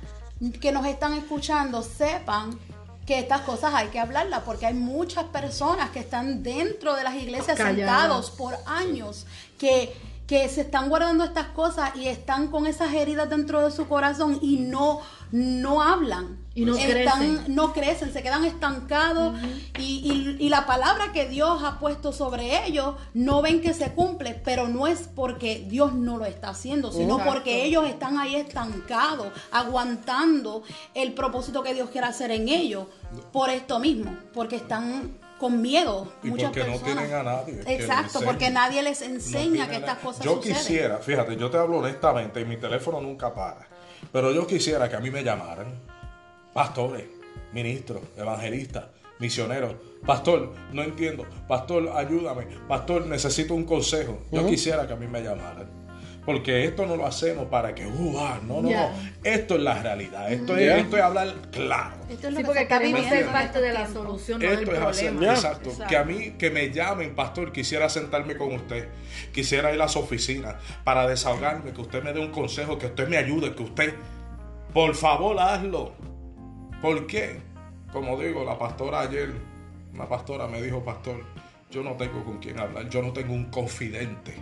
que 0.59 0.71
nos 0.71 0.85
están 0.85 1.13
escuchando 1.13 1.81
sepan 1.81 2.59
que 3.05 3.19
estas 3.19 3.41
cosas 3.41 3.73
hay 3.73 3.87
que 3.89 3.99
hablarlas, 3.99 4.43
porque 4.43 4.65
hay 4.65 4.73
muchas 4.73 5.25
personas 5.25 5.89
que 5.91 5.99
están 5.99 6.41
dentro 6.41 6.95
de 6.95 7.03
las 7.03 7.15
iglesias 7.15 7.57
sentados 7.57 8.31
por 8.31 8.55
años, 8.65 9.25
que 9.57 9.93
que 10.27 10.47
se 10.47 10.61
están 10.61 10.89
guardando 10.89 11.23
estas 11.23 11.47
cosas 11.47 11.95
y 11.95 12.07
están 12.07 12.47
con 12.47 12.65
esas 12.65 12.93
heridas 12.93 13.29
dentro 13.29 13.61
de 13.61 13.71
su 13.71 13.87
corazón 13.87 14.39
y 14.41 14.57
no, 14.57 15.01
no 15.31 15.81
hablan. 15.81 16.39
Y 16.55 16.65
no 16.65 16.75
crecen. 16.75 17.43
No 17.47 17.73
crecen, 17.73 18.13
se 18.13 18.21
quedan 18.21 18.45
estancados 18.45 19.35
y, 19.79 20.37
y, 20.39 20.49
la 20.49 20.67
palabra 20.67 21.11
que 21.11 21.27
Dios 21.27 21.63
ha 21.63 21.79
puesto 21.79 22.13
sobre 22.13 22.67
ellos 22.67 22.93
no 23.15 23.41
ven 23.41 23.59
que 23.59 23.73
se 23.73 23.91
cumple, 23.93 24.39
pero 24.45 24.67
no 24.67 24.85
es 24.85 25.09
porque 25.15 25.65
Dios 25.67 25.93
no 25.93 26.17
lo 26.17 26.25
está 26.25 26.49
haciendo, 26.49 26.91
sino 26.91 27.17
porque 27.25 27.65
ellos 27.65 27.87
están 27.87 28.19
ahí 28.19 28.35
estancados, 28.35 29.29
aguantando 29.51 30.61
el 30.93 31.13
propósito 31.13 31.63
que 31.63 31.73
Dios 31.73 31.89
quiere 31.89 32.05
hacer 32.05 32.29
en 32.29 32.47
ellos 32.47 32.85
por 33.31 33.49
esto 33.49 33.79
mismo, 33.79 34.15
porque 34.31 34.57
están 34.57 35.22
con 35.43 35.61
miedo. 35.61 36.07
Y 36.23 36.27
muchas 36.27 36.51
porque 36.51 36.63
no 36.71 36.79
tienen 36.79 37.13
a 37.13 37.21
nadie. 37.21 37.61
Exacto, 37.65 38.21
porque 38.23 38.49
nadie 38.49 38.81
les 38.81 39.01
enseña 39.01 39.69
que 39.69 39.75
estas 39.75 39.97
cosas 39.97 40.23
Yo 40.23 40.39
quisiera, 40.39 40.99
fíjate, 40.99 41.35
yo 41.35 41.51
te 41.51 41.57
hablo 41.57 41.79
honestamente 41.79 42.39
y 42.39 42.45
mi 42.45 42.55
teléfono 42.55 43.01
nunca 43.01 43.33
para. 43.33 43.67
Pero 44.13 44.31
yo 44.31 44.47
quisiera 44.47 44.87
que 44.87 44.95
a 44.95 45.01
mí 45.01 45.11
me 45.11 45.21
llamaran 45.21 45.67
pastores, 46.53 47.03
ministros, 47.51 48.01
evangelistas, 48.15 48.85
misioneros. 49.19 49.75
Pastor, 50.05 50.53
no 50.71 50.81
entiendo. 50.81 51.25
Pastor, 51.45 51.91
ayúdame. 51.93 52.45
Pastor, 52.69 53.05
necesito 53.05 53.53
un 53.53 53.65
consejo. 53.65 54.19
Yo 54.31 54.47
quisiera 54.47 54.87
que 54.87 54.93
a 54.93 54.95
mí 54.95 55.07
me 55.07 55.21
llamaran. 55.21 55.82
Porque 56.25 56.63
esto 56.63 56.85
no 56.85 56.95
lo 56.95 57.05
hacemos 57.05 57.47
para 57.47 57.75
que, 57.75 57.85
uh, 57.85 58.17
ah, 58.19 58.39
no, 58.47 58.61
no, 58.61 58.69
no. 58.69 58.89
Esto 59.23 59.55
es 59.55 59.61
la 59.61 59.81
realidad. 59.81 60.31
Esto, 60.31 60.55
es, 60.55 60.81
esto 60.81 60.95
es 60.95 61.03
hablar 61.03 61.33
claro. 61.51 61.97
Esto 62.09 62.29
es 62.29 62.35
sí, 62.35 62.43
porque 62.45 62.65
que 62.65 62.73
a 62.73 62.79
mí 62.79 62.93
me 62.93 63.23
parte 63.25 63.61
de 63.61 63.73
la 63.73 63.87
solución, 63.87 64.41
no 64.41 64.49
del 64.49 64.63
problema. 64.63 65.33
exacto. 65.33 65.71
Que 65.87 65.97
a 65.97 66.05
mí, 66.05 66.31
que 66.37 66.49
me 66.49 66.71
llamen, 66.71 67.13
pastor, 67.13 67.51
quisiera 67.51 67.89
sentarme 67.89 68.37
con 68.37 68.53
usted. 68.53 68.87
Quisiera 69.33 69.73
ir 69.73 69.81
a 69.81 69.89
su 69.89 69.99
oficina 69.99 70.59
para 70.85 71.07
desahogarme, 71.07 71.73
que 71.73 71.81
usted 71.81 72.01
me 72.01 72.13
dé 72.13 72.21
un 72.21 72.31
consejo, 72.31 72.77
que 72.77 72.85
usted 72.85 73.07
me 73.09 73.17
ayude, 73.17 73.53
que 73.53 73.63
usted, 73.63 73.93
por 74.73 74.95
favor, 74.95 75.37
hazlo. 75.39 75.93
¿Por 76.81 77.05
qué? 77.05 77.41
Como 77.91 78.17
digo, 78.17 78.45
la 78.45 78.57
pastora 78.57 79.01
ayer, 79.01 79.33
una 79.93 80.07
pastora 80.07 80.47
me 80.47 80.61
dijo, 80.61 80.83
pastor, 80.83 81.23
yo 81.73 81.81
no 81.81 81.93
tengo 81.93 82.23
con 82.23 82.37
quién 82.37 82.59
hablar, 82.59 82.87
yo 82.87 83.01
no 83.01 83.11
tengo 83.11 83.33
un 83.33 83.45
confidente. 83.45 84.35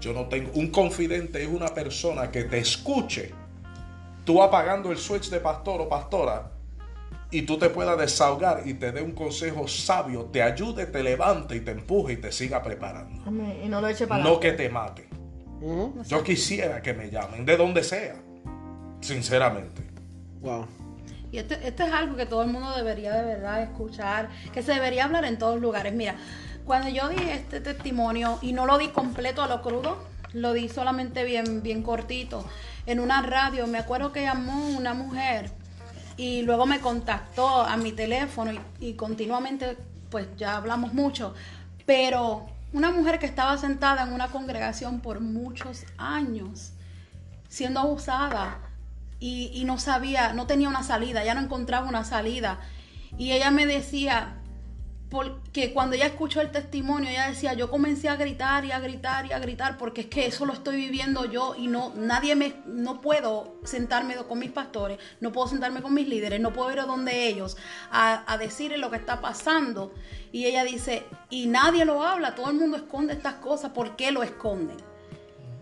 Yo 0.00 0.12
no 0.12 0.26
tengo 0.26 0.50
un 0.54 0.68
confidente 0.68 1.40
es 1.40 1.48
una 1.48 1.68
persona 1.68 2.28
que 2.28 2.42
te 2.42 2.58
escuche. 2.58 3.30
Tú 4.24 4.42
apagando 4.42 4.90
el 4.90 4.98
switch 4.98 5.30
de 5.30 5.38
pastor 5.38 5.80
o 5.80 5.88
pastora 5.88 6.50
y 7.30 7.42
tú 7.42 7.56
te 7.56 7.70
puedas 7.70 7.96
desahogar 7.96 8.62
y 8.66 8.74
te 8.74 8.90
dé 8.90 9.00
un 9.00 9.12
consejo 9.12 9.68
sabio, 9.68 10.24
te 10.24 10.42
ayude, 10.42 10.86
te 10.86 11.04
levante 11.04 11.54
y 11.54 11.60
te 11.60 11.70
empuje 11.70 12.14
y 12.14 12.16
te 12.16 12.32
siga 12.32 12.60
preparando. 12.60 13.22
Y 13.64 13.68
no 13.68 13.80
lo 13.80 13.86
eche 13.86 14.08
para 14.08 14.24
No 14.24 14.40
que 14.40 14.50
te 14.50 14.68
mate. 14.68 15.08
Yo 16.08 16.24
quisiera 16.24 16.82
que 16.82 16.94
me 16.94 17.08
llamen, 17.08 17.46
de 17.46 17.56
donde 17.56 17.84
sea, 17.84 18.16
sinceramente. 19.00 19.82
Wow. 20.40 20.66
Y 21.30 21.38
esto, 21.38 21.54
esto, 21.54 21.84
es 21.84 21.92
algo 21.92 22.16
que 22.16 22.26
todo 22.26 22.42
el 22.42 22.50
mundo 22.50 22.76
debería 22.76 23.14
de 23.14 23.24
verdad 23.24 23.62
escuchar, 23.62 24.28
que 24.52 24.62
se 24.62 24.72
debería 24.72 25.04
hablar 25.04 25.24
en 25.24 25.38
todos 25.38 25.58
lugares. 25.58 25.94
Mira, 25.94 26.16
cuando 26.64 26.88
yo 26.88 27.08
di 27.08 27.28
este 27.30 27.60
testimonio, 27.60 28.38
y 28.42 28.52
no 28.52 28.66
lo 28.66 28.78
di 28.78 28.88
completo 28.88 29.42
a 29.42 29.48
lo 29.48 29.62
crudo, 29.62 29.98
lo 30.32 30.52
di 30.52 30.68
solamente 30.68 31.24
bien, 31.24 31.62
bien 31.62 31.82
cortito, 31.82 32.44
en 32.86 33.00
una 33.00 33.22
radio, 33.22 33.66
me 33.66 33.78
acuerdo 33.78 34.12
que 34.12 34.22
llamó 34.22 34.68
una 34.68 34.94
mujer 34.94 35.50
y 36.16 36.42
luego 36.42 36.66
me 36.66 36.80
contactó 36.80 37.62
a 37.62 37.76
mi 37.76 37.92
teléfono 37.92 38.52
y, 38.80 38.94
continuamente, 38.94 39.76
pues 40.10 40.28
ya 40.36 40.56
hablamos 40.56 40.94
mucho, 40.94 41.34
pero 41.86 42.46
una 42.72 42.90
mujer 42.90 43.18
que 43.18 43.26
estaba 43.26 43.58
sentada 43.58 44.02
en 44.02 44.12
una 44.12 44.28
congregación 44.28 45.00
por 45.00 45.20
muchos 45.20 45.84
años, 45.98 46.72
siendo 47.48 47.80
abusada 47.80 48.58
y, 49.18 49.50
y, 49.54 49.64
no 49.64 49.78
sabía, 49.78 50.32
no 50.32 50.46
tenía 50.46 50.68
una 50.68 50.82
salida, 50.82 51.24
ya 51.24 51.34
no 51.34 51.40
encontraba 51.40 51.88
una 51.88 52.04
salida. 52.04 52.60
Y 53.18 53.32
ella 53.32 53.50
me 53.50 53.66
decía, 53.66 54.41
porque 55.12 55.74
cuando 55.74 55.94
ella 55.94 56.06
escuchó 56.06 56.40
el 56.40 56.50
testimonio, 56.50 57.10
ella 57.10 57.28
decía, 57.28 57.52
yo 57.52 57.68
comencé 57.68 58.08
a 58.08 58.16
gritar 58.16 58.64
y 58.64 58.72
a 58.72 58.80
gritar 58.80 59.26
y 59.26 59.32
a 59.32 59.38
gritar, 59.38 59.76
porque 59.76 60.00
es 60.00 60.06
que 60.06 60.24
eso 60.24 60.46
lo 60.46 60.54
estoy 60.54 60.76
viviendo 60.76 61.26
yo 61.26 61.54
y 61.54 61.66
no, 61.66 61.92
nadie 61.94 62.34
me, 62.34 62.54
no 62.64 63.02
puedo 63.02 63.56
sentarme 63.62 64.16
con 64.16 64.38
mis 64.38 64.50
pastores, 64.50 64.98
no 65.20 65.30
puedo 65.30 65.48
sentarme 65.48 65.82
con 65.82 65.92
mis 65.92 66.08
líderes, 66.08 66.40
no 66.40 66.54
puedo 66.54 66.72
ir 66.72 66.80
a 66.80 66.86
donde 66.86 67.28
ellos 67.28 67.58
a, 67.90 68.24
a 68.24 68.38
lo 68.78 68.90
que 68.90 68.96
está 68.96 69.20
pasando. 69.20 69.92
Y 70.32 70.46
ella 70.46 70.64
dice, 70.64 71.04
y 71.28 71.44
nadie 71.44 71.84
lo 71.84 72.02
habla, 72.02 72.34
todo 72.34 72.48
el 72.48 72.56
mundo 72.56 72.78
esconde 72.78 73.12
estas 73.12 73.34
cosas, 73.34 73.72
¿por 73.72 73.96
qué 73.96 74.12
lo 74.12 74.22
esconden? 74.22 74.78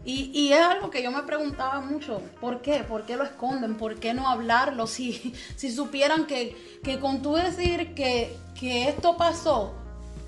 Y, 0.02 0.52
es 0.52 0.60
algo 0.60 0.90
que 0.90 1.02
yo 1.02 1.12
me 1.12 1.22
preguntaba 1.24 1.80
mucho, 1.80 2.22
¿por 2.40 2.62
qué? 2.62 2.84
¿Por 2.84 3.04
qué 3.04 3.16
lo 3.16 3.24
esconden? 3.24 3.76
¿Por 3.76 3.96
qué 3.96 4.14
no 4.14 4.28
hablarlo? 4.28 4.86
Si, 4.90 5.34
si 5.56 5.70
supieran 5.70 6.26
que, 6.26 6.56
con 7.00 7.22
tú 7.22 7.34
decir 7.34 7.94
que, 7.94 8.36
esto 8.68 9.16
pasó, 9.16 9.72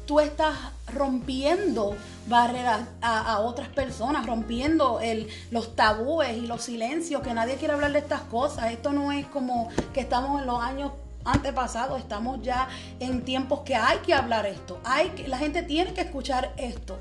tú 0.07 0.21
estás 0.21 0.57
rompiendo 0.93 1.97
barreras 2.27 2.83
a, 3.01 3.41
otras 3.41 3.69
personas, 3.69 4.27
rompiendo 4.27 5.01
los 5.51 5.77
tabúes 5.77 6.37
y 6.37 6.47
los 6.47 6.63
silencios, 6.63 7.23
que 7.23 7.35
nadie 7.35 7.57
quiere 7.57 7.75
hablar 7.75 7.93
de 7.93 7.99
estas 7.99 8.23
cosas. 8.23 8.71
Esto 8.73 8.93
no 8.93 9.13
es 9.13 9.27
como 9.27 9.69
que 9.93 10.01
estamos 10.01 10.41
en 10.41 10.47
los 10.47 10.63
años 10.63 10.93
antepasados, 11.25 11.99
estamos 12.01 12.43
ya 12.43 12.69
en 12.99 13.25
tiempos 13.25 13.61
que 13.61 13.77
hay 13.77 13.99
que 13.99 14.13
hablar 14.15 14.47
esto, 14.47 14.81
hay 14.85 15.11
que, 15.11 15.29
la 15.29 15.39
gente 15.39 15.63
tiene 15.63 15.95
que 15.95 16.01
escuchar 16.01 16.53
esto 16.57 16.99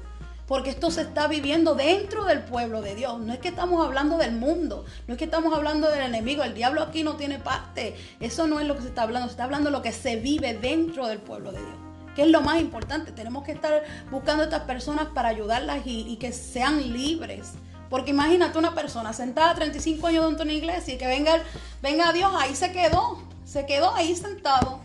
porque 0.51 0.71
esto 0.71 0.91
se 0.91 1.03
está 1.03 1.29
viviendo 1.29 1.75
dentro 1.75 2.25
del 2.25 2.43
pueblo 2.43 2.81
de 2.81 2.93
Dios. 2.93 3.17
No 3.21 3.31
es 3.31 3.39
que 3.39 3.47
estamos 3.47 3.85
hablando 3.85 4.17
del 4.17 4.33
mundo, 4.33 4.83
no 5.07 5.13
es 5.13 5.17
que 5.17 5.23
estamos 5.23 5.53
hablando 5.53 5.89
del 5.89 6.01
enemigo, 6.01 6.43
el 6.43 6.53
diablo 6.53 6.81
aquí 6.81 7.03
no 7.03 7.15
tiene 7.15 7.39
parte. 7.39 7.95
Eso 8.19 8.47
no 8.47 8.59
es 8.59 8.67
lo 8.67 8.75
que 8.75 8.81
se 8.81 8.89
está 8.89 9.03
hablando, 9.03 9.29
se 9.29 9.31
está 9.31 9.45
hablando 9.45 9.69
de 9.69 9.77
lo 9.77 9.81
que 9.81 9.93
se 9.93 10.17
vive 10.17 10.53
dentro 10.55 11.07
del 11.07 11.19
pueblo 11.19 11.53
de 11.53 11.59
Dios. 11.59 11.75
Que 12.17 12.23
es 12.23 12.27
lo 12.27 12.41
más 12.41 12.59
importante, 12.59 13.13
tenemos 13.13 13.45
que 13.45 13.53
estar 13.53 13.81
buscando 14.11 14.43
a 14.43 14.47
estas 14.47 14.63
personas 14.63 15.07
para 15.15 15.29
ayudarlas 15.29 15.83
y, 15.85 16.17
que 16.17 16.33
sean 16.33 16.91
libres. 16.91 17.53
Porque 17.89 18.11
imagínate 18.11 18.59
una 18.59 18.75
persona 18.75 19.13
sentada 19.13 19.55
35 19.55 20.05
años 20.05 20.25
dentro 20.25 20.43
de 20.43 20.51
una 20.51 20.57
iglesia 20.57 20.95
y 20.95 20.97
que 20.97 21.07
venga, 21.07 21.41
venga 21.81 22.11
Dios, 22.11 22.29
ahí 22.37 22.57
se 22.57 22.73
quedó, 22.73 23.23
se 23.45 23.65
quedó 23.65 23.95
ahí 23.95 24.17
sentado 24.17 24.81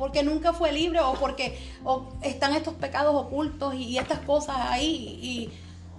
porque 0.00 0.22
nunca 0.22 0.54
fue 0.54 0.72
libre 0.72 0.98
o 1.00 1.12
porque 1.12 1.58
están 2.22 2.54
estos 2.54 2.72
pecados 2.72 3.14
ocultos 3.14 3.74
y, 3.74 3.98
estas 3.98 4.20
cosas 4.20 4.56
ahí. 4.58 5.18
Y 5.22 5.50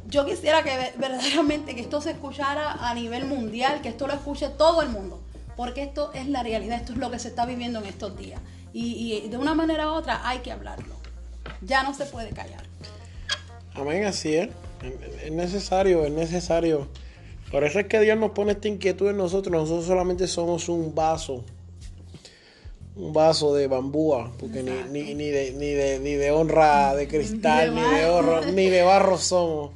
yo 0.10 0.26
quisiera 0.26 0.64
que 0.64 0.76
verdaderamente 0.98 1.76
que 1.76 1.82
esto 1.82 2.02
se 2.02 2.10
escuchara 2.10 2.72
a 2.72 2.95
nivel 2.95 3.26
mundial, 3.26 3.80
que 3.84 3.90
esto 3.90 4.07
lo 4.07 4.14
escuche 4.14 4.49
todo 4.49 4.82
el 4.82 4.90
mundo, 4.90 5.22
porque 5.56 5.84
esto 5.84 6.11
es 6.15 6.28
la 6.28 6.41
realidad, 6.41 6.80
esto 6.80 6.94
es 6.94 6.98
lo 6.98 7.11
que 7.11 7.19
se 7.19 7.28
está 7.28 7.45
viviendo 7.45 7.78
en 7.78 7.86
estos 7.86 8.18
días. 8.18 8.41
Y, 8.73 9.28
de 9.30 9.38
una 9.38 9.53
manera 9.53 9.88
u 9.88 9.91
otra 9.94 10.28
hay 10.28 10.40
que 10.40 10.52
hablarlo. 10.52 10.95
Ya 11.61 11.84
no 11.84 11.94
se 11.94 12.06
puede 12.06 12.32
callar. 12.32 12.64
Amén, 13.76 14.06
así 14.06 14.34
es. 14.34 14.49
Es 15.23 15.32
necesario, 15.32 16.06
es 16.06 16.11
necesario. 16.11 16.88
Por 17.52 17.64
eso 17.65 17.80
es 17.80 17.86
que 17.86 17.99
Dios 17.99 18.18
nos 18.18 18.32
pone 18.32 18.53
esta 18.53 18.68
inquietud 18.68 19.10
en 19.10 19.18
nosotros. 19.18 19.53
Nosotros 19.53 19.86
solamente 19.86 20.26
somos 20.26 20.69
un 20.69 20.95
vaso 20.95 21.44
un 22.96 23.14
vaso 23.14 23.56
de 23.56 23.68
bambúa, 23.68 24.32
porque 24.40 24.64
ni, 24.64 24.72
ni, 24.92 25.14
ni, 25.14 25.30
de, 25.30 25.52
ni, 25.54 25.72
de, 25.72 26.00
ni 26.00 26.14
de 26.14 26.32
honra 26.32 26.94
de 26.96 27.08
cristal, 27.08 27.74
ni 27.74 27.82
de, 27.82 28.06
barro, 28.06 28.46
ni 28.46 28.70
de 28.70 28.82
barro 28.82 29.18
somos. 29.18 29.72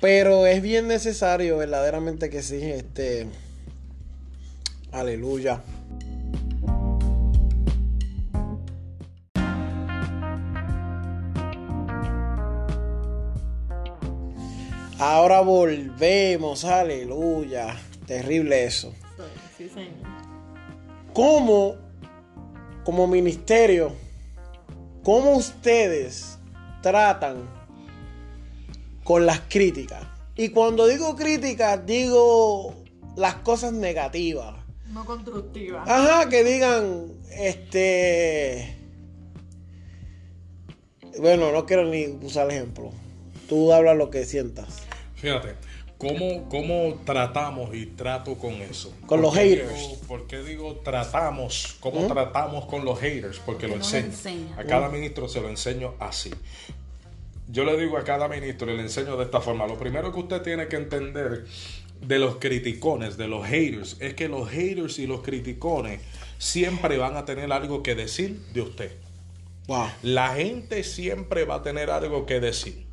Pero 0.00 0.46
es 0.46 0.60
bien 0.60 0.86
necesario, 0.86 1.56
verdaderamente 1.56 2.28
que 2.28 2.42
sí. 2.42 2.60
Este. 2.60 3.26
Aleluya. 4.92 5.62
Ahora 14.98 15.40
volvemos, 15.40 16.64
aleluya. 16.64 17.76
Terrible 18.06 18.64
eso. 18.64 18.92
Sí, 19.56 19.70
¿Cómo 21.12 21.83
como 22.84 23.06
ministerio, 23.06 23.92
¿cómo 25.02 25.36
ustedes 25.36 26.38
tratan 26.82 27.48
con 29.02 29.26
las 29.26 29.40
críticas? 29.48 30.06
Y 30.36 30.50
cuando 30.50 30.86
digo 30.86 31.16
críticas, 31.16 31.84
digo 31.86 32.74
las 33.16 33.36
cosas 33.36 33.72
negativas. 33.72 34.54
No 34.92 35.04
constructivas. 35.04 35.88
Ajá, 35.88 36.28
que 36.28 36.44
digan, 36.44 37.12
este... 37.36 38.76
Bueno, 41.18 41.52
no 41.52 41.64
quiero 41.64 41.84
ni 41.84 42.06
usar 42.06 42.50
ejemplo. 42.50 42.90
Tú 43.48 43.72
hablas 43.72 43.96
lo 43.96 44.10
que 44.10 44.24
sientas. 44.24 44.82
Fíjate, 45.14 45.54
¿Cómo, 46.04 46.48
¿Cómo, 46.50 47.00
tratamos 47.06 47.74
y 47.74 47.86
trato 47.86 48.34
con 48.34 48.52
eso? 48.52 48.94
Con 49.06 49.22
los 49.22 49.34
haters. 49.34 50.00
¿Por 50.06 50.26
qué 50.26 50.42
digo 50.42 50.76
tratamos? 50.84 51.76
¿Cómo 51.80 52.02
¿Mm? 52.02 52.08
tratamos 52.08 52.66
con 52.66 52.84
los 52.84 53.00
haters? 53.00 53.38
Porque, 53.38 53.66
lo 53.66 53.76
enseño. 53.76 54.12
A 54.58 54.64
cada 54.64 54.90
ministro 54.90 55.28
se 55.28 55.40
lo 55.40 55.48
enseño 55.48 55.94
así. 55.98 56.30
Yo 57.48 57.64
le 57.64 57.78
digo 57.78 57.96
a 57.96 58.04
cada 58.04 58.28
ministro 58.28 58.70
y 58.70 58.76
le 58.76 58.82
enseño 58.82 59.16
de 59.16 59.24
esta 59.24 59.40
forma. 59.40 59.66
Lo 59.66 59.78
primero 59.78 60.12
que 60.12 60.20
usted 60.20 60.42
tiene 60.42 60.68
que 60.68 60.76
entender 60.76 61.46
de 62.02 62.18
los 62.18 62.36
criticones, 62.36 63.16
de 63.16 63.28
los 63.28 63.46
haters, 63.46 63.96
es 64.00 64.12
que 64.12 64.28
los 64.28 64.50
haters 64.50 64.98
y 64.98 65.06
los 65.06 65.22
criticones 65.22 66.00
siempre 66.36 66.98
van 66.98 67.16
a 67.16 67.24
tener 67.24 67.50
algo 67.50 67.82
que 67.82 67.94
decir 67.94 68.40
de 68.52 68.60
usted. 68.60 68.92
Wow. 69.68 69.86
La 70.02 70.34
gente 70.34 70.84
siempre 70.84 71.44
va 71.44 71.56
a 71.56 71.62
tener 71.62 71.90
algo 71.90 72.26
que 72.26 72.40
decir. 72.40 72.84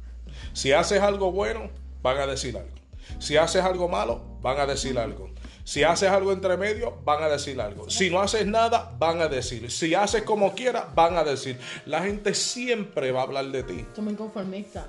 Si 0.54 0.72
haces 0.72 1.02
algo 1.02 1.32
bueno, 1.34 1.70
van 2.02 2.18
a 2.18 2.28
decir 2.28 2.56
algo. 2.56 2.81
Si 3.20 3.38
haces 3.38 3.64
algo 3.64 3.88
malo, 3.88 4.24
van 4.42 4.60
a 4.60 4.66
decir 4.66 4.98
algo. 4.98 5.30
Si 5.64 5.84
haces 5.84 6.10
algo 6.10 6.32
entre 6.32 6.58
medio, 6.58 6.98
van 7.04 7.24
a 7.24 7.30
decir 7.30 7.60
algo. 7.62 7.90
Si 7.90 8.10
no 8.10 8.22
haces 8.22 8.46
nada, 8.46 8.96
van 8.98 9.22
a 9.22 9.28
decir. 9.28 9.70
Si 9.72 9.94
haces 9.94 10.24
como 10.24 10.54
quieras, 10.54 10.94
van 10.96 11.18
a 11.18 11.24
decir. 11.24 11.60
La 11.86 12.02
gente 12.02 12.34
siempre 12.34 13.12
va 13.12 13.22
a 13.22 13.24
hablar 13.24 13.46
de 13.46 13.64
ti. 13.64 13.80
Estoy 13.80 14.04
muy 14.04 14.16
conformista. 14.16 14.88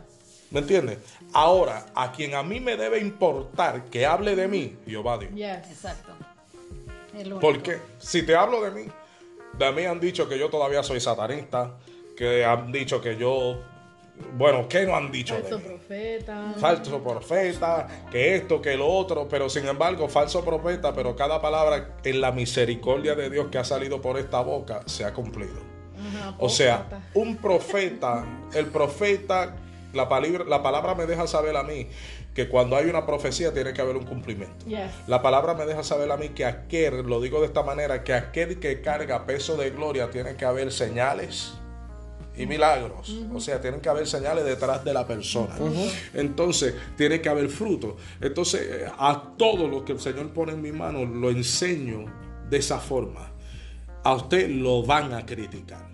¿Me 0.51 0.61
entiendes? 0.61 0.99
Ahora, 1.33 1.87
a 1.95 2.13
quien 2.13 2.35
a 2.35 2.43
mí 2.43 2.61
me 2.61 2.77
debe 2.77 2.99
importar 2.99 3.85
que 3.85 4.05
hable 4.05 4.37
de 4.37 4.49
mí, 4.49 4.77
Jehová 4.87 5.19
Dios. 5.19 5.33
Exacto. 5.35 6.13
Porque 7.41 7.79
si 7.99 8.23
te 8.23 8.35
hablo 8.35 8.63
de 8.63 8.71
mí, 8.71 8.91
de 9.59 9.73
mí 9.73 9.85
han 9.85 10.01
dicho 10.01 10.29
que 10.29 10.39
yo 10.39 10.51
todavía 10.51 10.83
soy 10.83 11.01
satanista, 11.01 11.79
que 12.17 12.45
han 12.45 12.73
dicho 12.73 13.01
que 13.01 13.17
yo 13.17 13.63
bueno, 14.35 14.69
¿qué 14.69 14.87
no 14.87 14.97
han 14.97 15.11
dicho? 15.11 15.35
Falso 15.35 15.61
profeta. 15.61 16.55
Falso 16.59 17.03
profeta, 17.03 17.87
que 18.11 18.37
esto, 18.37 18.61
que 18.61 18.77
lo 18.77 18.89
otro, 18.89 19.29
pero 19.29 19.49
sin 19.49 19.67
embargo, 19.67 20.09
falso 20.09 20.45
profeta, 20.45 20.95
pero 20.95 21.15
cada 21.17 21.41
palabra 21.41 21.97
en 22.05 22.21
la 22.21 22.33
misericordia 22.33 23.15
de 23.15 23.31
Dios 23.31 23.49
que 23.51 23.59
ha 23.59 23.65
salido 23.65 24.01
por 24.01 24.19
esta 24.19 24.41
boca 24.41 24.83
se 24.87 25.05
ha 25.05 25.13
cumplido. 25.13 25.73
o 26.39 26.49
sea, 26.49 26.87
un 27.15 27.37
profeta, 27.37 28.25
el 28.55 28.67
profeta, 28.67 29.57
la 29.93 30.09
palabra, 30.09 30.45
la 30.45 30.63
palabra 30.63 30.95
me 30.95 31.07
deja 31.07 31.27
saber 31.27 31.57
a 31.57 31.63
mí 31.63 31.89
que 32.35 32.49
cuando 32.49 32.77
hay 32.77 32.87
una 32.87 33.05
profecía 33.05 33.53
tiene 33.53 33.73
que 33.73 33.81
haber 33.83 33.97
un 33.97 34.07
cumplimiento. 34.07 34.65
La 35.07 35.21
palabra 35.23 35.55
me 35.55 35.67
deja 35.67 35.83
saber 35.83 36.11
a 36.11 36.17
mí 36.17 36.31
que 36.31 36.45
aquel, 36.45 37.03
lo 37.03 37.21
digo 37.21 37.41
de 37.41 37.47
esta 37.47 37.63
manera, 37.63 38.03
que 38.05 38.15
aquel 38.15 38.59
que 38.59 38.81
carga 38.81 39.27
peso 39.27 39.57
de 39.57 39.71
gloria 39.71 40.11
tiene 40.11 40.35
que 40.37 40.45
haber 40.45 40.73
señales 40.73 41.55
y 42.37 42.47
milagros. 42.47 43.15
O 43.33 43.41
sea, 43.41 43.61
tienen 43.61 43.81
que 43.81 43.89
haber 43.89 44.07
señales 44.07 44.45
detrás 44.45 44.85
de 44.85 44.93
la 44.93 45.07
persona. 45.07 45.55
Entonces, 46.15 46.75
tiene 46.97 47.21
que 47.21 47.29
haber 47.29 47.49
fruto. 47.49 47.97
Entonces, 48.21 48.61
eh, 48.63 48.87
a 48.99 49.35
todo 49.37 49.69
lo 49.69 49.85
que 49.85 49.93
el 49.93 50.01
Señor 50.01 50.31
pone 50.31 50.53
en 50.53 50.63
mi 50.63 50.73
mano, 50.73 51.05
lo 51.05 51.31
enseño 51.31 52.07
de 52.49 52.57
esa 52.59 52.79
forma. 52.79 53.33
A 54.05 54.15
usted 54.15 54.49
lo 54.51 54.83
van 54.83 55.13
a 55.13 55.25
criticar. 55.25 55.89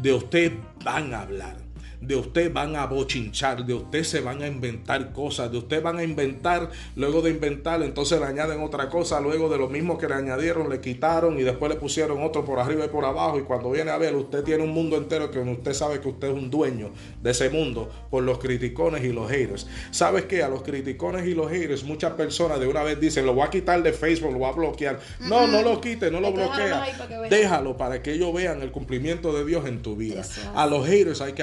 De 0.00 0.12
usted 0.12 0.52
van 0.84 1.12
a 1.12 1.22
hablar 1.22 1.67
de 2.00 2.16
usted 2.16 2.52
van 2.52 2.76
a 2.76 2.86
bochinchar, 2.86 3.64
de 3.64 3.74
usted 3.74 4.04
se 4.04 4.20
van 4.20 4.42
a 4.42 4.46
inventar 4.46 5.12
cosas, 5.12 5.50
de 5.50 5.58
usted 5.58 5.82
van 5.82 5.98
a 5.98 6.04
inventar, 6.04 6.70
luego 6.96 7.22
de 7.22 7.30
inventar, 7.30 7.82
entonces 7.82 8.20
le 8.20 8.26
añaden 8.26 8.62
otra 8.62 8.88
cosa, 8.88 9.20
luego 9.20 9.48
de 9.48 9.58
lo 9.58 9.68
mismo 9.68 9.98
que 9.98 10.06
le 10.06 10.14
añadieron, 10.14 10.68
le 10.68 10.80
quitaron 10.80 11.38
y 11.38 11.42
después 11.42 11.72
le 11.72 11.78
pusieron 11.78 12.22
otro 12.22 12.44
por 12.44 12.58
arriba 12.58 12.84
y 12.84 12.88
por 12.88 13.04
abajo. 13.04 13.38
Y 13.38 13.42
cuando 13.42 13.70
viene 13.70 13.90
a 13.90 13.98
ver, 13.98 14.14
usted 14.14 14.44
tiene 14.44 14.62
un 14.62 14.70
mundo 14.70 14.96
entero 14.96 15.30
que 15.30 15.38
usted 15.38 15.72
sabe 15.72 16.00
que 16.00 16.08
usted 16.08 16.28
es 16.28 16.34
un 16.34 16.50
dueño 16.50 16.90
de 17.22 17.30
ese 17.30 17.50
mundo 17.50 17.90
por 18.10 18.22
los 18.22 18.38
criticones 18.38 19.04
y 19.04 19.12
los 19.12 19.30
haters. 19.30 19.66
¿Sabes 19.90 20.24
qué? 20.24 20.42
A 20.42 20.48
los 20.48 20.62
criticones 20.62 21.26
y 21.26 21.34
los 21.34 21.50
haters, 21.50 21.84
muchas 21.84 22.12
personas 22.12 22.60
de 22.60 22.66
una 22.66 22.82
vez 22.82 23.00
dicen, 23.00 23.26
lo 23.26 23.34
voy 23.34 23.46
a 23.46 23.50
quitar 23.50 23.82
de 23.82 23.92
Facebook, 23.92 24.32
lo 24.32 24.38
voy 24.38 24.48
a 24.48 24.52
bloquear. 24.52 25.00
No, 25.20 25.46
no 25.46 25.62
lo 25.62 25.80
quite, 25.80 26.10
no 26.10 26.20
lo 26.20 26.32
bloquea. 26.32 26.84
Déjalo 27.28 27.76
para 27.76 28.02
que 28.02 28.12
ellos 28.12 28.32
vean 28.32 28.62
el 28.62 28.70
cumplimiento 28.70 29.32
de 29.32 29.44
Dios 29.44 29.66
en 29.66 29.82
tu 29.82 29.96
vida. 29.96 30.22
A 30.54 30.66
los 30.66 30.86
haters 30.86 31.20
hay 31.20 31.32
que 31.32 31.42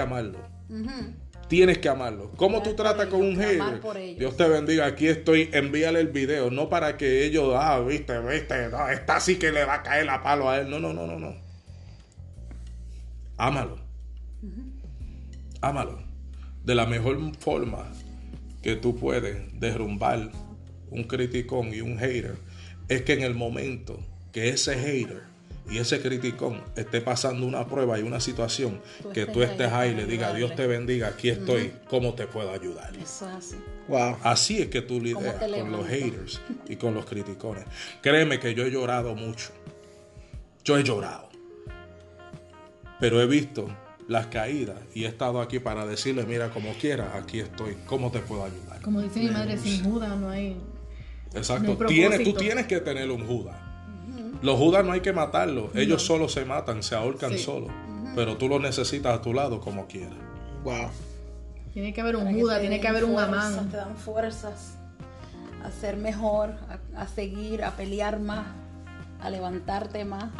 Tienes 1.47 1.77
que 1.77 1.89
amarlo. 1.89 2.31
¿Cómo 2.37 2.63
tú 2.63 2.73
tratas 2.73 3.07
con 3.07 3.21
un 3.21 3.35
hater? 3.35 3.79
Dios 4.17 4.35
te 4.35 4.47
bendiga. 4.47 4.87
Aquí 4.87 5.07
estoy. 5.07 5.49
Envíale 5.53 5.99
el 5.99 6.07
video. 6.07 6.49
No 6.49 6.69
para 6.69 6.97
que 6.97 7.25
ellos, 7.25 7.53
ah, 7.55 7.79
viste, 7.81 8.19
viste, 8.19 8.69
no, 8.69 8.89
está 8.89 9.17
así 9.17 9.37
que 9.37 9.51
le 9.51 9.63
va 9.63 9.75
a 9.75 9.83
caer 9.83 10.07
la 10.07 10.23
palo 10.23 10.49
a 10.49 10.59
él. 10.59 10.69
No, 10.69 10.79
no, 10.79 10.91
no, 10.91 11.05
no, 11.05 11.19
no. 11.19 11.35
Ámalo. 13.37 13.77
Ámalo. 15.61 15.99
De 16.63 16.73
la 16.73 16.87
mejor 16.87 17.19
forma 17.37 17.91
que 18.63 18.75
tú 18.75 18.95
puedes 18.95 19.59
derrumbar 19.59 20.31
un 20.89 21.03
criticón 21.03 21.73
y 21.73 21.81
un 21.81 21.99
hater 21.99 22.37
es 22.87 23.03
que 23.03 23.13
en 23.13 23.21
el 23.21 23.35
momento 23.35 23.99
que 24.31 24.49
ese 24.49 24.75
hater 24.75 25.34
y 25.69 25.79
ese 25.79 26.01
criticón 26.01 26.61
esté 26.75 27.01
pasando 27.01 27.45
una 27.45 27.65
prueba 27.67 27.99
y 27.99 28.03
una 28.03 28.19
situación, 28.19 28.81
que 29.13 29.25
tú 29.25 29.41
estés 29.41 29.71
ahí 29.71 29.91
y 29.91 29.95
le 29.95 30.05
diga, 30.05 30.33
Dios 30.33 30.55
te 30.55 30.67
bendiga, 30.67 31.07
aquí 31.07 31.29
estoy, 31.29 31.73
¿cómo 31.89 32.13
te 32.13 32.27
puedo 32.27 32.51
ayudar? 32.51 32.95
Eso 32.95 33.27
es 33.29 33.35
así. 33.35 33.55
Wow. 33.87 34.17
Así 34.23 34.61
es 34.61 34.67
que 34.67 34.81
tú 34.81 35.01
lidias 35.01 35.35
con 35.35 35.71
los 35.71 35.87
haters 35.87 36.41
y 36.67 36.75
con 36.75 36.93
los 36.93 37.05
criticones. 37.05 37.65
Créeme 38.01 38.39
que 38.39 38.53
yo 38.53 38.65
he 38.65 38.71
llorado 38.71 39.15
mucho. 39.15 39.49
Yo 40.63 40.77
he 40.77 40.83
llorado. 40.83 41.29
Pero 42.99 43.21
he 43.21 43.27
visto 43.27 43.67
las 44.07 44.27
caídas 44.27 44.77
y 44.93 45.05
he 45.05 45.07
estado 45.07 45.41
aquí 45.41 45.59
para 45.59 45.85
decirle, 45.85 46.25
mira, 46.25 46.51
como 46.51 46.73
quieras, 46.73 47.15
aquí 47.15 47.39
estoy, 47.39 47.75
¿cómo 47.85 48.11
te 48.11 48.19
puedo 48.19 48.45
ayudar? 48.45 48.81
Como 48.81 49.01
dice 49.01 49.19
mi 49.19 49.29
madre, 49.29 49.57
sin 49.57 49.83
Judas 49.83 50.17
no 50.17 50.29
hay... 50.29 50.57
Exacto, 51.33 51.77
tienes, 51.87 52.23
tú 52.23 52.33
tienes 52.33 52.65
que 52.65 52.79
tener 52.79 53.11
un 53.11 53.25
Judas. 53.25 53.64
Los 54.41 54.57
judas 54.57 54.85
no 54.85 54.91
hay 54.91 55.01
que 55.01 55.13
matarlos, 55.13 55.75
ellos 55.75 56.03
solo 56.03 56.29
se 56.29 56.45
matan, 56.45 56.83
se 56.83 56.95
ahorcan 56.95 57.37
solos. 57.37 57.71
Pero 58.15 58.37
tú 58.37 58.47
los 58.47 58.61
necesitas 58.61 59.13
a 59.13 59.21
tu 59.21 59.33
lado 59.33 59.59
como 59.59 59.87
quieras. 59.87 60.13
Wow. 60.63 60.89
Tiene 61.73 61.93
que 61.93 62.01
haber 62.01 62.15
un 62.15 62.33
Judas, 62.33 62.61
tiene 62.61 62.79
que 62.79 62.87
haber 62.87 63.03
un 63.03 63.19
Amán. 63.19 63.69
Te 63.69 63.77
dan 63.77 63.97
fuerzas 63.97 64.77
a 65.63 65.71
ser 65.71 65.97
mejor, 65.97 66.53
a, 66.95 67.07
seguir, 67.07 67.63
a 67.63 67.71
pelear 67.71 68.19
más, 68.19 68.47
a 69.21 69.29
levantarte 69.29 70.05
más. 70.05 70.31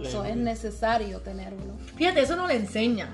Eso 0.00 0.24
es 0.24 0.36
necesario 0.36 1.20
tenerlo. 1.20 1.74
Fíjate, 1.94 2.22
eso 2.22 2.34
no 2.34 2.48
le 2.48 2.56
enseñan. 2.56 3.10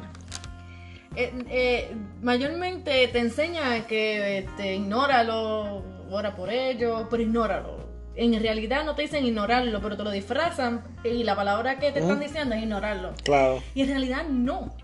Eh, 1.15 1.33
eh, 1.51 1.97
mayormente 2.23 3.07
te 3.09 3.19
enseña 3.19 3.87
que 3.87 4.39
este, 4.39 4.77
ignóralo, 4.77 5.83
ora 6.11 6.35
por 6.35 6.49
ello, 6.51 7.07
pero 7.11 7.23
ignóralo 7.23 7.80
en 8.17 8.41
realidad 8.41 8.85
no 8.85 8.95
te 8.95 9.03
dicen 9.03 9.25
ignorarlo, 9.25 9.81
pero 9.81 9.97
te 9.97 10.05
lo 10.05 10.11
disfrazan 10.11 10.83
y 11.05 11.23
la 11.23 11.37
palabra 11.37 11.79
que 11.79 11.93
te 11.93 12.01
están 12.01 12.21
diciendo 12.21 12.55
es 12.55 12.63
ignorarlo. 12.63 13.13
Claro. 13.25 13.63
Y 13.75 13.83
en 13.83 13.89
realidad 13.89 14.25
no. 14.29 14.75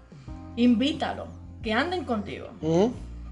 Invítalo, 0.56 1.26
que 1.62 1.72
anden 1.72 2.04
contigo. 2.04 2.48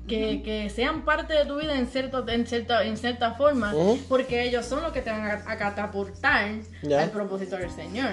Que, 0.06 0.70
sean 0.74 1.04
parte 1.04 1.32
de 1.32 1.46
tu 1.46 1.58
vida 1.58 1.78
en, 1.78 1.86
cierto, 1.86 2.28
en, 2.28 2.46
cierta, 2.46 2.84
en 2.84 2.96
cierta 2.98 3.32
forma, 3.32 3.72
porque 4.08 4.42
ellos 4.42 4.66
son 4.66 4.82
los 4.82 4.92
que 4.92 5.00
te 5.00 5.10
van 5.10 5.24
a, 5.24 5.56
catapultar 5.56 6.50
al 6.98 7.10
propósito 7.10 7.56
del 7.56 7.70
Señor. 7.70 8.10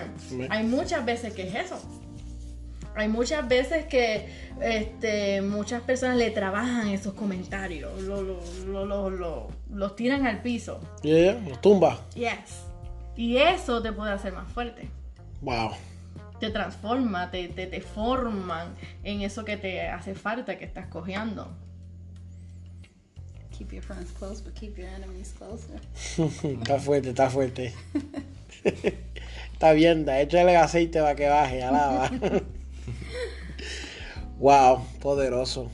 Hay 0.49 0.63
muchas 0.63 1.03
veces 1.03 1.33
que 1.33 1.47
es 1.47 1.55
eso. 1.55 1.81
Hay 2.95 3.07
muchas 3.07 3.47
veces 3.47 3.85
que 3.85 4.27
este, 4.61 5.41
muchas 5.41 5.81
personas 5.81 6.17
le 6.17 6.29
trabajan 6.31 6.89
esos 6.89 7.13
comentarios, 7.13 7.91
los 8.01 9.95
tiran 9.95 10.27
al 10.27 10.41
piso. 10.41 10.79
Yeah, 11.01 11.39
los 11.47 11.61
tumba. 11.61 12.01
Yes. 12.15 12.65
Y 13.15 13.37
eso 13.37 13.81
te 13.81 13.93
puede 13.93 14.11
hacer 14.11 14.33
más 14.33 14.51
fuerte. 14.51 14.89
Wow. 15.41 15.71
Te 16.39 16.49
transforma, 16.49 17.31
te, 17.31 17.47
te, 17.49 17.67
te 17.67 17.81
forman 17.81 18.73
en 19.03 19.21
eso 19.21 19.45
que 19.45 19.57
te 19.57 19.87
hace 19.87 20.15
falta, 20.15 20.57
que 20.57 20.65
estás 20.65 20.87
cojeando. 20.87 21.49
Keep 23.57 23.73
your 23.73 23.83
friends 23.83 24.11
close, 24.11 24.41
but 24.41 24.55
keep 24.55 24.75
your 24.77 24.87
enemies 24.87 25.33
closer. 25.37 25.79
está 26.59 26.79
fuerte, 26.79 27.09
está 27.09 27.29
fuerte. 27.29 27.73
está 29.53 29.71
bien, 29.73 30.07
échale 30.09 30.57
aceite 30.57 30.99
para 30.99 31.15
que 31.15 31.27
baje, 31.27 31.63
alaba. 31.63 32.09
wow, 34.41 34.83
poderoso. 34.99 35.69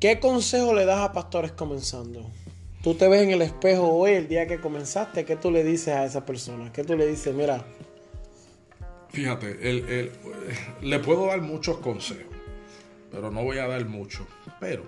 ¿Qué 0.00 0.18
consejo 0.18 0.74
le 0.74 0.86
das 0.86 1.00
a 1.00 1.12
pastores 1.12 1.52
comenzando? 1.52 2.28
Tú 2.82 2.94
te 2.94 3.06
ves 3.08 3.22
en 3.22 3.30
el 3.30 3.42
espejo 3.42 3.92
hoy, 3.92 4.12
el 4.12 4.26
día 4.26 4.48
que 4.48 4.58
comenzaste, 4.58 5.24
¿qué 5.24 5.36
tú 5.36 5.50
le 5.50 5.62
dices 5.62 5.94
a 5.94 6.04
esa 6.04 6.26
persona? 6.26 6.72
¿Qué 6.72 6.82
tú 6.82 6.96
le 6.96 7.06
dices? 7.06 7.32
Mira. 7.34 7.64
Fíjate, 9.10 10.10
le 10.80 10.98
puedo 10.98 11.26
dar 11.26 11.42
muchos 11.42 11.76
consejos, 11.76 12.34
pero 13.10 13.30
no 13.30 13.44
voy 13.44 13.58
a 13.58 13.68
dar 13.68 13.84
mucho. 13.84 14.26
Pero 14.58 14.84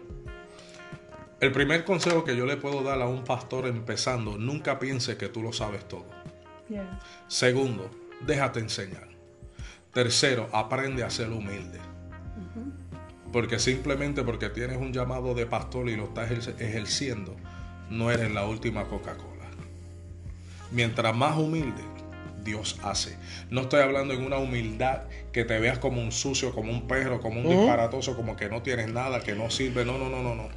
el 1.39 1.53
primer 1.53 1.85
consejo 1.85 2.25
que 2.25 2.35
yo 2.35 2.47
le 2.47 2.57
puedo 2.57 2.83
dar 2.83 3.03
a 3.03 3.07
un 3.07 3.23
pastor 3.23 3.67
empezando, 3.67 4.39
nunca 4.39 4.79
piense 4.79 5.19
que 5.19 5.29
tú 5.29 5.43
lo 5.43 5.53
sabes 5.53 5.87
todo. 5.87 6.07
Segundo, 7.29 7.91
déjate 8.27 8.61
enseñar. 8.61 9.14
Tercero, 9.95 10.49
aprende 10.53 11.05
a 11.05 11.11
ser 11.11 11.31
humilde. 11.31 11.79
Porque 13.33 13.59
simplemente 13.59 14.23
porque 14.23 14.49
tienes 14.49 14.77
un 14.77 14.93
llamado 14.93 15.35
de 15.35 15.47
pastor 15.47 15.89
y 15.89 15.97
lo 15.97 16.05
estás 16.05 16.31
ejerciendo, 16.59 17.37
no 17.91 18.11
eres 18.11 18.33
la 18.33 18.45
última 18.47 18.85
Coca-Cola. 18.85 19.47
Mientras 20.73 21.17
más 21.17 21.37
humilde, 21.37 21.83
Dios 22.43 22.79
hace. 22.83 23.17
No 23.51 23.63
estoy 23.63 23.83
hablando 23.83 24.15
en 24.15 24.25
una 24.25 24.39
humildad 24.39 25.05
que 25.33 25.45
te 25.45 25.59
veas 25.59 25.79
como 25.79 26.03
un 26.03 26.13
sucio, 26.13 26.53
como 26.53 26.73
un 26.73 26.87
perro, 26.87 27.21
como 27.21 27.41
un 27.41 27.49
disparatoso, 27.49 28.17
como 28.17 28.37
que 28.37 28.49
no 28.49 28.63
tienes 28.63 28.93
nada, 28.93 29.21
que 29.21 29.35
no 29.35 29.51
sirve. 29.51 29.85
No, 29.85 29.99
no, 29.99 30.11
no, 30.11 30.23
no, 30.23 30.35
no. 30.35 30.49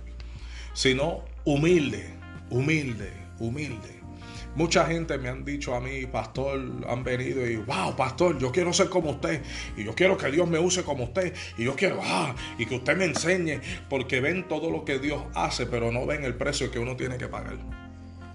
Sino 0.73 1.23
humilde, 1.45 2.14
humilde, 2.49 3.14
humilde. 3.39 3.97
Mucha 4.57 4.88
gente 4.88 5.19
me 5.19 5.29
han 5.29 5.45
dicho 5.45 5.75
a 5.75 5.79
mí, 5.79 6.07
pastor, 6.07 6.59
han 6.89 7.03
venido 7.03 7.47
y, 7.47 7.57
wow, 7.57 7.95
pastor, 7.95 8.39
yo 8.39 8.51
quiero 8.51 8.73
ser 8.73 8.89
como 8.89 9.11
usted. 9.11 9.43
Y 9.77 9.84
yo 9.84 9.93
quiero 9.93 10.17
que 10.17 10.31
Dios 10.31 10.49
me 10.49 10.57
use 10.57 10.81
como 10.81 11.03
usted. 11.03 11.31
Y 11.59 11.65
yo 11.65 11.75
quiero, 11.75 12.01
ah, 12.03 12.34
y 12.57 12.65
que 12.65 12.77
usted 12.77 12.97
me 12.97 13.05
enseñe. 13.05 13.61
Porque 13.88 14.19
ven 14.19 14.47
todo 14.47 14.71
lo 14.71 14.84
que 14.84 14.97
Dios 14.97 15.21
hace, 15.35 15.67
pero 15.67 15.91
no 15.91 16.07
ven 16.07 16.23
el 16.23 16.34
precio 16.34 16.71
que 16.71 16.79
uno 16.79 16.95
tiene 16.95 17.19
que 17.19 17.27
pagar. 17.27 17.57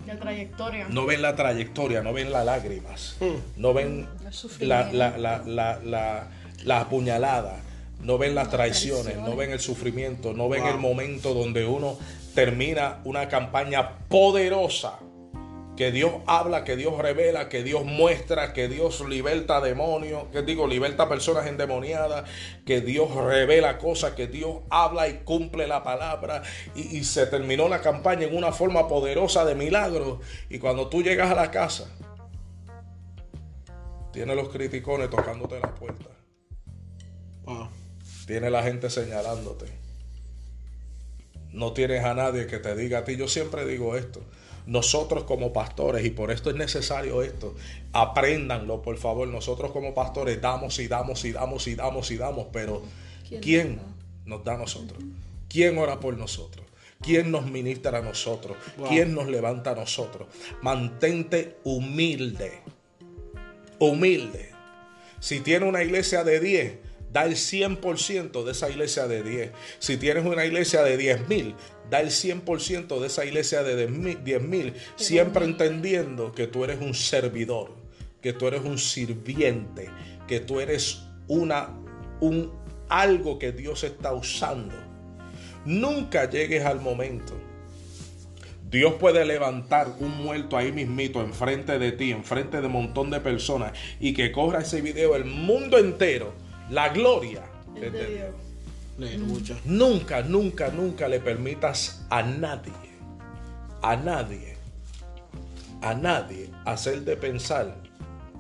La 0.07 0.17
trayectoria. 0.17 0.87
No 0.89 1.07
ven 1.07 1.23
la 1.23 1.35
trayectoria, 1.35 2.03
no 2.03 2.13
ven 2.13 2.31
las 2.31 2.47
lágrimas, 2.47 3.17
hmm. 3.19 3.61
no 3.61 3.75
ven 3.75 4.07
la, 4.61 4.93
la, 4.93 5.43
la, 5.45 6.29
la, 6.63 6.81
apuñalada, 6.81 7.57
no 8.01 8.17
ven 8.17 8.37
las 8.37 8.49
traiciones, 8.49 9.17
no 9.17 9.35
ven 9.35 9.51
el 9.51 9.59
sufrimiento, 9.59 10.35
no 10.35 10.49
ven 10.49 10.67
el 10.67 10.79
momento 10.79 11.35
donde 11.35 11.67
uno 11.67 11.99
termina 12.33 13.01
una 13.03 13.29
campaña 13.29 13.99
poderosa 14.09 15.01
que 15.77 15.91
Dios 15.91 16.13
habla, 16.27 16.65
que 16.65 16.77
Dios 16.77 16.99
revela, 16.99 17.49
que 17.49 17.63
Dios 17.63 17.85
muestra, 17.85 18.53
que 18.53 18.69
Dios 18.69 19.01
liberta 19.09 19.61
demonios, 19.61 20.25
que 20.31 20.43
digo, 20.43 20.67
liberta 20.67 21.09
personas 21.09 21.47
endemoniadas, 21.47 22.29
que 22.67 22.83
Dios 22.83 23.15
revela 23.15 23.79
cosas, 23.79 24.13
que 24.13 24.27
Dios 24.27 24.59
habla 24.69 25.09
y 25.09 25.21
cumple 25.25 25.67
la 25.67 25.83
palabra. 25.83 26.43
Y, 26.75 27.05
se 27.05 27.27
terminó 27.27 27.69
la 27.69 27.81
campaña 27.81 28.27
en 28.27 28.37
una 28.37 28.53
forma 28.53 28.87
poderosa 28.87 29.45
de 29.45 29.55
milagros. 29.55 30.19
Y 30.51 30.59
cuando 30.59 30.89
tú 30.89 31.03
llegas 31.03 31.31
a 31.31 31.35
la 31.35 31.51
casa, 31.51 31.91
tiene 34.13 34.35
los 34.35 34.51
criticones 34.51 35.09
tocándote 35.09 35.59
la 35.59 35.75
puerta. 35.75 36.11
Tiene 38.27 38.51
la 38.51 38.63
gente 38.63 38.91
señalándote. 38.91 39.67
No 41.51 41.73
tienes 41.73 42.05
a 42.05 42.15
nadie 42.15 42.47
que 42.47 42.59
te 42.59 42.77
diga 42.77 42.99
a 42.99 43.05
ti. 43.05 43.17
Yo 43.17 43.27
siempre 43.27 43.67
digo 43.67 43.97
esto 43.97 44.23
nosotros 44.67 45.25
como 45.25 45.53
pastores, 45.53 46.05
y 46.05 46.11
por 46.11 46.31
esto 46.31 46.51
es 46.51 46.57
necesario 46.57 47.23
esto, 47.23 47.55
apréndanlo, 47.93 48.83
por 48.83 48.97
favor, 48.97 49.27
nosotros 49.29 49.73
como 49.73 49.95
pastores 49.95 50.41
damos 50.41 50.79
y 50.79 50.89
damos 50.89 51.25
y 51.25 51.33
damos 51.33 51.67
y 51.67 51.75
damos 51.75 52.11
y 52.11 52.17
damos, 52.17 52.47
pero 52.53 52.83
¿quién, 53.41 53.81
nos 54.25 54.45
da 54.45 54.55
a 54.55 54.59
nosotros? 54.59 55.03
¿Quién 55.49 55.79
ora 55.79 56.01
por 56.01 56.17
nosotros? 56.17 56.67
¿Quién 57.01 57.33
nos 57.33 57.47
ministra 57.47 57.99
a 57.99 58.03
nosotros? 58.03 58.57
¿Quién 58.89 59.15
nos 59.15 59.27
levanta 59.27 59.73
a 59.73 59.75
nosotros? 59.75 60.29
Mantente 60.63 61.59
humilde. 61.65 62.61
Humilde. 63.81 64.51
Si 65.19 65.41
tiene 65.41 65.67
una 65.67 65.83
iglesia 65.83 66.23
de 66.23 66.39
10, 66.39 66.79
da 67.13 67.25
el 67.25 67.35
100% 67.35 68.45
de 68.45 68.53
esa 68.53 68.71
iglesia 68.71 69.07
de 69.07 69.23
10. 69.23 69.53
Si 69.79 69.97
tienes 69.99 70.25
una 70.25 70.45
iglesia 70.45 70.83
de 70.83 70.97
10 70.97 71.29
mil, 71.29 71.55
da 71.91 72.01
el 72.01 72.09
100% 72.09 72.99
de 72.99 73.07
esa 73.07 73.25
iglesia 73.25 73.63
de 73.63 73.87
10 73.87 74.43
mil, 74.43 74.75
siempre 74.97 75.45
entendiendo 75.45 76.33
que 76.33 76.47
tú 76.47 76.65
eres 76.65 76.81
un 76.81 76.95
servidor, 76.95 77.75
que 78.23 78.33
tú 78.33 78.47
eres 78.47 78.63
un 78.63 78.79
sirviente, 78.79 79.91
que 80.27 80.41
tú 80.41 80.61
eres 80.61 81.03
una, 81.29 81.79
un, 82.21 82.53
algo 82.89 83.39
que 83.39 83.53
Dios 83.53 83.85
está 83.85 84.15
usando. 84.15 84.75
Nunca 85.65 86.29
llegues 86.29 86.65
al 86.65 86.81
momento. 86.81 87.35
Dios 88.71 88.95
puede 88.95 89.27
levantar 89.27 89.89
un 90.01 90.17
muerto 90.17 90.57
ahí 90.57 90.73
mismito, 90.73 91.21
enfrente 91.21 91.79
de 91.79 91.93
ti, 91.93 92.11
enfrente 92.11 92.63
de 92.63 92.69
un 92.69 92.73
montón 92.73 93.11
de 93.11 93.21
personas, 93.21 93.73
y 94.01 94.15
que 94.15 94.33
corra 94.33 94.61
ese 94.61 94.81
video 94.81 95.15
el 95.15 95.27
mundo 95.27 95.77
entero. 95.77 96.33
La 96.73 96.89
gloria 96.89 97.43
es 97.77 97.93
de 97.93 98.07
Dios. 98.07 99.61
Nunca, 99.67 100.23
nunca, 100.23 100.71
nunca 100.71 101.07
le 101.07 101.21
permitas 101.21 102.07
a 102.09 102.23
nadie, 102.23 102.73
a 103.83 103.95
nadie, 103.95 104.57
a 105.83 105.93
nadie 105.93 106.49
hacerte 106.65 107.19
pensar, 107.19 107.77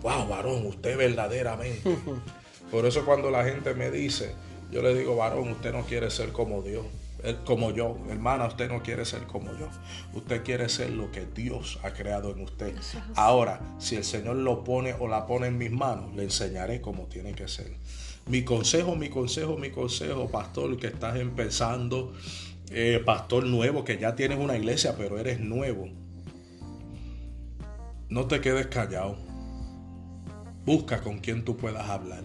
wow, 0.00 0.26
varón, 0.26 0.64
usted 0.66 0.96
verdaderamente. 0.96 1.94
Por 2.70 2.86
eso 2.86 3.04
cuando 3.04 3.30
la 3.30 3.44
gente 3.44 3.74
me 3.74 3.90
dice, 3.90 4.34
yo 4.70 4.80
le 4.80 4.94
digo, 4.94 5.14
varón, 5.14 5.50
usted 5.50 5.70
no 5.70 5.82
quiere 5.82 6.10
ser 6.10 6.32
como 6.32 6.62
Dios, 6.62 6.86
como 7.44 7.70
yo. 7.70 7.98
Hermana, 8.09 8.46
usted 8.46 8.70
no 8.70 8.82
quiere 8.82 9.04
ser 9.04 9.24
como 9.24 9.50
yo. 9.59 9.68
Usted 10.14 10.42
quiere 10.42 10.70
ser 10.70 10.88
lo 10.88 11.12
que 11.12 11.26
Dios 11.26 11.78
ha 11.82 11.92
creado 11.92 12.30
en 12.30 12.40
usted. 12.40 12.74
Ahora, 13.14 13.60
si 13.78 13.96
el 13.96 14.04
Señor 14.04 14.36
lo 14.36 14.64
pone 14.64 14.94
o 14.94 15.06
la 15.06 15.26
pone 15.26 15.48
en 15.48 15.59
mis 15.59 15.70
manos, 15.70 16.14
le 16.14 16.22
enseñaré 16.22 16.80
cómo 16.80 17.09
tiene 17.09 17.34
que 17.34 17.46
ser. 17.46 17.76
Mi 18.27 18.44
consejo, 18.44 18.97
mi 18.97 19.09
consejo, 19.09 19.57
mi 19.57 19.70
consejo, 19.70 20.28
pastor, 20.28 20.77
que 20.78 20.86
estás 20.89 21.16
empezando, 21.16 22.12
eh, 22.70 23.03
pastor 23.05 23.44
nuevo, 23.44 23.85
que 23.85 23.99
ya 23.99 24.15
tienes 24.15 24.39
una 24.39 24.57
iglesia, 24.57 24.94
pero 24.97 25.19
eres 25.19 25.40
nuevo. 25.40 25.89
No 28.09 28.27
te 28.27 28.40
quedes 28.40 28.66
callado. 28.66 29.16
Busca 30.65 31.01
con 31.01 31.19
quien 31.19 31.44
tú 31.44 31.57
puedas 31.57 31.89
hablar. 31.89 32.23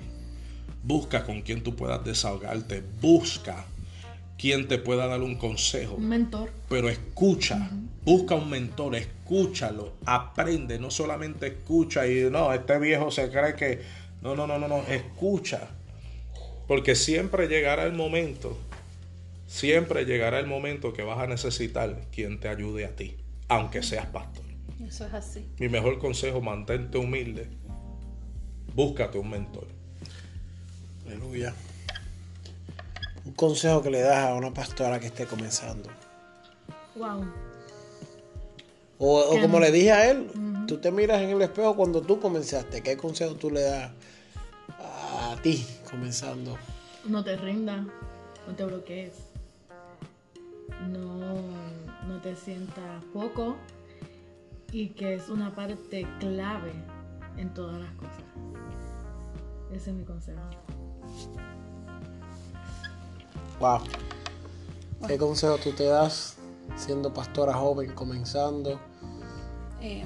Busca 0.83 1.25
con 1.25 1.41
quien 1.41 1.63
tú 1.63 1.75
puedas 1.75 2.03
desahogarte. 2.03 2.83
Busca 3.01 3.65
quien 4.37 4.67
te 4.67 4.77
pueda 4.77 5.07
dar 5.07 5.21
un 5.21 5.35
consejo. 5.35 5.95
Un 5.95 6.09
mentor. 6.09 6.51
Pero 6.69 6.89
escucha. 6.89 7.69
Busca 8.03 8.35
un 8.35 8.49
mentor, 8.49 8.95
escúchalo, 8.95 9.95
aprende, 10.05 10.79
no 10.79 10.89
solamente 10.89 11.47
escucha 11.47 12.07
y 12.07 12.29
no, 12.29 12.53
este 12.53 12.79
viejo 12.79 13.11
se 13.11 13.29
cree 13.29 13.53
que... 13.55 13.81
No, 14.21 14.33
no, 14.33 14.47
no, 14.47 14.57
no, 14.57 14.69
no, 14.69 14.77
escucha. 14.83 15.67
Porque 16.67 16.95
siempre 16.95 17.47
llegará 17.47 17.83
el 17.83 17.93
momento, 17.93 18.57
siempre 19.47 20.05
llegará 20.05 20.39
el 20.39 20.47
momento 20.47 20.91
que 20.93 21.03
vas 21.03 21.19
a 21.19 21.27
necesitar 21.27 22.01
quien 22.11 22.39
te 22.39 22.49
ayude 22.49 22.85
a 22.85 22.95
ti, 22.95 23.15
aunque 23.47 23.81
seas 23.83 24.07
pastor. 24.07 24.43
Eso 24.85 25.05
es 25.05 25.13
así. 25.13 25.45
Mi 25.59 25.69
mejor 25.69 25.97
consejo, 25.97 26.41
mantente 26.41 26.97
humilde. 26.97 27.47
Búscate 28.75 29.17
un 29.17 29.29
mentor. 29.29 29.67
Aleluya. 31.05 31.53
Un 33.25 33.31
consejo 33.33 33.81
que 33.81 33.89
le 33.89 34.01
das 34.01 34.25
a 34.25 34.35
una 34.35 34.53
pastora 34.53 34.99
que 34.99 35.07
esté 35.07 35.25
comenzando. 35.25 35.89
Wow. 36.95 37.25
O, 38.99 39.39
como 39.41 39.59
le 39.59 39.71
dije 39.71 39.91
a 39.91 40.09
él, 40.11 40.27
tú 40.67 40.77
te 40.77 40.91
miras 40.91 41.21
en 41.21 41.29
el 41.29 41.41
espejo 41.41 41.75
cuando 41.75 42.01
tú 42.01 42.19
comenzaste. 42.19 42.81
¿Qué 42.81 42.97
consejo 42.97 43.35
tú 43.35 43.51
le 43.51 43.61
das 43.61 43.91
a 44.79 45.37
ti 45.41 45.65
comenzando. 45.89 46.57
No 47.05 47.23
te 47.23 47.37
rindas, 47.37 47.85
no 48.47 48.53
te 48.55 48.65
bloquees, 48.65 49.13
no, 50.89 51.35
no 52.07 52.21
te 52.21 52.35
sientas 52.35 53.03
poco 53.13 53.55
y 54.71 54.89
que 54.89 55.15
es 55.15 55.29
una 55.29 55.55
parte 55.55 56.07
clave 56.19 56.73
en 57.37 57.53
todas 57.53 57.79
las 57.79 57.91
cosas. 57.93 58.23
Ese 59.73 59.91
es 59.91 59.95
mi 59.95 60.03
consejo. 60.03 60.41
Wow. 63.59 63.79
¿Qué 65.07 65.17
consejo 65.17 65.57
tú 65.57 65.71
te 65.71 65.85
das 65.85 66.37
siendo 66.75 67.13
pastora 67.13 67.53
joven, 67.53 67.93
comenzando? 67.93 68.79
Eh, 69.81 70.05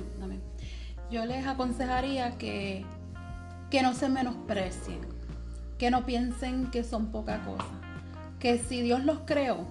Yo 1.10 1.26
les 1.26 1.46
aconsejaría 1.46 2.38
que 2.38 2.86
que 3.72 3.82
no 3.82 3.94
se 3.94 4.10
menosprecien, 4.10 5.00
que 5.82 5.90
no 5.90 6.06
piensen 6.06 6.70
que 6.70 6.84
son 6.84 7.08
poca 7.08 7.44
cosa, 7.44 7.66
que 8.40 8.60
si 8.60 8.84
Dios 8.84 9.04
los 9.04 9.22
creó 9.26 9.66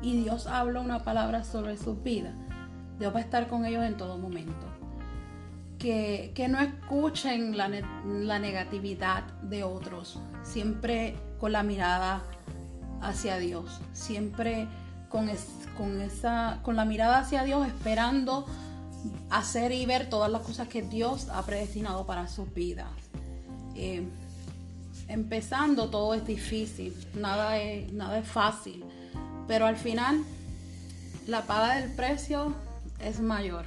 y 0.00 0.16
Dios 0.16 0.46
habla 0.46 0.78
una 0.78 1.02
palabra 1.02 1.42
sobre 1.42 1.76
sus 1.76 2.00
vidas, 2.04 2.34
Dios 3.00 3.12
va 3.12 3.18
a 3.18 3.22
estar 3.22 3.48
con 3.48 3.64
ellos 3.64 3.82
en 3.84 3.96
todo 3.96 4.16
momento. 4.16 4.64
Que, 5.76 6.46
no 6.48 6.60
escuchen 6.60 7.56
la, 7.56 7.66
negatividad 8.38 9.24
de 9.42 9.64
otros, 9.64 10.20
siempre 10.44 11.16
con 11.40 11.50
la 11.50 11.64
mirada 11.64 12.22
hacia 13.00 13.38
Dios, 13.38 13.80
siempre 13.92 14.68
con, 15.08 15.28
con, 15.76 16.00
esa, 16.00 16.60
con 16.62 16.76
la 16.76 16.84
mirada 16.84 17.18
hacia 17.18 17.42
Dios, 17.42 17.66
esperando 17.66 18.46
hacer 19.30 19.72
y 19.72 19.84
ver 19.84 20.08
todas 20.08 20.30
las 20.30 20.42
cosas 20.42 20.68
que 20.68 20.82
Dios 20.82 21.28
ha 21.28 21.42
predestinado 21.42 22.06
para 22.06 22.28
sus 22.28 22.54
vidas. 22.54 22.86
Eh, 23.74 24.08
empezando 25.08 25.90
todo 25.90 26.14
es 26.14 26.26
difícil, 26.26 26.94
nada 27.14 27.58
es, 27.58 27.92
nada 27.92 28.18
es 28.18 28.28
fácil, 28.28 28.84
pero 29.46 29.66
al 29.66 29.76
final 29.76 30.24
la 31.26 31.42
paga 31.42 31.76
del 31.76 31.92
precio 31.92 32.54
es 33.00 33.20
mayor. 33.20 33.66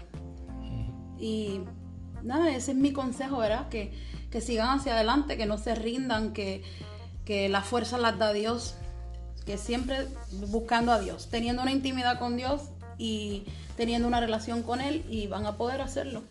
Y 1.20 1.62
nada, 2.24 2.50
ese 2.50 2.72
es 2.72 2.78
mi 2.78 2.94
consejo, 2.94 3.38
¿verdad? 3.38 3.70
Que, 3.70 3.94
que 4.32 4.42
sigan 4.42 4.80
hacia 4.80 4.94
adelante, 4.94 5.38
que 5.38 5.46
no 5.46 5.58
se 5.58 5.76
rindan, 5.76 6.34
que, 6.34 6.64
que 7.26 7.50
la 7.50 7.62
fuerza 7.62 7.98
las 7.98 8.18
da 8.18 8.34
Dios, 8.34 8.76
que 9.46 9.58
siempre 9.58 10.08
buscando 10.48 10.92
a 10.92 11.00
Dios, 11.00 11.30
teniendo 11.30 11.62
una 11.62 11.72
intimidad 11.72 12.20
con 12.20 12.38
Dios 12.38 12.62
y 12.98 13.46
teniendo 13.76 14.08
una 14.08 14.20
relación 14.20 14.64
con 14.64 14.82
Él 14.82 15.06
y 15.10 15.28
van 15.28 15.46
a 15.46 15.58
poder 15.58 15.82
hacerlo. 15.82 16.24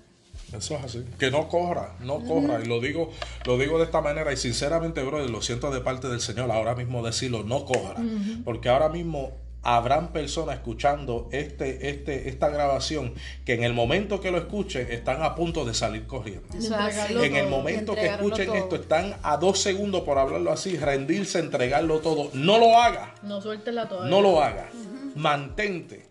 Eso 0.57 0.77
es 0.77 0.85
así. 0.85 1.05
Que 1.19 1.31
no 1.31 1.49
corra, 1.49 1.95
no 2.01 2.21
corra. 2.25 2.61
Y 2.63 2.67
lo 2.67 2.81
digo, 2.81 3.11
lo 3.45 3.59
digo 3.59 3.79
de 3.79 3.85
esta 3.85 4.01
manera. 4.01 4.33
Y 4.33 4.37
sinceramente, 4.37 5.03
brother, 5.03 5.31
lo 5.31 5.43
siento 5.43 5.71
de 5.71 5.81
parte 5.81 6.09
del 6.09 6.21
Señor 6.21 6.51
ahora 6.51 6.75
mismo 6.75 7.05
decirlo, 7.05 7.43
no 7.45 7.65
corra. 7.65 7.97
Porque 8.45 8.69
ahora 8.69 8.89
mismo 8.89 9.33
habrán 9.63 10.13
personas 10.13 10.57
escuchando 10.57 11.29
este, 11.33 11.91
este, 11.91 12.29
esta 12.29 12.49
grabación 12.49 13.15
que 13.45 13.55
en 13.55 13.65
el 13.65 13.75
momento 13.75 14.21
que 14.21 14.31
lo 14.31 14.39
escuchen 14.39 14.87
están 14.91 15.23
a 15.23 15.35
punto 15.35 15.65
de 15.65 15.75
salir 15.75 16.07
corriendo. 16.07 16.49
en 16.55 17.37
el 17.37 17.49
momento 17.49 17.95
que 17.95 18.07
escuchen 18.07 18.55
esto 18.55 18.77
están 18.77 19.17
a 19.23 19.37
dos 19.37 19.61
segundos, 19.61 20.03
por 20.03 20.19
hablarlo 20.19 20.53
así, 20.53 20.77
rendirse, 20.77 21.39
entregarlo 21.39 21.99
todo. 22.01 22.31
No 22.35 22.59
lo 22.59 22.81
haga. 22.81 23.15
No 23.23 23.41
suelte 23.41 23.73
la 23.73 23.85
No 23.85 24.21
lo 24.21 24.43
haga. 24.43 24.71
Mantente. 25.15 26.07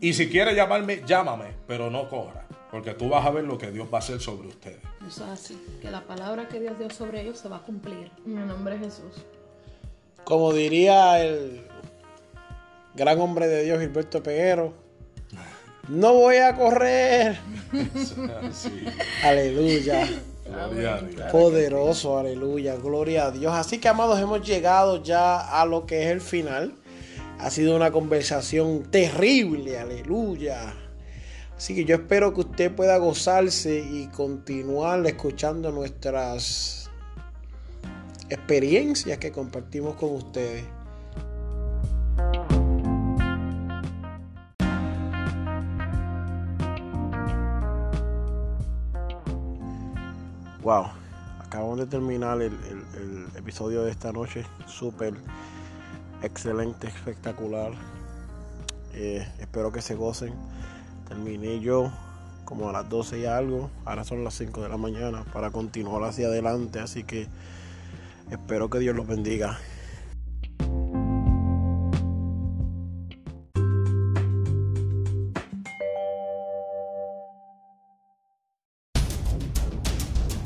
Y 0.00 0.14
si 0.14 0.28
quiere 0.28 0.54
llamarme, 0.54 1.02
llámame, 1.06 1.54
pero 1.66 1.88
no 1.88 2.08
corra. 2.08 2.41
Porque 2.72 2.94
tú 2.94 3.10
vas 3.10 3.26
a 3.26 3.30
ver 3.30 3.44
lo 3.44 3.58
que 3.58 3.70
Dios 3.70 3.86
va 3.92 3.98
a 3.98 4.00
hacer 4.00 4.18
sobre 4.18 4.48
ustedes. 4.48 4.78
Eso 5.06 5.24
es 5.24 5.30
así, 5.30 5.62
que 5.82 5.90
la 5.90 6.00
palabra 6.00 6.48
que 6.48 6.58
Dios 6.58 6.78
dio 6.78 6.88
sobre 6.88 7.20
ellos 7.20 7.38
se 7.38 7.50
va 7.50 7.58
a 7.58 7.62
cumplir. 7.62 8.10
En 8.26 8.38
el 8.38 8.48
nombre 8.48 8.78
de 8.78 8.86
Jesús. 8.86 9.26
Como 10.24 10.54
diría 10.54 11.22
el 11.22 11.66
gran 12.94 13.20
hombre 13.20 13.46
de 13.46 13.64
Dios, 13.64 13.78
Gilberto 13.78 14.22
Peguero, 14.22 14.72
no 15.88 16.14
voy 16.14 16.36
a 16.36 16.56
correr. 16.56 17.38
Aleluya. 19.22 20.08
Poderoso, 21.30 22.18
aleluya, 22.18 22.76
gloria 22.76 23.26
a 23.26 23.30
Dios. 23.32 23.52
Así 23.52 23.80
que, 23.80 23.88
amados, 23.88 24.18
hemos 24.18 24.46
llegado 24.46 25.02
ya 25.02 25.60
a 25.60 25.66
lo 25.66 25.84
que 25.84 26.04
es 26.04 26.10
el 26.10 26.22
final. 26.22 26.74
Ha 27.38 27.50
sido 27.50 27.76
una 27.76 27.90
conversación 27.90 28.84
terrible, 28.90 29.78
aleluya. 29.78 30.74
Así 31.62 31.76
que 31.76 31.84
yo 31.84 31.94
espero 31.94 32.34
que 32.34 32.40
usted 32.40 32.74
pueda 32.74 32.96
gozarse 32.96 33.78
y 33.78 34.08
continuar 34.08 35.06
escuchando 35.06 35.70
nuestras 35.70 36.90
experiencias 38.28 39.16
que 39.18 39.30
compartimos 39.30 39.94
con 39.94 40.10
ustedes. 40.10 40.64
Wow, 50.64 50.86
acabamos 51.38 51.78
de 51.78 51.86
terminar 51.86 52.42
el, 52.42 52.58
episodio 53.36 53.84
de 53.84 53.92
esta 53.92 54.10
noche. 54.10 54.44
Súper 54.66 55.14
excelente, 56.24 56.88
espectacular. 56.88 57.70
Eh, 58.94 59.24
espero 59.38 59.70
que 59.70 59.80
se 59.80 59.94
gocen. 59.94 60.34
Terminé 61.08 61.60
yo 61.60 61.92
como 62.44 62.68
a 62.68 62.72
las 62.72 62.88
12 62.88 63.20
y 63.20 63.26
algo. 63.26 63.70
Ahora 63.84 64.04
son 64.04 64.24
las 64.24 64.34
5 64.34 64.62
de 64.62 64.68
la 64.68 64.76
mañana 64.76 65.24
para 65.32 65.50
continuar 65.50 66.02
hacia 66.04 66.26
adelante. 66.26 66.80
Así 66.80 67.04
que 67.04 67.28
espero 68.30 68.68
que 68.70 68.78
Dios 68.78 68.94
los 68.96 69.06
bendiga. 69.06 69.58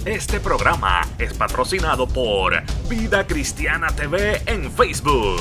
Este 0.06 0.38
programa 0.38 1.00
es 1.18 1.34
patrocinado 1.34 2.06
por 2.06 2.54
Vida 2.88 3.26
Cristiana 3.26 3.88
TV 3.88 4.40
en 4.46 4.70
Facebook. 4.70 5.40